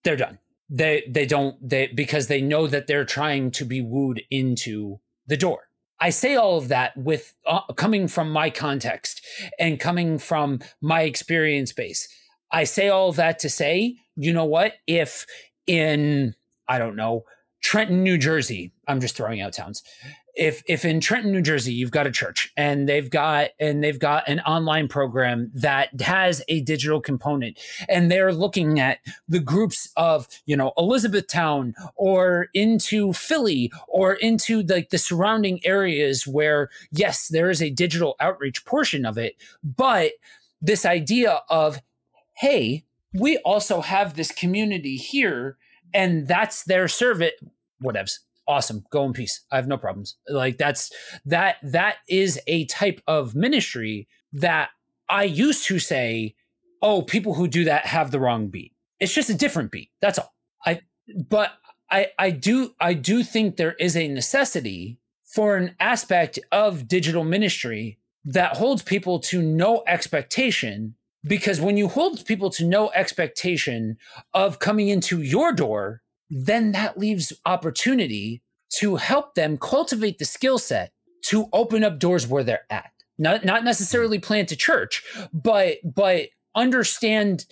they're 0.03 0.15
done. 0.15 0.39
They 0.69 1.03
they 1.07 1.25
don't 1.25 1.57
they 1.67 1.87
because 1.87 2.27
they 2.27 2.41
know 2.41 2.67
that 2.67 2.87
they're 2.87 3.05
trying 3.05 3.51
to 3.51 3.65
be 3.65 3.81
wooed 3.81 4.23
into 4.31 4.99
the 5.27 5.37
door. 5.37 5.69
I 5.99 6.09
say 6.09 6.35
all 6.35 6.57
of 6.57 6.67
that 6.69 6.95
with 6.97 7.33
uh, 7.45 7.61
coming 7.73 8.07
from 8.07 8.31
my 8.31 8.49
context 8.49 9.25
and 9.59 9.79
coming 9.79 10.17
from 10.17 10.59
my 10.81 11.03
experience 11.03 11.71
base. 11.71 12.07
I 12.51 12.65
say 12.65 12.89
all 12.89 13.11
that 13.13 13.39
to 13.39 13.49
say, 13.49 13.97
you 14.15 14.33
know 14.33 14.45
what? 14.45 14.73
If 14.87 15.25
in, 15.67 16.35
I 16.67 16.79
don't 16.79 16.95
know, 16.95 17.23
Trenton, 17.61 18.03
New 18.03 18.17
Jersey, 18.17 18.71
I'm 18.87 18.99
just 18.99 19.15
throwing 19.15 19.41
out 19.41 19.53
towns, 19.53 19.81
if 20.35 20.63
if 20.67 20.83
in 20.83 20.99
Trenton, 20.99 21.31
New 21.31 21.41
Jersey, 21.41 21.73
you've 21.73 21.91
got 21.91 22.07
a 22.07 22.11
church 22.11 22.51
and 22.57 22.87
they've 22.89 23.09
got 23.09 23.51
and 23.59 23.83
they've 23.83 23.99
got 23.99 24.27
an 24.27 24.41
online 24.41 24.87
program 24.87 25.51
that 25.53 26.01
has 26.01 26.43
a 26.47 26.61
digital 26.61 26.99
component 26.99 27.59
and 27.87 28.11
they're 28.11 28.33
looking 28.33 28.79
at 28.79 28.99
the 29.27 29.39
groups 29.39 29.89
of, 29.95 30.27
you 30.45 30.57
know, 30.57 30.73
Elizabethtown 30.77 31.73
or 31.95 32.47
into 32.53 33.13
Philly 33.13 33.71
or 33.87 34.13
into 34.13 34.57
like 34.63 34.89
the, 34.89 34.95
the 34.95 34.97
surrounding 34.97 35.59
areas 35.65 36.27
where 36.27 36.69
yes, 36.91 37.29
there 37.29 37.49
is 37.49 37.61
a 37.61 37.69
digital 37.69 38.15
outreach 38.19 38.65
portion 38.65 39.05
of 39.05 39.17
it, 39.17 39.35
but 39.63 40.11
this 40.61 40.85
idea 40.85 41.41
of 41.49 41.81
hey, 42.33 42.83
we 43.13 43.37
also 43.39 43.79
have 43.79 44.15
this 44.15 44.31
community 44.31 44.97
here 44.97 45.57
and 45.93 46.27
that's 46.27 46.63
their 46.65 46.87
service 46.89 47.31
whatevs 47.81 48.19
awesome. 48.47 48.85
Go 48.91 49.05
in 49.05 49.13
peace. 49.13 49.45
I 49.51 49.55
have 49.57 49.67
no 49.67 49.77
problems. 49.77 50.17
Like 50.27 50.57
that's 50.57 50.91
that 51.25 51.57
that 51.63 51.97
is 52.09 52.39
a 52.47 52.65
type 52.65 53.01
of 53.07 53.35
ministry 53.35 54.07
that 54.33 54.69
i 55.07 55.23
used 55.23 55.65
to 55.65 55.79
say 55.79 56.35
oh 56.81 57.01
people 57.01 57.35
who 57.35 57.47
do 57.47 57.63
that 57.63 57.85
have 57.85 58.11
the 58.11 58.19
wrong 58.19 58.47
beat. 58.47 58.73
It's 58.99 59.13
just 59.13 59.29
a 59.29 59.33
different 59.33 59.71
beat. 59.71 59.89
That's 60.01 60.19
all. 60.19 60.33
I 60.65 60.81
but 61.29 61.53
i 61.91 62.07
i 62.17 62.29
do 62.29 62.73
i 62.79 62.93
do 62.93 63.23
think 63.23 63.55
there 63.55 63.73
is 63.73 63.95
a 63.95 64.07
necessity 64.07 64.99
for 65.23 65.57
an 65.57 65.75
aspect 65.79 66.39
of 66.51 66.87
digital 66.87 67.23
ministry 67.23 67.99
that 68.23 68.57
holds 68.57 68.81
people 68.81 69.19
to 69.19 69.41
no 69.41 69.83
expectation 69.87 70.95
because 71.23 71.59
when 71.59 71.77
you 71.77 71.87
hold 71.87 72.25
people 72.25 72.49
to 72.51 72.65
no 72.65 72.91
expectation 72.91 73.97
of 74.33 74.59
coming 74.59 74.89
into 74.89 75.21
your 75.21 75.51
door 75.51 76.01
then 76.29 76.71
that 76.71 76.97
leaves 76.97 77.33
opportunity 77.45 78.41
to 78.69 78.95
help 78.97 79.35
them 79.35 79.57
cultivate 79.57 80.17
the 80.17 80.25
skill 80.25 80.57
set 80.57 80.91
to 81.23 81.47
open 81.53 81.83
up 81.83 81.99
doors 81.99 82.27
where 82.27 82.43
they're 82.43 82.65
at. 82.69 82.91
Not 83.17 83.45
not 83.45 83.63
necessarily 83.63 84.19
plant 84.19 84.51
a 84.51 84.55
church, 84.55 85.03
but 85.33 85.77
but 85.83 86.27
understand 86.55 87.45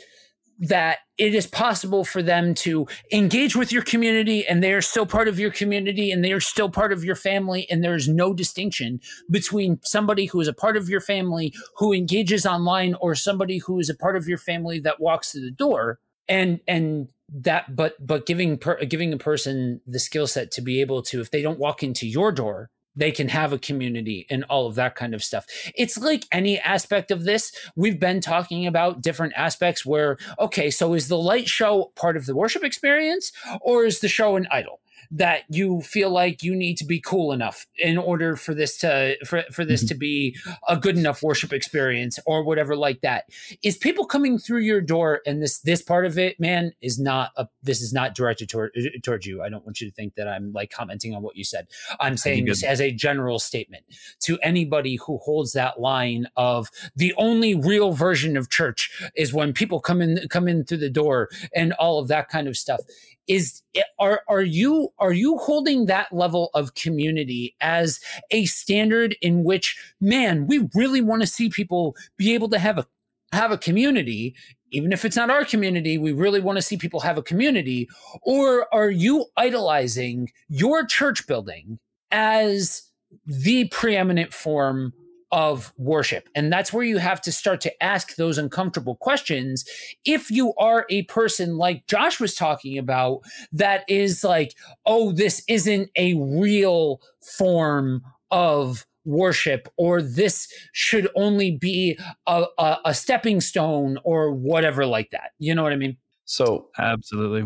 that 0.60 1.00
it 1.18 1.34
is 1.34 1.48
possible 1.48 2.04
for 2.04 2.22
them 2.22 2.54
to 2.54 2.88
engage 3.12 3.56
with 3.56 3.72
your 3.72 3.82
community 3.82 4.46
and 4.46 4.64
they 4.64 4.72
are 4.72 4.82
still 4.82 5.06
part 5.06 5.28
of 5.28 5.40
your 5.40 5.52
community 5.52 6.12
and 6.12 6.24
they 6.24 6.32
are 6.32 6.40
still 6.40 6.70
part 6.70 6.94
of 6.94 7.04
your 7.04 7.16
family 7.16 7.68
and 7.70 7.84
there's 7.84 8.08
no 8.08 8.34
distinction 8.34 9.00
between 9.30 9.80
somebody 9.84 10.26
who 10.26 10.40
is 10.40 10.48
a 10.48 10.54
part 10.54 10.78
of 10.78 10.90
your 10.90 11.02
family 11.02 11.54
who 11.78 11.92
engages 11.92 12.46
online 12.46 12.96
or 13.02 13.16
somebody 13.16 13.58
who 13.58 13.80
is 13.80 13.90
a 13.90 13.96
part 13.96 14.16
of 14.16 14.28
your 14.28 14.38
family 14.38 14.80
that 14.80 15.00
walks 15.00 15.32
through 15.32 15.42
the 15.42 15.52
door 15.52 16.00
and 16.28 16.60
and 16.68 17.10
that 17.30 17.76
but 17.76 17.96
but 18.06 18.26
giving 18.26 18.58
per, 18.58 18.84
giving 18.86 19.14
a 19.14 19.18
person 19.18 19.82
the 19.88 20.00
skill 20.00 20.28
set 20.28 20.52
to 20.52 20.62
be 20.62 20.82
able 20.82 21.02
to 21.02 21.22
if 21.22 21.32
they 21.32 21.42
don't 21.42 21.60
walk 21.60 21.84
into 21.84 22.08
your 22.08 22.32
door 22.32 22.70
they 22.96 23.12
can 23.12 23.30
have 23.30 23.54
a 23.54 23.58
community 23.58 24.26
and 24.30 24.44
all 24.46 24.68
of 24.68 24.76
that 24.76 24.96
kind 24.96 25.14
of 25.14 25.24
stuff. 25.24 25.46
It's 25.76 25.98
like 25.98 26.26
any 26.32 26.60
aspect 26.60 27.12
of 27.12 27.24
this. 27.24 27.52
We've 27.76 28.00
been 28.00 28.22
talking 28.22 28.68
about 28.68 29.02
different 29.02 29.34
aspects 29.36 29.86
where, 29.86 30.18
okay, 30.40 30.70
so 30.70 30.94
is 30.94 31.08
the 31.08 31.18
light 31.18 31.48
show 31.48 31.92
part 31.96 32.18
of 32.18 32.26
the 32.26 32.36
worship 32.36 32.64
experience 32.64 33.32
or 33.62 33.86
is 33.86 34.00
the 34.00 34.08
show 34.08 34.36
an 34.36 34.48
idol? 34.52 34.80
That 35.16 35.44
you 35.48 35.80
feel 35.82 36.10
like 36.10 36.42
you 36.42 36.56
need 36.56 36.76
to 36.76 36.86
be 36.86 37.00
cool 37.00 37.32
enough 37.32 37.68
in 37.78 38.00
order 38.00 38.36
for 38.36 38.56
this 38.56 38.78
to 38.80 39.16
for, 39.24 39.44
for 39.52 39.64
this 39.64 39.82
mm-hmm. 39.82 39.90
to 39.90 39.96
be 39.96 40.36
a 40.68 40.76
good 40.76 40.98
enough 40.98 41.22
worship 41.22 41.54
experience 41.54 42.18
or 42.26 42.44
whatever 42.44 42.76
like 42.76 43.02
that. 43.02 43.26
Is 43.62 43.78
people 43.78 44.06
coming 44.06 44.40
through 44.40 44.62
your 44.62 44.82
door 44.82 45.22
and 45.26 45.42
this 45.42 45.60
this 45.60 45.84
part 45.84 46.08
of 46.08 46.18
it 46.18 46.40
man 46.40 46.74
is 46.82 47.00
not 47.00 47.32
a 47.38 47.48
this 47.62 47.80
is 47.80 47.94
not 47.94 48.16
directed 48.16 48.50
toward 48.50 48.72
towards 49.04 49.28
you. 49.28 49.44
I 49.44 49.50
don't 49.50 49.64
want 49.64 49.80
you 49.80 49.88
to 49.88 49.94
think 49.94 50.16
that 50.16 50.28
i'm 50.28 50.52
like 50.52 50.72
commenting 50.72 51.16
on 51.16 51.22
what 51.22 51.38
you 51.38 51.44
said. 51.44 51.68
I'm 52.00 52.18
saying 52.18 52.46
this 52.46 52.64
as 52.64 52.82
a 52.82 52.92
general 52.92 53.38
statement 53.38 53.86
to 54.22 54.40
anybody 54.42 54.96
who 54.96 55.20
holds 55.20 55.54
that 55.54 55.80
line 55.80 56.28
of 56.36 56.70
the 56.96 57.14
only 57.18 57.54
real 57.54 57.92
version 57.92 58.36
of 58.36 58.50
church 58.50 58.92
is 59.16 59.32
when 59.32 59.54
people 59.54 59.80
come 59.80 60.02
in 60.02 60.28
come 60.30 60.48
in 60.48 60.64
through 60.64 60.78
the 60.78 60.90
door 60.90 61.30
and 61.56 61.74
all 61.74 62.00
of 62.00 62.08
that 62.08 62.30
kind 62.30 62.48
of 62.48 62.58
stuff 62.58 62.82
is 63.28 63.62
are 64.00 64.22
are 64.28 64.42
you 64.42 64.90
are 65.00 65.14
you 65.14 65.38
holding 65.38 65.86
that 65.86 66.12
level 66.12 66.50
of 66.54 66.76
community 66.76 67.56
as 67.62 68.00
a 68.32 68.46
standard 68.46 69.16
in 69.22 69.44
which 69.44 69.78
man 70.02 70.48
we 70.48 70.68
really 70.76 71.02
want 71.02 71.22
to 71.22 71.28
see 71.28 71.50
people 71.50 71.96
be 72.18 72.34
able 72.34 72.50
to 72.50 72.60
have 72.60 72.78
a 72.78 72.86
have 73.32 73.52
a 73.52 73.58
community? 73.58 74.36
Even 74.72 74.92
if 74.92 75.06
it's 75.06 75.16
not 75.16 75.30
our 75.30 75.46
community 75.46 75.98
we 75.98 76.12
really 76.12 76.42
want 76.42 76.58
to 76.58 76.62
see 76.62 76.78
people 76.78 77.00
have 77.00 77.18
a 77.18 77.24
community. 77.24 77.88
Or 78.22 78.74
are 78.74 78.92
you 78.92 79.26
idolizing 79.38 80.32
your 80.50 80.86
church 80.86 81.26
building 81.28 81.80
as 82.12 82.84
the 83.26 83.68
preeminent 83.70 84.34
form 84.34 84.94
of 85.34 85.74
worship. 85.78 86.30
And 86.36 86.54
that's 86.54 86.72
where 86.72 86.84
you 86.84 87.00
have 87.00 87.20
to 87.22 87.32
start 87.32 87.60
to 87.62 87.84
ask 87.84 88.16
those 88.16 88.38
uncomfortable 88.38 88.96
questions. 88.96 89.66
If 90.06 90.30
you 90.30 90.54
are 90.60 90.86
a 90.92 91.02
person 91.04 91.58
like 91.58 91.88
Josh 91.88 92.20
was 92.20 92.36
talking 92.36 92.78
about, 92.78 93.22
that 93.52 93.84
is 93.90 94.24
like, 94.24 94.54
oh, 94.86 95.12
this 95.12 95.44
isn't 95.50 95.90
a 95.98 96.14
real 96.14 97.02
form 97.20 98.04
of 98.30 98.86
worship, 99.06 99.68
or 99.76 100.04
this 100.04 100.48
should 100.72 101.10
only 101.16 101.58
be 101.58 101.98
a, 102.28 102.46
a, 102.60 102.78
a 102.86 102.94
stepping 102.94 103.42
stone, 103.42 103.98
or 104.04 104.32
whatever 104.32 104.86
like 104.86 105.10
that. 105.10 105.32
You 105.40 105.56
know 105.56 105.64
what 105.64 105.74
I 105.74 105.78
mean? 105.78 105.98
So, 106.26 106.70
absolutely. 106.78 107.42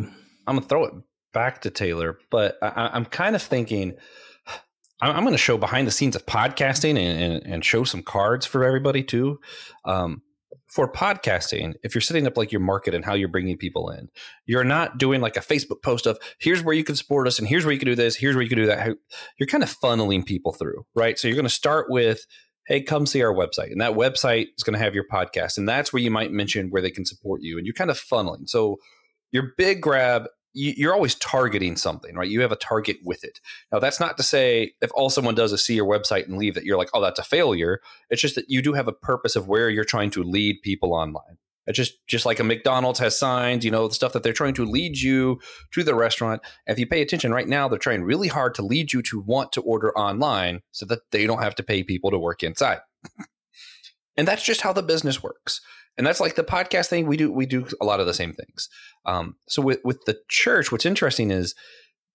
I'm 0.46 0.56
going 0.56 0.62
to 0.62 0.68
throw 0.68 0.84
it 0.84 0.94
back 1.34 1.62
to 1.62 1.70
Taylor, 1.70 2.20
but 2.30 2.58
I, 2.62 2.90
I'm 2.94 3.06
kind 3.06 3.36
of 3.36 3.42
thinking 3.42 3.94
I'm 5.00 5.24
going 5.24 5.34
to 5.34 5.38
show 5.38 5.58
behind 5.58 5.88
the 5.88 5.92
scenes 5.92 6.16
of 6.16 6.26
podcasting 6.26 6.98
and, 6.98 7.22
and, 7.22 7.46
and, 7.46 7.66
show 7.66 7.84
some 7.84 8.02
cards 8.02 8.46
for 8.46 8.64
everybody 8.64 9.04
too. 9.04 9.40
Um, 9.86 10.24
for 10.68 10.92
podcasting, 10.92 11.76
if 11.84 11.96
you're 11.96 12.02
setting 12.02 12.28
up 12.28 12.36
like 12.36 12.52
your 12.52 12.62
market 12.62 12.94
and 12.94 13.06
how 13.06 13.14
you're 13.14 13.30
bringing 13.30 13.58
people 13.58 13.90
in, 13.90 14.10
you're 14.46 14.64
not 14.64 14.98
doing 14.98 15.22
like 15.22 15.38
a 15.38 15.42
Facebook 15.42 15.82
post 15.82 16.06
of 16.06 16.20
here's 16.40 16.64
where 16.64 16.76
you 16.76 16.84
can 16.84 16.96
support 16.96 17.28
us 17.28 17.40
and 17.40 17.48
here's 17.48 17.64
where 17.64 17.74
you 17.74 17.80
can 17.80 17.88
do 17.88 17.96
this, 17.96 18.16
here's 18.16 18.36
where 18.36 18.44
you 18.44 18.50
can 18.50 18.58
do 18.58 18.66
that. 18.66 18.98
You're 19.38 19.48
kind 19.48 19.64
of 19.64 19.76
funneling 19.76 20.26
people 20.26 20.52
through, 20.54 20.86
right? 20.94 21.18
So 21.18 21.28
you're 21.28 21.36
going 21.36 21.46
to 21.46 21.50
start 21.50 21.90
with, 21.90 22.26
hey, 22.68 22.82
come 22.82 23.06
see 23.06 23.24
our 23.24 23.34
website. 23.34 23.72
And 23.72 23.80
that 23.82 23.94
website 23.94 24.48
is 24.58 24.64
going 24.64 24.78
to 24.78 24.84
have 24.84 24.94
your 24.94 25.06
podcast. 25.12 25.58
And 25.58 25.70
that's 25.70 25.94
where 25.94 26.02
you 26.02 26.12
might 26.12 26.32
mention 26.32 26.70
where 26.70 26.82
they 26.82 26.92
can 26.92 27.06
support 27.06 27.42
you. 27.42 27.58
And 27.58 27.66
you're 27.66 27.74
kind 27.74 27.92
of 27.92 28.00
funneling. 28.00 28.50
So 28.50 28.78
your 29.32 29.54
big 29.58 29.82
grab 29.82 30.28
you're 30.54 30.94
always 30.94 31.16
targeting 31.16 31.76
something, 31.76 32.16
right? 32.16 32.30
You 32.30 32.42
have 32.42 32.52
a 32.52 32.58
target 32.58 32.98
with 33.04 33.24
it. 33.24 33.40
Now, 33.72 33.80
that's 33.80 34.00
not 34.00 34.18
to 34.18 34.24
say 34.24 34.74
if 34.82 34.90
all 34.96 35.10
someone 35.10 35.36
does 35.36 35.54
is 35.54 35.64
see 35.64 35.76
your 35.76 35.86
website 35.86 36.26
and 36.26 36.38
leave 36.38 36.56
that 36.56 36.66
you're 36.66 36.78
like, 36.78 36.90
oh, 36.94 37.02
that's 37.02 37.20
a 37.20 37.24
failure. 37.24 37.80
It's 38.10 38.22
just 38.22 38.36
that 38.36 38.46
you 38.48 38.62
do 38.62 38.74
have 38.74 38.88
a 38.88 38.94
purpose 38.94 39.36
of 39.36 39.48
where 39.48 39.70
you're 39.70 39.84
trying 39.84 40.10
to 40.12 40.24
lead 40.24 40.62
people 40.64 40.94
online. 40.94 41.38
It's 41.68 41.76
just 41.76 42.08
just 42.08 42.26
like 42.26 42.40
a 42.40 42.46
McDonald's 42.46 43.00
has 43.00 43.20
signs, 43.20 43.66
you 43.66 43.72
know, 43.72 43.90
the 43.90 43.94
stuff 43.94 44.14
that 44.14 44.24
they're 44.24 44.32
trying 44.32 44.54
to 44.54 44.66
lead 44.66 44.98
you 45.00 45.40
to 45.74 45.84
the 45.84 45.96
restaurant. 45.96 46.42
If 46.66 46.80
you 46.80 46.88
pay 46.88 47.02
attention 47.02 47.34
right 47.34 47.48
now, 47.48 47.68
they're 47.68 47.78
trying 47.78 48.04
really 48.04 48.30
hard 48.30 48.56
to 48.56 48.62
lead 48.62 48.94
you 48.94 49.02
to 49.04 49.20
want 49.20 49.52
to 49.52 49.62
order 49.62 49.96
online 49.98 50.62
so 50.72 50.86
that 50.86 51.00
they 51.12 51.28
don't 51.28 51.44
have 51.44 51.56
to 51.56 51.64
pay 51.64 51.84
people 51.84 52.10
to 52.12 52.18
work 52.18 52.42
inside. 52.42 52.80
and 54.18 54.26
that's 54.26 54.44
just 54.44 54.62
how 54.62 54.72
the 54.72 54.82
business 54.82 55.22
works 55.22 55.60
and 55.98 56.06
that's 56.06 56.20
like 56.20 56.36
the 56.36 56.44
podcast 56.44 56.88
thing 56.88 57.08
we 57.08 57.18
do 57.18 57.32
we 57.32 57.46
do 57.46 57.68
a 57.82 57.86
lot 57.86 58.00
of 58.00 58.06
the 58.06 58.14
same 58.14 58.34
things. 58.34 58.70
Um, 59.06 59.36
so 59.48 59.62
with 59.62 59.80
with 59.84 60.04
the 60.06 60.20
church 60.30 60.72
what's 60.72 60.86
interesting 60.86 61.32
is 61.32 61.56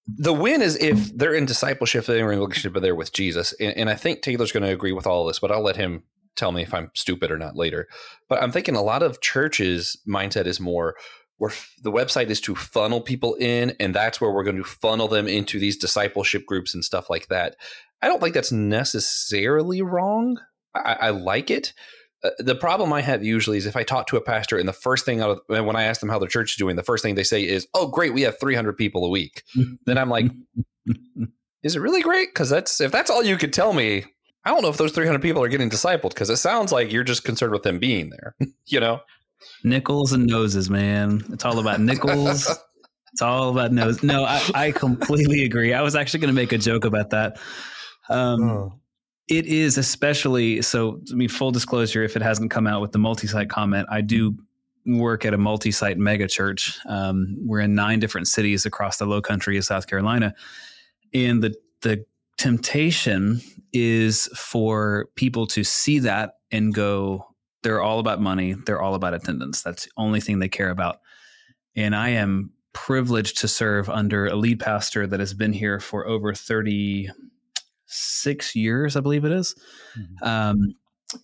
the 0.06 0.32
win 0.32 0.62
is 0.62 0.76
if 0.76 1.16
they're 1.16 1.34
in 1.34 1.46
discipleship 1.46 2.06
they're 2.06 2.18
in 2.18 2.38
relationship 2.38 2.80
they're 2.80 2.94
with 2.94 3.12
jesus. 3.12 3.52
And, 3.60 3.76
and 3.76 3.90
i 3.90 3.94
think 3.94 4.22
taylor's 4.22 4.52
going 4.52 4.64
to 4.64 4.72
agree 4.72 4.92
with 4.92 5.06
all 5.06 5.26
this 5.26 5.38
but 5.38 5.52
i'll 5.52 5.62
let 5.62 5.76
him 5.76 6.02
tell 6.34 6.50
me 6.52 6.62
if 6.62 6.74
i'm 6.74 6.90
stupid 6.94 7.30
or 7.30 7.38
not 7.38 7.56
later. 7.56 7.88
But 8.28 8.42
i'm 8.42 8.52
thinking 8.52 8.76
a 8.76 8.82
lot 8.82 9.02
of 9.02 9.20
churches 9.20 9.96
mindset 10.08 10.46
is 10.46 10.60
more 10.60 10.96
where 11.38 11.52
the 11.82 11.90
website 11.90 12.30
is 12.30 12.40
to 12.40 12.54
funnel 12.54 13.00
people 13.00 13.34
in 13.34 13.74
and 13.80 13.92
that's 13.92 14.20
where 14.20 14.30
we're 14.30 14.44
going 14.44 14.56
to 14.56 14.62
funnel 14.62 15.08
them 15.08 15.26
into 15.26 15.58
these 15.58 15.76
discipleship 15.76 16.46
groups 16.46 16.72
and 16.72 16.84
stuff 16.84 17.10
like 17.10 17.26
that. 17.28 17.56
I 18.00 18.06
don't 18.06 18.20
think 18.20 18.34
that's 18.34 18.52
necessarily 18.52 19.82
wrong. 19.82 20.38
I, 20.72 20.96
I 21.00 21.10
like 21.10 21.50
it 21.50 21.72
uh, 22.24 22.30
the 22.38 22.54
problem 22.54 22.92
I 22.92 23.00
have 23.00 23.24
usually 23.24 23.58
is 23.58 23.66
if 23.66 23.76
I 23.76 23.82
talk 23.82 24.06
to 24.08 24.16
a 24.16 24.20
pastor 24.20 24.56
and 24.56 24.68
the 24.68 24.72
first 24.72 25.04
thing 25.04 25.20
out 25.20 25.40
of, 25.48 25.64
when 25.66 25.76
I 25.76 25.84
ask 25.84 26.00
them 26.00 26.08
how 26.08 26.18
their 26.18 26.28
church 26.28 26.52
is 26.52 26.56
doing, 26.56 26.76
the 26.76 26.82
first 26.82 27.02
thing 27.02 27.14
they 27.14 27.24
say 27.24 27.42
is, 27.42 27.66
"Oh, 27.74 27.88
great, 27.88 28.14
we 28.14 28.22
have 28.22 28.38
300 28.38 28.76
people 28.76 29.04
a 29.04 29.08
week." 29.08 29.42
then 29.86 29.98
I'm 29.98 30.08
like, 30.08 30.26
"Is 31.62 31.76
it 31.76 31.80
really 31.80 32.02
great?" 32.02 32.28
Because 32.28 32.48
that's 32.48 32.80
if 32.80 32.92
that's 32.92 33.10
all 33.10 33.24
you 33.24 33.36
could 33.36 33.52
tell 33.52 33.72
me, 33.72 34.04
I 34.44 34.50
don't 34.50 34.62
know 34.62 34.68
if 34.68 34.76
those 34.76 34.92
300 34.92 35.20
people 35.20 35.42
are 35.42 35.48
getting 35.48 35.70
discipled 35.70 36.10
because 36.10 36.30
it 36.30 36.36
sounds 36.36 36.70
like 36.70 36.92
you're 36.92 37.04
just 37.04 37.24
concerned 37.24 37.52
with 37.52 37.64
them 37.64 37.78
being 37.78 38.10
there. 38.10 38.36
you 38.66 38.78
know, 38.78 39.00
nickels 39.64 40.12
and 40.12 40.26
noses, 40.26 40.70
man. 40.70 41.22
It's 41.32 41.44
all 41.44 41.58
about 41.58 41.80
nickels. 41.80 42.48
it's 43.12 43.22
all 43.22 43.50
about 43.50 43.72
nose. 43.72 44.02
No, 44.04 44.24
I, 44.24 44.42
I 44.54 44.70
completely 44.70 45.44
agree. 45.44 45.74
I 45.74 45.82
was 45.82 45.96
actually 45.96 46.20
going 46.20 46.34
to 46.34 46.40
make 46.40 46.52
a 46.52 46.58
joke 46.58 46.84
about 46.84 47.10
that. 47.10 47.38
Um, 48.08 48.42
oh 48.42 48.81
it 49.28 49.46
is 49.46 49.78
especially 49.78 50.62
so. 50.62 51.00
I 51.10 51.14
mean, 51.14 51.28
full 51.28 51.50
disclosure, 51.50 52.02
if 52.02 52.16
it 52.16 52.22
hasn't 52.22 52.50
come 52.50 52.66
out 52.66 52.80
with 52.80 52.92
the 52.92 52.98
multi-site 52.98 53.48
comment, 53.48 53.88
I 53.90 54.00
do 54.00 54.36
work 54.84 55.24
at 55.24 55.32
a 55.32 55.38
multi-site 55.38 55.96
mega 55.96 56.26
church. 56.26 56.78
Um, 56.86 57.36
we're 57.38 57.60
in 57.60 57.74
nine 57.74 58.00
different 58.00 58.26
cities 58.28 58.66
across 58.66 58.98
the 58.98 59.06
Low 59.06 59.22
Country 59.22 59.56
of 59.56 59.64
South 59.64 59.86
Carolina, 59.86 60.34
and 61.14 61.42
the 61.42 61.54
the 61.82 62.04
temptation 62.36 63.40
is 63.72 64.28
for 64.34 65.08
people 65.14 65.46
to 65.46 65.64
see 65.64 65.98
that 66.00 66.34
and 66.50 66.74
go, 66.74 67.26
they're 67.62 67.82
all 67.82 67.98
about 67.98 68.20
money. 68.20 68.54
They're 68.66 68.82
all 68.82 68.94
about 68.94 69.14
attendance. 69.14 69.62
That's 69.62 69.84
the 69.84 69.90
only 69.96 70.20
thing 70.20 70.38
they 70.38 70.48
care 70.48 70.70
about. 70.70 71.00
And 71.74 71.94
I 71.94 72.10
am 72.10 72.50
privileged 72.72 73.38
to 73.38 73.48
serve 73.48 73.88
under 73.88 74.26
a 74.26 74.34
lead 74.34 74.60
pastor 74.60 75.06
that 75.06 75.20
has 75.20 75.34
been 75.34 75.52
here 75.52 75.78
for 75.80 76.06
over 76.06 76.34
30 76.34 77.10
six 77.93 78.57
years, 78.57 78.97
I 78.97 79.01
believe 79.01 79.24
it 79.24 79.32
is. 79.32 79.55
Mm-hmm. 79.99 80.24
Um, 80.24 80.74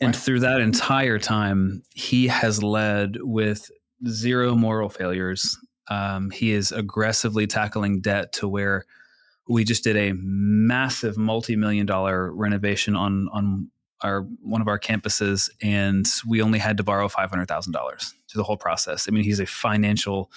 and 0.00 0.14
wow. 0.14 0.20
through 0.20 0.40
that 0.40 0.60
entire 0.60 1.18
time, 1.18 1.82
he 1.94 2.28
has 2.28 2.62
led 2.62 3.16
with 3.20 3.70
zero 4.06 4.54
moral 4.54 4.88
failures. 4.88 5.58
Um, 5.88 6.30
he 6.30 6.52
is 6.52 6.72
aggressively 6.72 7.46
tackling 7.46 8.00
debt 8.00 8.32
to 8.34 8.48
where 8.48 8.84
we 9.48 9.64
just 9.64 9.82
did 9.82 9.96
a 9.96 10.12
massive 10.14 11.16
multi-million 11.16 11.86
dollar 11.86 12.30
renovation 12.32 12.94
on 12.94 13.28
on 13.32 13.70
our 14.02 14.20
one 14.42 14.60
of 14.60 14.68
our 14.68 14.78
campuses, 14.78 15.50
and 15.62 16.06
we 16.26 16.42
only 16.42 16.58
had 16.58 16.76
to 16.76 16.84
borrow 16.84 17.08
five 17.08 17.30
hundred 17.30 17.48
thousand 17.48 17.72
dollars 17.72 18.14
through 18.28 18.40
the 18.40 18.44
whole 18.44 18.58
process. 18.58 19.08
I 19.08 19.10
mean, 19.12 19.24
he's 19.24 19.40
a 19.40 19.46
financial, 19.46 20.30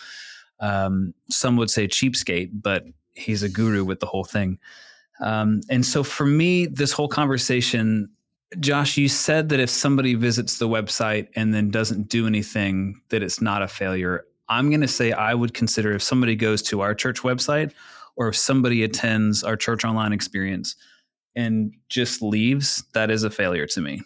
um, 0.61 1.13
some 1.29 1.57
would 1.57 1.69
say 1.69 1.87
cheapskate, 1.87 2.49
but 2.53 2.85
he's 3.13 3.43
a 3.43 3.49
guru 3.49 3.83
with 3.83 3.99
the 3.99 4.05
whole 4.05 4.23
thing. 4.23 4.59
Um, 5.21 5.61
and 5.69 5.85
so 5.85 6.03
for 6.03 6.25
me, 6.25 6.65
this 6.65 6.91
whole 6.91 7.07
conversation, 7.07 8.09
Josh, 8.59 8.97
you 8.97 9.07
said 9.07 9.49
that 9.49 9.59
if 9.59 9.69
somebody 9.69 10.15
visits 10.15 10.57
the 10.57 10.67
website 10.67 11.27
and 11.35 11.53
then 11.53 11.69
doesn't 11.69 12.09
do 12.09 12.27
anything, 12.27 12.99
that 13.09 13.23
it's 13.23 13.41
not 13.41 13.61
a 13.61 13.67
failure. 13.67 14.25
I'm 14.49 14.69
going 14.69 14.81
to 14.81 14.87
say 14.87 15.11
I 15.11 15.33
would 15.33 15.53
consider 15.53 15.93
if 15.93 16.03
somebody 16.03 16.35
goes 16.35 16.61
to 16.63 16.81
our 16.81 16.93
church 16.93 17.21
website 17.21 17.71
or 18.15 18.27
if 18.27 18.35
somebody 18.35 18.83
attends 18.83 19.43
our 19.43 19.55
church 19.55 19.85
online 19.85 20.11
experience 20.11 20.75
and 21.35 21.73
just 21.87 22.21
leaves, 22.21 22.83
that 22.93 23.09
is 23.09 23.23
a 23.23 23.29
failure 23.29 23.67
to 23.67 23.81
me. 23.81 24.01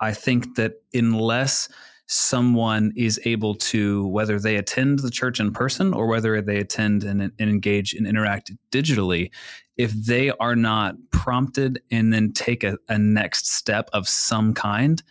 I 0.00 0.12
think 0.12 0.54
that 0.56 0.82
unless 0.94 1.68
someone 2.12 2.92
is 2.94 3.18
able 3.24 3.54
to, 3.54 4.06
whether 4.08 4.38
they 4.38 4.56
attend 4.56 4.98
the 4.98 5.10
church 5.10 5.40
in 5.40 5.50
person 5.50 5.94
or 5.94 6.06
whether 6.06 6.42
they 6.42 6.58
attend 6.58 7.04
and, 7.04 7.22
and 7.22 7.32
engage 7.38 7.94
and 7.94 8.06
interact 8.06 8.52
digitally, 8.70 9.30
if 9.78 9.92
they 9.92 10.30
are 10.32 10.54
not 10.54 10.94
prompted 11.10 11.80
and 11.90 12.12
then 12.12 12.30
take 12.32 12.64
a, 12.64 12.76
a 12.90 12.98
next 12.98 13.48
step 13.48 13.88
of 13.94 14.06
some 14.06 14.52
kind, 14.52 15.02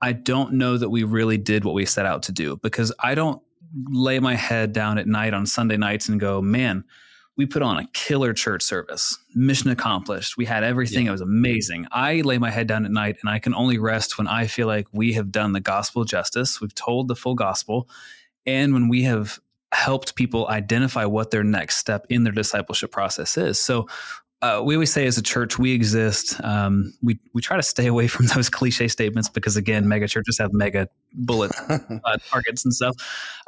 I 0.00 0.12
don't 0.12 0.54
know 0.54 0.78
that 0.78 0.88
we 0.88 1.04
really 1.04 1.36
did 1.36 1.66
what 1.66 1.74
we 1.74 1.84
set 1.84 2.06
out 2.06 2.22
to 2.24 2.32
do 2.32 2.56
because 2.62 2.90
I 3.00 3.14
don't 3.14 3.42
lay 3.90 4.18
my 4.18 4.34
head 4.34 4.72
down 4.72 4.96
at 4.96 5.06
night 5.06 5.34
on 5.34 5.44
Sunday 5.44 5.76
nights 5.76 6.08
and 6.08 6.18
go, 6.18 6.40
man, 6.40 6.84
we 7.36 7.46
put 7.46 7.62
on 7.62 7.78
a 7.78 7.86
killer 7.92 8.32
church 8.34 8.62
service, 8.62 9.16
mission 9.34 9.70
accomplished. 9.70 10.36
We 10.36 10.44
had 10.44 10.62
everything. 10.62 11.04
Yeah. 11.04 11.10
It 11.10 11.12
was 11.12 11.20
amazing. 11.20 11.86
I 11.90 12.20
lay 12.20 12.38
my 12.38 12.50
head 12.50 12.66
down 12.66 12.84
at 12.84 12.90
night 12.90 13.16
and 13.20 13.30
I 13.30 13.38
can 13.38 13.54
only 13.54 13.78
rest 13.78 14.18
when 14.18 14.26
I 14.26 14.46
feel 14.46 14.66
like 14.66 14.86
we 14.92 15.14
have 15.14 15.32
done 15.32 15.52
the 15.52 15.60
gospel 15.60 16.04
justice. 16.04 16.60
We've 16.60 16.74
told 16.74 17.08
the 17.08 17.16
full 17.16 17.34
gospel. 17.34 17.88
And 18.46 18.74
when 18.74 18.88
we 18.88 19.04
have 19.04 19.38
helped 19.72 20.16
people 20.16 20.48
identify 20.48 21.04
what 21.04 21.30
their 21.30 21.44
next 21.44 21.76
step 21.76 22.04
in 22.08 22.24
their 22.24 22.32
discipleship 22.32 22.90
process 22.90 23.38
is. 23.38 23.58
So 23.58 23.86
uh, 24.42 24.62
we 24.64 24.74
always 24.74 24.92
say 24.92 25.06
as 25.06 25.18
a 25.18 25.22
church 25.22 25.58
we 25.58 25.72
exist. 25.72 26.42
Um, 26.42 26.94
we 27.02 27.18
we 27.34 27.42
try 27.42 27.56
to 27.56 27.62
stay 27.62 27.86
away 27.86 28.08
from 28.08 28.26
those 28.34 28.48
cliche 28.48 28.88
statements 28.88 29.28
because 29.28 29.56
again, 29.56 29.86
mega 29.86 30.08
churches 30.08 30.38
have 30.38 30.52
mega 30.52 30.88
bullet 31.12 31.52
uh, 31.68 32.16
targets 32.28 32.64
and 32.64 32.72
stuff. 32.72 32.96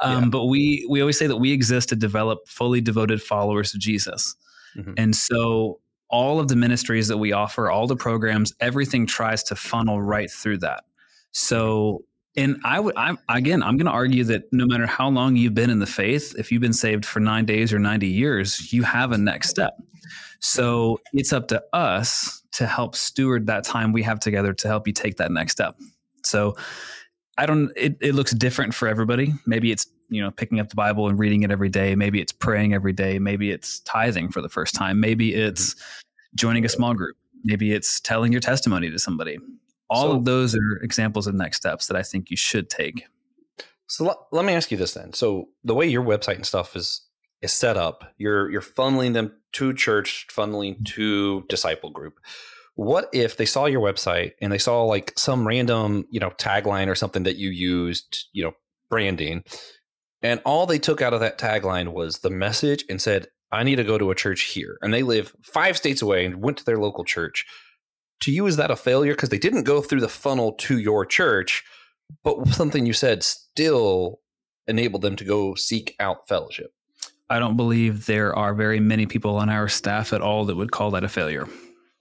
Um, 0.01 0.23
yeah. 0.23 0.29
But 0.29 0.45
we 0.45 0.85
we 0.89 1.01
always 1.01 1.17
say 1.17 1.27
that 1.27 1.37
we 1.37 1.51
exist 1.51 1.89
to 1.89 1.95
develop 1.95 2.47
fully 2.47 2.81
devoted 2.81 3.21
followers 3.21 3.73
of 3.73 3.79
Jesus, 3.79 4.35
mm-hmm. 4.77 4.93
and 4.97 5.15
so 5.15 5.79
all 6.09 6.39
of 6.39 6.47
the 6.47 6.55
ministries 6.55 7.07
that 7.07 7.17
we 7.17 7.31
offer, 7.31 7.71
all 7.71 7.87
the 7.87 7.95
programs, 7.95 8.53
everything 8.59 9.07
tries 9.07 9.41
to 9.41 9.55
funnel 9.55 9.99
right 9.99 10.29
through 10.29 10.59
that. 10.59 10.83
So 11.31 12.03
and 12.35 12.57
I 12.63 12.79
would, 12.79 12.95
I'm 12.97 13.19
again, 13.29 13.61
I'm 13.61 13.77
going 13.77 13.85
to 13.85 13.91
argue 13.91 14.23
that 14.25 14.51
no 14.51 14.65
matter 14.65 14.87
how 14.87 15.09
long 15.09 15.35
you've 15.35 15.53
been 15.53 15.69
in 15.69 15.79
the 15.79 15.85
faith, 15.85 16.33
if 16.37 16.51
you've 16.51 16.61
been 16.61 16.73
saved 16.73 17.05
for 17.05 17.19
nine 17.19 17.45
days 17.45 17.71
or 17.71 17.79
90 17.79 18.07
years, 18.07 18.73
you 18.73 18.83
have 18.83 19.11
a 19.11 19.17
next 19.17 19.49
step. 19.49 19.73
So 20.39 20.99
it's 21.13 21.31
up 21.31 21.47
to 21.49 21.63
us 21.73 22.41
to 22.53 22.65
help 22.65 22.95
steward 22.95 23.47
that 23.47 23.63
time 23.63 23.93
we 23.93 24.03
have 24.03 24.19
together 24.19 24.53
to 24.53 24.67
help 24.67 24.87
you 24.87 24.93
take 24.93 25.17
that 25.17 25.31
next 25.31 25.53
step. 25.53 25.75
So 26.23 26.55
I 27.37 27.45
don't, 27.45 27.71
it, 27.75 27.97
it 28.01 28.15
looks 28.15 28.31
different 28.31 28.73
for 28.73 28.87
everybody. 28.87 29.33
Maybe 29.45 29.71
it's, 29.71 29.87
you 30.09 30.21
know, 30.21 30.31
picking 30.31 30.59
up 30.59 30.69
the 30.69 30.75
Bible 30.75 31.07
and 31.07 31.17
reading 31.17 31.43
it 31.43 31.51
every 31.51 31.69
day. 31.69 31.95
Maybe 31.95 32.19
it's 32.19 32.31
praying 32.31 32.73
every 32.73 32.93
day. 32.93 33.19
Maybe 33.19 33.51
it's 33.51 33.79
tithing 33.81 34.31
for 34.31 34.41
the 34.41 34.49
first 34.49 34.75
time. 34.75 34.99
Maybe 34.99 35.33
it's 35.33 35.73
mm-hmm. 35.73 36.35
joining 36.35 36.65
a 36.65 36.69
small 36.69 36.93
group. 36.93 37.15
Maybe 37.43 37.73
it's 37.73 37.99
telling 37.99 38.31
your 38.31 38.41
testimony 38.41 38.89
to 38.89 38.99
somebody 38.99 39.37
all 39.93 40.09
so, 40.09 40.17
of 40.17 40.25
those 40.25 40.55
are 40.55 40.77
examples 40.81 41.27
of 41.27 41.35
next 41.35 41.57
steps 41.57 41.87
that 41.87 41.95
I 41.95 42.03
think 42.03 42.31
you 42.31 42.37
should 42.37 42.69
take. 42.69 43.05
So 43.87 44.05
let, 44.05 44.17
let 44.31 44.45
me 44.45 44.53
ask 44.53 44.71
you 44.71 44.77
this 44.77 44.93
then. 44.93 45.13
So 45.13 45.49
the 45.63 45.75
way 45.75 45.87
your 45.87 46.03
website 46.03 46.35
and 46.35 46.45
stuff 46.45 46.75
is 46.75 47.01
is 47.41 47.51
set 47.51 47.77
up, 47.77 48.05
you're 48.17 48.49
you're 48.49 48.61
funneling 48.61 49.13
them 49.13 49.33
to 49.53 49.73
church, 49.73 50.27
funneling 50.31 50.75
mm-hmm. 50.75 50.83
to 50.95 51.45
disciple 51.49 51.91
group. 51.91 52.19
What 52.75 53.09
if 53.13 53.37
they 53.37 53.45
saw 53.45 53.65
your 53.65 53.81
website 53.81 54.31
and 54.41 54.51
they 54.51 54.57
saw 54.57 54.83
like 54.83 55.13
some 55.15 55.45
random, 55.45 56.07
you 56.09 56.19
know, 56.19 56.31
tagline 56.31 56.87
or 56.87 56.95
something 56.95 57.23
that 57.23 57.35
you 57.35 57.49
used, 57.49 58.25
you 58.33 58.43
know, 58.43 58.53
branding, 58.89 59.43
and 60.23 60.41
all 60.45 60.65
they 60.65 60.79
took 60.79 61.01
out 61.01 61.13
of 61.13 61.19
that 61.19 61.37
tagline 61.37 61.89
was 61.89 62.19
the 62.19 62.31
message 62.31 62.85
and 62.89 62.99
said, 62.99 63.27
I 63.51 63.61
need 63.63 63.75
to 63.75 63.83
go 63.83 63.99
to 63.99 64.09
a 64.09 64.15
church 64.15 64.41
here. 64.41 64.79
And 64.81 64.91
they 64.91 65.03
live 65.03 65.35
five 65.43 65.77
states 65.77 66.01
away 66.01 66.25
and 66.25 66.41
went 66.41 66.57
to 66.57 66.65
their 66.65 66.79
local 66.79 67.03
church 67.03 67.45
to 68.21 68.31
you 68.31 68.45
is 68.45 68.57
that 68.57 68.71
a 68.71 68.75
failure 68.75 69.13
because 69.13 69.29
they 69.29 69.37
didn't 69.37 69.63
go 69.63 69.81
through 69.81 70.01
the 70.01 70.09
funnel 70.09 70.53
to 70.53 70.77
your 70.77 71.05
church 71.05 71.63
but 72.23 72.47
something 72.49 72.85
you 72.85 72.93
said 72.93 73.23
still 73.23 74.19
enabled 74.67 75.01
them 75.01 75.15
to 75.15 75.23
go 75.23 75.55
seek 75.55 75.95
out 75.99 76.27
fellowship. 76.27 76.73
I 77.29 77.39
don't 77.39 77.57
believe 77.57 78.05
there 78.05 78.35
are 78.35 78.53
very 78.53 78.79
many 78.79 79.05
people 79.05 79.35
on 79.37 79.49
our 79.49 79.67
staff 79.67 80.13
at 80.13 80.21
all 80.21 80.45
that 80.45 80.55
would 80.55 80.71
call 80.71 80.91
that 80.91 81.03
a 81.03 81.09
failure. 81.09 81.47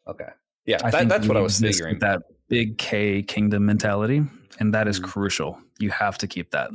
Okay. 0.07 0.29
Yeah, 0.67 0.79
that, 0.91 1.09
that's 1.09 1.27
what 1.27 1.37
I 1.37 1.41
was 1.41 1.59
figuring. 1.59 1.99
That 2.01 2.23
big 2.49 2.79
K 2.79 3.23
kingdom 3.23 3.65
mentality, 3.65 4.23
and 4.61 4.75
that 4.75 4.87
is 4.87 5.01
Mhm. 5.01 5.05
crucial. 5.05 5.59
You 5.79 5.91
have 5.91 6.19
to 6.19 6.27
keep 6.27 6.51
that. 6.51 6.71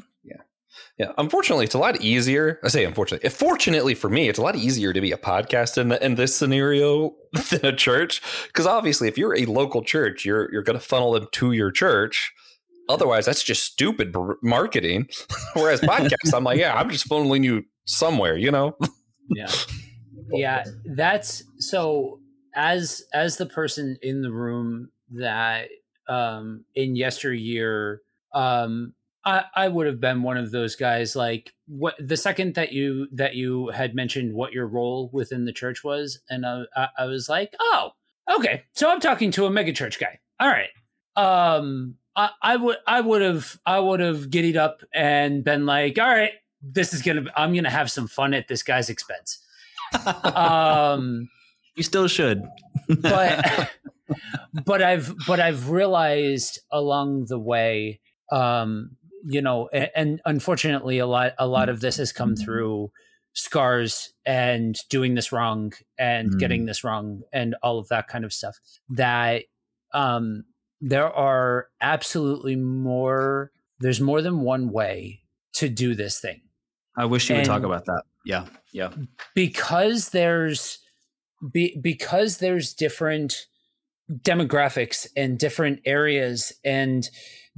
Yeah, 0.98 1.12
unfortunately, 1.18 1.66
it's 1.66 1.76
a 1.76 1.80
lot 1.80 2.02
easier. 2.02 2.60
I 2.64 2.70
say 2.70 2.84
unfortunately. 2.84 3.30
Fortunately 3.30 3.94
for 3.94 4.10
me, 4.10 4.30
it's 4.30 4.40
a 4.40 4.42
lot 4.42 4.56
easier 4.56 4.94
to 4.94 5.02
be 5.02 5.12
a 5.12 5.18
podcast 5.18 5.78
in 5.78 5.90
the, 5.90 6.04
in 6.04 6.16
this 6.16 6.36
scenario 6.36 7.14
than 7.50 7.66
a 7.66 7.76
church. 7.76 8.22
Because 8.48 8.66
obviously, 8.66 9.08
if 9.08 9.18
you're 9.18 9.36
a 9.36 9.46
local 9.46 9.84
church, 9.84 10.26
you're 10.26 10.52
you're 10.52 10.64
going 10.64 10.80
to 10.80 10.86
funnel 10.86 11.12
them 11.12 11.28
to 11.34 11.52
your 11.52 11.72
church. 11.72 12.34
Otherwise, 12.90 13.26
that's 13.26 13.44
just 13.44 13.64
stupid 13.64 14.16
marketing. 14.42 15.08
Whereas 15.54 15.82
podcasts, 15.82 16.34
I'm 16.34 16.44
like, 16.46 16.58
yeah, 16.58 16.74
I'm 16.74 16.90
just 16.90 17.08
funneling 17.10 17.44
you 17.44 17.66
somewhere. 17.86 18.38
You 18.38 18.52
know? 18.52 18.78
yeah 19.30 19.52
yeah 20.32 20.64
that's 20.86 21.44
so 21.58 22.20
as 22.56 23.04
as 23.14 23.38
the 23.38 23.46
person 23.46 23.98
in 24.02 24.22
the 24.22 24.32
room 24.32 24.90
that 25.12 25.70
um 26.08 26.66
in 26.76 26.96
yesteryear 26.96 28.02
um 28.34 28.94
i 29.28 29.44
i 29.56 29.68
would 29.68 29.86
have 29.86 30.00
been 30.00 30.24
one 30.24 30.38
of 30.38 30.52
those 30.52 30.76
guys 30.76 31.16
like 31.16 31.54
what 31.68 31.96
the 32.00 32.18
second 32.18 32.56
that 32.56 32.72
you 32.72 33.08
that 33.12 33.36
you 33.36 33.68
had 33.70 33.94
mentioned 33.94 34.34
what 34.34 34.54
your 34.54 34.68
role 34.68 35.10
within 35.14 35.46
the 35.46 35.54
church 35.54 35.84
was 35.84 36.20
and 36.30 36.46
i 36.46 36.64
i, 36.76 36.88
I 37.00 37.06
was 37.06 37.30
like 37.30 37.54
oh 37.60 37.92
okay 38.36 38.64
so 38.74 38.90
i'm 38.90 39.00
talking 39.00 39.32
to 39.32 39.46
a 39.46 39.50
megachurch 39.50 40.00
guy 40.00 40.20
all 40.40 40.50
right 40.50 40.70
um 41.16 41.96
I, 42.16 42.32
I 42.42 42.56
would 42.56 42.78
I 42.88 43.00
would 43.00 43.22
have 43.22 43.60
I 43.64 43.80
would 43.80 44.00
have 44.00 44.32
giddied 44.32 44.58
up 44.58 44.82
and 44.92 45.44
been 45.44 45.68
like, 45.68 46.00
all 46.00 46.08
right, 46.08 46.32
this 46.64 46.92
is 46.92 47.04
gonna 47.04 47.26
I'm 47.36 47.54
gonna 47.54 47.70
have 47.70 47.92
some 47.92 48.08
fun 48.08 48.34
at 48.34 48.48
this 48.48 48.64
guy's 48.64 48.90
expense. 48.90 49.38
Um 50.24 51.30
You 51.76 51.84
still 51.84 52.08
should. 52.08 52.44
but 52.90 53.70
but 54.66 54.82
I've 54.82 55.14
but 55.28 55.40
I've 55.40 55.70
realized 55.70 56.60
along 56.72 57.26
the 57.30 57.40
way, 57.40 58.00
um, 58.32 58.98
you 59.30 59.42
know, 59.42 59.70
and, 59.74 59.90
and 59.96 60.22
unfortunately, 60.26 61.00
a 61.00 61.06
lot 61.06 61.34
a 61.38 61.48
lot 61.48 61.70
of 61.70 61.82
this 61.82 61.98
has 61.98 62.12
come 62.14 62.36
through 62.36 62.92
scars 63.34 64.14
and 64.26 64.78
doing 64.90 65.16
this 65.16 65.32
wrong 65.32 65.74
and 66.00 66.32
Mm. 66.32 66.40
getting 66.40 66.66
this 66.66 66.84
wrong 66.84 67.22
and 67.32 67.56
all 67.62 67.78
of 67.78 67.88
that 67.90 68.08
kind 68.08 68.26
of 68.26 68.34
stuff. 68.34 68.56
That 68.90 69.44
um, 69.94 70.46
there 70.82 71.12
are 71.14 71.68
absolutely 71.82 72.56
more. 72.56 73.52
There's 73.80 74.02
more 74.02 74.22
than 74.22 74.42
one 74.42 74.72
way 74.72 75.22
to 75.54 75.70
do 75.70 75.94
this 75.96 76.20
thing 76.20 76.42
I 76.96 77.06
wish 77.06 77.30
you 77.30 77.36
would 77.36 77.46
talk 77.46 77.64
about 77.64 77.86
that. 77.86 78.04
Yeah, 78.26 78.46
yeah. 78.74 78.92
because 79.36 80.10
there's 80.10 80.80
be, 81.52 81.78
because 81.82 82.40
there's 82.40 82.74
different 82.74 83.48
demographics 84.12 85.08
and 85.16 85.38
different 85.38 85.80
areas 85.86 86.54
and 86.64 87.10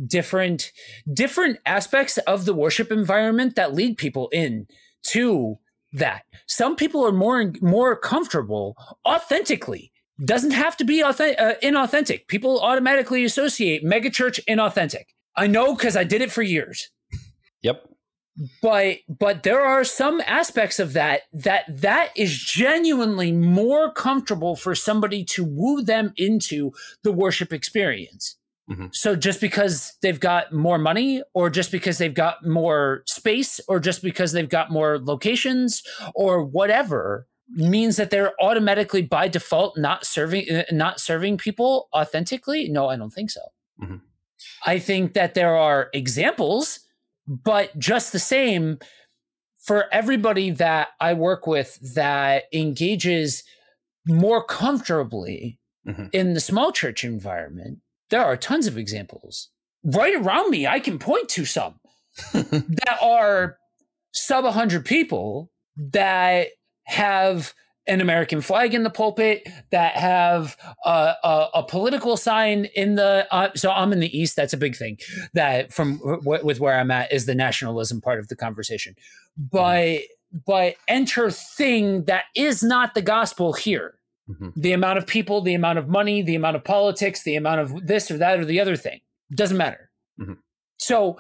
different 0.06 0.72
different 1.12 1.60
aspects 1.66 2.18
of 2.20 2.46
the 2.46 2.54
worship 2.54 2.92
environment 2.92 3.56
that 3.56 3.74
lead 3.74 3.98
people 3.98 4.30
in 4.30 4.68
to 5.04 5.58
that. 5.94 6.24
Some 6.48 6.76
people 6.76 7.06
are 7.06 7.12
more 7.12 7.54
more 7.62 7.96
comfortable 7.96 8.76
authentically. 9.08 9.92
Doesn't 10.24 10.52
have 10.52 10.76
to 10.78 10.84
be 10.84 11.02
authentic, 11.02 11.40
uh, 11.40 11.54
inauthentic. 11.64 12.28
People 12.28 12.60
automatically 12.60 13.24
associate 13.24 13.86
megachurch 13.86 14.40
inauthentic. 14.50 15.06
I 15.36 15.48
know 15.48 15.76
because 15.76 15.96
i 15.96 16.04
did 16.04 16.22
it 16.22 16.32
for 16.32 16.42
years. 16.42 16.90
Yep. 17.62 17.86
but 18.62 18.98
but 19.08 19.44
there 19.44 19.62
are 19.62 19.84
some 19.84 20.22
aspects 20.26 20.80
of 20.80 20.94
that 20.94 21.24
that 21.34 21.66
that 21.68 22.12
is 22.16 22.38
genuinely 22.38 23.32
more 23.32 23.92
comfortable 23.92 24.56
for 24.56 24.76
somebody 24.76 25.24
to 25.26 25.44
woo 25.44 25.82
them 25.82 26.14
into 26.16 26.72
the 27.04 27.12
worship 27.12 27.52
experience 27.52 28.39
Mhm. 28.70 28.94
so 28.94 29.16
just 29.16 29.42
because 29.42 29.94
they've 30.02 30.20
got 30.20 30.54
more 30.54 30.78
money 30.78 31.24
or 31.34 31.50
just 31.50 31.72
because 31.72 31.98
they've 31.98 32.14
got 32.14 32.46
more 32.46 33.04
space 33.08 33.60
or 33.68 33.80
just 33.80 34.02
because 34.04 34.32
they've 34.32 34.50
got 34.50 34.70
more 34.72 35.00
locations 35.00 35.82
or 36.14 36.44
whatever 36.44 37.28
means 37.52 37.96
that 37.98 38.12
they're 38.12 38.34
automatically 38.40 39.02
by 39.02 39.28
default 39.28 39.76
not 39.78 40.06
serving 40.06 40.46
uh, 40.52 40.64
not 40.72 41.00
serving 41.00 41.36
people 41.38 41.90
authentically 41.96 42.70
no 42.70 42.88
i 42.90 42.96
don't 42.96 43.10
think 43.12 43.32
so 43.32 43.42
Mhm. 43.82 44.02
i 44.66 44.78
think 44.78 45.14
that 45.14 45.34
there 45.34 45.56
are 45.56 45.90
examples 45.94 46.80
but 47.28 47.78
just 47.80 48.12
the 48.12 48.20
same 48.20 48.78
for 49.58 49.92
everybody 49.92 50.52
that 50.52 50.90
i 51.00 51.12
work 51.14 51.48
with 51.48 51.80
that 51.96 52.44
engages 52.54 53.44
more 54.06 54.44
comfortably 54.44 55.60
Mhm. 55.88 56.10
in 56.14 56.34
the 56.34 56.40
small 56.40 56.72
church 56.72 57.04
environment 57.04 57.80
there 58.10 58.24
are 58.24 58.38
tons 58.38 58.68
of 58.68 58.78
examples 58.78 59.50
right 59.84 60.16
around 60.16 60.50
me 60.50 60.68
i 60.68 60.80
can 60.80 61.00
point 61.00 61.30
to 61.30 61.46
some 61.46 61.80
that 62.34 62.98
are 63.02 63.58
sub 64.12 64.44
100 64.44 64.86
people 64.86 65.52
that 65.78 66.48
have 66.84 67.54
an 67.90 68.02
American 68.02 68.40
flag 68.40 68.74
in 68.76 68.84
the 68.84 68.90
pulpit, 68.90 69.48
that 69.72 69.96
have 69.96 70.56
a, 70.86 71.14
a, 71.24 71.48
a 71.56 71.64
political 71.64 72.16
sign 72.16 72.66
in 72.76 72.96
the. 72.96 73.28
Uh, 73.32 73.50
so 73.56 73.72
I'm 73.72 73.92
in 73.92 74.00
the 74.00 74.18
East. 74.18 74.36
That's 74.36 74.54
a 74.54 74.58
big 74.58 74.76
thing. 74.76 74.98
That 75.34 75.74
from 75.74 75.98
w- 75.98 76.46
with 76.46 76.60
where 76.60 76.80
I'm 76.80 76.92
at 76.92 77.12
is 77.12 77.26
the 77.26 77.36
nationalism 77.36 78.00
part 78.00 78.20
of 78.20 78.28
the 78.28 78.36
conversation. 78.36 78.96
But 79.38 80.02
but 80.46 80.76
enter 80.88 81.32
thing 81.32 82.06
that 82.06 82.26
is 82.36 82.62
not 82.62 82.94
the 82.94 83.02
gospel 83.02 83.54
here. 83.54 83.96
Mhm. 84.30 84.54
The 84.56 84.74
amount 84.74 84.98
of 85.00 85.08
people, 85.08 85.42
the 85.42 85.56
amount 85.56 85.80
of 85.80 85.88
money, 85.88 86.22
the 86.22 86.36
amount 86.36 86.56
of 86.56 86.64
politics, 86.64 87.24
the 87.24 87.36
amount 87.36 87.62
of 87.62 87.88
this 87.88 88.12
or 88.12 88.18
that 88.18 88.40
or 88.40 88.46
the 88.46 88.60
other 88.60 88.76
thing 88.76 89.00
doesn't 89.34 89.58
matter. 89.58 89.90
Mhm. 90.20 90.38
So 90.78 91.18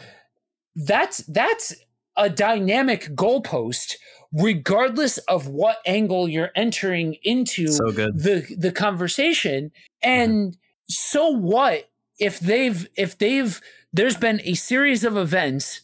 that's 0.75 1.17
that's 1.27 1.75
a 2.17 2.29
dynamic 2.29 3.05
goalpost 3.15 3.95
regardless 4.31 5.17
of 5.19 5.47
what 5.47 5.77
angle 5.87 6.29
you're 6.29 6.51
entering 6.55 7.15
into 7.23 7.67
So 7.67 7.91
the 7.91 8.55
the 8.57 8.71
conversation 8.71 9.71
and 10.03 10.55
so 10.87 11.29
what 11.29 11.89
if 12.19 12.39
they've 12.39 12.87
if 12.95 13.17
they've 13.17 13.59
there's 13.91 14.17
been 14.17 14.39
a 14.43 14.53
series 14.53 15.03
of 15.03 15.17
events 15.17 15.81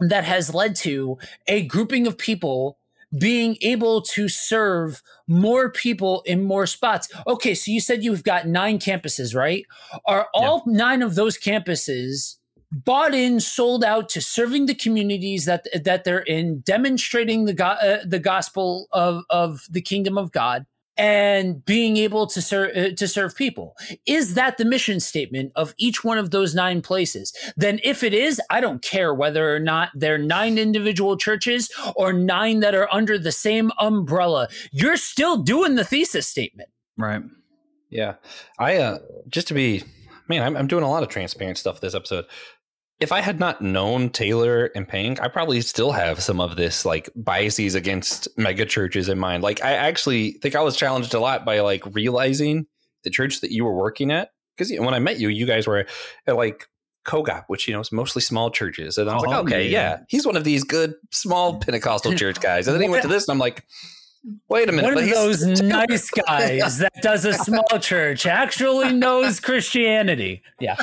that 0.00 0.24
has 0.24 0.52
led 0.52 0.74
to 0.76 1.18
a 1.46 1.62
grouping 1.66 2.06
of 2.06 2.18
people 2.18 2.78
being 3.18 3.56
able 3.60 4.02
to 4.02 4.28
serve 4.28 5.02
more 5.26 5.70
people 5.70 6.22
in 6.26 6.42
more 6.42 6.66
spots. 6.66 7.08
Okay, 7.26 7.54
so 7.54 7.70
you 7.70 7.80
said 7.80 8.02
you've 8.02 8.24
got 8.24 8.46
nine 8.46 8.78
campuses, 8.78 9.34
right? 9.34 9.64
Are 10.06 10.28
all 10.34 10.62
nine 10.66 11.02
of 11.02 11.14
those 11.14 11.38
campuses 11.38 12.36
bought 12.72 13.14
in, 13.14 13.40
sold 13.40 13.84
out 13.84 14.08
to 14.10 14.20
serving 14.20 14.66
the 14.66 14.74
communities 14.74 15.44
that 15.44 15.66
that 15.84 16.04
they're 16.04 16.20
in, 16.20 16.60
demonstrating 16.60 17.44
the 17.44 17.54
go- 17.54 17.64
uh, 17.64 17.98
the 18.04 18.18
gospel 18.18 18.88
of 18.92 19.24
of 19.30 19.66
the 19.70 19.82
kingdom 19.82 20.18
of 20.18 20.32
God, 20.32 20.66
and 20.96 21.64
being 21.64 21.96
able 21.96 22.26
to 22.28 22.40
serve 22.40 22.76
uh, 22.76 22.94
to 22.94 23.08
serve 23.08 23.36
people? 23.36 23.76
Is 24.06 24.34
that 24.34 24.58
the 24.58 24.64
mission 24.64 25.00
statement 25.00 25.52
of 25.56 25.74
each 25.76 26.04
one 26.04 26.18
of 26.18 26.30
those 26.30 26.54
nine 26.54 26.82
places? 26.82 27.32
Then, 27.56 27.80
if 27.82 28.02
it 28.02 28.14
is, 28.14 28.40
I 28.50 28.60
don't 28.60 28.82
care 28.82 29.14
whether 29.14 29.54
or 29.54 29.60
not 29.60 29.90
they're 29.94 30.18
nine 30.18 30.58
individual 30.58 31.16
churches 31.16 31.70
or 31.96 32.12
nine 32.12 32.60
that 32.60 32.74
are 32.74 32.92
under 32.92 33.18
the 33.18 33.32
same 33.32 33.72
umbrella. 33.78 34.48
You're 34.72 34.96
still 34.96 35.38
doing 35.38 35.74
the 35.74 35.84
thesis 35.84 36.26
statement. 36.26 36.68
Right. 36.96 37.22
Yeah. 37.90 38.14
I 38.58 38.76
uh 38.76 38.98
just 39.28 39.48
to 39.48 39.54
be 39.54 39.82
man, 40.28 40.42
I'm 40.42 40.56
I'm 40.56 40.66
doing 40.66 40.84
a 40.84 40.90
lot 40.90 41.02
of 41.02 41.08
transparent 41.08 41.58
stuff 41.58 41.80
this 41.80 41.94
episode. 41.94 42.26
If 43.00 43.10
I 43.12 43.20
had 43.20 43.40
not 43.40 43.60
known 43.60 44.08
Taylor 44.10 44.66
and 44.74 44.86
Pink, 44.88 45.20
I 45.20 45.28
probably 45.28 45.60
still 45.60 45.92
have 45.92 46.22
some 46.22 46.40
of 46.40 46.56
this 46.56 46.84
like 46.84 47.10
biases 47.16 47.74
against 47.74 48.28
mega 48.38 48.64
churches 48.64 49.08
in 49.08 49.18
mind. 49.18 49.42
Like 49.42 49.62
I 49.64 49.72
actually 49.72 50.32
think 50.42 50.54
I 50.54 50.62
was 50.62 50.76
challenged 50.76 51.12
a 51.12 51.20
lot 51.20 51.44
by 51.44 51.60
like 51.60 51.82
realizing 51.94 52.66
the 53.02 53.10
church 53.10 53.40
that 53.40 53.50
you 53.50 53.64
were 53.64 53.74
working 53.74 54.10
at. 54.10 54.30
Because 54.56 54.70
you 54.70 54.78
know, 54.78 54.84
when 54.86 54.94
I 54.94 55.00
met 55.00 55.18
you, 55.18 55.28
you 55.28 55.44
guys 55.46 55.66
were 55.66 55.86
at 56.26 56.36
like 56.36 56.66
Kogak, 57.04 57.44
which 57.48 57.66
you 57.66 57.74
know 57.74 57.80
is 57.80 57.90
mostly 57.90 58.22
small 58.22 58.50
churches. 58.50 58.96
And 58.96 59.10
I 59.10 59.14
was 59.14 59.24
Oh, 59.26 59.30
like, 59.30 59.38
okay, 59.46 59.68
yeah. 59.68 59.80
yeah. 59.80 59.98
he's 60.08 60.24
one 60.24 60.36
of 60.36 60.44
these 60.44 60.62
good 60.64 60.94
small 61.10 61.58
Pentecostal 61.60 62.14
church 62.14 62.40
guys. 62.40 62.68
And 62.68 62.74
then 62.74 62.82
he 62.82 62.88
went 62.88 63.02
to 63.02 63.08
this, 63.08 63.26
and 63.28 63.32
I'm 63.34 63.38
like, 63.40 63.64
Wait 64.48 64.68
a 64.68 64.72
minute. 64.72 64.94
One 64.94 65.04
of 65.04 65.10
those 65.10 65.60
nice 65.60 66.10
guys 66.26 66.78
that 66.78 66.92
does 67.02 67.24
a 67.24 67.34
small 67.34 67.78
church 67.80 68.26
actually 68.26 68.92
knows 68.92 69.40
Christianity. 69.40 70.42
Yeah. 70.60 70.76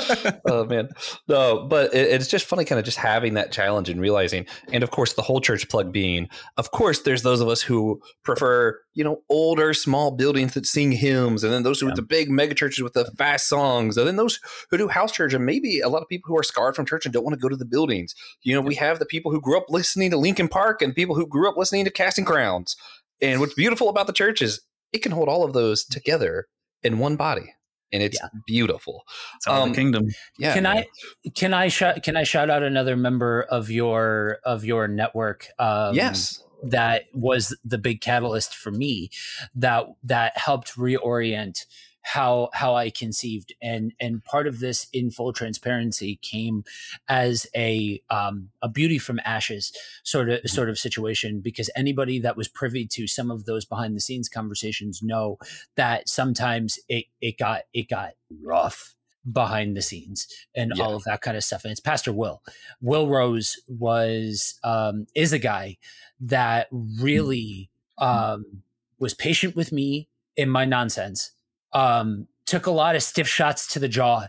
oh 0.48 0.66
man 0.66 0.89
no 1.28 1.66
but 1.68 1.94
it, 1.94 2.10
it's 2.10 2.28
just 2.28 2.46
funny 2.46 2.66
kind 2.66 2.78
of 2.78 2.86
just 2.86 2.98
having 2.98 3.34
that 3.36 3.52
challenge 3.52 3.89
and 3.89 4.00
realizing 4.00 4.46
and 4.72 4.84
of 4.84 4.92
course 4.92 5.14
the 5.14 5.22
whole 5.22 5.42
church 5.42 5.68
plug 5.70 5.92
being 5.92 6.30
of 6.58 6.72
course 6.72 7.02
there's 7.02 7.24
those 7.24 7.42
of 7.42 7.48
us 7.48 7.62
who 7.62 8.02
prefer 8.24 8.80
you 8.94 9.04
know 9.04 9.22
older 9.30 9.74
small 9.74 10.12
buildings 10.12 10.54
that 10.54 10.66
sing 10.66 10.92
hymns 10.92 11.44
and 11.44 11.54
then 11.54 11.64
those 11.64 11.80
who 11.80 11.86
with 11.86 11.96
the 11.96 12.02
big 12.02 12.30
mega 12.30 12.54
churches 12.54 12.84
with 12.84 12.94
the 12.94 13.06
fast 13.18 13.48
songs 13.48 13.98
and 13.98 14.08
then 14.08 14.18
those 14.18 14.39
who 14.70 14.78
do 14.78 14.88
house 14.88 15.12
church 15.12 15.34
and 15.34 15.46
maybe 15.46 15.80
a 15.80 15.89
lot 15.89 16.02
of 16.02 16.08
people 16.10 16.28
who 16.28 16.38
are 16.38 16.44
scarred 16.44 16.76
from 16.76 16.86
church 16.86 17.06
and 17.06 17.14
don't 17.14 17.24
want 17.24 17.34
to 17.34 17.42
go 17.42 17.50
to 17.50 17.56
the 17.56 17.66
buildings 17.66 18.14
you 18.44 18.54
know 18.54 18.62
we 18.62 18.76
have 18.76 19.00
the 19.00 19.06
people 19.06 19.32
who 19.32 19.42
grew 19.42 19.58
up 19.58 19.66
listening 19.70 20.12
to 20.12 20.18
Linkin 20.18 20.48
Park 20.48 20.82
and 20.82 20.96
people 20.96 21.16
who 21.16 21.26
grew 21.26 21.50
up 21.50 21.58
listening 21.58 21.86
to 21.86 21.92
casting 21.92 22.26
crowns 22.26 22.76
and 23.22 23.39
what's 23.39 23.53
beautiful 23.53 23.89
about 23.89 24.07
the 24.07 24.13
church 24.13 24.41
is 24.41 24.61
it 24.93 24.99
can 24.99 25.11
hold 25.11 25.30
all 25.30 25.43
of 25.43 25.53
those 25.53 25.84
together 25.86 26.47
in 26.84 26.99
one 26.99 27.15
body 27.15 27.53
and 27.93 28.01
it's 28.03 28.19
beautiful 28.47 29.03
It's 29.36 29.47
all 29.47 29.63
Um, 29.63 29.69
the 29.69 29.76
kingdom. 29.76 30.07
yeah 30.39 30.53
can 30.53 30.63
man. 30.63 30.78
I 31.26 31.30
can 31.36 31.53
I 31.53 31.67
shout 31.67 32.03
can 32.03 32.15
I 32.17 32.24
shout 32.24 32.49
out 32.49 32.63
another 32.63 32.95
member 32.95 33.43
of 33.43 33.69
your 33.69 34.39
of 34.43 34.63
your 34.65 34.88
network? 34.88 35.47
Um, 35.59 35.95
yes 35.95 36.43
that 36.63 37.05
was 37.13 37.57
the 37.65 37.78
big 37.80 38.01
catalyst 38.01 38.55
for 38.55 38.72
me 38.72 39.09
that 39.55 39.88
that 40.03 40.38
helped 40.38 40.76
reorient 40.76 41.65
how 42.04 42.49
how 42.54 42.76
I 42.76 42.89
conceived. 42.89 43.54
And 43.62 43.93
and 43.99 44.24
part 44.24 44.47
of 44.47 44.60
this 44.60 44.88
in 44.91 45.12
full 45.12 45.34
transparency 45.34 46.18
came 46.22 46.64
as 47.08 47.47
a 47.56 48.02
um 48.10 48.49
a 48.62 48.70
beauty 48.70 48.97
from 48.97 49.20
ashes 49.24 49.72
sort 50.04 50.30
of 50.30 50.39
sort 50.45 50.70
of 50.70 50.80
situation 50.80 51.41
because 51.41 51.70
anybody 51.76 52.20
that 52.20 52.36
was 52.38 52.47
privy 52.47 52.86
to 52.88 53.08
some 53.08 53.30
of 53.32 53.45
those 53.45 53.66
behind 53.66 53.95
the 53.95 54.02
scenes 54.02 54.30
conversations 54.30 55.02
know 55.02 55.38
that 55.76 56.10
sometimes 56.10 56.80
it 56.89 57.06
it 57.22 57.38
got 57.38 57.62
it 57.74 57.89
got 57.89 58.14
rough 58.43 58.95
behind 59.32 59.78
the 59.78 59.82
scenes 59.84 60.28
and 60.56 60.72
Yeah. 60.76 60.84
all 60.84 60.95
of 60.95 61.04
that 61.04 61.22
kind 61.22 61.38
of 61.38 61.43
stuff. 61.43 61.64
And 61.64 61.72
it's 61.72 61.80
pastor 61.80 62.12
will. 62.12 62.41
Will 62.82 63.08
rose 63.08 63.62
was 63.68 64.60
um 64.64 65.06
is 65.16 65.32
a 65.34 65.39
guy 65.39 65.78
that 66.20 66.68
really 66.72 67.70
um 67.99 68.64
was 68.97 69.14
patient 69.14 69.56
with 69.56 69.72
me 69.72 70.08
in 70.36 70.49
my 70.49 70.66
nonsense 70.66 71.32
um 71.74 72.28
took 72.45 72.65
a 72.65 72.72
lot 72.72 72.95
of 72.95 73.03
stiff 73.03 73.28
shots 73.28 73.67
to 73.74 73.80
the 73.80 73.88
jaw 73.88 74.28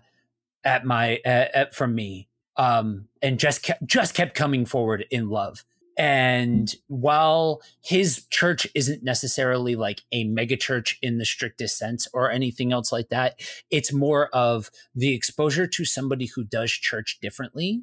at 0.64 0.84
my 0.84 1.18
at, 1.24 1.54
at, 1.54 1.74
from 1.74 1.94
me 1.94 2.28
um 2.56 3.08
and 3.20 3.38
just 3.38 3.62
kept 3.62 3.84
just 3.86 4.14
kept 4.14 4.34
coming 4.34 4.64
forward 4.66 5.04
in 5.10 5.28
love 5.28 5.64
and 5.98 6.74
while 6.88 7.60
his 7.82 8.24
church 8.30 8.66
isn't 8.74 9.02
necessarily 9.02 9.76
like 9.76 10.00
a 10.10 10.24
mega 10.24 10.56
church 10.56 10.98
in 11.02 11.18
the 11.18 11.24
strictest 11.24 11.76
sense 11.76 12.08
or 12.14 12.30
anything 12.30 12.72
else 12.72 12.92
like 12.92 13.08
that 13.10 13.38
it's 13.70 13.92
more 13.92 14.28
of 14.28 14.70
the 14.94 15.14
exposure 15.14 15.66
to 15.66 15.84
somebody 15.84 16.26
who 16.26 16.44
does 16.44 16.70
church 16.70 17.18
differently 17.20 17.82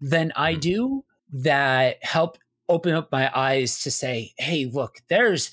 than 0.00 0.32
i 0.36 0.54
Mhm. 0.54 0.60
do 0.60 1.04
that 1.32 1.96
help 2.02 2.38
open 2.68 2.92
up 2.94 3.10
my 3.10 3.30
eyes 3.36 3.80
to 3.80 3.90
say 3.90 4.34
hey 4.38 4.66
look 4.66 4.98
there's 5.08 5.50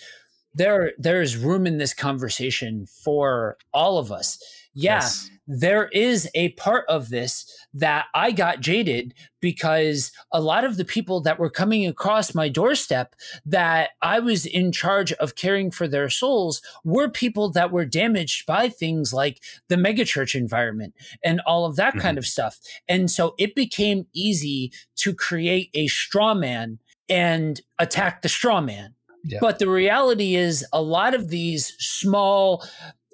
there 0.55 0.93
there's 0.97 1.37
room 1.37 1.67
in 1.67 1.77
this 1.77 1.93
conversation 1.93 2.85
for 2.85 3.57
all 3.73 3.97
of 3.97 4.11
us 4.11 4.39
yeah 4.73 4.95
Yes. 4.95 5.29
there 5.47 5.87
is 5.89 6.29
a 6.33 6.49
part 6.53 6.85
of 6.89 7.09
this 7.09 7.45
that 7.73 8.05
I 8.13 8.31
got 8.31 8.61
jaded 8.61 9.13
because 9.41 10.11
a 10.31 10.41
lot 10.41 10.63
of 10.63 10.77
the 10.77 10.85
people 10.85 11.21
that 11.21 11.37
were 11.37 11.49
coming 11.49 11.85
across 11.85 12.33
my 12.33 12.49
doorstep 12.49 13.15
that 13.45 13.91
I 14.01 14.19
was 14.19 14.45
in 14.45 14.71
charge 14.71 15.13
of 15.13 15.35
caring 15.35 15.71
for 15.71 15.87
their 15.87 16.09
souls 16.09 16.61
were 16.83 17.09
people 17.09 17.51
that 17.51 17.71
were 17.71 17.85
damaged 17.85 18.45
by 18.45 18.69
things 18.69 19.13
like 19.13 19.41
the 19.69 19.75
megachurch 19.75 20.35
environment 20.35 20.93
and 21.23 21.41
all 21.41 21.65
of 21.65 21.75
that 21.75 21.93
kind 21.93 22.03
mm-hmm. 22.03 22.17
of 22.19 22.25
stuff. 22.25 22.59
And 22.87 23.11
so 23.11 23.35
it 23.37 23.55
became 23.55 24.07
easy 24.13 24.71
to 24.97 25.13
create 25.13 25.69
a 25.73 25.87
straw 25.87 26.33
man 26.33 26.79
and 27.07 27.61
attack 27.77 28.23
the 28.23 28.29
straw 28.29 28.61
man. 28.61 28.94
Yeah. 29.25 29.39
But 29.41 29.59
the 29.59 29.69
reality 29.69 30.35
is, 30.35 30.65
a 30.71 30.81
lot 30.81 31.15
of 31.15 31.29
these 31.29 31.73
small 31.79 32.63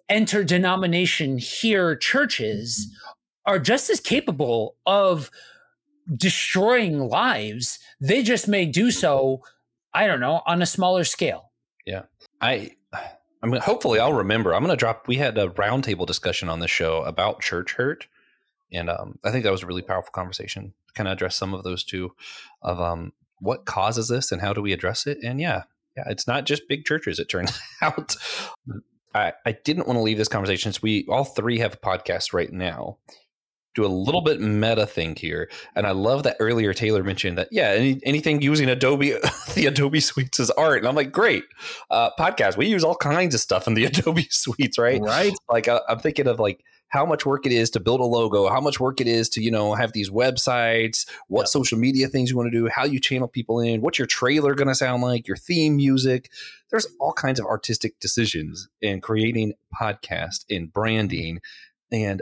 interdenomination 0.10 1.38
here 1.38 1.96
churches 1.96 2.94
are 3.46 3.60
just 3.60 3.90
as 3.90 4.00
capable 4.00 4.76
of 4.86 5.32
destroying 6.14 7.00
lives. 7.00 7.80
They 8.00 8.22
just 8.24 8.48
may 8.48 8.66
do 8.66 8.92
so, 8.92 9.42
I 9.94 10.08
don't 10.08 10.20
know, 10.20 10.42
on 10.46 10.62
a 10.62 10.66
smaller 10.66 11.06
scale. 11.06 11.52
Yeah. 11.86 12.04
I 12.42 12.72
I 13.44 13.48
mean 13.48 13.62
hopefully 13.62 14.00
I'll 14.00 14.14
remember. 14.14 14.54
I'm 14.54 14.62
gonna 14.62 14.76
drop 14.76 15.08
we 15.08 15.16
had 15.16 15.38
a 15.38 15.48
roundtable 15.50 16.06
discussion 16.06 16.50
on 16.50 16.60
the 16.60 16.68
show 16.68 17.04
about 17.04 17.42
church 17.42 17.74
hurt. 17.74 18.08
And 18.72 18.90
um, 18.90 19.18
I 19.24 19.32
think 19.32 19.44
that 19.44 19.52
was 19.52 19.64
a 19.64 19.68
really 19.68 19.82
powerful 19.82 20.12
conversation. 20.12 20.74
Kind 20.94 21.08
of 21.08 21.14
address 21.14 21.36
some 21.36 21.54
of 21.54 21.64
those 21.64 21.84
two 21.84 22.14
of 22.62 22.80
um, 22.80 23.14
what 23.40 23.66
causes 23.66 24.08
this 24.08 24.32
and 24.32 24.42
how 24.42 24.54
do 24.54 24.62
we 24.62 24.72
address 24.72 25.08
it. 25.08 25.18
And 25.24 25.42
yeah, 25.42 25.64
yeah, 25.98 26.04
it's 26.08 26.28
not 26.28 26.46
just 26.46 26.68
big 26.68 26.86
churches. 26.86 27.20
It 27.20 27.30
turns 27.30 27.58
out. 27.82 28.16
I, 29.14 29.34
I 29.46 29.52
didn't 29.64 29.88
want 29.88 29.98
to 29.98 30.04
leave 30.04 30.18
this 30.18 30.28
conversation. 30.28 30.72
since 30.72 30.82
We 30.82 31.06
all 31.10 31.26
three 31.26 31.60
have 31.60 31.74
a 31.74 31.78
podcast 31.78 32.34
right 32.34 32.52
now. 32.52 32.98
Do 33.74 33.86
a 33.86 33.88
little 33.88 34.22
bit 34.22 34.42
meta 34.42 34.86
thing 34.86 35.16
here, 35.16 35.50
and 35.78 35.88
I 35.88 35.92
love 35.92 36.24
that 36.24 36.36
earlier 36.42 36.74
Taylor 36.74 37.06
mentioned 37.06 37.38
that. 37.38 37.48
Yeah, 37.52 37.70
any, 37.70 38.02
anything 38.04 38.42
using 38.42 38.68
Adobe, 38.70 39.12
the 39.56 39.68
Adobe 39.68 40.02
suites 40.02 40.42
is 40.42 40.52
art, 40.52 40.80
and 40.80 40.88
I'm 40.90 40.96
like, 40.96 41.14
great 41.14 41.46
uh, 41.90 42.10
podcast. 42.20 42.58
We 42.58 42.68
use 42.68 42.84
all 42.84 42.96
kinds 42.96 43.34
of 43.34 43.40
stuff 43.40 43.68
in 43.68 43.74
the 43.74 43.86
Adobe 43.86 44.28
suites, 44.30 44.78
right? 44.78 45.00
Right. 45.02 45.34
Like 45.50 45.70
uh, 45.70 45.80
I'm 45.88 46.00
thinking 46.00 46.28
of 46.28 46.38
like 46.38 46.66
how 46.92 47.06
much 47.06 47.26
work 47.26 47.46
it 47.46 47.52
is 47.52 47.70
to 47.72 47.80
build 47.80 48.02
a 48.02 48.06
logo, 48.06 48.50
how 48.50 48.62
much 48.62 48.80
work 48.80 49.02
it 49.02 49.08
is 49.08 49.28
to 49.30 49.42
you 49.42 49.50
know 49.50 49.74
have 49.74 49.94
these 49.94 50.10
websites, 50.10 51.10
what 51.28 51.50
social 51.50 51.78
media 51.78 52.08
things 52.08 52.30
you 52.30 52.38
want 52.38 52.52
to 52.52 52.58
do, 52.58 52.70
how 52.70 52.86
you 52.86 53.00
channel 53.00 53.28
people 53.28 53.60
in, 53.60 53.82
what's 53.82 53.98
your 53.98 54.08
trailer 54.08 54.54
going 54.54 54.68
to 54.68 54.76
sound 54.76 55.02
like, 55.02 55.28
your 55.28 55.38
theme 55.38 55.76
music. 55.76 56.30
There's 56.70 56.88
all 57.00 57.14
kinds 57.14 57.40
of 57.40 57.46
artistic 57.46 58.00
decisions 58.00 58.70
in 58.82 59.02
creating 59.02 59.54
podcast 59.80 60.46
and 60.50 60.72
branding, 60.72 61.40
and 61.92 62.22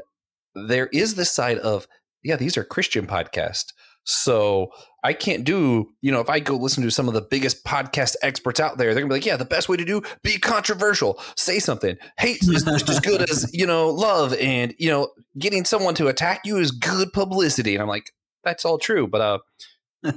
there 0.55 0.87
is 0.87 1.15
this 1.15 1.31
side 1.31 1.57
of 1.59 1.87
yeah, 2.23 2.35
these 2.35 2.57
are 2.57 2.63
Christian 2.63 3.07
podcasts. 3.07 3.73
So 4.03 4.69
I 5.03 5.13
can't 5.13 5.43
do, 5.43 5.89
you 6.01 6.11
know, 6.11 6.19
if 6.19 6.29
I 6.29 6.39
go 6.39 6.55
listen 6.55 6.83
to 6.83 6.91
some 6.91 7.07
of 7.07 7.13
the 7.13 7.21
biggest 7.21 7.63
podcast 7.63 8.15
experts 8.21 8.59
out 8.59 8.77
there, 8.77 8.93
they're 8.93 9.03
gonna 9.03 9.13
be 9.13 9.17
like, 9.17 9.25
yeah, 9.25 9.37
the 9.37 9.45
best 9.45 9.69
way 9.69 9.77
to 9.77 9.85
do 9.85 10.01
be 10.23 10.37
controversial, 10.37 11.19
say 11.35 11.59
something. 11.59 11.97
Hate 12.17 12.41
is 12.43 12.63
just 12.65 12.89
as 12.89 12.99
good 12.99 13.29
as, 13.29 13.49
you 13.53 13.65
know, 13.65 13.89
love. 13.89 14.33
And, 14.33 14.73
you 14.77 14.89
know, 14.89 15.09
getting 15.37 15.65
someone 15.65 15.95
to 15.95 16.07
attack 16.07 16.41
you 16.45 16.57
is 16.57 16.71
good 16.71 17.13
publicity. 17.13 17.75
And 17.75 17.81
I'm 17.81 17.87
like, 17.87 18.11
that's 18.43 18.65
all 18.65 18.77
true. 18.77 19.07
But 19.07 19.21
uh 19.21 19.39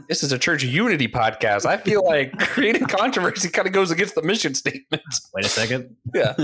this 0.09 0.23
is 0.23 0.33
a 0.33 0.39
church 0.39 0.63
unity 0.63 1.09
podcast. 1.09 1.67
I 1.67 1.77
feel 1.77 2.05
like 2.05 2.39
creating 2.39 2.87
controversy 2.87 3.49
kind 3.49 3.67
of 3.67 3.73
goes 3.73 3.91
against 3.91 4.15
the 4.15 4.23
mission 4.23 4.55
statement. 4.55 5.03
Wait 5.35 5.45
a 5.45 5.49
second. 5.49 5.97
Yeah. 6.15 6.35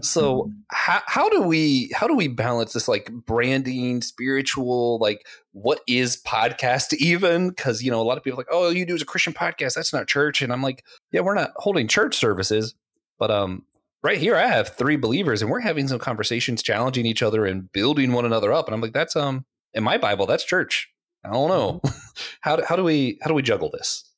so 0.00 0.50
how, 0.68 1.02
how 1.06 1.28
do 1.28 1.42
we 1.42 1.90
how 1.94 2.06
do 2.06 2.14
we 2.14 2.28
balance 2.28 2.72
this 2.72 2.88
like 2.88 3.10
branding 3.10 4.02
spiritual 4.02 4.98
like 4.98 5.26
what 5.52 5.80
is 5.86 6.20
podcast 6.22 6.92
even 6.94 7.50
because 7.50 7.82
you 7.82 7.90
know 7.90 8.00
a 8.00 8.04
lot 8.04 8.16
of 8.16 8.24
people 8.24 8.38
are 8.38 8.40
like 8.40 8.48
oh 8.50 8.70
you 8.70 8.86
do 8.86 8.94
is 8.94 9.02
a 9.02 9.06
christian 9.06 9.32
podcast 9.32 9.74
that's 9.74 9.92
not 9.92 10.06
church 10.06 10.42
and 10.42 10.52
i'm 10.52 10.62
like 10.62 10.84
yeah 11.10 11.20
we're 11.20 11.34
not 11.34 11.50
holding 11.56 11.88
church 11.88 12.16
services 12.16 12.74
but 13.18 13.30
um 13.30 13.64
right 14.02 14.18
here 14.18 14.36
i 14.36 14.46
have 14.46 14.68
three 14.68 14.96
believers 14.96 15.42
and 15.42 15.50
we're 15.50 15.60
having 15.60 15.88
some 15.88 15.98
conversations 15.98 16.62
challenging 16.62 17.06
each 17.06 17.22
other 17.22 17.44
and 17.46 17.70
building 17.72 18.12
one 18.12 18.24
another 18.24 18.52
up 18.52 18.66
and 18.66 18.74
i'm 18.74 18.80
like 18.80 18.92
that's 18.92 19.16
um 19.16 19.44
in 19.74 19.82
my 19.82 19.98
bible 19.98 20.26
that's 20.26 20.44
church 20.44 20.91
i 21.24 21.30
don't 21.30 21.48
know. 21.48 21.80
How, 22.40 22.56
do, 22.56 22.64
how 22.66 22.74
do 22.74 22.82
we 22.82 23.18
how 23.22 23.28
do 23.28 23.34
we 23.34 23.42
juggle 23.42 23.70
this? 23.70 24.10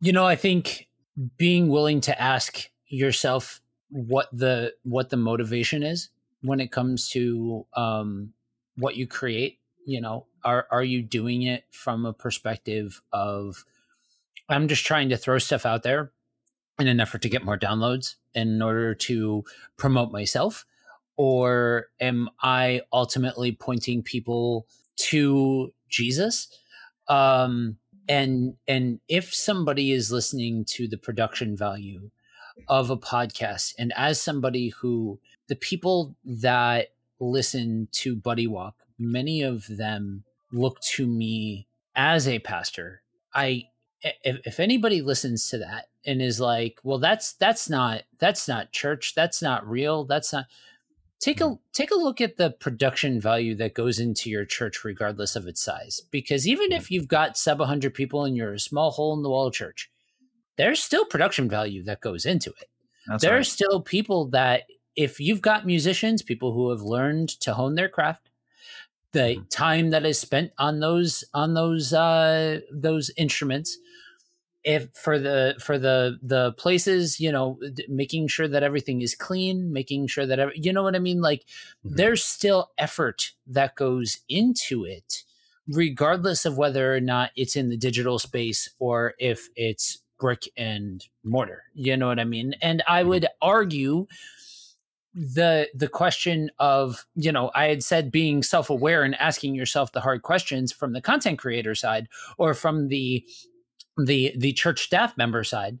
You 0.00 0.12
know, 0.12 0.24
I 0.24 0.36
think 0.36 0.88
being 1.36 1.68
willing 1.68 2.00
to 2.02 2.20
ask 2.20 2.70
yourself 2.86 3.60
what 3.90 4.28
the 4.32 4.74
what 4.84 5.10
the 5.10 5.16
motivation 5.16 5.82
is 5.82 6.08
when 6.42 6.60
it 6.60 6.70
comes 6.70 7.08
to 7.10 7.66
um, 7.74 8.32
what 8.76 8.96
you 8.96 9.06
create. 9.06 9.58
You 9.84 10.00
know, 10.00 10.26
are 10.44 10.66
are 10.70 10.84
you 10.84 11.02
doing 11.02 11.42
it 11.42 11.64
from 11.70 12.06
a 12.06 12.12
perspective 12.12 13.00
of 13.12 13.64
I'm 14.48 14.68
just 14.68 14.86
trying 14.86 15.08
to 15.08 15.16
throw 15.16 15.38
stuff 15.38 15.66
out 15.66 15.82
there 15.82 16.12
in 16.78 16.86
an 16.86 17.00
effort 17.00 17.22
to 17.22 17.28
get 17.28 17.44
more 17.44 17.58
downloads 17.58 18.14
in 18.34 18.62
order 18.62 18.94
to 18.94 19.44
promote 19.76 20.12
myself, 20.12 20.64
or 21.16 21.88
am 22.00 22.30
I 22.40 22.82
ultimately 22.92 23.52
pointing 23.52 24.02
people 24.02 24.66
to 25.08 25.72
Jesus? 25.88 26.48
Um, 27.08 27.76
and 28.08 28.54
and 28.66 29.00
if 29.08 29.34
somebody 29.34 29.92
is 29.92 30.12
listening 30.12 30.64
to 30.66 30.88
the 30.88 30.98
production 30.98 31.56
value 31.56 32.10
of 32.68 32.90
a 32.90 32.96
podcast 32.96 33.74
and 33.78 33.92
as 33.96 34.20
somebody 34.20 34.68
who 34.68 35.18
the 35.48 35.56
people 35.56 36.16
that 36.24 36.88
listen 37.18 37.88
to 37.92 38.14
buddy 38.14 38.46
walk 38.46 38.74
many 38.98 39.42
of 39.42 39.66
them 39.66 40.24
look 40.52 40.80
to 40.80 41.06
me 41.06 41.66
as 41.96 42.28
a 42.28 42.38
pastor. 42.40 43.02
I 43.34 43.64
if, 44.02 44.40
if 44.44 44.60
anybody 44.60 45.02
listens 45.02 45.48
to 45.50 45.58
that 45.58 45.86
and 46.06 46.22
is 46.22 46.40
like, 46.40 46.78
well, 46.82 46.98
that's 46.98 47.32
that's 47.34 47.68
not 47.68 48.02
that's 48.18 48.46
not 48.46 48.72
church, 48.72 49.14
that's 49.14 49.42
not 49.42 49.68
real, 49.68 50.04
that's 50.04 50.32
not 50.32 50.46
take 51.20 51.40
a 51.40 51.58
take 51.72 51.90
a 51.90 51.96
look 51.96 52.20
at 52.20 52.36
the 52.36 52.50
production 52.50 53.20
value 53.20 53.54
that 53.54 53.74
goes 53.74 53.98
into 53.98 54.28
your 54.28 54.44
church 54.44 54.82
regardless 54.84 55.36
of 55.36 55.46
its 55.46 55.62
size 55.62 56.02
because 56.10 56.48
even 56.48 56.72
if 56.72 56.90
you've 56.90 57.08
got 57.08 57.36
sub 57.36 57.60
100 57.60 57.94
people 57.94 58.24
and 58.24 58.36
you're 58.36 58.54
a 58.54 58.58
small 58.58 58.90
hole 58.90 59.14
in 59.14 59.22
the 59.22 59.30
wall 59.30 59.50
church 59.50 59.90
there's 60.56 60.82
still 60.82 61.04
production 61.04 61.48
value 61.48 61.82
that 61.84 62.00
goes 62.00 62.24
into 62.24 62.50
it 62.60 62.68
That's 63.06 63.22
there 63.22 63.32
right. 63.32 63.40
are 63.40 63.44
still 63.44 63.80
people 63.80 64.26
that 64.28 64.64
if 64.96 65.20
you've 65.20 65.42
got 65.42 65.66
musicians 65.66 66.22
people 66.22 66.52
who 66.52 66.70
have 66.70 66.82
learned 66.82 67.28
to 67.40 67.54
hone 67.54 67.74
their 67.74 67.88
craft 67.88 68.30
the 69.12 69.20
mm-hmm. 69.20 69.42
time 69.50 69.90
that 69.90 70.06
is 70.06 70.18
spent 70.18 70.52
on 70.58 70.80
those 70.80 71.24
on 71.34 71.54
those 71.54 71.92
uh 71.92 72.60
those 72.72 73.10
instruments 73.16 73.78
if 74.64 74.88
for 74.94 75.18
the 75.18 75.54
for 75.58 75.78
the 75.78 76.18
the 76.22 76.52
places 76.52 77.18
you 77.18 77.32
know 77.32 77.58
making 77.88 78.28
sure 78.28 78.48
that 78.48 78.62
everything 78.62 79.00
is 79.00 79.14
clean 79.14 79.72
making 79.72 80.06
sure 80.06 80.26
that 80.26 80.38
every, 80.38 80.58
you 80.58 80.72
know 80.72 80.82
what 80.82 80.96
i 80.96 80.98
mean 80.98 81.20
like 81.20 81.40
mm-hmm. 81.84 81.96
there's 81.96 82.22
still 82.24 82.70
effort 82.76 83.32
that 83.46 83.74
goes 83.74 84.18
into 84.28 84.84
it 84.84 85.22
regardless 85.68 86.44
of 86.44 86.58
whether 86.58 86.94
or 86.94 87.00
not 87.00 87.30
it's 87.36 87.56
in 87.56 87.68
the 87.68 87.76
digital 87.76 88.18
space 88.18 88.68
or 88.78 89.14
if 89.18 89.48
it's 89.56 89.98
brick 90.18 90.48
and 90.56 91.06
mortar 91.24 91.64
you 91.74 91.96
know 91.96 92.08
what 92.08 92.20
i 92.20 92.24
mean 92.24 92.54
and 92.60 92.82
i 92.86 93.00
mm-hmm. 93.00 93.10
would 93.10 93.26
argue 93.40 94.06
the 95.14 95.68
the 95.74 95.88
question 95.88 96.50
of 96.58 97.04
you 97.16 97.32
know 97.32 97.50
i 97.54 97.64
had 97.66 97.82
said 97.82 98.12
being 98.12 98.42
self-aware 98.42 99.02
and 99.02 99.16
asking 99.16 99.54
yourself 99.54 99.90
the 99.90 100.00
hard 100.00 100.22
questions 100.22 100.70
from 100.70 100.92
the 100.92 101.00
content 101.00 101.38
creator 101.38 101.74
side 101.74 102.06
or 102.38 102.54
from 102.54 102.88
the 102.88 103.24
the 104.06 104.32
the 104.36 104.52
church 104.52 104.82
staff 104.82 105.16
member 105.16 105.44
side, 105.44 105.78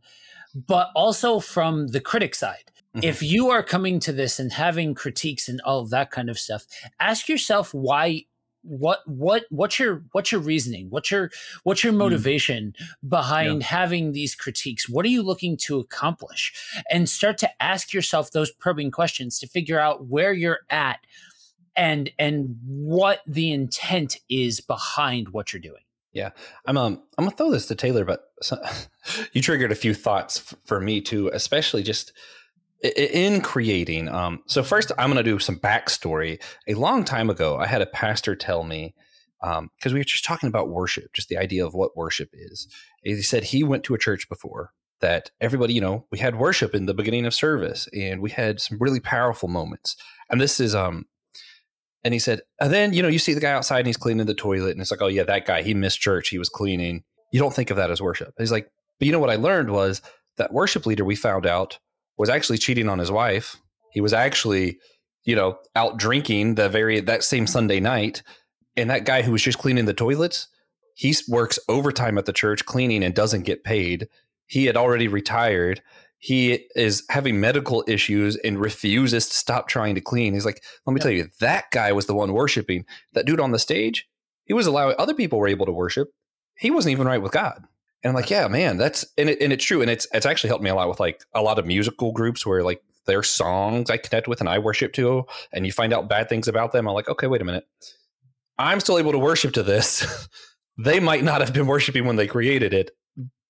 but 0.54 0.90
also 0.94 1.40
from 1.40 1.88
the 1.88 2.00
critic 2.00 2.34
side. 2.34 2.70
Mm-hmm. 2.96 3.04
If 3.04 3.22
you 3.22 3.50
are 3.50 3.62
coming 3.62 4.00
to 4.00 4.12
this 4.12 4.40
and 4.40 4.52
having 4.52 4.94
critiques 4.94 5.48
and 5.48 5.60
all 5.60 5.84
that 5.86 6.10
kind 6.10 6.28
of 6.28 6.38
stuff, 6.38 6.66
ask 6.98 7.28
yourself 7.28 7.72
why 7.72 8.24
what 8.62 9.00
what 9.06 9.44
what's 9.50 9.78
your 9.78 10.02
what's 10.12 10.30
your 10.30 10.40
reasoning 10.40 10.88
what's 10.90 11.10
your 11.10 11.30
what's 11.62 11.82
your 11.82 11.92
mm. 11.92 11.98
motivation 11.98 12.74
mm. 12.78 13.08
behind 13.08 13.62
yeah. 13.62 13.66
having 13.66 14.12
these 14.12 14.34
critiques 14.34 14.88
what 14.88 15.04
are 15.04 15.08
you 15.08 15.22
looking 15.22 15.56
to 15.56 15.78
accomplish 15.78 16.52
and 16.90 17.08
start 17.08 17.38
to 17.38 17.62
ask 17.62 17.92
yourself 17.94 18.30
those 18.32 18.52
probing 18.52 18.90
questions 18.90 19.38
to 19.38 19.46
figure 19.46 19.80
out 19.80 20.06
where 20.06 20.32
you're 20.32 20.60
at 20.68 21.00
and 21.74 22.10
and 22.18 22.58
what 22.64 23.20
the 23.26 23.50
intent 23.50 24.18
is 24.28 24.60
behind 24.60 25.30
what 25.30 25.52
you're 25.52 25.60
doing 25.60 25.82
yeah, 26.12 26.30
I'm 26.66 26.76
um 26.76 27.02
I'm 27.16 27.24
gonna 27.24 27.36
throw 27.36 27.50
this 27.50 27.66
to 27.66 27.74
Taylor, 27.74 28.04
but 28.04 28.24
so, 28.42 28.56
you 29.32 29.42
triggered 29.42 29.72
a 29.72 29.76
few 29.76 29.94
thoughts 29.94 30.38
f- 30.38 30.58
for 30.64 30.80
me 30.80 31.00
too, 31.00 31.30
especially 31.32 31.82
just 31.82 32.12
in 32.82 33.40
creating. 33.42 34.08
Um, 34.08 34.42
so 34.46 34.62
first, 34.62 34.92
I'm 34.98 35.10
gonna 35.10 35.22
do 35.22 35.38
some 35.38 35.58
backstory. 35.58 36.42
A 36.66 36.74
long 36.74 37.04
time 37.04 37.30
ago, 37.30 37.58
I 37.58 37.66
had 37.66 37.82
a 37.82 37.86
pastor 37.86 38.34
tell 38.34 38.64
me 38.64 38.94
because 39.40 39.58
um, 39.58 39.70
we 39.92 40.00
were 40.00 40.04
just 40.04 40.24
talking 40.24 40.48
about 40.48 40.68
worship, 40.68 41.12
just 41.14 41.28
the 41.28 41.38
idea 41.38 41.64
of 41.64 41.74
what 41.74 41.96
worship 41.96 42.28
is. 42.32 42.68
He 43.02 43.22
said 43.22 43.44
he 43.44 43.64
went 43.64 43.84
to 43.84 43.94
a 43.94 43.98
church 43.98 44.28
before 44.28 44.72
that 45.00 45.30
everybody, 45.40 45.72
you 45.72 45.80
know, 45.80 46.06
we 46.10 46.18
had 46.18 46.36
worship 46.36 46.74
in 46.74 46.86
the 46.86 46.92
beginning 46.94 47.24
of 47.24 47.32
service, 47.32 47.88
and 47.94 48.20
we 48.20 48.30
had 48.30 48.60
some 48.60 48.78
really 48.78 49.00
powerful 49.00 49.48
moments. 49.48 49.96
And 50.28 50.40
this 50.40 50.60
is 50.60 50.74
um 50.74 51.06
and 52.02 52.14
he 52.14 52.20
said, 52.20 52.40
and 52.60 52.72
then, 52.72 52.92
you 52.92 53.02
know, 53.02 53.08
you 53.08 53.18
see 53.18 53.34
the 53.34 53.40
guy 53.40 53.52
outside 53.52 53.80
and 53.80 53.86
he's 53.86 53.96
cleaning 53.96 54.26
the 54.26 54.34
toilet. 54.34 54.72
And 54.72 54.80
it's 54.80 54.90
like, 54.90 55.02
oh, 55.02 55.08
yeah, 55.08 55.24
that 55.24 55.46
guy, 55.46 55.62
he 55.62 55.74
missed 55.74 56.00
church. 56.00 56.28
He 56.28 56.38
was 56.38 56.48
cleaning. 56.48 57.04
You 57.32 57.40
don't 57.40 57.54
think 57.54 57.70
of 57.70 57.76
that 57.76 57.90
as 57.90 58.00
worship. 58.00 58.28
And 58.28 58.34
he's 58.38 58.52
like, 58.52 58.70
but 58.98 59.06
you 59.06 59.12
know 59.12 59.18
what 59.18 59.30
I 59.30 59.36
learned 59.36 59.70
was 59.70 60.00
that 60.36 60.52
worship 60.52 60.86
leader 60.86 61.04
we 61.04 61.16
found 61.16 61.46
out 61.46 61.78
was 62.16 62.30
actually 62.30 62.58
cheating 62.58 62.88
on 62.88 62.98
his 62.98 63.10
wife. 63.10 63.56
He 63.92 64.00
was 64.00 64.12
actually, 64.12 64.78
you 65.24 65.36
know, 65.36 65.58
out 65.76 65.98
drinking 65.98 66.54
the 66.54 66.68
very, 66.68 67.00
that 67.00 67.24
same 67.24 67.46
Sunday 67.46 67.80
night. 67.80 68.22
And 68.76 68.88
that 68.88 69.04
guy 69.04 69.22
who 69.22 69.32
was 69.32 69.42
just 69.42 69.58
cleaning 69.58 69.84
the 69.84 69.94
toilets, 69.94 70.48
he 70.94 71.14
works 71.28 71.58
overtime 71.68 72.18
at 72.18 72.26
the 72.26 72.32
church 72.32 72.64
cleaning 72.64 73.02
and 73.02 73.14
doesn't 73.14 73.42
get 73.42 73.64
paid. 73.64 74.08
He 74.46 74.66
had 74.66 74.76
already 74.76 75.08
retired 75.08 75.82
he 76.20 76.66
is 76.76 77.02
having 77.08 77.40
medical 77.40 77.82
issues 77.88 78.36
and 78.36 78.60
refuses 78.60 79.26
to 79.26 79.36
stop 79.36 79.68
trying 79.68 79.94
to 79.94 80.02
clean. 80.02 80.34
He's 80.34 80.44
like, 80.44 80.62
let 80.86 80.92
me 80.92 80.98
yeah. 80.98 81.02
tell 81.02 81.12
you, 81.12 81.28
that 81.40 81.70
guy 81.72 81.92
was 81.92 82.04
the 82.04 82.14
one 82.14 82.34
worshiping. 82.34 82.84
That 83.14 83.24
dude 83.24 83.40
on 83.40 83.52
the 83.52 83.58
stage, 83.58 84.06
he 84.44 84.52
was 84.52 84.66
allowing 84.66 84.94
other 84.98 85.14
people 85.14 85.38
were 85.38 85.48
able 85.48 85.64
to 85.64 85.72
worship. 85.72 86.10
He 86.58 86.70
wasn't 86.70 86.92
even 86.92 87.06
right 87.06 87.22
with 87.22 87.32
God. 87.32 87.64
And 88.04 88.10
I'm 88.10 88.14
like, 88.14 88.28
yeah, 88.28 88.48
man, 88.48 88.76
that's 88.76 89.06
and 89.16 89.30
it, 89.30 89.40
and 89.40 89.50
it's 89.50 89.64
true. 89.64 89.80
And 89.80 89.90
it's 89.90 90.06
it's 90.12 90.26
actually 90.26 90.48
helped 90.48 90.62
me 90.62 90.68
a 90.68 90.74
lot 90.74 90.90
with 90.90 91.00
like 91.00 91.22
a 91.34 91.40
lot 91.40 91.58
of 91.58 91.66
musical 91.66 92.12
groups 92.12 92.44
where 92.44 92.62
like 92.62 92.82
their 93.06 93.22
songs 93.22 93.88
I 93.88 93.96
connect 93.96 94.28
with 94.28 94.40
and 94.40 94.48
I 94.48 94.58
worship 94.58 94.92
to, 94.94 95.24
and 95.52 95.64
you 95.64 95.72
find 95.72 95.92
out 95.92 96.08
bad 96.08 96.28
things 96.28 96.48
about 96.48 96.72
them. 96.72 96.86
I'm 96.86 96.94
like, 96.94 97.08
okay, 97.08 97.28
wait 97.28 97.40
a 97.40 97.46
minute. 97.46 97.64
I'm 98.58 98.80
still 98.80 98.98
able 98.98 99.12
to 99.12 99.18
worship 99.18 99.54
to 99.54 99.62
this. 99.62 100.28
they 100.78 101.00
might 101.00 101.24
not 101.24 101.40
have 101.40 101.54
been 101.54 101.66
worshiping 101.66 102.04
when 102.04 102.16
they 102.16 102.26
created 102.26 102.74
it 102.74 102.90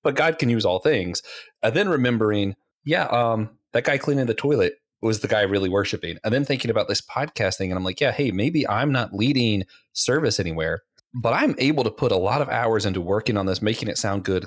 but 0.03 0.15
God 0.15 0.39
can 0.39 0.49
use 0.49 0.65
all 0.65 0.79
things. 0.79 1.23
And 1.63 1.75
then 1.75 1.89
remembering, 1.89 2.57
yeah, 2.85 3.05
um, 3.07 3.51
that 3.73 3.85
guy 3.85 3.99
cleaning 3.99 4.27
the 4.27 4.35
toilet 4.35 4.75
was 5.03 5.21
the 5.21 5.29
guy 5.29 5.43
really 5.43 5.69
worshiping. 5.69 6.19
And 6.25 6.33
then 6.33 6.45
thinking 6.45 6.71
about 6.71 6.89
this 6.89 7.01
podcast 7.01 7.57
thing, 7.57 7.71
and 7.71 7.79
I'm 7.79 7.85
like, 7.85 8.01
yeah, 8.01 8.13
hey, 8.13 8.31
maybe 8.31 8.69
I'm 8.69 8.93
not 8.93 9.15
leading 9.15 9.65
service 9.93 10.39
anywhere, 10.39 10.83
but 11.15 11.33
I'm 11.33 11.55
able 11.59 11.85
to 11.85 11.91
put 11.91 12.13
a 12.13 12.17
lot 12.17 12.43
of 12.43 12.49
hours 12.49 12.87
into 12.87 13.01
working 13.01 13.37
on 13.37 13.47
this, 13.47 13.63
making 13.63 13.89
it 13.89 13.99
sound 13.99 14.25
good, 14.25 14.47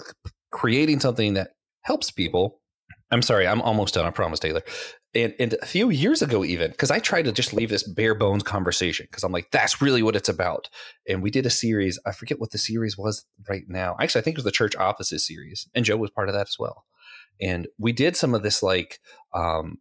creating 0.51 0.99
something 0.99 1.33
that 1.33 1.51
helps 1.81 2.11
people. 2.11 2.59
I'm 3.11 3.21
sorry, 3.21 3.47
I'm 3.47 3.61
almost 3.61 3.93
done. 3.93 4.05
I 4.05 4.11
promise, 4.11 4.39
Taylor. 4.39 4.61
And, 5.15 5.35
and 5.39 5.53
a 5.61 5.65
few 5.67 5.91
years 5.91 6.23
ago, 6.23 6.43
even 6.43 6.71
because 6.71 6.89
I 6.89 6.97
tried 6.97 7.25
to 7.25 7.31
just 7.31 7.53
leave 7.53 7.69
this 7.69 7.83
bare 7.83 8.15
bones 8.15 8.41
conversation 8.41 9.05
because 9.09 9.23
I'm 9.23 9.31
like, 9.31 9.51
that's 9.51 9.81
really 9.81 10.01
what 10.01 10.15
it's 10.15 10.29
about. 10.29 10.69
And 11.07 11.21
we 11.21 11.29
did 11.29 11.45
a 11.45 11.51
series. 11.51 11.99
I 12.07 12.11
forget 12.11 12.39
what 12.39 12.49
the 12.49 12.57
series 12.57 12.97
was 12.97 13.23
right 13.47 13.65
now. 13.67 13.95
Actually, 13.99 14.21
I 14.21 14.23
think 14.23 14.35
it 14.35 14.39
was 14.39 14.45
the 14.45 14.51
church 14.51 14.75
offices 14.75 15.27
series, 15.27 15.67
and 15.75 15.85
Joe 15.85 15.97
was 15.97 16.09
part 16.09 16.29
of 16.29 16.33
that 16.33 16.47
as 16.47 16.55
well. 16.57 16.85
And 17.41 17.67
we 17.77 17.91
did 17.91 18.15
some 18.15 18.33
of 18.33 18.43
this 18.43 18.63
like 18.63 18.99
um, 19.33 19.79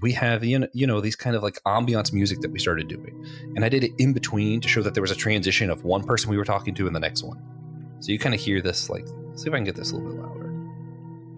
we 0.00 0.12
have 0.12 0.44
you 0.44 0.58
know, 0.58 0.68
you 0.72 0.86
know 0.86 1.00
these 1.00 1.16
kind 1.16 1.36
of 1.36 1.42
like 1.42 1.62
ambiance 1.66 2.12
music 2.12 2.40
that 2.40 2.50
we 2.50 2.58
started 2.58 2.88
doing 2.88 3.24
and 3.54 3.64
i 3.64 3.68
did 3.68 3.84
it 3.84 3.92
in 3.98 4.12
between 4.12 4.60
to 4.60 4.66
show 4.66 4.82
that 4.82 4.94
there 4.94 5.00
was 5.00 5.12
a 5.12 5.16
transition 5.16 5.70
of 5.70 5.84
one 5.84 6.02
person 6.02 6.28
we 6.28 6.36
were 6.36 6.44
talking 6.44 6.74
to 6.74 6.88
and 6.88 6.96
the 6.96 7.00
next 7.00 7.22
one 7.22 7.40
so 8.00 8.10
you 8.10 8.18
kind 8.18 8.34
of 8.34 8.40
hear 8.40 8.60
this 8.60 8.90
like 8.90 9.06
see 9.36 9.46
if 9.46 9.54
i 9.54 9.56
can 9.56 9.64
get 9.64 9.76
this 9.76 9.92
a 9.92 9.94
little 9.94 10.10
bit 10.10 10.20
louder 10.20 10.46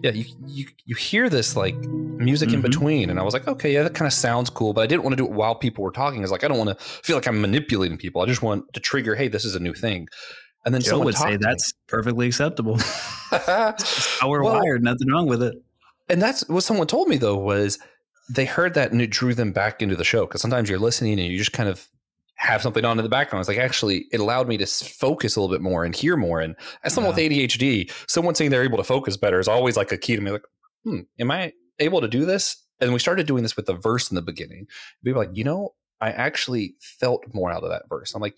yeah, 0.01 0.11
you 0.11 0.25
you 0.47 0.65
you 0.85 0.95
hear 0.95 1.29
this 1.29 1.55
like 1.55 1.75
music 1.75 2.49
mm-hmm. 2.49 2.55
in 2.55 2.61
between, 2.61 3.09
and 3.09 3.19
I 3.19 3.23
was 3.23 3.33
like, 3.33 3.47
okay, 3.47 3.73
yeah, 3.73 3.83
that 3.83 3.93
kind 3.93 4.07
of 4.07 4.13
sounds 4.13 4.49
cool, 4.49 4.73
but 4.73 4.81
I 4.81 4.87
didn't 4.87 5.03
want 5.03 5.13
to 5.13 5.17
do 5.17 5.25
it 5.25 5.31
while 5.31 5.55
people 5.55 5.83
were 5.83 5.91
talking. 5.91 6.23
It's 6.23 6.31
like 6.31 6.43
I 6.43 6.47
don't 6.47 6.57
want 6.57 6.69
to 6.69 6.83
feel 6.83 7.17
like 7.17 7.27
I'm 7.27 7.41
manipulating 7.41 7.97
people. 7.97 8.21
I 8.21 8.25
just 8.25 8.41
want 8.41 8.71
to 8.73 8.79
trigger, 8.79 9.15
hey, 9.15 9.27
this 9.27 9.43
is 9.43 9.55
a 9.55 9.59
new 9.59 9.73
thing. 9.73 10.07
And 10.65 10.73
then 10.73 10.81
Joe 10.81 10.91
someone 10.91 11.05
would 11.05 11.15
say 11.15 11.37
that's 11.37 11.73
perfectly 11.87 12.27
acceptable. 12.27 12.77
how 13.31 13.75
we're 14.27 14.43
well, 14.43 14.59
wired, 14.59 14.83
nothing 14.83 15.07
wrong 15.07 15.27
with 15.27 15.41
it. 15.41 15.55
And 16.09 16.21
that's 16.21 16.47
what 16.49 16.63
someone 16.63 16.87
told 16.87 17.07
me 17.07 17.17
though 17.17 17.37
was 17.37 17.79
they 18.29 18.45
heard 18.45 18.73
that 18.73 18.91
and 18.91 19.01
it 19.01 19.09
drew 19.09 19.33
them 19.33 19.51
back 19.51 19.81
into 19.81 19.95
the 19.95 20.03
show 20.03 20.25
because 20.25 20.41
sometimes 20.41 20.69
you're 20.69 20.79
listening 20.79 21.19
and 21.19 21.31
you 21.31 21.37
just 21.37 21.53
kind 21.53 21.69
of 21.69 21.87
have 22.35 22.61
something 22.61 22.85
on 22.85 22.97
in 22.97 23.03
the 23.03 23.09
background. 23.09 23.41
It's 23.41 23.49
like 23.49 23.57
actually 23.57 24.05
it 24.11 24.19
allowed 24.19 24.47
me 24.47 24.57
to 24.57 24.65
focus 24.65 25.35
a 25.35 25.41
little 25.41 25.53
bit 25.53 25.61
more 25.61 25.83
and 25.83 25.95
hear 25.95 26.15
more. 26.15 26.39
And 26.39 26.55
as 26.83 26.93
someone 26.93 27.17
yeah. 27.17 27.27
with 27.27 27.51
ADHD, 27.51 27.91
someone 28.07 28.35
saying 28.35 28.51
they're 28.51 28.63
able 28.63 28.77
to 28.77 28.83
focus 28.83 29.17
better 29.17 29.39
is 29.39 29.47
always 29.47 29.75
like 29.75 29.91
a 29.91 29.97
key 29.97 30.15
to 30.15 30.21
me. 30.21 30.31
Like, 30.31 30.45
hmm, 30.83 31.01
am 31.19 31.31
I 31.31 31.53
able 31.79 32.01
to 32.01 32.07
do 32.07 32.25
this? 32.25 32.55
And 32.79 32.93
we 32.93 32.99
started 32.99 33.27
doing 33.27 33.43
this 33.43 33.57
with 33.57 33.65
the 33.65 33.73
verse 33.73 34.09
in 34.09 34.15
the 34.15 34.21
beginning. 34.21 34.67
People 35.03 35.21
like, 35.21 35.35
you 35.35 35.43
know, 35.43 35.73
I 35.99 36.11
actually 36.11 36.75
felt 36.79 37.25
more 37.33 37.51
out 37.51 37.63
of 37.63 37.71
that 37.71 37.89
verse. 37.89 38.15
I'm 38.15 38.21
like, 38.21 38.37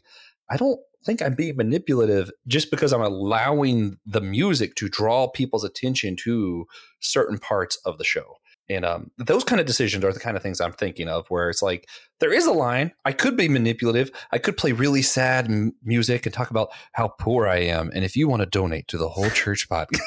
I 0.49 0.57
don't 0.57 0.79
think 1.05 1.21
I'm 1.21 1.35
being 1.35 1.57
manipulative 1.57 2.31
just 2.47 2.71
because 2.71 2.93
I'm 2.93 3.01
allowing 3.01 3.97
the 4.05 4.21
music 4.21 4.75
to 4.75 4.89
draw 4.89 5.27
people's 5.27 5.63
attention 5.63 6.15
to 6.17 6.65
certain 6.99 7.37
parts 7.37 7.77
of 7.85 7.97
the 7.97 8.03
show. 8.03 8.37
And 8.69 8.85
um, 8.85 9.11
those 9.17 9.43
kind 9.43 9.59
of 9.59 9.67
decisions 9.67 10.05
are 10.05 10.13
the 10.13 10.19
kind 10.19 10.37
of 10.37 10.43
things 10.43 10.61
I'm 10.61 10.71
thinking 10.71 11.09
of, 11.09 11.27
where 11.27 11.49
it's 11.49 11.61
like 11.61 11.89
there 12.19 12.31
is 12.31 12.45
a 12.45 12.53
line. 12.53 12.93
I 13.03 13.11
could 13.11 13.35
be 13.35 13.49
manipulative. 13.49 14.11
I 14.31 14.37
could 14.37 14.55
play 14.55 14.71
really 14.71 15.01
sad 15.01 15.45
m- 15.45 15.73
music 15.83 16.25
and 16.25 16.33
talk 16.33 16.51
about 16.51 16.69
how 16.93 17.09
poor 17.19 17.47
I 17.47 17.57
am. 17.57 17.91
And 17.93 18.05
if 18.05 18.15
you 18.15 18.29
want 18.29 18.43
to 18.43 18.45
donate 18.45 18.87
to 18.89 18.97
the 18.97 19.09
whole 19.09 19.29
church 19.29 19.67
podcast. 19.67 19.99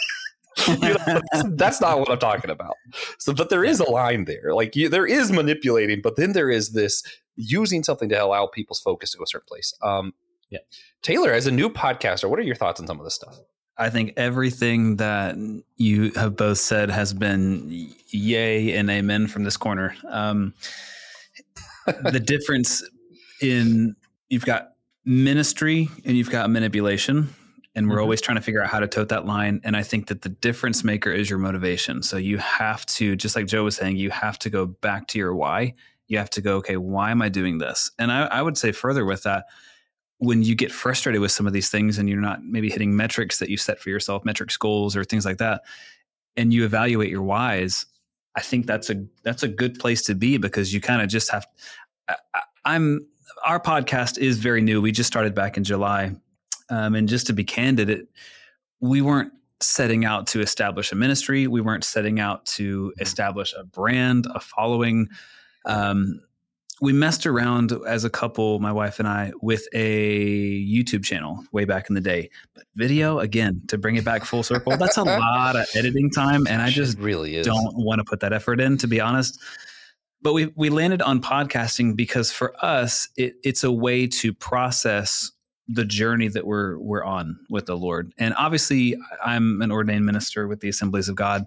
you 0.68 0.76
know, 0.78 1.20
that's, 1.56 1.80
not 1.80 1.98
what 1.98 2.10
I'm 2.10 2.18
talking 2.18 2.50
about. 2.50 2.76
So, 3.18 3.34
but 3.34 3.50
there 3.50 3.64
is 3.64 3.80
a 3.80 3.90
line 3.90 4.24
there. 4.24 4.54
Like 4.54 4.76
you, 4.76 4.88
there 4.88 5.06
is 5.06 5.32
manipulating, 5.32 6.00
but 6.00 6.16
then 6.16 6.32
there 6.32 6.48
is 6.48 6.72
this 6.72 7.02
using 7.36 7.82
something 7.82 8.08
to 8.08 8.14
allow 8.14 8.46
people's 8.46 8.80
focus 8.80 9.10
to 9.10 9.18
go 9.18 9.24
a 9.24 9.26
certain 9.26 9.46
place. 9.48 9.74
Um, 9.82 10.14
yeah, 10.50 10.58
Taylor, 11.02 11.32
as 11.32 11.46
a 11.46 11.50
new 11.50 11.68
podcaster, 11.68 12.28
what 12.28 12.38
are 12.38 12.42
your 12.42 12.54
thoughts 12.54 12.80
on 12.80 12.86
some 12.86 12.98
of 12.98 13.04
this 13.04 13.14
stuff? 13.14 13.38
I 13.76 13.90
think 13.90 14.12
everything 14.16 14.96
that 14.96 15.34
you 15.76 16.12
have 16.12 16.36
both 16.36 16.58
said 16.58 16.90
has 16.90 17.12
been 17.12 17.90
yay 18.08 18.76
and 18.76 18.88
amen 18.88 19.26
from 19.26 19.42
this 19.44 19.56
corner. 19.56 19.94
Um, 20.08 20.54
the 21.86 22.20
difference 22.24 22.82
in 23.40 23.96
you've 24.28 24.44
got 24.46 24.70
ministry 25.04 25.88
and 26.04 26.16
you've 26.16 26.30
got 26.30 26.50
manipulation, 26.50 27.30
and 27.74 27.90
we're 27.90 27.98
Mhm. 27.98 28.02
always 28.02 28.20
trying 28.20 28.36
to 28.36 28.42
figure 28.42 28.62
out 28.62 28.70
how 28.70 28.78
to 28.80 28.86
tote 28.86 29.08
that 29.08 29.26
line 29.26 29.60
and 29.64 29.76
i 29.76 29.82
think 29.82 30.06
that 30.06 30.22
the 30.22 30.28
difference 30.28 30.84
maker 30.84 31.10
is 31.10 31.28
your 31.28 31.40
motivation 31.40 32.04
so 32.04 32.16
you 32.16 32.38
have 32.38 32.86
to 32.86 33.16
just 33.16 33.34
like 33.34 33.46
joe 33.46 33.64
was 33.64 33.74
saying 33.74 33.96
you 33.96 34.10
have 34.10 34.38
to 34.38 34.48
go 34.48 34.64
back 34.64 35.08
to 35.08 35.18
your 35.18 35.34
why 35.34 35.74
you 36.06 36.16
have 36.16 36.30
to 36.30 36.40
go 36.40 36.56
okay 36.58 36.76
why 36.76 37.10
am 37.10 37.20
i 37.20 37.28
doing 37.28 37.58
this 37.58 37.90
and 37.98 38.12
i, 38.12 38.26
I 38.26 38.42
would 38.42 38.56
say 38.56 38.70
further 38.70 39.04
with 39.04 39.24
that 39.24 39.46
when 40.18 40.42
you 40.42 40.54
get 40.54 40.72
frustrated 40.72 41.20
with 41.20 41.32
some 41.32 41.46
of 41.46 41.52
these 41.52 41.70
things 41.70 41.98
and 41.98 42.08
you're 42.08 42.20
not 42.20 42.44
maybe 42.44 42.70
hitting 42.70 42.96
metrics 42.96 43.38
that 43.38 43.48
you 43.48 43.56
set 43.56 43.78
for 43.80 43.90
yourself 43.90 44.24
metrics 44.24 44.56
goals 44.56 44.96
or 44.96 45.04
things 45.04 45.24
like 45.24 45.38
that 45.38 45.62
and 46.36 46.52
you 46.52 46.64
evaluate 46.64 47.10
your 47.10 47.22
whys 47.22 47.86
i 48.36 48.40
think 48.40 48.66
that's 48.66 48.90
a 48.90 49.04
that's 49.22 49.42
a 49.42 49.48
good 49.48 49.78
place 49.78 50.02
to 50.02 50.14
be 50.14 50.36
because 50.36 50.72
you 50.72 50.80
kind 50.80 51.02
of 51.02 51.08
just 51.08 51.30
have 51.30 51.46
I, 52.08 52.16
i'm 52.64 53.06
our 53.44 53.60
podcast 53.60 54.18
is 54.18 54.38
very 54.38 54.60
new 54.60 54.80
we 54.80 54.92
just 54.92 55.08
started 55.08 55.34
back 55.34 55.56
in 55.56 55.64
july 55.64 56.14
um, 56.70 56.94
and 56.94 57.08
just 57.08 57.26
to 57.26 57.32
be 57.32 57.44
candid, 57.44 57.90
it, 57.90 58.08
we 58.80 59.02
weren't 59.02 59.32
setting 59.60 60.04
out 60.04 60.26
to 60.28 60.40
establish 60.40 60.92
a 60.92 60.94
ministry. 60.94 61.46
We 61.46 61.60
weren't 61.60 61.84
setting 61.84 62.20
out 62.20 62.44
to 62.46 62.92
establish 63.00 63.54
a 63.56 63.64
brand, 63.64 64.26
a 64.34 64.40
following. 64.40 65.08
Um, 65.64 66.20
we 66.84 66.92
messed 66.92 67.24
around 67.24 67.72
as 67.88 68.04
a 68.04 68.10
couple, 68.10 68.58
my 68.58 68.70
wife 68.70 68.98
and 68.98 69.08
I, 69.08 69.32
with 69.40 69.66
a 69.72 70.62
YouTube 70.62 71.02
channel 71.02 71.42
way 71.50 71.64
back 71.64 71.88
in 71.88 71.94
the 71.94 72.00
day. 72.00 72.28
But 72.54 72.64
video, 72.76 73.16
mm. 73.16 73.22
again, 73.22 73.62
to 73.68 73.78
bring 73.78 73.96
it 73.96 74.04
back 74.04 74.26
full 74.26 74.42
circle, 74.42 74.76
that's 74.76 74.98
a 74.98 75.02
lot 75.04 75.56
of 75.56 75.66
editing 75.74 76.10
time. 76.10 76.46
And 76.46 76.60
I 76.60 76.68
just 76.68 76.98
it 76.98 77.02
really 77.02 77.36
is. 77.36 77.46
don't 77.46 77.74
want 77.74 78.00
to 78.00 78.04
put 78.04 78.20
that 78.20 78.34
effort 78.34 78.60
in, 78.60 78.76
to 78.78 78.86
be 78.86 79.00
honest. 79.00 79.40
But 80.20 80.34
we 80.34 80.52
we 80.56 80.68
landed 80.68 81.00
on 81.00 81.22
podcasting 81.22 81.96
because 81.96 82.30
for 82.30 82.54
us, 82.62 83.08
it, 83.16 83.36
it's 83.42 83.64
a 83.64 83.72
way 83.72 84.06
to 84.06 84.34
process 84.34 85.32
the 85.66 85.86
journey 85.86 86.28
that 86.28 86.46
we're 86.46 86.78
we're 86.78 87.04
on 87.04 87.38
with 87.48 87.64
the 87.64 87.78
Lord. 87.78 88.12
And 88.18 88.34
obviously, 88.36 88.94
I'm 89.24 89.62
an 89.62 89.72
ordained 89.72 90.04
minister 90.04 90.46
with 90.46 90.60
the 90.60 90.68
Assemblies 90.68 91.08
of 91.08 91.16
God, 91.16 91.46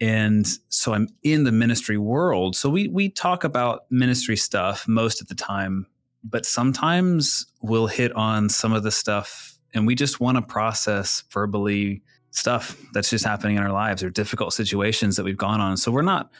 and 0.00 0.46
so 0.68 0.92
I'm 0.94 1.08
in 1.22 1.44
the 1.44 1.52
ministry 1.52 1.96
world. 1.98 2.54
So 2.56 2.68
we 2.68 2.88
we 2.88 3.08
talk 3.08 3.44
about 3.44 3.84
ministry 3.90 4.36
stuff 4.36 4.86
most 4.88 5.20
of 5.22 5.28
the 5.28 5.34
time, 5.34 5.86
but 6.24 6.44
sometimes 6.46 7.46
we'll 7.62 7.86
hit 7.86 8.12
on 8.12 8.48
some 8.48 8.72
of 8.72 8.82
the 8.82 8.90
stuff, 8.90 9.58
and 9.74 9.86
we 9.86 9.94
just 9.94 10.20
want 10.20 10.36
to 10.36 10.42
process 10.42 11.22
verbally 11.32 12.02
stuff 12.30 12.76
that's 12.92 13.08
just 13.08 13.24
happening 13.24 13.56
in 13.56 13.62
our 13.62 13.72
lives 13.72 14.02
or 14.02 14.10
difficult 14.10 14.52
situations 14.52 15.16
that 15.16 15.24
we've 15.24 15.38
gone 15.38 15.60
on. 15.60 15.76
So 15.76 15.90
we're 15.90 16.02
not 16.02 16.30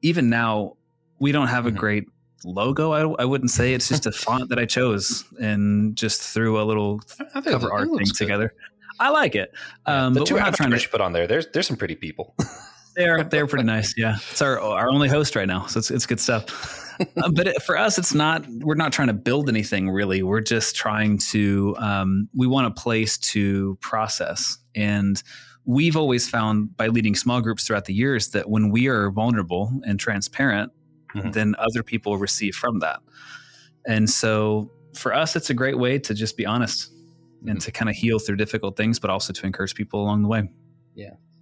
even 0.00 0.30
now. 0.30 0.76
We 1.18 1.30
don't 1.30 1.48
have 1.48 1.66
a 1.66 1.70
Mhm. 1.70 1.76
great 1.76 2.04
logo. 2.44 2.92
I, 2.92 3.22
I 3.22 3.24
wouldn't 3.26 3.50
say 3.50 3.74
it's 3.74 3.88
just 3.88 4.06
a 4.06 4.12
font 4.24 4.48
that 4.48 4.58
I 4.58 4.64
chose 4.64 5.24
and 5.40 5.94
just 5.94 6.22
threw 6.22 6.60
a 6.60 6.64
little 6.64 7.00
cover 7.44 7.70
art 7.72 7.88
thing 7.88 7.98
good. 7.98 8.14
together. 8.16 8.54
I 8.98 9.10
like 9.10 9.34
it, 9.34 9.52
Yeah, 9.86 10.06
um, 10.06 10.14
the 10.14 10.20
but 10.20 10.26
two 10.26 10.34
we're 10.34 10.40
not 10.40 10.54
trying 10.54 10.70
to. 10.70 10.78
you 10.80 10.88
put 10.88 11.00
on 11.00 11.12
there. 11.12 11.26
There's 11.26 11.46
there's 11.52 11.66
some 11.66 11.76
pretty 11.76 11.94
people. 11.96 12.34
They're 12.96 13.24
they're 13.24 13.46
pretty 13.46 13.64
nice. 13.64 13.94
Yeah, 13.96 14.16
it's 14.30 14.42
our 14.42 14.58
our 14.60 14.90
only 14.90 15.08
host 15.08 15.34
right 15.36 15.48
now, 15.48 15.66
so 15.66 15.78
it's 15.78 15.90
it's 15.90 16.06
good 16.06 16.20
stuff. 16.20 16.78
Uh, 17.16 17.30
but 17.34 17.48
it, 17.48 17.62
for 17.62 17.76
us, 17.76 17.98
it's 17.98 18.14
not. 18.14 18.44
We're 18.60 18.74
not 18.74 18.92
trying 18.92 19.08
to 19.08 19.14
build 19.14 19.48
anything 19.48 19.88
really. 19.90 20.22
We're 20.22 20.40
just 20.40 20.76
trying 20.76 21.18
to. 21.30 21.74
Um, 21.78 22.28
we 22.34 22.46
want 22.46 22.66
a 22.66 22.70
place 22.70 23.16
to 23.18 23.76
process, 23.80 24.58
and 24.74 25.22
we've 25.64 25.96
always 25.96 26.28
found 26.28 26.76
by 26.76 26.88
leading 26.88 27.14
small 27.14 27.40
groups 27.40 27.64
throughout 27.66 27.84
the 27.86 27.94
years 27.94 28.30
that 28.30 28.50
when 28.50 28.70
we 28.70 28.88
are 28.88 29.10
vulnerable 29.10 29.72
and 29.86 29.98
transparent, 30.00 30.72
Mhm. 31.14 31.32
then 31.32 31.54
other 31.58 31.82
people 31.84 32.16
receive 32.18 32.54
from 32.56 32.80
that. 32.80 33.00
And 33.86 34.10
so 34.10 34.70
for 34.94 35.14
us, 35.14 35.36
it's 35.36 35.50
a 35.50 35.54
great 35.54 35.78
way 35.78 35.98
to 36.00 36.14
just 36.14 36.36
be 36.36 36.44
honest 36.46 36.90
and 37.46 37.58
Mhm. 37.58 37.64
to 37.64 37.70
kind 37.72 37.88
of 37.88 37.94
heal 37.94 38.18
through 38.18 38.36
difficult 38.36 38.76
things, 38.76 38.98
but 38.98 39.08
also 39.08 39.32
to 39.32 39.46
encourage 39.46 39.74
people 39.74 40.02
along 40.02 40.22
the 40.22 40.28
way. 40.28 40.48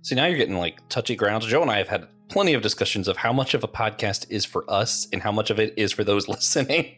See, 0.03 0.15
now 0.15 0.27
you're 0.27 0.39
getting 0.39 0.57
like 0.59 0.87
touchy 0.89 1.15
grounds. 1.17 1.47
Joe 1.47 1.63
and 1.63 1.71
I 1.71 1.79
have 1.79 1.89
had 1.89 2.07
plenty 2.29 2.55
of 2.55 2.63
discussions 2.63 3.09
of 3.09 3.17
how 3.17 3.33
much 3.33 3.55
of 3.55 3.65
a 3.65 3.69
podcast 3.69 4.27
is 4.31 4.45
for 4.45 4.65
us 4.71 5.07
and 5.13 5.21
how 5.23 5.33
much 5.33 5.51
of 5.51 5.59
it 5.61 5.75
is 5.77 5.93
for 5.93 6.05
those 6.05 6.29
listening. 6.35 6.97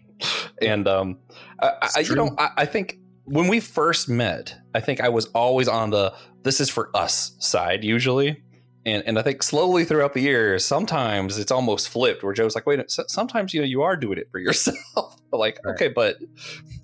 and 0.61 0.87
um, 0.87 1.19
I, 1.61 1.91
I, 1.97 2.01
you 2.01 2.15
know, 2.15 2.31
I, 2.39 2.49
I 2.59 2.67
think 2.67 2.99
when 3.25 3.49
we 3.49 3.61
first 3.61 4.09
met, 4.09 4.55
I 4.75 4.81
think 4.81 5.01
I 5.01 5.09
was 5.09 5.27
always 5.27 5.69
on 5.69 5.91
the 5.91 6.13
"this 6.43 6.61
is 6.61 6.69
for 6.71 6.91
us" 6.95 7.35
side 7.41 7.83
usually. 7.85 8.43
And, 8.85 9.05
and 9.07 9.17
I 9.17 9.23
think 9.23 9.45
slowly 9.45 9.85
throughout 9.85 10.13
the 10.13 10.21
years, 10.23 10.65
sometimes 10.65 11.39
it's 11.39 11.53
almost 11.53 11.89
flipped 11.89 12.25
where 12.25 12.33
Joe's 12.35 12.57
like, 12.57 12.67
wait, 12.67 12.81
sometimes, 12.89 13.55
you 13.55 13.61
know, 13.61 13.67
you 13.67 13.83
are 13.83 13.95
doing 13.97 14.19
it 14.19 14.29
for 14.33 14.39
yourself. 14.41 15.17
But 15.31 15.37
like, 15.39 15.61
Right. 15.65 15.75
okay, 15.75 15.87
but, 15.89 16.17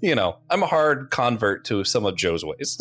you 0.00 0.14
know, 0.14 0.36
I'm 0.48 0.62
a 0.62 0.66
hard 0.68 1.10
convert 1.10 1.64
to 1.64 1.82
some 1.82 2.06
of 2.06 2.14
Joe's 2.14 2.44
ways. 2.44 2.78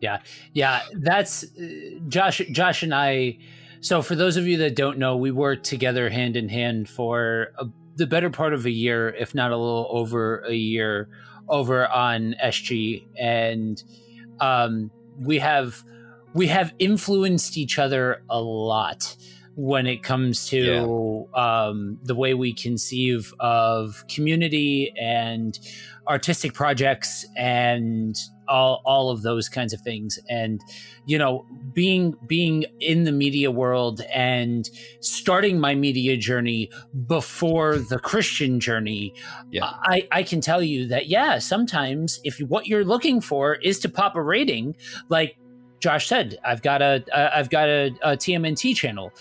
Yeah, 0.00 0.20
yeah. 0.52 0.82
that's 0.94 1.44
uh, 1.44 1.98
Josh. 2.08 2.42
Josh 2.50 2.82
and 2.82 2.94
I. 2.94 3.38
So, 3.80 4.02
for 4.02 4.14
those 4.14 4.36
of 4.36 4.46
you 4.46 4.56
that 4.58 4.74
don't 4.74 4.98
know, 4.98 5.16
we 5.16 5.30
worked 5.30 5.64
together 5.64 6.08
hand 6.10 6.36
in 6.36 6.48
hand 6.48 6.88
for 6.88 7.52
a, 7.58 7.66
the 7.96 8.06
better 8.06 8.30
part 8.30 8.52
of 8.52 8.66
a 8.66 8.70
year, 8.70 9.10
if 9.10 9.34
not 9.34 9.52
a 9.52 9.56
little 9.56 9.86
over 9.90 10.40
a 10.40 10.54
year, 10.54 11.08
over 11.48 11.86
on 11.86 12.34
SG, 12.42 13.06
and 13.18 13.82
um, 14.40 14.90
we 15.18 15.38
have 15.38 15.82
we 16.34 16.48
have 16.48 16.74
influenced 16.78 17.56
each 17.56 17.78
other 17.78 18.22
a 18.28 18.40
lot 18.40 19.16
when 19.54 19.86
it 19.86 20.02
comes 20.02 20.46
to 20.48 21.26
um, 21.32 21.98
the 22.02 22.14
way 22.14 22.34
we 22.34 22.52
conceive 22.52 23.32
of 23.40 24.04
community 24.06 24.92
and 25.00 25.58
artistic 26.06 26.52
projects 26.52 27.24
and 27.36 28.16
all 28.48 28.82
all 28.84 29.10
of 29.10 29.22
those 29.22 29.48
kinds 29.48 29.72
of 29.72 29.80
things. 29.80 30.18
And 30.28 30.60
you 31.06 31.16
know 31.16 31.46
being 31.72 32.16
being 32.26 32.64
in 32.80 33.04
the 33.04 33.12
media 33.12 33.50
world 33.50 34.00
and 34.12 34.68
starting 35.00 35.58
my 35.58 35.74
media 35.74 36.16
journey 36.16 36.68
before 37.06 37.78
the 37.78 37.98
christian 37.98 38.60
journey 38.60 39.14
Yeah. 39.50 39.70
i 39.82 40.06
i 40.10 40.22
can 40.22 40.40
tell 40.40 40.62
you 40.62 40.86
that 40.88 41.06
yeah 41.06 41.38
sometimes 41.38 42.20
if 42.24 42.38
what 42.40 42.66
you're 42.66 42.84
looking 42.84 43.20
for 43.20 43.54
is 43.54 43.78
to 43.80 43.88
pop 43.88 44.16
a 44.16 44.22
rating 44.22 44.76
like 45.08 45.38
josh 45.80 46.08
said 46.08 46.36
i've 46.44 46.62
got 46.62 46.82
a 46.82 47.04
i've 47.14 47.50
got 47.50 47.68
a, 47.68 47.94
a 48.02 48.16
tmnt 48.16 48.76
channel. 48.76 49.12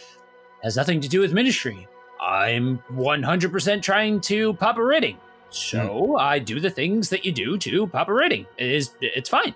Has 0.63 0.75
nothing 0.75 0.99
to 1.01 1.07
do 1.07 1.19
with 1.19 1.31
ministry. 1.31 1.87
I'm 2.19 2.79
100% 2.93 3.83
trying 3.83 4.19
to 4.21 4.55
pop 4.55 4.79
a 4.79 4.83
rating 4.83 5.17
Hmm. 5.55 5.77
so 5.77 6.17
I 6.17 6.39
do 6.39 6.59
the 6.59 6.69
things 6.69 7.09
that 7.09 7.25
you 7.25 7.31
do 7.31 7.57
to 7.57 7.87
pop 7.87 8.09
a 8.09 8.13
rating. 8.13 8.45
It 8.57 8.71
is 8.71 8.91
it's 9.01 9.29
fine. 9.29 9.55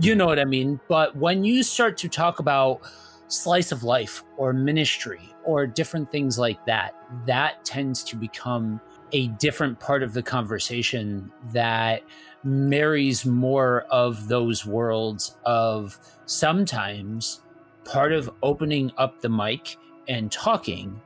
You 0.00 0.12
hmm. 0.12 0.18
know 0.18 0.26
what 0.26 0.38
I 0.38 0.44
mean? 0.44 0.80
But 0.88 1.16
when 1.16 1.44
you 1.44 1.62
start 1.62 1.96
to 1.98 2.08
talk 2.08 2.38
about 2.38 2.80
slice 3.28 3.72
of 3.72 3.82
life 3.82 4.22
or 4.36 4.52
ministry 4.52 5.34
or 5.44 5.66
different 5.66 6.10
things 6.10 6.38
like 6.38 6.64
that, 6.66 6.94
that 7.26 7.64
tends 7.64 8.02
to 8.04 8.16
become 8.16 8.80
a 9.12 9.28
different 9.28 9.78
part 9.78 10.02
of 10.02 10.12
the 10.12 10.22
conversation 10.22 11.30
that 11.52 12.02
marries 12.42 13.26
more 13.26 13.82
of 13.90 14.28
those 14.28 14.64
worlds 14.64 15.36
of 15.44 15.98
sometimes 16.26 17.40
part 17.84 18.12
of 18.12 18.30
opening 18.42 18.90
up 18.98 19.20
the 19.20 19.28
mic 19.28 19.76
and 20.08 20.30
talking 20.30 21.00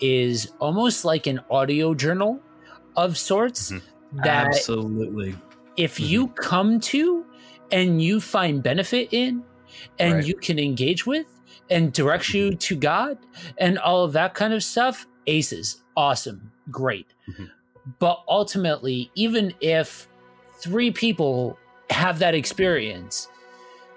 is 0.00 0.52
almost 0.58 1.04
like 1.04 1.26
an 1.26 1.40
audio 1.50 1.94
journal 1.94 2.40
of 2.96 3.16
sorts 3.18 3.72
Mhm. 3.72 3.82
that 4.24 4.46
Absolutely. 4.46 5.36
if 5.76 5.96
Mhm. 5.98 6.08
you 6.08 6.28
come 6.28 6.80
to 6.80 7.24
and 7.70 8.00
you 8.02 8.20
find 8.20 8.62
benefit 8.62 9.08
in 9.12 9.42
and 9.98 10.14
Right. 10.14 10.26
you 10.26 10.34
can 10.34 10.58
engage 10.58 11.06
with 11.06 11.26
and 11.68 11.92
directs 11.92 12.32
you 12.32 12.54
to 12.54 12.76
God 12.76 13.18
and 13.58 13.78
all 13.78 14.04
of 14.04 14.12
that 14.12 14.34
kind 14.34 14.54
of 14.54 14.62
stuff, 14.62 15.06
aces, 15.26 15.82
awesome, 15.96 16.52
great. 16.70 17.08
Mhm. 17.28 17.50
But 17.98 18.22
ultimately, 18.28 19.10
even 19.14 19.52
if 19.60 20.08
three 20.60 20.90
people 20.90 21.58
have 21.90 22.18
that 22.20 22.34
experience, 22.34 23.28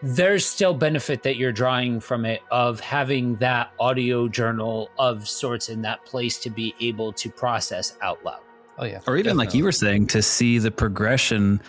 there's 0.02 0.46
still 0.46 0.74
benefit 0.74 1.24
that 1.24 1.36
you're 1.36 1.52
drawing 1.52 2.00
from 2.00 2.26
it 2.26 2.42
of 2.52 2.80
having 2.80 3.36
that 3.36 3.72
audio 3.80 4.28
journal 4.28 4.90
of 4.98 5.28
sorts 5.28 5.70
in 5.70 5.82
that 5.82 6.04
place 6.06 6.38
to 6.40 6.50
be 6.50 6.74
able 6.80 7.12
to 7.14 7.30
process 7.30 7.98
out 8.02 8.24
loud. 8.24 8.40
Oh 8.80 8.85
yeah. 8.85 8.99
Or 9.07 9.18
even 9.18 9.35
like 9.38 9.53
you 9.53 9.64
were 9.65 9.72
saying, 9.73 10.07
to 10.07 10.22
see 10.22 10.57
the 10.57 10.72
progression, 10.72 11.61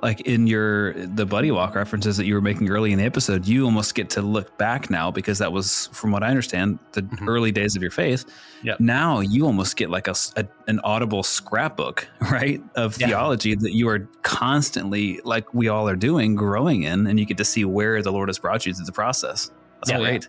like 0.00 0.20
in 0.22 0.46
your 0.46 0.92
the 0.94 1.26
buddy 1.26 1.50
walk 1.50 1.74
references 1.74 2.16
that 2.16 2.24
you 2.26 2.34
were 2.34 2.40
making 2.40 2.68
early 2.70 2.92
in 2.92 2.98
the 2.98 3.04
episode, 3.04 3.46
you 3.46 3.64
almost 3.64 3.94
get 3.96 4.10
to 4.10 4.22
look 4.22 4.56
back 4.58 4.88
now 4.90 5.10
because 5.10 5.38
that 5.38 5.52
was, 5.52 5.88
from 5.92 6.10
what 6.12 6.22
I 6.22 6.28
understand, 6.28 6.78
the 6.92 7.02
Mhm. 7.02 7.28
early 7.28 7.50
days 7.52 7.74
of 7.76 7.82
your 7.82 7.90
faith. 7.90 8.24
Yep. 8.62 8.78
Now 8.80 9.20
you 9.20 9.44
almost 9.46 9.76
get 9.76 9.90
like 9.90 10.06
a, 10.08 10.14
a- 10.36 10.46
an 10.68 10.80
audible 10.84 11.22
scrapbook, 11.24 12.06
right, 12.32 12.62
of 12.76 12.96
Yeah. 13.00 13.08
theology 13.08 13.54
that 13.56 13.72
you 13.74 13.88
are 13.88 14.08
constantly, 14.22 15.20
like 15.24 15.52
we 15.54 15.68
all 15.68 15.88
are 15.88 15.96
doing, 15.96 16.34
growing 16.36 16.82
in, 16.84 17.06
and 17.08 17.18
you 17.18 17.26
get 17.26 17.38
to 17.38 17.44
see 17.44 17.64
where 17.64 18.02
the 18.02 18.12
Lord 18.12 18.28
has 18.28 18.38
brought 18.38 18.66
you 18.66 18.74
through 18.74 18.86
the 18.86 18.92
process. 18.92 19.50
That's 19.80 19.90
Yeah. 19.90 19.98
great. 19.98 20.22
Yeah, 20.22 20.28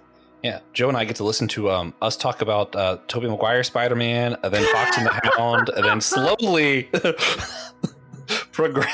Joe 0.74 0.90
and 0.90 0.98
I 0.98 1.06
get 1.06 1.16
to 1.18 1.24
listen 1.24 1.48
to 1.50 1.72
um, 1.72 1.94
us 2.02 2.18
talk 2.18 2.42
about 2.42 2.76
uh, 2.76 2.98
Tobey 3.08 3.28
Maguire 3.30 3.64
Spider 3.64 3.96
Man, 3.96 4.36
and 4.44 4.54
then 4.54 4.64
Fox 4.74 4.98
and 4.98 5.06
the 5.08 5.32
Hound, 5.38 5.70
and 5.70 5.86
then 5.86 6.02
slowly 6.02 6.84
progress 8.52 8.90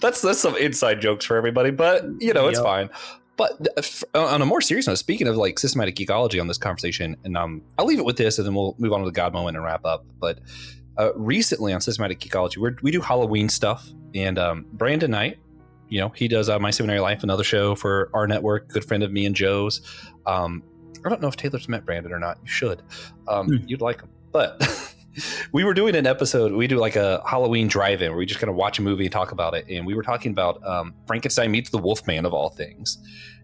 that's 0.00 0.20
that's 0.22 0.40
some 0.40 0.56
inside 0.56 1.00
jokes 1.00 1.24
for 1.24 1.36
everybody, 1.36 1.70
but 1.70 2.04
you 2.20 2.32
know 2.32 2.48
it's 2.48 2.58
Yep. 2.58 2.64
fine. 2.64 2.90
But 3.36 3.66
f- 3.78 4.04
on 4.14 4.42
a 4.42 4.46
more 4.46 4.60
serious 4.60 4.86
note, 4.86 4.96
speaking 4.98 5.26
of 5.26 5.36
like 5.36 5.58
Systematic 5.58 5.96
Geekology 5.96 6.40
on 6.40 6.48
this 6.48 6.58
conversation, 6.58 7.16
and 7.24 7.36
um, 7.36 7.62
I'll 7.78 7.86
leave 7.86 7.98
it 7.98 8.04
with 8.04 8.16
this, 8.16 8.38
and 8.38 8.46
then 8.46 8.54
we'll 8.54 8.74
move 8.78 8.92
on 8.92 9.00
to 9.00 9.06
the 9.06 9.12
God 9.12 9.32
moment 9.32 9.56
and 9.56 9.64
wrap 9.64 9.84
up. 9.86 10.04
But 10.20 10.40
uh, 10.98 11.12
recently 11.14 11.72
on 11.72 11.80
Systematic 11.80 12.20
Geekology, 12.20 12.58
we're, 12.58 12.76
we 12.82 12.90
do 12.90 13.00
Halloween 13.00 13.48
stuff, 13.48 13.88
and 14.14 14.38
um, 14.38 14.66
Brandon 14.74 15.10
Knight, 15.10 15.38
you 15.92 16.00
know, 16.00 16.08
he 16.08 16.26
does 16.26 16.48
uh, 16.48 16.58
My 16.58 16.70
Seminary 16.70 17.00
Life, 17.00 17.22
another 17.22 17.44
show 17.44 17.74
for 17.74 18.08
our 18.14 18.26
network, 18.26 18.68
good 18.68 18.82
friend 18.82 19.02
of 19.02 19.12
me 19.12 19.26
and 19.26 19.36
Joe's. 19.36 19.82
Um, 20.24 20.62
I 21.04 21.10
don't 21.10 21.20
know 21.20 21.28
if 21.28 21.36
Taylor's 21.36 21.68
met 21.68 21.84
Brandon 21.84 22.12
or 22.12 22.18
not. 22.18 22.38
You 22.42 22.48
should. 22.48 22.82
Um, 23.28 23.46
Hmm. 23.48 23.56
You'd 23.66 23.82
like 23.82 24.00
him, 24.00 24.08
but. 24.32 24.60
We 25.52 25.62
were 25.62 25.74
doing 25.74 25.94
an 25.94 26.06
episode. 26.06 26.52
We 26.52 26.66
do 26.66 26.78
like 26.78 26.96
a 26.96 27.22
Halloween 27.28 27.68
drive-in 27.68 28.08
where 28.08 28.16
we 28.18 28.24
just 28.24 28.40
kind 28.40 28.48
of 28.48 28.56
watch 28.56 28.78
a 28.78 28.82
movie 28.82 29.04
and 29.04 29.12
talk 29.12 29.30
about 29.30 29.52
it. 29.52 29.66
And 29.68 29.86
we 29.86 29.92
were 29.92 30.02
talking 30.02 30.32
about 30.32 30.66
um, 30.66 30.94
Frankenstein 31.06 31.50
meets 31.50 31.68
the 31.68 31.76
Wolfman 31.76 32.24
of 32.24 32.32
all 32.32 32.48
things. 32.48 32.96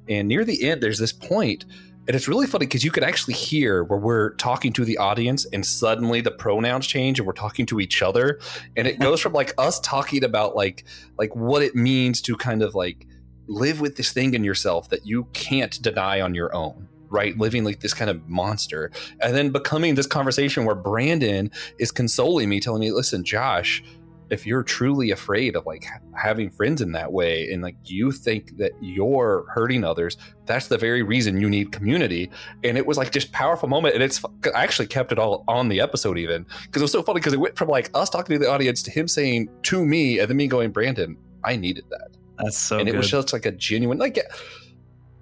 And 0.09 0.29
near 0.29 0.47
the 0.47 0.67
end, 0.67 0.83
there's 0.83 0.99
this 0.99 1.13
point, 1.13 1.67
and 2.09 2.15
it's 2.15 2.27
really 2.27 2.47
funny 2.47 2.65
because 2.65 2.83
you 2.83 2.91
could 2.91 3.05
actually 3.05 3.35
hear 3.35 3.85
where 3.85 3.99
we're 3.99 4.31
talking 4.37 4.73
to 4.73 4.85
the 4.85 4.97
audience, 4.97 5.45
and 5.53 5.65
suddenly 5.65 6.23
the 6.23 6.31
pronouns 6.31 6.87
change, 6.87 7.19
and 7.21 7.27
we're 7.27 7.35
talking 7.35 7.67
to 7.67 7.81
each 7.81 8.01
other, 8.03 8.41
and 8.79 8.89
it 8.89 8.99
goes 8.99 9.21
from 9.21 9.35
like 9.35 9.53
us 9.59 9.79
talking 9.81 10.25
about 10.25 10.57
like 10.57 10.85
like 11.19 11.37
what 11.37 11.63
it 11.63 11.77
means 11.77 12.23
to 12.23 12.35
kind 12.35 12.63
of 12.63 12.75
like 12.75 13.07
live 13.47 13.83
with 13.83 13.97
this 13.97 14.11
thing 14.11 14.33
in 14.33 14.43
yourself 14.43 14.89
that 14.89 15.07
you 15.07 15.25
can't 15.35 15.81
deny 15.83 16.21
on 16.23 16.35
your 16.35 16.55
own. 16.55 16.89
Right, 17.11 17.39
living 17.39 17.65
like 17.65 17.81
this 17.81 17.95
kind 17.95 18.11
of 18.11 18.29
monster, 18.29 18.91
and 19.23 19.35
then 19.35 19.51
becoming 19.51 19.95
this 19.95 20.07
conversation 20.07 20.67
where 20.67 20.75
Brandon 20.75 21.51
is 21.79 21.91
consoling 21.91 22.51
me, 22.51 22.61
telling 22.61 22.81
me, 22.81 22.93
"Listen, 22.93 23.25
Josh, 23.25 23.83
if 24.31 24.47
you're 24.47 24.63
truly 24.63 25.11
afraid 25.11 25.57
of 25.57 25.65
like 25.67 25.87
having 26.15 26.51
friends 26.51 26.81
in 26.81 26.93
that 26.93 27.13
way 27.13 27.51
and 27.51 27.63
like 27.63 27.77
you 27.85 28.13
think 28.13 28.57
that 28.59 28.73
you're 28.81 29.47
hurting 29.55 29.85
others 29.85 30.17
that's 30.47 30.69
the 30.69 30.79
very 30.79 31.03
reason 31.03 31.41
you 31.41 31.49
need 31.49 31.73
community 31.73 32.31
and 32.65 32.77
it 32.77 32.87
was 32.87 32.97
like 32.99 33.11
just 33.13 33.33
powerful 33.33 33.69
moment 33.69 33.95
and 33.95 34.03
it's 34.03 34.23
i 34.55 34.63
actually 34.63 34.87
kept 34.87 35.13
it 35.13 35.19
all 35.19 35.45
on 35.49 35.69
the 35.69 35.81
episode 35.81 36.19
even 36.19 36.45
because 36.63 36.83
it 36.83 36.85
was 36.85 36.93
so 36.93 37.03
funny 37.03 37.21
because 37.21 37.33
it 37.33 37.41
went 37.41 37.57
from 37.57 37.69
like 37.69 37.91
us 37.95 38.11
talking 38.11 38.39
to 38.39 38.45
the 38.45 38.51
audience 38.51 38.83
to 38.83 38.91
him 38.91 39.09
saying 39.09 39.49
to 39.63 39.85
me 39.85 40.19
and 40.19 40.29
then 40.29 40.37
me 40.37 40.47
going 40.47 40.71
brandon 40.71 41.17
i 41.45 41.57
needed 41.57 41.85
that 41.91 42.09
That's 42.39 42.59
so 42.59 42.79
and 42.79 42.87
good. 42.87 42.95
it 42.95 42.99
was 42.99 43.11
just 43.11 43.33
like 43.33 43.47
a 43.47 43.53
genuine 43.53 43.99
like 43.99 44.19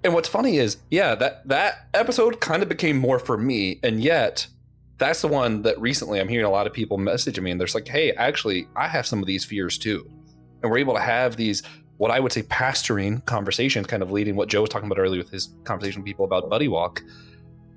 and 0.03 0.13
what's 0.13 0.29
funny 0.29 0.57
is 0.57 0.77
yeah 0.91 1.15
that 1.15 1.47
that 1.47 1.87
episode 1.93 2.39
kind 2.39 2.61
of 2.63 2.69
became 2.69 2.97
more 2.97 3.19
for 3.19 3.37
me 3.37 3.79
and 3.83 4.01
yet 4.01 4.47
that's 4.97 5.21
the 5.21 5.27
one 5.27 5.61
that 5.61 5.79
recently 5.79 6.19
i'm 6.19 6.27
hearing 6.27 6.45
a 6.45 6.49
lot 6.49 6.67
of 6.67 6.73
people 6.73 6.97
messaging 6.97 7.43
me 7.43 7.51
and 7.51 7.59
they're 7.59 7.67
like 7.73 7.87
hey 7.87 8.11
actually 8.13 8.67
i 8.75 8.87
have 8.87 9.05
some 9.05 9.19
of 9.19 9.25
these 9.25 9.43
fears 9.45 9.77
too 9.77 10.09
and 10.61 10.71
we're 10.71 10.77
able 10.77 10.93
to 10.93 11.01
have 11.01 11.35
these 11.35 11.63
what 11.97 12.11
i 12.11 12.19
would 12.19 12.31
say 12.31 12.43
pastoring 12.43 13.23
conversations 13.25 13.87
kind 13.87 14.03
of 14.03 14.11
leading 14.11 14.35
what 14.35 14.49
joe 14.49 14.61
was 14.61 14.69
talking 14.69 14.87
about 14.87 14.99
earlier 14.99 15.21
with 15.21 15.29
his 15.29 15.55
conversation 15.63 16.01
with 16.01 16.07
people 16.07 16.25
about 16.25 16.49
buddy 16.49 16.67
walk 16.67 17.01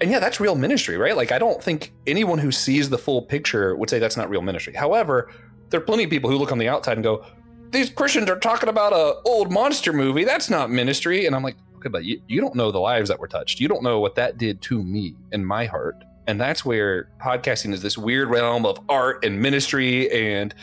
and 0.01 0.10
yeah 0.10 0.18
that's 0.18 0.40
real 0.40 0.55
ministry 0.55 0.97
right 0.97 1.16
like 1.16 1.32
i 1.32 1.38
don't 1.38 1.62
think 1.62 1.92
anyone 2.06 2.38
who 2.38 2.51
sees 2.51 2.88
the 2.88 2.98
full 2.98 3.22
picture 3.22 3.76
would 3.76 3.90
say 3.90 3.98
that's 3.98 4.16
not 4.16 4.30
real 4.30 4.42
ministry 4.42 4.74
however 4.74 5.30
there 5.68 5.78
are 5.80 5.84
plenty 5.84 6.05
of 6.05 6.10
people 6.10 6.28
who 6.28 6.36
look 6.36 6.52
on 6.52 6.59
the 6.59 6.68
outside 6.68 6.97
and 6.97 7.05
go 7.05 7.24
these 7.70 7.90
Christians 7.90 8.28
are 8.28 8.38
talking 8.38 8.68
about 8.68 8.92
a 8.92 9.20
old 9.24 9.52
monster 9.52 9.92
movie. 9.92 10.24
That's 10.24 10.51
not 10.51 10.70
ministry. 10.70 11.26
And 11.26 11.36
I'm 11.36 11.42
like, 11.42 11.56
okay, 11.76 11.88
but 11.88 12.05
you, 12.05 12.20
you 12.26 12.40
don't 12.40 12.55
know 12.55 12.70
the 12.70 12.80
lives 12.80 13.09
that 13.09 13.18
were 13.18 13.28
touched. 13.28 13.60
You 13.60 13.68
don't 13.68 13.82
know 13.82 14.01
what 14.01 14.14
that 14.16 14.38
did 14.38 14.60
to 14.62 14.82
me 14.82 15.14
in 15.32 15.44
my 15.44 15.66
heart. 15.66 16.05
And 16.31 16.40
that's 16.40 16.65
where 16.65 17.09
podcasting 17.20 17.73
is 17.73 17.82
this 17.82 17.98
weird 17.98 18.31
realm 18.31 18.65
of 18.65 18.78
art 18.89 19.24
and 19.24 19.43
ministry 19.43 20.09
and 20.12 20.55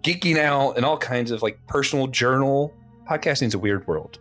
geeking 0.00 0.36
out 0.36 0.72
and 0.72 0.84
all 0.84 0.98
kinds 0.98 1.30
of 1.30 1.40
like 1.40 1.58
personal 1.66 2.08
journal. 2.08 2.74
Podcasting 3.08 3.46
is 3.46 3.54
a 3.54 3.58
weird 3.58 3.86
world. 3.86 4.18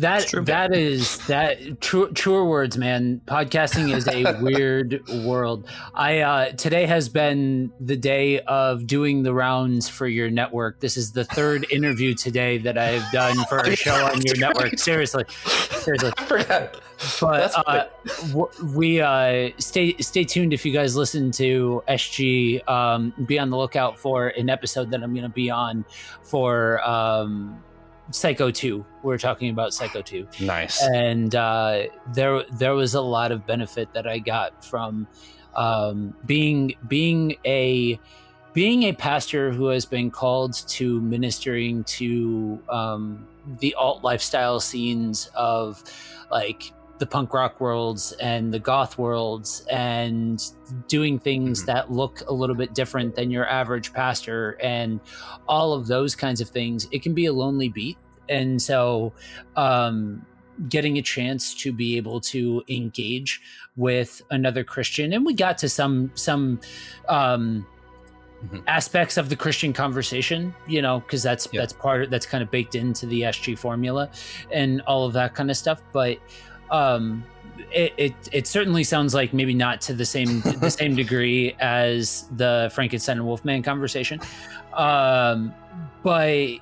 That 0.00 0.32
that 0.46 0.74
is 0.74 1.18
that 1.26 1.82
true 1.82 2.10
truer 2.12 2.46
words, 2.46 2.78
man. 2.78 3.20
Podcasting 3.26 3.94
is 3.94 4.08
a 4.08 4.38
weird 4.42 5.06
world. 5.24 5.68
I 5.92 6.20
uh, 6.20 6.52
today 6.52 6.86
has 6.86 7.10
been 7.10 7.70
the 7.78 7.96
day 7.96 8.40
of 8.40 8.86
doing 8.86 9.24
the 9.24 9.34
rounds 9.34 9.90
for 9.90 10.06
your 10.06 10.30
network. 10.30 10.80
This 10.80 10.96
is 10.96 11.12
the 11.12 11.24
third 11.24 11.70
interview 11.70 12.14
today 12.14 12.56
that 12.58 12.78
I 12.78 12.86
have 12.86 13.12
done 13.12 13.44
for 13.44 13.58
a 13.58 13.76
show 13.76 14.06
on 14.06 14.22
your 14.22 14.38
network. 14.38 14.78
Seriously, 14.78 15.24
seriously. 15.28 16.12
I 16.16 16.24
forgot. 16.24 16.80
But 17.20 17.52
That's 17.52 17.56
uh, 17.56 18.44
we 18.74 19.02
uh, 19.02 19.50
stay 19.58 19.96
stay 19.98 20.24
tuned 20.24 20.54
if 20.54 20.64
you 20.64 20.72
guys 20.72 20.96
listen 20.96 21.30
to 21.32 21.82
SG. 21.88 22.66
Um, 22.66 23.12
be 23.26 23.38
on 23.38 23.50
the 23.50 23.56
lookout 23.58 23.98
for 23.98 24.28
an 24.28 24.48
episode 24.48 24.90
that 24.92 25.02
I'm 25.02 25.12
going 25.12 25.24
to 25.24 25.28
be 25.28 25.50
on 25.50 25.84
for 26.22 26.82
um, 26.88 27.62
Psycho 28.10 28.50
Two. 28.50 28.84
We're 29.02 29.18
talking 29.18 29.50
about 29.50 29.72
Psycho 29.74 30.02
Two, 30.02 30.26
Nice. 30.40 30.82
and 30.82 31.34
uh, 31.34 31.84
there 32.08 32.42
there 32.52 32.74
was 32.74 32.94
a 32.94 33.00
lot 33.00 33.32
of 33.32 33.46
benefit 33.46 33.92
that 33.94 34.06
I 34.06 34.18
got 34.18 34.64
from 34.64 35.06
um, 35.54 36.14
being 36.26 36.74
being 36.88 37.36
a 37.44 37.98
being 38.52 38.82
a 38.84 38.92
pastor 38.92 39.52
who 39.52 39.66
has 39.66 39.84
been 39.86 40.10
called 40.10 40.54
to 40.68 41.00
ministering 41.00 41.84
to 41.84 42.60
um, 42.68 43.26
the 43.60 43.74
alt 43.74 44.02
lifestyle 44.02 44.58
scenes 44.60 45.30
of 45.34 45.82
like 46.30 46.72
the 47.00 47.06
punk 47.06 47.34
rock 47.34 47.60
worlds 47.60 48.12
and 48.20 48.54
the 48.54 48.58
goth 48.60 48.96
worlds 48.98 49.66
and 49.70 50.40
doing 50.86 51.18
things 51.18 51.62
Mhm. 51.62 51.66
that 51.66 51.90
look 51.90 52.22
a 52.28 52.32
little 52.32 52.54
bit 52.54 52.74
different 52.74 53.16
than 53.16 53.30
your 53.30 53.48
average 53.48 53.92
pastor 53.92 54.56
and 54.62 55.00
all 55.48 55.72
of 55.72 55.88
those 55.88 56.14
kinds 56.14 56.40
of 56.40 56.48
things 56.50 56.86
it 56.92 57.02
can 57.02 57.14
be 57.14 57.26
a 57.26 57.32
lonely 57.32 57.68
beat 57.68 57.96
and 58.28 58.60
so 58.62 59.12
um 59.56 60.24
getting 60.68 60.98
a 60.98 61.02
chance 61.02 61.54
to 61.54 61.72
be 61.72 61.96
able 61.96 62.20
to 62.20 62.62
engage 62.68 63.40
with 63.76 64.20
another 64.30 64.62
christian 64.62 65.12
and 65.14 65.24
we 65.24 65.32
got 65.32 65.56
to 65.58 65.68
some 65.68 66.10
some 66.14 66.60
um 67.08 67.66
Mhm. 68.44 68.62
aspects 68.66 69.16
of 69.18 69.28
the 69.28 69.36
christian 69.36 69.72
conversation 69.74 70.54
you 70.66 70.80
know 70.80 71.00
because 71.00 71.22
that's 71.22 71.46
Yeah. 71.52 71.60
that's 71.60 71.72
part 71.74 72.04
of 72.04 72.10
that's 72.10 72.24
kind 72.26 72.42
of 72.42 72.50
baked 72.50 72.74
into 72.74 73.04
the 73.06 73.22
sg 73.22 73.58
formula 73.58 74.10
and 74.50 74.80
all 74.86 75.04
of 75.04 75.12
that 75.14 75.34
kind 75.34 75.50
of 75.50 75.56
stuff 75.58 75.82
but 75.92 76.16
um 76.70 77.24
it, 77.72 77.92
it 77.96 78.14
it 78.32 78.46
certainly 78.46 78.84
sounds 78.84 79.14
like 79.14 79.32
maybe 79.32 79.54
not 79.54 79.80
to 79.82 79.92
the 79.92 80.04
same 80.04 80.40
the 80.40 80.70
same 80.80 80.94
degree 80.94 81.54
as 81.60 82.26
the 82.36 82.70
frankenstein 82.74 83.18
and 83.18 83.26
wolfman 83.26 83.62
conversation 83.62 84.20
um 84.74 85.54
but 86.02 86.58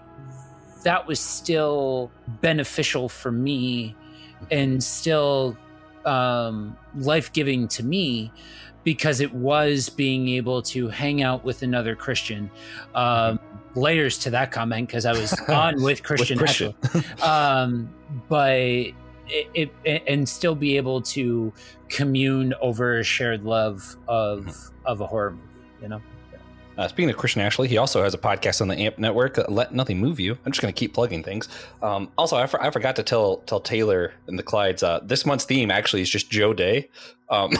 that 0.82 1.06
was 1.06 1.20
still 1.20 2.10
beneficial 2.40 3.08
for 3.08 3.32
me 3.32 3.94
and 4.50 4.82
still 4.82 5.56
um, 6.04 6.76
life-giving 6.94 7.68
to 7.68 7.82
me 7.82 8.32
because 8.84 9.20
it 9.20 9.34
was 9.34 9.88
being 9.88 10.28
able 10.28 10.62
to 10.62 10.88
hang 10.88 11.22
out 11.22 11.44
with 11.44 11.62
another 11.62 11.94
christian 11.94 12.50
um, 12.94 13.38
layers 13.74 14.18
to 14.18 14.30
that 14.30 14.50
comment 14.50 14.86
because 14.86 15.04
i 15.04 15.12
was 15.12 15.38
on 15.48 15.82
with 15.82 16.02
christian, 16.02 16.38
With 16.38 16.46
Christian. 16.46 16.74
Um, 17.22 17.92
but 18.28 18.92
it, 19.28 19.72
it 19.84 20.02
and 20.06 20.28
still 20.28 20.54
be 20.54 20.76
able 20.76 21.00
to 21.00 21.52
commune 21.88 22.54
over 22.60 22.98
a 22.98 23.04
shared 23.04 23.44
love 23.44 23.96
of 24.08 24.70
of 24.84 25.00
a 25.00 25.06
horror 25.06 25.32
movie 25.32 25.44
you 25.82 25.88
know 25.88 26.00
Uh, 26.76 26.86
speaking 26.86 27.10
of 27.10 27.16
Christian 27.16 27.42
Ashley, 27.42 27.66
he 27.66 27.76
also 27.76 28.04
has 28.04 28.14
a 28.14 28.18
podcast 28.18 28.60
on 28.60 28.68
the 28.68 28.76
AMP 28.76 28.98
network, 28.98 29.36
uh, 29.36 29.44
Let 29.48 29.74
Nothing 29.74 29.98
Move 29.98 30.20
You. 30.20 30.38
I'm 30.46 30.52
just 30.52 30.62
going 30.62 30.72
to 30.72 30.78
keep 30.78 30.94
plugging 30.94 31.24
things. 31.24 31.48
Um, 31.82 32.08
also, 32.16 32.36
I, 32.36 32.46
for, 32.46 32.62
I 32.62 32.70
forgot 32.70 32.94
to 32.94 33.02
tell 33.02 33.38
tell 33.38 33.58
Taylor 33.58 34.14
and 34.28 34.38
the 34.38 34.44
Clydes 34.44 34.84
uh, 34.84 35.00
this 35.02 35.26
month's 35.26 35.44
theme 35.44 35.72
actually 35.72 36.02
is 36.02 36.08
just 36.08 36.30
Joe 36.30 36.54
Dea. 36.54 36.88
Um, 37.30 37.50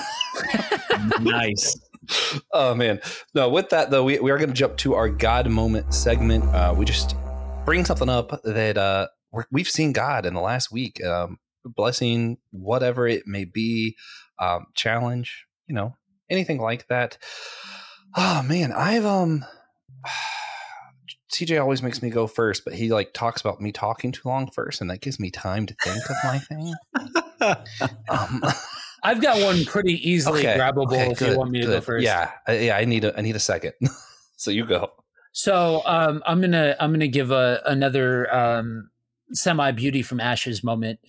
nice. 1.20 1.77
oh 2.53 2.74
man, 2.74 3.01
no. 3.35 3.49
With 3.49 3.70
that 3.70 3.90
though, 3.90 4.05
we, 4.05 4.19
we 4.19 4.31
are 4.31 4.39
going 4.39 4.51
to 4.51 4.55
jump 4.55 4.77
to 4.78 4.95
our 4.95 5.09
God 5.09 5.49
moment 5.51 5.93
segment. 5.93 6.45
Uh, 6.45 6.74
we 6.77 6.85
just 6.85 7.16
bring 7.65 7.85
something 7.85 8.09
up 8.09 8.40
that 8.45 8.78
uh, 8.78 9.09
we're, 9.32 9.45
we've 9.51 9.69
seen 9.69 9.93
God 9.93 10.27
in 10.27 10.35
the 10.35 10.40
last 10.40 10.73
week, 10.73 11.05
um, 11.05 11.39
blessing, 11.74 12.39
whatever 12.51 13.07
it 13.07 13.27
may 13.27 13.45
be, 13.45 13.97
um, 14.39 14.66
challenge, 14.74 15.47
you 15.66 15.74
know, 15.74 15.95
anything 16.31 16.59
like 16.59 16.86
that. 16.89 17.19
Oh 18.16 18.43
man, 18.43 18.73
I've 18.73 19.07
um. 19.07 19.45
CJ 21.31 21.61
always 21.61 21.82
makes 21.82 22.03
me 22.03 22.09
go 22.09 22.27
first, 22.27 22.65
but 22.65 22.73
he 22.73 22.90
like 22.90 23.12
talks 23.12 23.43
about 23.43 23.61
me 23.61 23.70
talking 23.70 24.12
too 24.12 24.27
long 24.27 24.51
first, 24.51 24.81
and 24.81 24.90
that 24.90 25.03
gives 25.03 25.20
me 25.20 25.31
time 25.31 25.66
to 25.66 25.74
think 25.85 26.03
of 26.09 26.16
my 26.24 26.39
thing. 26.39 26.74
Um, 28.09 28.43
i've 29.03 29.20
got 29.20 29.40
one 29.40 29.65
pretty 29.66 29.95
easily 30.09 30.43
grabbable 30.43 30.86
okay, 30.93 31.11
if 31.11 31.19
good, 31.19 31.32
you 31.32 31.39
want 31.39 31.51
me 31.51 31.61
to 31.61 31.66
go 31.66 31.81
first 31.81 32.05
Yeah, 32.05 32.31
yeah. 32.49 32.77
I 32.77 32.85
need 32.85 33.05
a 33.05 33.16
I 33.16 33.23
need 33.23 33.36
a 33.36 33.40
second. 33.40 33.73
so 34.36 34.51
you 34.51 34.66
go. 34.66 34.90
So 35.32 35.82
um, 35.85 36.23
I'm 36.27 36.40
gonna 36.40 36.77
I'm 36.81 36.93
gonna 36.93 37.09
give 37.09 37.31
a 37.31 37.61
another 37.66 38.32
um, 38.35 38.90
semi 39.33 39.71
beauty 39.73 40.03
from 40.03 40.21
ashes 40.21 40.65
moment. 40.65 41.01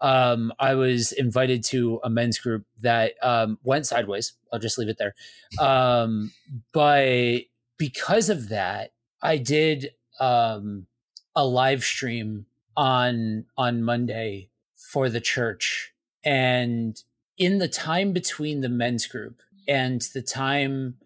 Um, 0.00 0.52
I 0.58 0.74
was 0.74 1.12
invited 1.12 1.64
to 1.66 2.00
a 2.04 2.10
men's 2.10 2.38
group 2.38 2.64
that 2.80 3.14
um, 3.22 3.58
went 3.62 3.86
sideways. 3.86 4.34
I'll 4.52 4.58
just 4.58 4.78
leave 4.78 4.88
it 4.88 4.98
there. 4.98 5.14
Um, 5.60 6.32
but 6.72 7.42
because 7.78 8.28
of 8.28 8.48
that, 8.48 8.92
I 9.22 9.36
did 9.36 9.92
um, 10.20 10.86
a 11.34 11.44
live 11.44 11.84
stream 11.84 12.46
on 12.76 13.46
on 13.56 13.82
Monday 13.82 14.50
for 14.74 15.08
the 15.08 15.20
church, 15.20 15.92
and 16.24 17.00
in 17.36 17.58
the 17.58 17.68
time 17.68 18.12
between 18.12 18.60
the 18.60 18.68
men's 18.68 19.06
group 19.06 19.40
and 19.66 20.02
the 20.14 20.22
time 20.22 20.96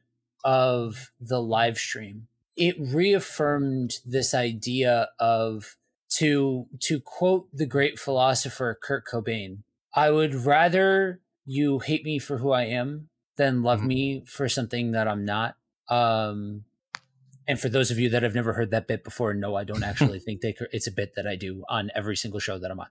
of 0.45 1.13
the 1.21 1.41
live 1.41 1.79
stream, 1.79 2.29
it 2.57 2.77
reaffirmed 2.79 3.95
this 4.05 4.35
idea 4.35 5.09
of 5.19 5.77
to 6.17 6.67
to 6.81 7.01
quote 7.01 7.49
the 7.53 7.67
great 7.67 7.99
philosopher 7.99 8.79
Kurt 8.81 9.07
Cobain, 9.07 9.59
I 9.95 10.11
would 10.11 10.35
rather 10.35 11.21
you 11.45 11.79
hate 11.81 12.05
me 12.05 12.19
for 12.19 12.39
who 12.39 12.53
I 12.53 12.65
am 12.65 13.09
than 13.37 13.63
love 13.63 13.81
mm-hmm. 13.81 13.89
me 13.89 14.25
for 14.27 14.49
something 14.49 14.93
that 14.93 15.09
I'm 15.09 15.25
not. 15.25 15.57
Um, 15.89 16.65
and 17.49 17.59
for 17.59 17.69
those 17.69 17.91
of 17.91 17.99
you 17.99 18.09
that 18.11 18.23
have 18.23 18.35
never 18.35 18.53
heard 18.53 18.71
that 18.71 18.87
bit 18.87 19.03
before, 19.03 19.35
no, 19.35 19.57
I 19.57 19.65
don't 19.65 19.83
actually 19.83 20.19
think 20.21 20.41
they. 20.41 20.55
It's 20.73 20.87
a 20.87 20.93
bit 20.93 21.15
that 21.17 21.27
I 21.27 21.37
do 21.37 21.65
on 21.69 21.91
every 21.95 22.17
single 22.17 22.41
show 22.41 22.59
that 22.59 22.71
I'm 22.71 22.81
on. 22.81 22.89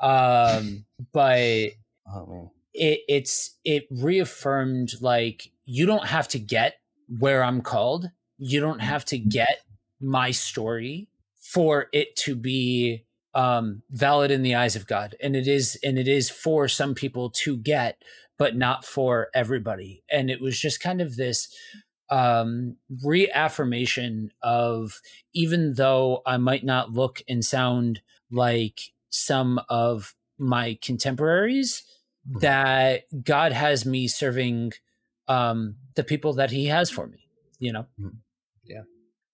Um, 0.00 0.84
but 1.12 1.70
oh, 2.12 2.50
it, 2.72 3.00
it's 3.08 3.56
it 3.64 3.86
reaffirmed 3.90 4.94
like 5.00 5.50
you 5.64 5.86
don't 5.86 6.06
have 6.06 6.28
to 6.28 6.38
get 6.38 6.78
where 7.18 7.44
I'm 7.44 7.60
called. 7.60 8.10
You 8.38 8.60
don't 8.60 8.80
have 8.80 9.04
to 9.06 9.18
get 9.18 9.60
my 10.00 10.32
story 10.32 11.08
for 11.44 11.88
it 11.92 12.16
to 12.16 12.34
be 12.34 13.04
um, 13.34 13.82
valid 13.90 14.30
in 14.30 14.42
the 14.42 14.54
eyes 14.54 14.76
of 14.76 14.86
God, 14.86 15.14
and 15.22 15.36
it 15.36 15.46
is, 15.46 15.78
and 15.84 15.98
it 15.98 16.08
is 16.08 16.30
for 16.30 16.68
some 16.68 16.94
people 16.94 17.30
to 17.30 17.56
get, 17.56 18.02
but 18.38 18.56
not 18.56 18.84
for 18.84 19.28
everybody. 19.34 20.02
And 20.10 20.30
it 20.30 20.40
was 20.40 20.58
just 20.58 20.80
kind 20.80 21.00
of 21.00 21.16
this 21.16 21.54
um, 22.10 22.76
reaffirmation 23.04 24.30
of 24.42 25.00
even 25.34 25.74
though 25.74 26.22
I 26.26 26.38
might 26.38 26.64
not 26.64 26.92
look 26.92 27.22
and 27.28 27.44
sound 27.44 28.00
like 28.30 28.92
some 29.10 29.60
of 29.68 30.14
my 30.38 30.78
contemporaries, 30.82 31.82
mm-hmm. 32.28 32.38
that 32.40 33.02
God 33.22 33.52
has 33.52 33.84
me 33.84 34.08
serving 34.08 34.72
um, 35.28 35.76
the 35.94 36.04
people 36.04 36.32
that 36.34 36.50
He 36.50 36.66
has 36.66 36.90
for 36.90 37.06
me. 37.06 37.28
You 37.58 37.72
know. 37.72 37.86
Mm-hmm. 38.00 38.16
Yeah, 38.64 38.82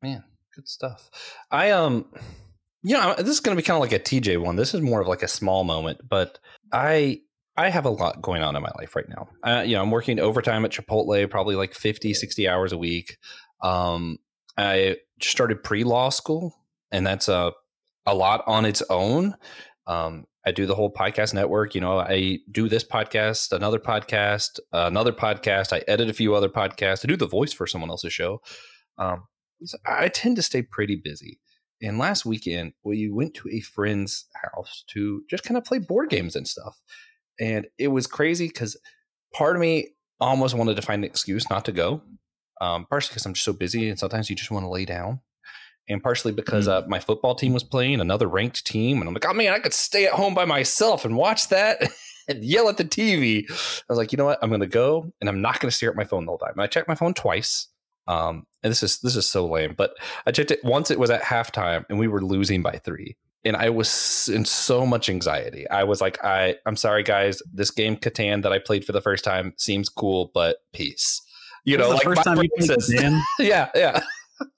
man, 0.03 0.25
good 0.61 0.69
stuff. 0.69 1.11
I 1.51 1.71
um, 1.71 2.07
you 2.83 2.95
know, 2.95 3.15
this 3.17 3.29
is 3.29 3.41
going 3.41 3.57
to 3.57 3.61
be 3.61 3.67
kind 3.67 3.77
of 3.77 3.81
like 3.81 3.93
a 3.93 3.99
TJ 3.99 4.41
one. 4.41 4.57
This 4.57 4.75
is 4.75 4.81
more 4.81 5.01
of 5.01 5.09
like 5.09 5.23
a 5.23 5.29
small 5.29 5.65
moment, 5.65 6.01
but 6.09 6.39
I 6.73 7.21
I 7.57 7.71
have 7.71 7.85
a 7.85 7.91
lot 7.91 8.23
going 8.23 8.43
on 8.43 8.57
in 8.57 8.63
my 8.63 8.71
life 8.79 8.95
right 8.95 9.09
now. 9.09 9.29
Uh, 9.43 9.63
you 9.63 9.75
know, 9.75 9.83
I'm 9.83 9.91
working 9.91 10.19
overtime 10.19 10.65
at 10.65 10.71
Chipotle, 10.71 11.29
probably 11.29 11.57
like 11.57 11.75
50, 11.75 12.15
60 12.15 12.49
hours 12.49 12.73
a 12.73 12.79
week. 12.79 13.19
Um, 13.63 14.19
I 14.57 14.97
started 15.21 15.63
pre 15.63 15.85
law 15.85 16.11
school, 16.11 16.55
and 16.91 17.07
that's 17.07 17.29
a, 17.29 17.53
a 18.07 18.15
lot 18.15 18.45
on 18.47 18.65
its 18.65 18.83
own. 18.89 19.35
Um, 19.87 20.27
I 20.47 20.53
do 20.53 20.65
the 20.65 20.75
whole 20.75 20.93
podcast 20.93 21.35
network. 21.35 21.75
You 21.75 21.83
know, 21.83 21.99
I 21.99 22.39
do 22.51 22.69
this 22.69 22.85
podcast, 22.85 23.53
another 23.53 23.79
podcast, 23.79 24.59
another 24.73 25.13
podcast. 25.13 25.75
I 25.75 25.83
edit 25.87 26.09
a 26.09 26.15
few 26.15 26.35
other 26.35 26.49
podcasts. 26.49 27.05
I 27.05 27.09
do 27.09 27.17
the 27.17 27.27
voice 27.27 27.53
for 27.53 27.67
someone 27.67 27.91
else's 27.91 28.13
show. 28.13 28.41
Um, 28.97 29.25
I 29.87 30.09
tend 30.09 30.37
to 30.37 30.43
stay 30.43 30.63
pretty 30.63 30.97
busy. 30.97 31.39
And 31.83 31.99
last 31.99 32.27
weekend, 32.27 32.75
we 32.85 33.11
went 33.11 33.35
to 33.35 33.49
a 33.49 33.61
friend's 33.61 34.27
house 34.43 34.85
to 34.89 35.23
just 35.31 35.45
kind 35.45 35.57
of 35.57 35.65
play 35.65 35.79
board 35.79 36.11
games 36.11 36.37
and 36.37 36.47
stuff 36.47 36.81
and 37.41 37.67
it 37.79 37.89
was 37.89 38.07
crazy 38.07 38.47
because 38.47 38.77
part 39.33 39.57
of 39.57 39.61
me 39.61 39.89
almost 40.21 40.55
wanted 40.55 40.77
to 40.77 40.83
find 40.83 41.03
an 41.03 41.11
excuse 41.11 41.49
not 41.49 41.65
to 41.65 41.73
go. 41.73 42.03
Um, 42.61 42.85
partially 42.85 43.15
because 43.15 43.25
I'm 43.25 43.33
just 43.33 43.47
so 43.47 43.55
busy, 43.55 43.89
and 43.89 43.99
sometimes 43.99 44.29
you 44.29 44.37
just 44.37 44.51
want 44.51 44.65
to 44.65 44.69
lay 44.69 44.85
down, 44.85 45.21
and 45.89 46.03
partially 46.03 46.33
because 46.33 46.69
mm. 46.69 46.73
uh, 46.73 46.87
my 46.87 46.99
football 46.99 47.35
team 47.35 47.55
was 47.55 47.65
playing 47.65 48.03
another 48.03 48.29
ranked 48.29 48.67
team, 48.67 48.99
and 48.99 49.09
I'm 49.09 49.15
like, 49.15 49.25
oh 49.27 49.33
man, 49.33 49.55
I 49.55 49.61
could 49.61 49.73
stay 49.73 50.05
at 50.05 50.13
home 50.13 50.35
by 50.35 50.45
myself 50.45 51.07
and 51.07 51.17
watch 51.17 51.49
that 51.49 51.81
and 52.29 52.45
yell 52.45 52.69
at 52.69 52.77
the 52.77 52.85
TV. 52.85 53.51
I 53.51 53.85
was 53.89 53.97
like, 53.97 54.13
you 54.13 54.19
know 54.19 54.27
what, 54.27 54.39
I'm 54.43 54.51
going 54.51 54.61
to 54.61 54.67
go, 54.67 55.11
and 55.23 55.31
I'm 55.31 55.41
not 55.41 55.59
going 55.59 55.71
to 55.71 55.77
stare 55.77 55.89
at 55.89 55.97
my 55.97 56.05
phone 56.05 56.27
the 56.27 56.33
whole 56.33 56.39
time. 56.39 56.53
And 56.53 56.61
I 56.61 56.67
checked 56.67 56.87
my 56.87 56.95
phone 56.95 57.15
twice. 57.15 57.69
Um, 58.11 58.47
and 58.63 58.71
this 58.71 58.83
is 58.83 58.99
this 59.01 59.17
is 59.17 59.27
so 59.27 59.47
lame, 59.47 59.75
but 59.77 59.93
I 60.27 60.33
checked 60.33 60.51
it 60.51 60.65
once. 60.65 60.91
It 60.91 60.99
was 60.99 61.11
at 61.11 61.23
halftime, 61.23 61.85
and 61.89 61.99
we 61.99 62.09
were 62.09 62.23
losing 62.23 62.63
by 62.63 62.79
three 62.85 63.17
and 63.45 63.57
I 63.57 63.71
was 63.71 64.29
in 64.33 64.45
so 64.45 64.85
much 64.85 65.09
anxiety. 65.09 65.69
I 65.71 65.85
was 65.85 66.01
like, 66.01 66.23
I, 66.23 66.57
I'm 66.67 66.77
sorry, 66.77 67.03
guys. 67.03 67.43
This 67.53 67.71
game 67.71 67.97
Catan 67.97 68.43
that 68.43 68.53
I 68.53 68.59
played 68.59 68.85
for 68.85 68.93
the 68.93 69.01
first 69.01 69.25
time 69.25 69.55
seems 69.57 69.89
cool, 69.89 70.31
but 70.35 70.59
peace. 70.73 71.23
You 71.65 71.79
know, 71.79 71.91
like 71.91 72.03
first 72.03 72.25
time 72.25 72.39
you 72.39 72.49
played 72.59 72.79
yeah, 73.39 73.71
yeah, 73.75 74.01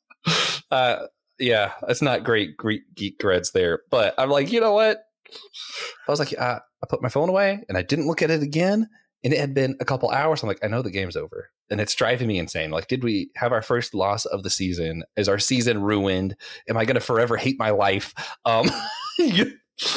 uh, 0.71 1.07
yeah. 1.39 1.73
It's 1.89 2.03
not 2.03 2.25
great 2.25 2.57
Greek 2.57 2.83
geek 2.95 3.19
greds 3.19 3.53
there, 3.53 3.81
but 3.91 4.15
I'm 4.19 4.31
like, 4.31 4.53
you 4.53 4.61
know 4.61 4.73
what? 4.73 5.03
I 6.07 6.11
was 6.11 6.21
like, 6.21 6.35
uh, 6.39 6.61
I 6.61 6.87
put 6.89 7.03
my 7.03 7.09
phone 7.09 7.29
away 7.29 7.65
and 7.69 7.77
I 7.77 7.83
didn't 7.83 8.07
look 8.07 8.23
at 8.23 8.31
it 8.31 8.43
again, 8.43 8.89
and 9.25 9.33
it 9.33 9.39
had 9.39 9.55
been 9.55 9.77
a 9.81 9.85
couple 9.85 10.11
hours. 10.11 10.43
I'm 10.43 10.49
like, 10.49 10.65
I 10.65 10.69
know 10.69 10.83
the 10.83 10.91
game's 10.91 11.17
over 11.17 11.51
and 11.71 11.81
it's 11.81 11.95
driving 11.95 12.29
me 12.29 12.39
insane. 12.39 12.71
Like, 12.71 12.89
did 12.89 13.05
we 13.05 13.31
have 13.37 13.53
our 13.53 13.63
first 13.63 13.95
loss 13.95 14.25
of 14.25 14.43
the 14.43 14.51
season? 14.51 15.05
Is 15.17 15.29
our 15.29 15.39
season 15.39 15.83
ruined? 15.83 16.37
Am 16.69 16.77
I 16.77 16.85
going 16.85 16.97
to 16.97 17.01
forever 17.01 17.37
hate 17.37 17.59
my 17.59 17.71
life? 17.71 18.15
Um, 18.45 18.71
you, 19.19 19.53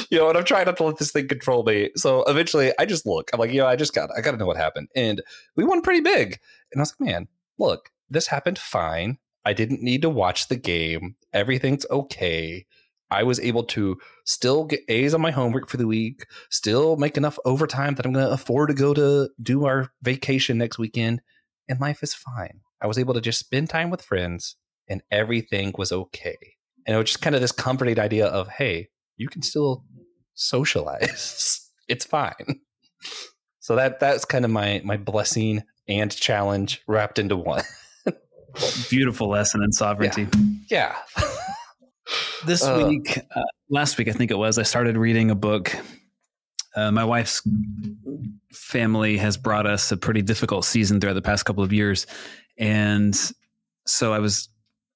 you 0.09 0.17
know, 0.17 0.29
and 0.29 0.37
I'm 0.37 0.43
trying 0.43 0.65
not 0.65 0.77
to 0.77 0.83
let 0.83 0.97
this 0.97 1.11
thing 1.11 1.27
control 1.27 1.63
me. 1.63 1.89
So 1.95 2.23
eventually, 2.23 2.71
I 2.79 2.85
just 2.85 3.05
look. 3.05 3.29
I'm 3.33 3.39
like, 3.39 3.51
you 3.51 3.59
know, 3.59 3.67
I 3.67 3.75
just 3.75 3.93
got, 3.93 4.09
I 4.15 4.21
got 4.21 4.31
to 4.31 4.37
know 4.37 4.45
what 4.45 4.57
happened, 4.57 4.89
and 4.95 5.21
we 5.55 5.63
won 5.63 5.81
pretty 5.81 6.01
big. 6.01 6.39
And 6.71 6.79
I 6.79 6.83
was 6.83 6.95
like, 6.99 7.09
man, 7.09 7.27
look, 7.57 7.89
this 8.09 8.27
happened 8.27 8.57
fine. 8.57 9.17
I 9.43 9.53
didn't 9.53 9.83
need 9.83 10.01
to 10.01 10.09
watch 10.09 10.47
the 10.47 10.55
game. 10.55 11.15
Everything's 11.33 11.85
okay. 11.91 12.65
I 13.11 13.23
was 13.23 13.39
able 13.39 13.63
to 13.65 13.97
still 14.25 14.65
get 14.65 14.81
A's 14.89 15.13
on 15.13 15.21
my 15.21 15.31
homework 15.31 15.69
for 15.69 15.77
the 15.77 15.87
week, 15.87 16.25
still 16.49 16.97
make 16.97 17.17
enough 17.17 17.37
overtime 17.45 17.95
that 17.95 18.05
I'm 18.05 18.13
going 18.13 18.25
to 18.25 18.31
afford 18.31 18.69
to 18.69 18.75
go 18.75 18.93
to 18.93 19.29
do 19.41 19.65
our 19.65 19.91
vacation 20.01 20.57
next 20.57 20.77
weekend 20.77 21.21
and 21.67 21.79
life 21.79 22.03
is 22.03 22.13
fine. 22.13 22.61
I 22.81 22.87
was 22.87 22.97
able 22.97 23.13
to 23.13 23.21
just 23.21 23.39
spend 23.39 23.69
time 23.69 23.89
with 23.89 24.01
friends 24.01 24.55
and 24.87 25.01
everything 25.11 25.73
was 25.77 25.91
okay. 25.91 26.37
And 26.85 26.95
it 26.95 26.97
was 26.97 27.07
just 27.07 27.21
kind 27.21 27.35
of 27.35 27.41
this 27.41 27.51
comforting 27.51 27.99
idea 27.99 28.27
of, 28.27 28.47
hey, 28.47 28.89
you 29.17 29.27
can 29.27 29.41
still 29.41 29.83
socialize. 30.33 31.71
it's 31.87 32.05
fine. 32.05 32.59
So 33.59 33.75
that 33.75 33.99
that's 33.99 34.25
kind 34.25 34.45
of 34.45 34.51
my 34.51 34.81
my 34.83 34.97
blessing 34.97 35.63
and 35.87 36.15
challenge 36.15 36.83
wrapped 36.87 37.17
into 37.17 37.35
one. 37.35 37.63
Beautiful 38.89 39.29
lesson 39.29 39.63
in 39.63 39.71
sovereignty. 39.71 40.27
Yeah. 40.69 40.95
yeah. 41.17 41.23
this 42.45 42.63
uh, 42.63 42.85
week, 42.87 43.17
uh, 43.35 43.41
last 43.69 43.97
week 43.97 44.07
I 44.07 44.11
think 44.11 44.31
it 44.31 44.37
was, 44.37 44.57
I 44.57 44.63
started 44.63 44.97
reading 44.97 45.31
a 45.31 45.35
book 45.35 45.75
uh, 46.75 46.91
my 46.91 47.05
wife's 47.05 47.41
family 48.51 49.17
has 49.17 49.37
brought 49.37 49.65
us 49.65 49.91
a 49.91 49.97
pretty 49.97 50.21
difficult 50.21 50.65
season 50.65 50.99
throughout 50.99 51.13
the 51.13 51.21
past 51.21 51.45
couple 51.45 51.63
of 51.63 51.71
years, 51.71 52.05
and 52.57 53.17
so 53.85 54.13
I 54.13 54.19
was 54.19 54.49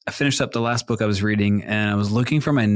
I 0.05 0.11
finished 0.11 0.41
up 0.41 0.51
the 0.51 0.61
last 0.61 0.87
book 0.87 1.01
I 1.01 1.05
was 1.05 1.23
reading, 1.23 1.63
and 1.63 1.89
I 1.89 1.95
was 1.95 2.11
looking 2.11 2.41
for 2.41 2.51
my 2.51 2.67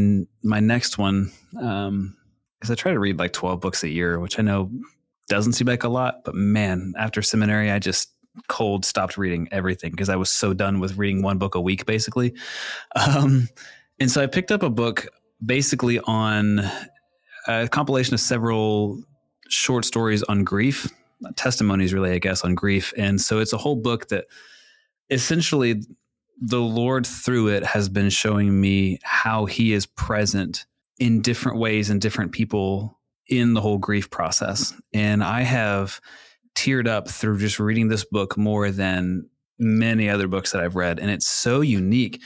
my 0.41 0.59
next 0.59 0.97
one 0.97 1.31
Um, 1.61 2.15
because 2.59 2.69
um, 2.69 2.73
I 2.73 2.75
try 2.75 2.93
to 2.93 2.99
read 2.99 3.19
like 3.19 3.33
twelve 3.33 3.59
books 3.59 3.83
a 3.83 3.89
year, 3.89 4.19
which 4.19 4.39
I 4.39 4.41
know 4.41 4.71
doesn't 5.27 5.53
seem 5.53 5.67
like 5.67 5.83
a 5.83 5.89
lot, 5.89 6.21
but 6.23 6.35
man, 6.35 6.93
after 6.97 7.21
seminary, 7.21 7.71
I 7.71 7.79
just 7.79 8.09
cold 8.47 8.85
stopped 8.85 9.17
reading 9.17 9.49
everything 9.51 9.91
because 9.91 10.09
I 10.09 10.15
was 10.15 10.29
so 10.29 10.53
done 10.53 10.79
with 10.79 10.97
reading 10.97 11.21
one 11.21 11.37
book 11.37 11.55
a 11.55 11.61
week, 11.61 11.85
basically. 11.85 12.33
Um, 12.95 13.49
and 14.03 14.11
so 14.11 14.21
I 14.21 14.27
picked 14.27 14.51
up 14.51 14.63
a 14.63 14.69
book 14.69 15.07
basically 15.45 15.97
on 16.01 16.59
a 17.47 17.69
compilation 17.69 18.13
of 18.13 18.19
several 18.19 19.01
short 19.47 19.85
stories 19.85 20.21
on 20.23 20.43
grief, 20.43 20.91
testimonies, 21.37 21.93
really, 21.93 22.11
I 22.11 22.17
guess, 22.17 22.43
on 22.43 22.53
grief. 22.53 22.93
And 22.97 23.21
so 23.21 23.39
it's 23.39 23.53
a 23.53 23.57
whole 23.57 23.77
book 23.77 24.09
that 24.09 24.25
essentially 25.09 25.83
the 26.37 26.59
Lord 26.59 27.07
through 27.07 27.47
it 27.47 27.63
has 27.63 27.87
been 27.87 28.09
showing 28.09 28.59
me 28.59 28.99
how 29.03 29.45
He 29.45 29.71
is 29.71 29.85
present 29.85 30.65
in 30.99 31.21
different 31.21 31.57
ways 31.57 31.89
and 31.89 32.01
different 32.01 32.33
people 32.33 32.99
in 33.29 33.53
the 33.53 33.61
whole 33.61 33.77
grief 33.77 34.09
process. 34.09 34.73
And 34.93 35.23
I 35.23 35.43
have 35.43 36.01
teared 36.55 36.89
up 36.89 37.07
through 37.07 37.39
just 37.39 37.57
reading 37.57 37.87
this 37.87 38.03
book 38.03 38.35
more 38.35 38.69
than 38.69 39.29
many 39.57 40.09
other 40.09 40.27
books 40.27 40.51
that 40.51 40.61
I've 40.61 40.75
read. 40.75 40.99
And 40.99 41.09
it's 41.09 41.25
so 41.25 41.61
unique 41.61 42.21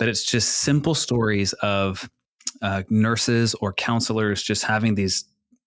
that 0.00 0.08
it's 0.08 0.24
just 0.24 0.60
simple 0.60 0.94
stories 0.94 1.52
of 1.62 2.10
uh, 2.62 2.82
nurses 2.88 3.54
or 3.60 3.74
counselors 3.74 4.42
just 4.42 4.64
having 4.64 4.94
these 4.94 5.26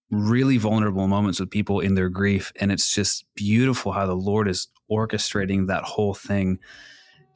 really 0.09 0.57
vulnerable 0.57 1.07
moments 1.07 1.39
with 1.39 1.51
people 1.51 1.79
in 1.79 1.93
their 1.93 2.09
grief. 2.09 2.51
And 2.59 2.71
it's 2.71 2.93
just 2.95 3.25
beautiful 3.35 3.91
how 3.91 4.07
the 4.07 4.15
Lord 4.15 4.47
is 4.47 4.67
orchestrating 4.91 5.67
that 5.67 5.83
whole 5.83 6.15
thing. 6.15 6.57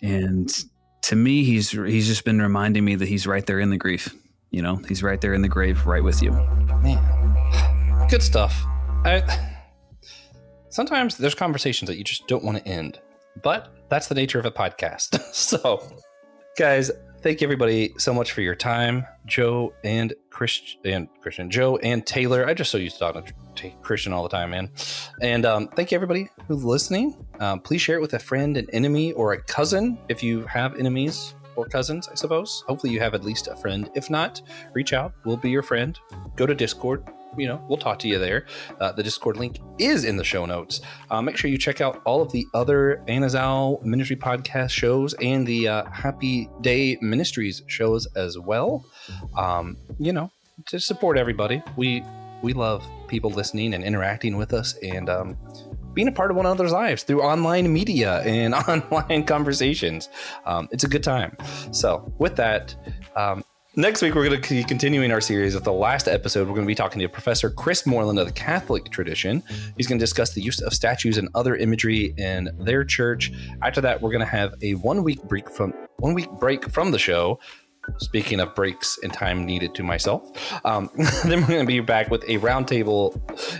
And 0.01 0.51
to 1.03 1.15
me, 1.15 1.43
he's 1.43 1.69
he's 1.69 2.07
just 2.07 2.25
been 2.25 2.41
reminding 2.41 2.83
me 2.83 2.95
that 2.95 3.07
he's 3.07 3.27
right 3.27 3.45
there 3.45 3.59
in 3.59 3.69
the 3.69 3.77
grief. 3.77 4.13
You 4.49 4.63
know, 4.63 4.77
he's 4.87 5.03
right 5.03 5.21
there 5.21 5.35
in 5.35 5.43
the 5.43 5.47
grave, 5.47 5.85
right 5.85 6.03
with 6.03 6.23
you. 6.23 6.31
Man, 6.81 8.07
good 8.09 8.23
stuff. 8.23 8.59
I, 9.05 9.23
sometimes 10.69 11.17
there's 11.17 11.35
conversations 11.35 11.89
that 11.89 11.97
you 11.97 12.03
just 12.03 12.27
don't 12.27 12.43
want 12.43 12.57
to 12.57 12.67
end, 12.67 12.99
but 13.43 13.71
that's 13.87 14.07
the 14.07 14.15
nature 14.15 14.39
of 14.39 14.45
a 14.45 14.51
podcast. 14.51 15.21
so, 15.31 15.79
guys, 16.57 16.89
thank 17.21 17.39
you 17.39 17.45
everybody 17.45 17.93
so 17.99 18.11
much 18.11 18.31
for 18.31 18.41
your 18.41 18.55
time, 18.55 19.05
Joe 19.27 19.73
and 19.83 20.11
Christian 20.31 20.79
and 20.85 21.07
Christian, 21.21 21.51
Joe 21.51 21.77
and 21.77 22.03
Taylor. 22.03 22.47
I 22.47 22.55
just 22.55 22.71
so 22.71 22.79
used 22.79 22.95
to 22.95 22.99
talking 22.99 23.31
to 23.55 23.69
Christian 23.83 24.11
all 24.11 24.23
the 24.23 24.29
time, 24.29 24.49
man. 24.49 24.71
And 25.21 25.45
um, 25.45 25.67
thank 25.67 25.91
you 25.91 25.95
everybody 25.95 26.29
who's 26.47 26.63
listening. 26.63 27.15
Um, 27.39 27.59
please 27.59 27.81
share 27.81 27.97
it 27.97 28.01
with 28.01 28.15
a 28.15 28.19
friend, 28.19 28.57
an 28.57 28.67
enemy, 28.73 29.13
or 29.13 29.33
a 29.33 29.41
cousin 29.43 29.99
if 30.09 30.23
you 30.23 30.47
have 30.47 30.75
enemies 30.79 31.35
or 31.55 31.67
cousins. 31.67 32.09
I 32.11 32.15
suppose. 32.15 32.63
Hopefully, 32.67 32.91
you 32.91 32.99
have 33.01 33.13
at 33.13 33.23
least 33.23 33.47
a 33.47 33.55
friend. 33.55 33.91
If 33.93 34.09
not, 34.09 34.41
reach 34.73 34.93
out. 34.93 35.13
We'll 35.25 35.37
be 35.37 35.51
your 35.51 35.63
friend. 35.63 35.97
Go 36.35 36.47
to 36.47 36.55
Discord 36.55 37.07
you 37.37 37.47
know, 37.47 37.63
we'll 37.67 37.77
talk 37.77 37.99
to 37.99 38.07
you 38.07 38.17
there. 38.19 38.45
Uh, 38.79 38.91
the 38.91 39.03
Discord 39.03 39.37
link 39.37 39.59
is 39.77 40.03
in 40.03 40.17
the 40.17 40.23
show 40.23 40.45
notes. 40.45 40.81
Uh, 41.09 41.21
make 41.21 41.37
sure 41.37 41.49
you 41.49 41.57
check 41.57 41.81
out 41.81 42.01
all 42.05 42.21
of 42.21 42.31
the 42.31 42.45
other 42.53 43.03
Anazao 43.07 43.83
Ministry 43.83 44.15
podcast 44.15 44.71
shows 44.71 45.13
and 45.15 45.45
the 45.45 45.67
uh, 45.67 45.85
Happy 45.91 46.49
Dea 46.61 46.97
Ministries 47.01 47.63
shows 47.67 48.07
as 48.15 48.37
well. 48.37 48.85
Um, 49.37 49.77
you 49.99 50.13
know, 50.13 50.31
to 50.67 50.79
support 50.79 51.17
everybody. 51.17 51.61
We 51.75 52.03
we 52.41 52.53
love 52.53 52.87
people 53.07 53.31
listening 53.31 53.73
and 53.73 53.83
interacting 53.83 54.37
with 54.37 54.53
us 54.53 54.75
and 54.83 55.09
um, 55.09 55.37
being 55.93 56.07
a 56.07 56.11
part 56.11 56.29
of 56.29 56.37
one 56.37 56.45
another's 56.45 56.71
lives 56.71 57.01
through 57.01 57.23
online 57.23 57.73
media 57.73 58.21
and 58.21 58.53
online 58.67 59.25
conversations. 59.25 60.09
Um, 60.45 60.67
it's 60.71 60.83
a 60.83 60.87
good 60.87 61.03
time. 61.03 61.35
So, 61.71 62.13
with 62.19 62.35
that, 62.35 62.75
um, 63.15 63.43
Next 63.79 64.01
week, 64.01 64.15
we're 64.15 64.27
going 64.27 64.41
to 64.41 64.49
be 64.49 64.63
continuing 64.63 65.11
our 65.11 65.21
series 65.21 65.53
with 65.53 65.63
the 65.63 65.71
last 65.71 66.07
episode. 66.07 66.47
We're 66.47 66.55
going 66.55 66.65
to 66.65 66.67
be 66.67 66.73
talking 66.73 66.99
to 66.99 67.07
Professor 67.07 67.51
Chris 67.51 67.85
Moreland 67.85 68.17
of 68.17 68.25
the 68.25 68.33
Catholic 68.33 68.89
tradition. 68.89 69.43
He's 69.77 69.85
going 69.85 69.99
to 69.99 70.03
discuss 70.03 70.33
the 70.33 70.41
use 70.41 70.59
of 70.61 70.73
statues 70.73 71.19
and 71.19 71.29
other 71.35 71.55
imagery 71.55 72.15
in 72.17 72.49
their 72.57 72.83
church. 72.83 73.31
After 73.61 73.79
that, 73.81 74.01
we're 74.01 74.09
going 74.09 74.25
to 74.25 74.31
have 74.31 74.55
a 74.63 74.73
one 74.73 75.03
week 75.03 75.21
break 75.25 75.47
from 75.47 75.75
one 75.97 76.15
week 76.15 76.27
break 76.39 76.67
from 76.71 76.89
the 76.89 76.97
show. 76.97 77.39
Speaking 77.99 78.39
of 78.39 78.55
breaks 78.55 78.97
and 79.03 79.13
time 79.13 79.45
needed 79.45 79.75
to 79.75 79.83
myself, 79.83 80.27
um, 80.65 80.89
then 81.25 81.41
we're 81.41 81.47
going 81.47 81.59
to 81.59 81.67
be 81.67 81.79
back 81.79 82.09
with 82.09 82.23
a 82.23 82.39
roundtable 82.39 83.13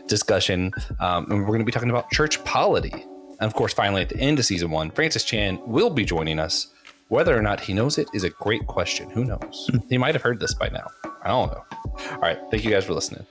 discussion, 0.08 0.74
um, 1.00 1.30
and 1.30 1.42
we're 1.42 1.46
going 1.46 1.60
to 1.60 1.66
be 1.66 1.72
talking 1.72 1.92
about 1.92 2.10
church 2.10 2.44
polity. 2.44 3.06
And 3.40 3.44
of 3.44 3.54
course, 3.54 3.72
finally, 3.72 4.02
at 4.02 4.10
the 4.10 4.18
end 4.18 4.40
of 4.40 4.46
season 4.46 4.72
one, 4.72 4.90
Francis 4.90 5.24
Chan 5.24 5.60
will 5.68 5.92
be 5.92 6.06
joining 6.06 6.40
us 6.40 6.74
whether 7.10 7.38
or 7.38 7.42
not 7.42 7.60
he 7.60 7.74
knows 7.74 7.98
it 7.98 8.10
is 8.14 8.24
a 8.24 8.30
great 8.30 8.66
question. 8.68 9.10
Who 9.10 9.26
knows? 9.26 9.70
Hmm. 9.72 9.78
he 9.90 9.98
might 9.98 10.16
have 10.16 10.22
heard 10.22 10.40
this 10.40 10.54
by 10.54 10.70
now. 10.70 10.88
I 11.24 11.30
don't 11.30 11.52
know. 11.52 11.64
All 12.12 12.20
right. 12.20 12.40
Thank 12.52 12.64
you 12.64 12.72
guys 12.72 12.86
for 12.86 12.94
listening. 12.94 13.26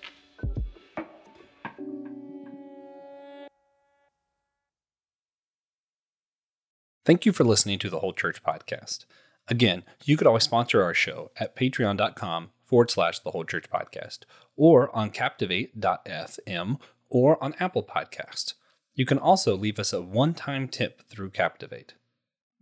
Thank 7.04 7.24
you 7.24 7.32
for 7.32 7.44
listening 7.44 7.78
to 7.80 7.88
the 7.88 8.00
Whole 8.00 8.12
Church 8.12 8.42
podcast. 8.42 9.04
Again, 9.48 9.84
you 10.04 10.16
could 10.16 10.26
always 10.26 10.42
sponsor 10.42 10.82
our 10.82 10.94
show 10.94 11.30
at 11.36 11.54
patreon.com 11.54 12.50
forward 12.64 12.90
slash 12.90 13.20
the 13.20 13.30
Whole 13.30 13.44
Church 13.44 13.70
podcast 13.70 14.20
or 14.56 14.94
on 14.94 15.10
captivate.fm 15.10 16.80
or 17.08 17.42
on 17.42 17.54
Apple 17.60 17.84
Podcast. 17.84 18.54
You 18.94 19.06
can 19.06 19.18
also 19.18 19.56
leave 19.56 19.78
us 19.78 19.92
a 19.92 20.02
one 20.02 20.34
time 20.34 20.66
tip 20.66 21.02
through 21.08 21.30
Captivate. 21.30 21.94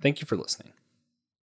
Thank 0.02 0.20
you 0.20 0.26
for 0.26 0.36
listening. 0.36 0.74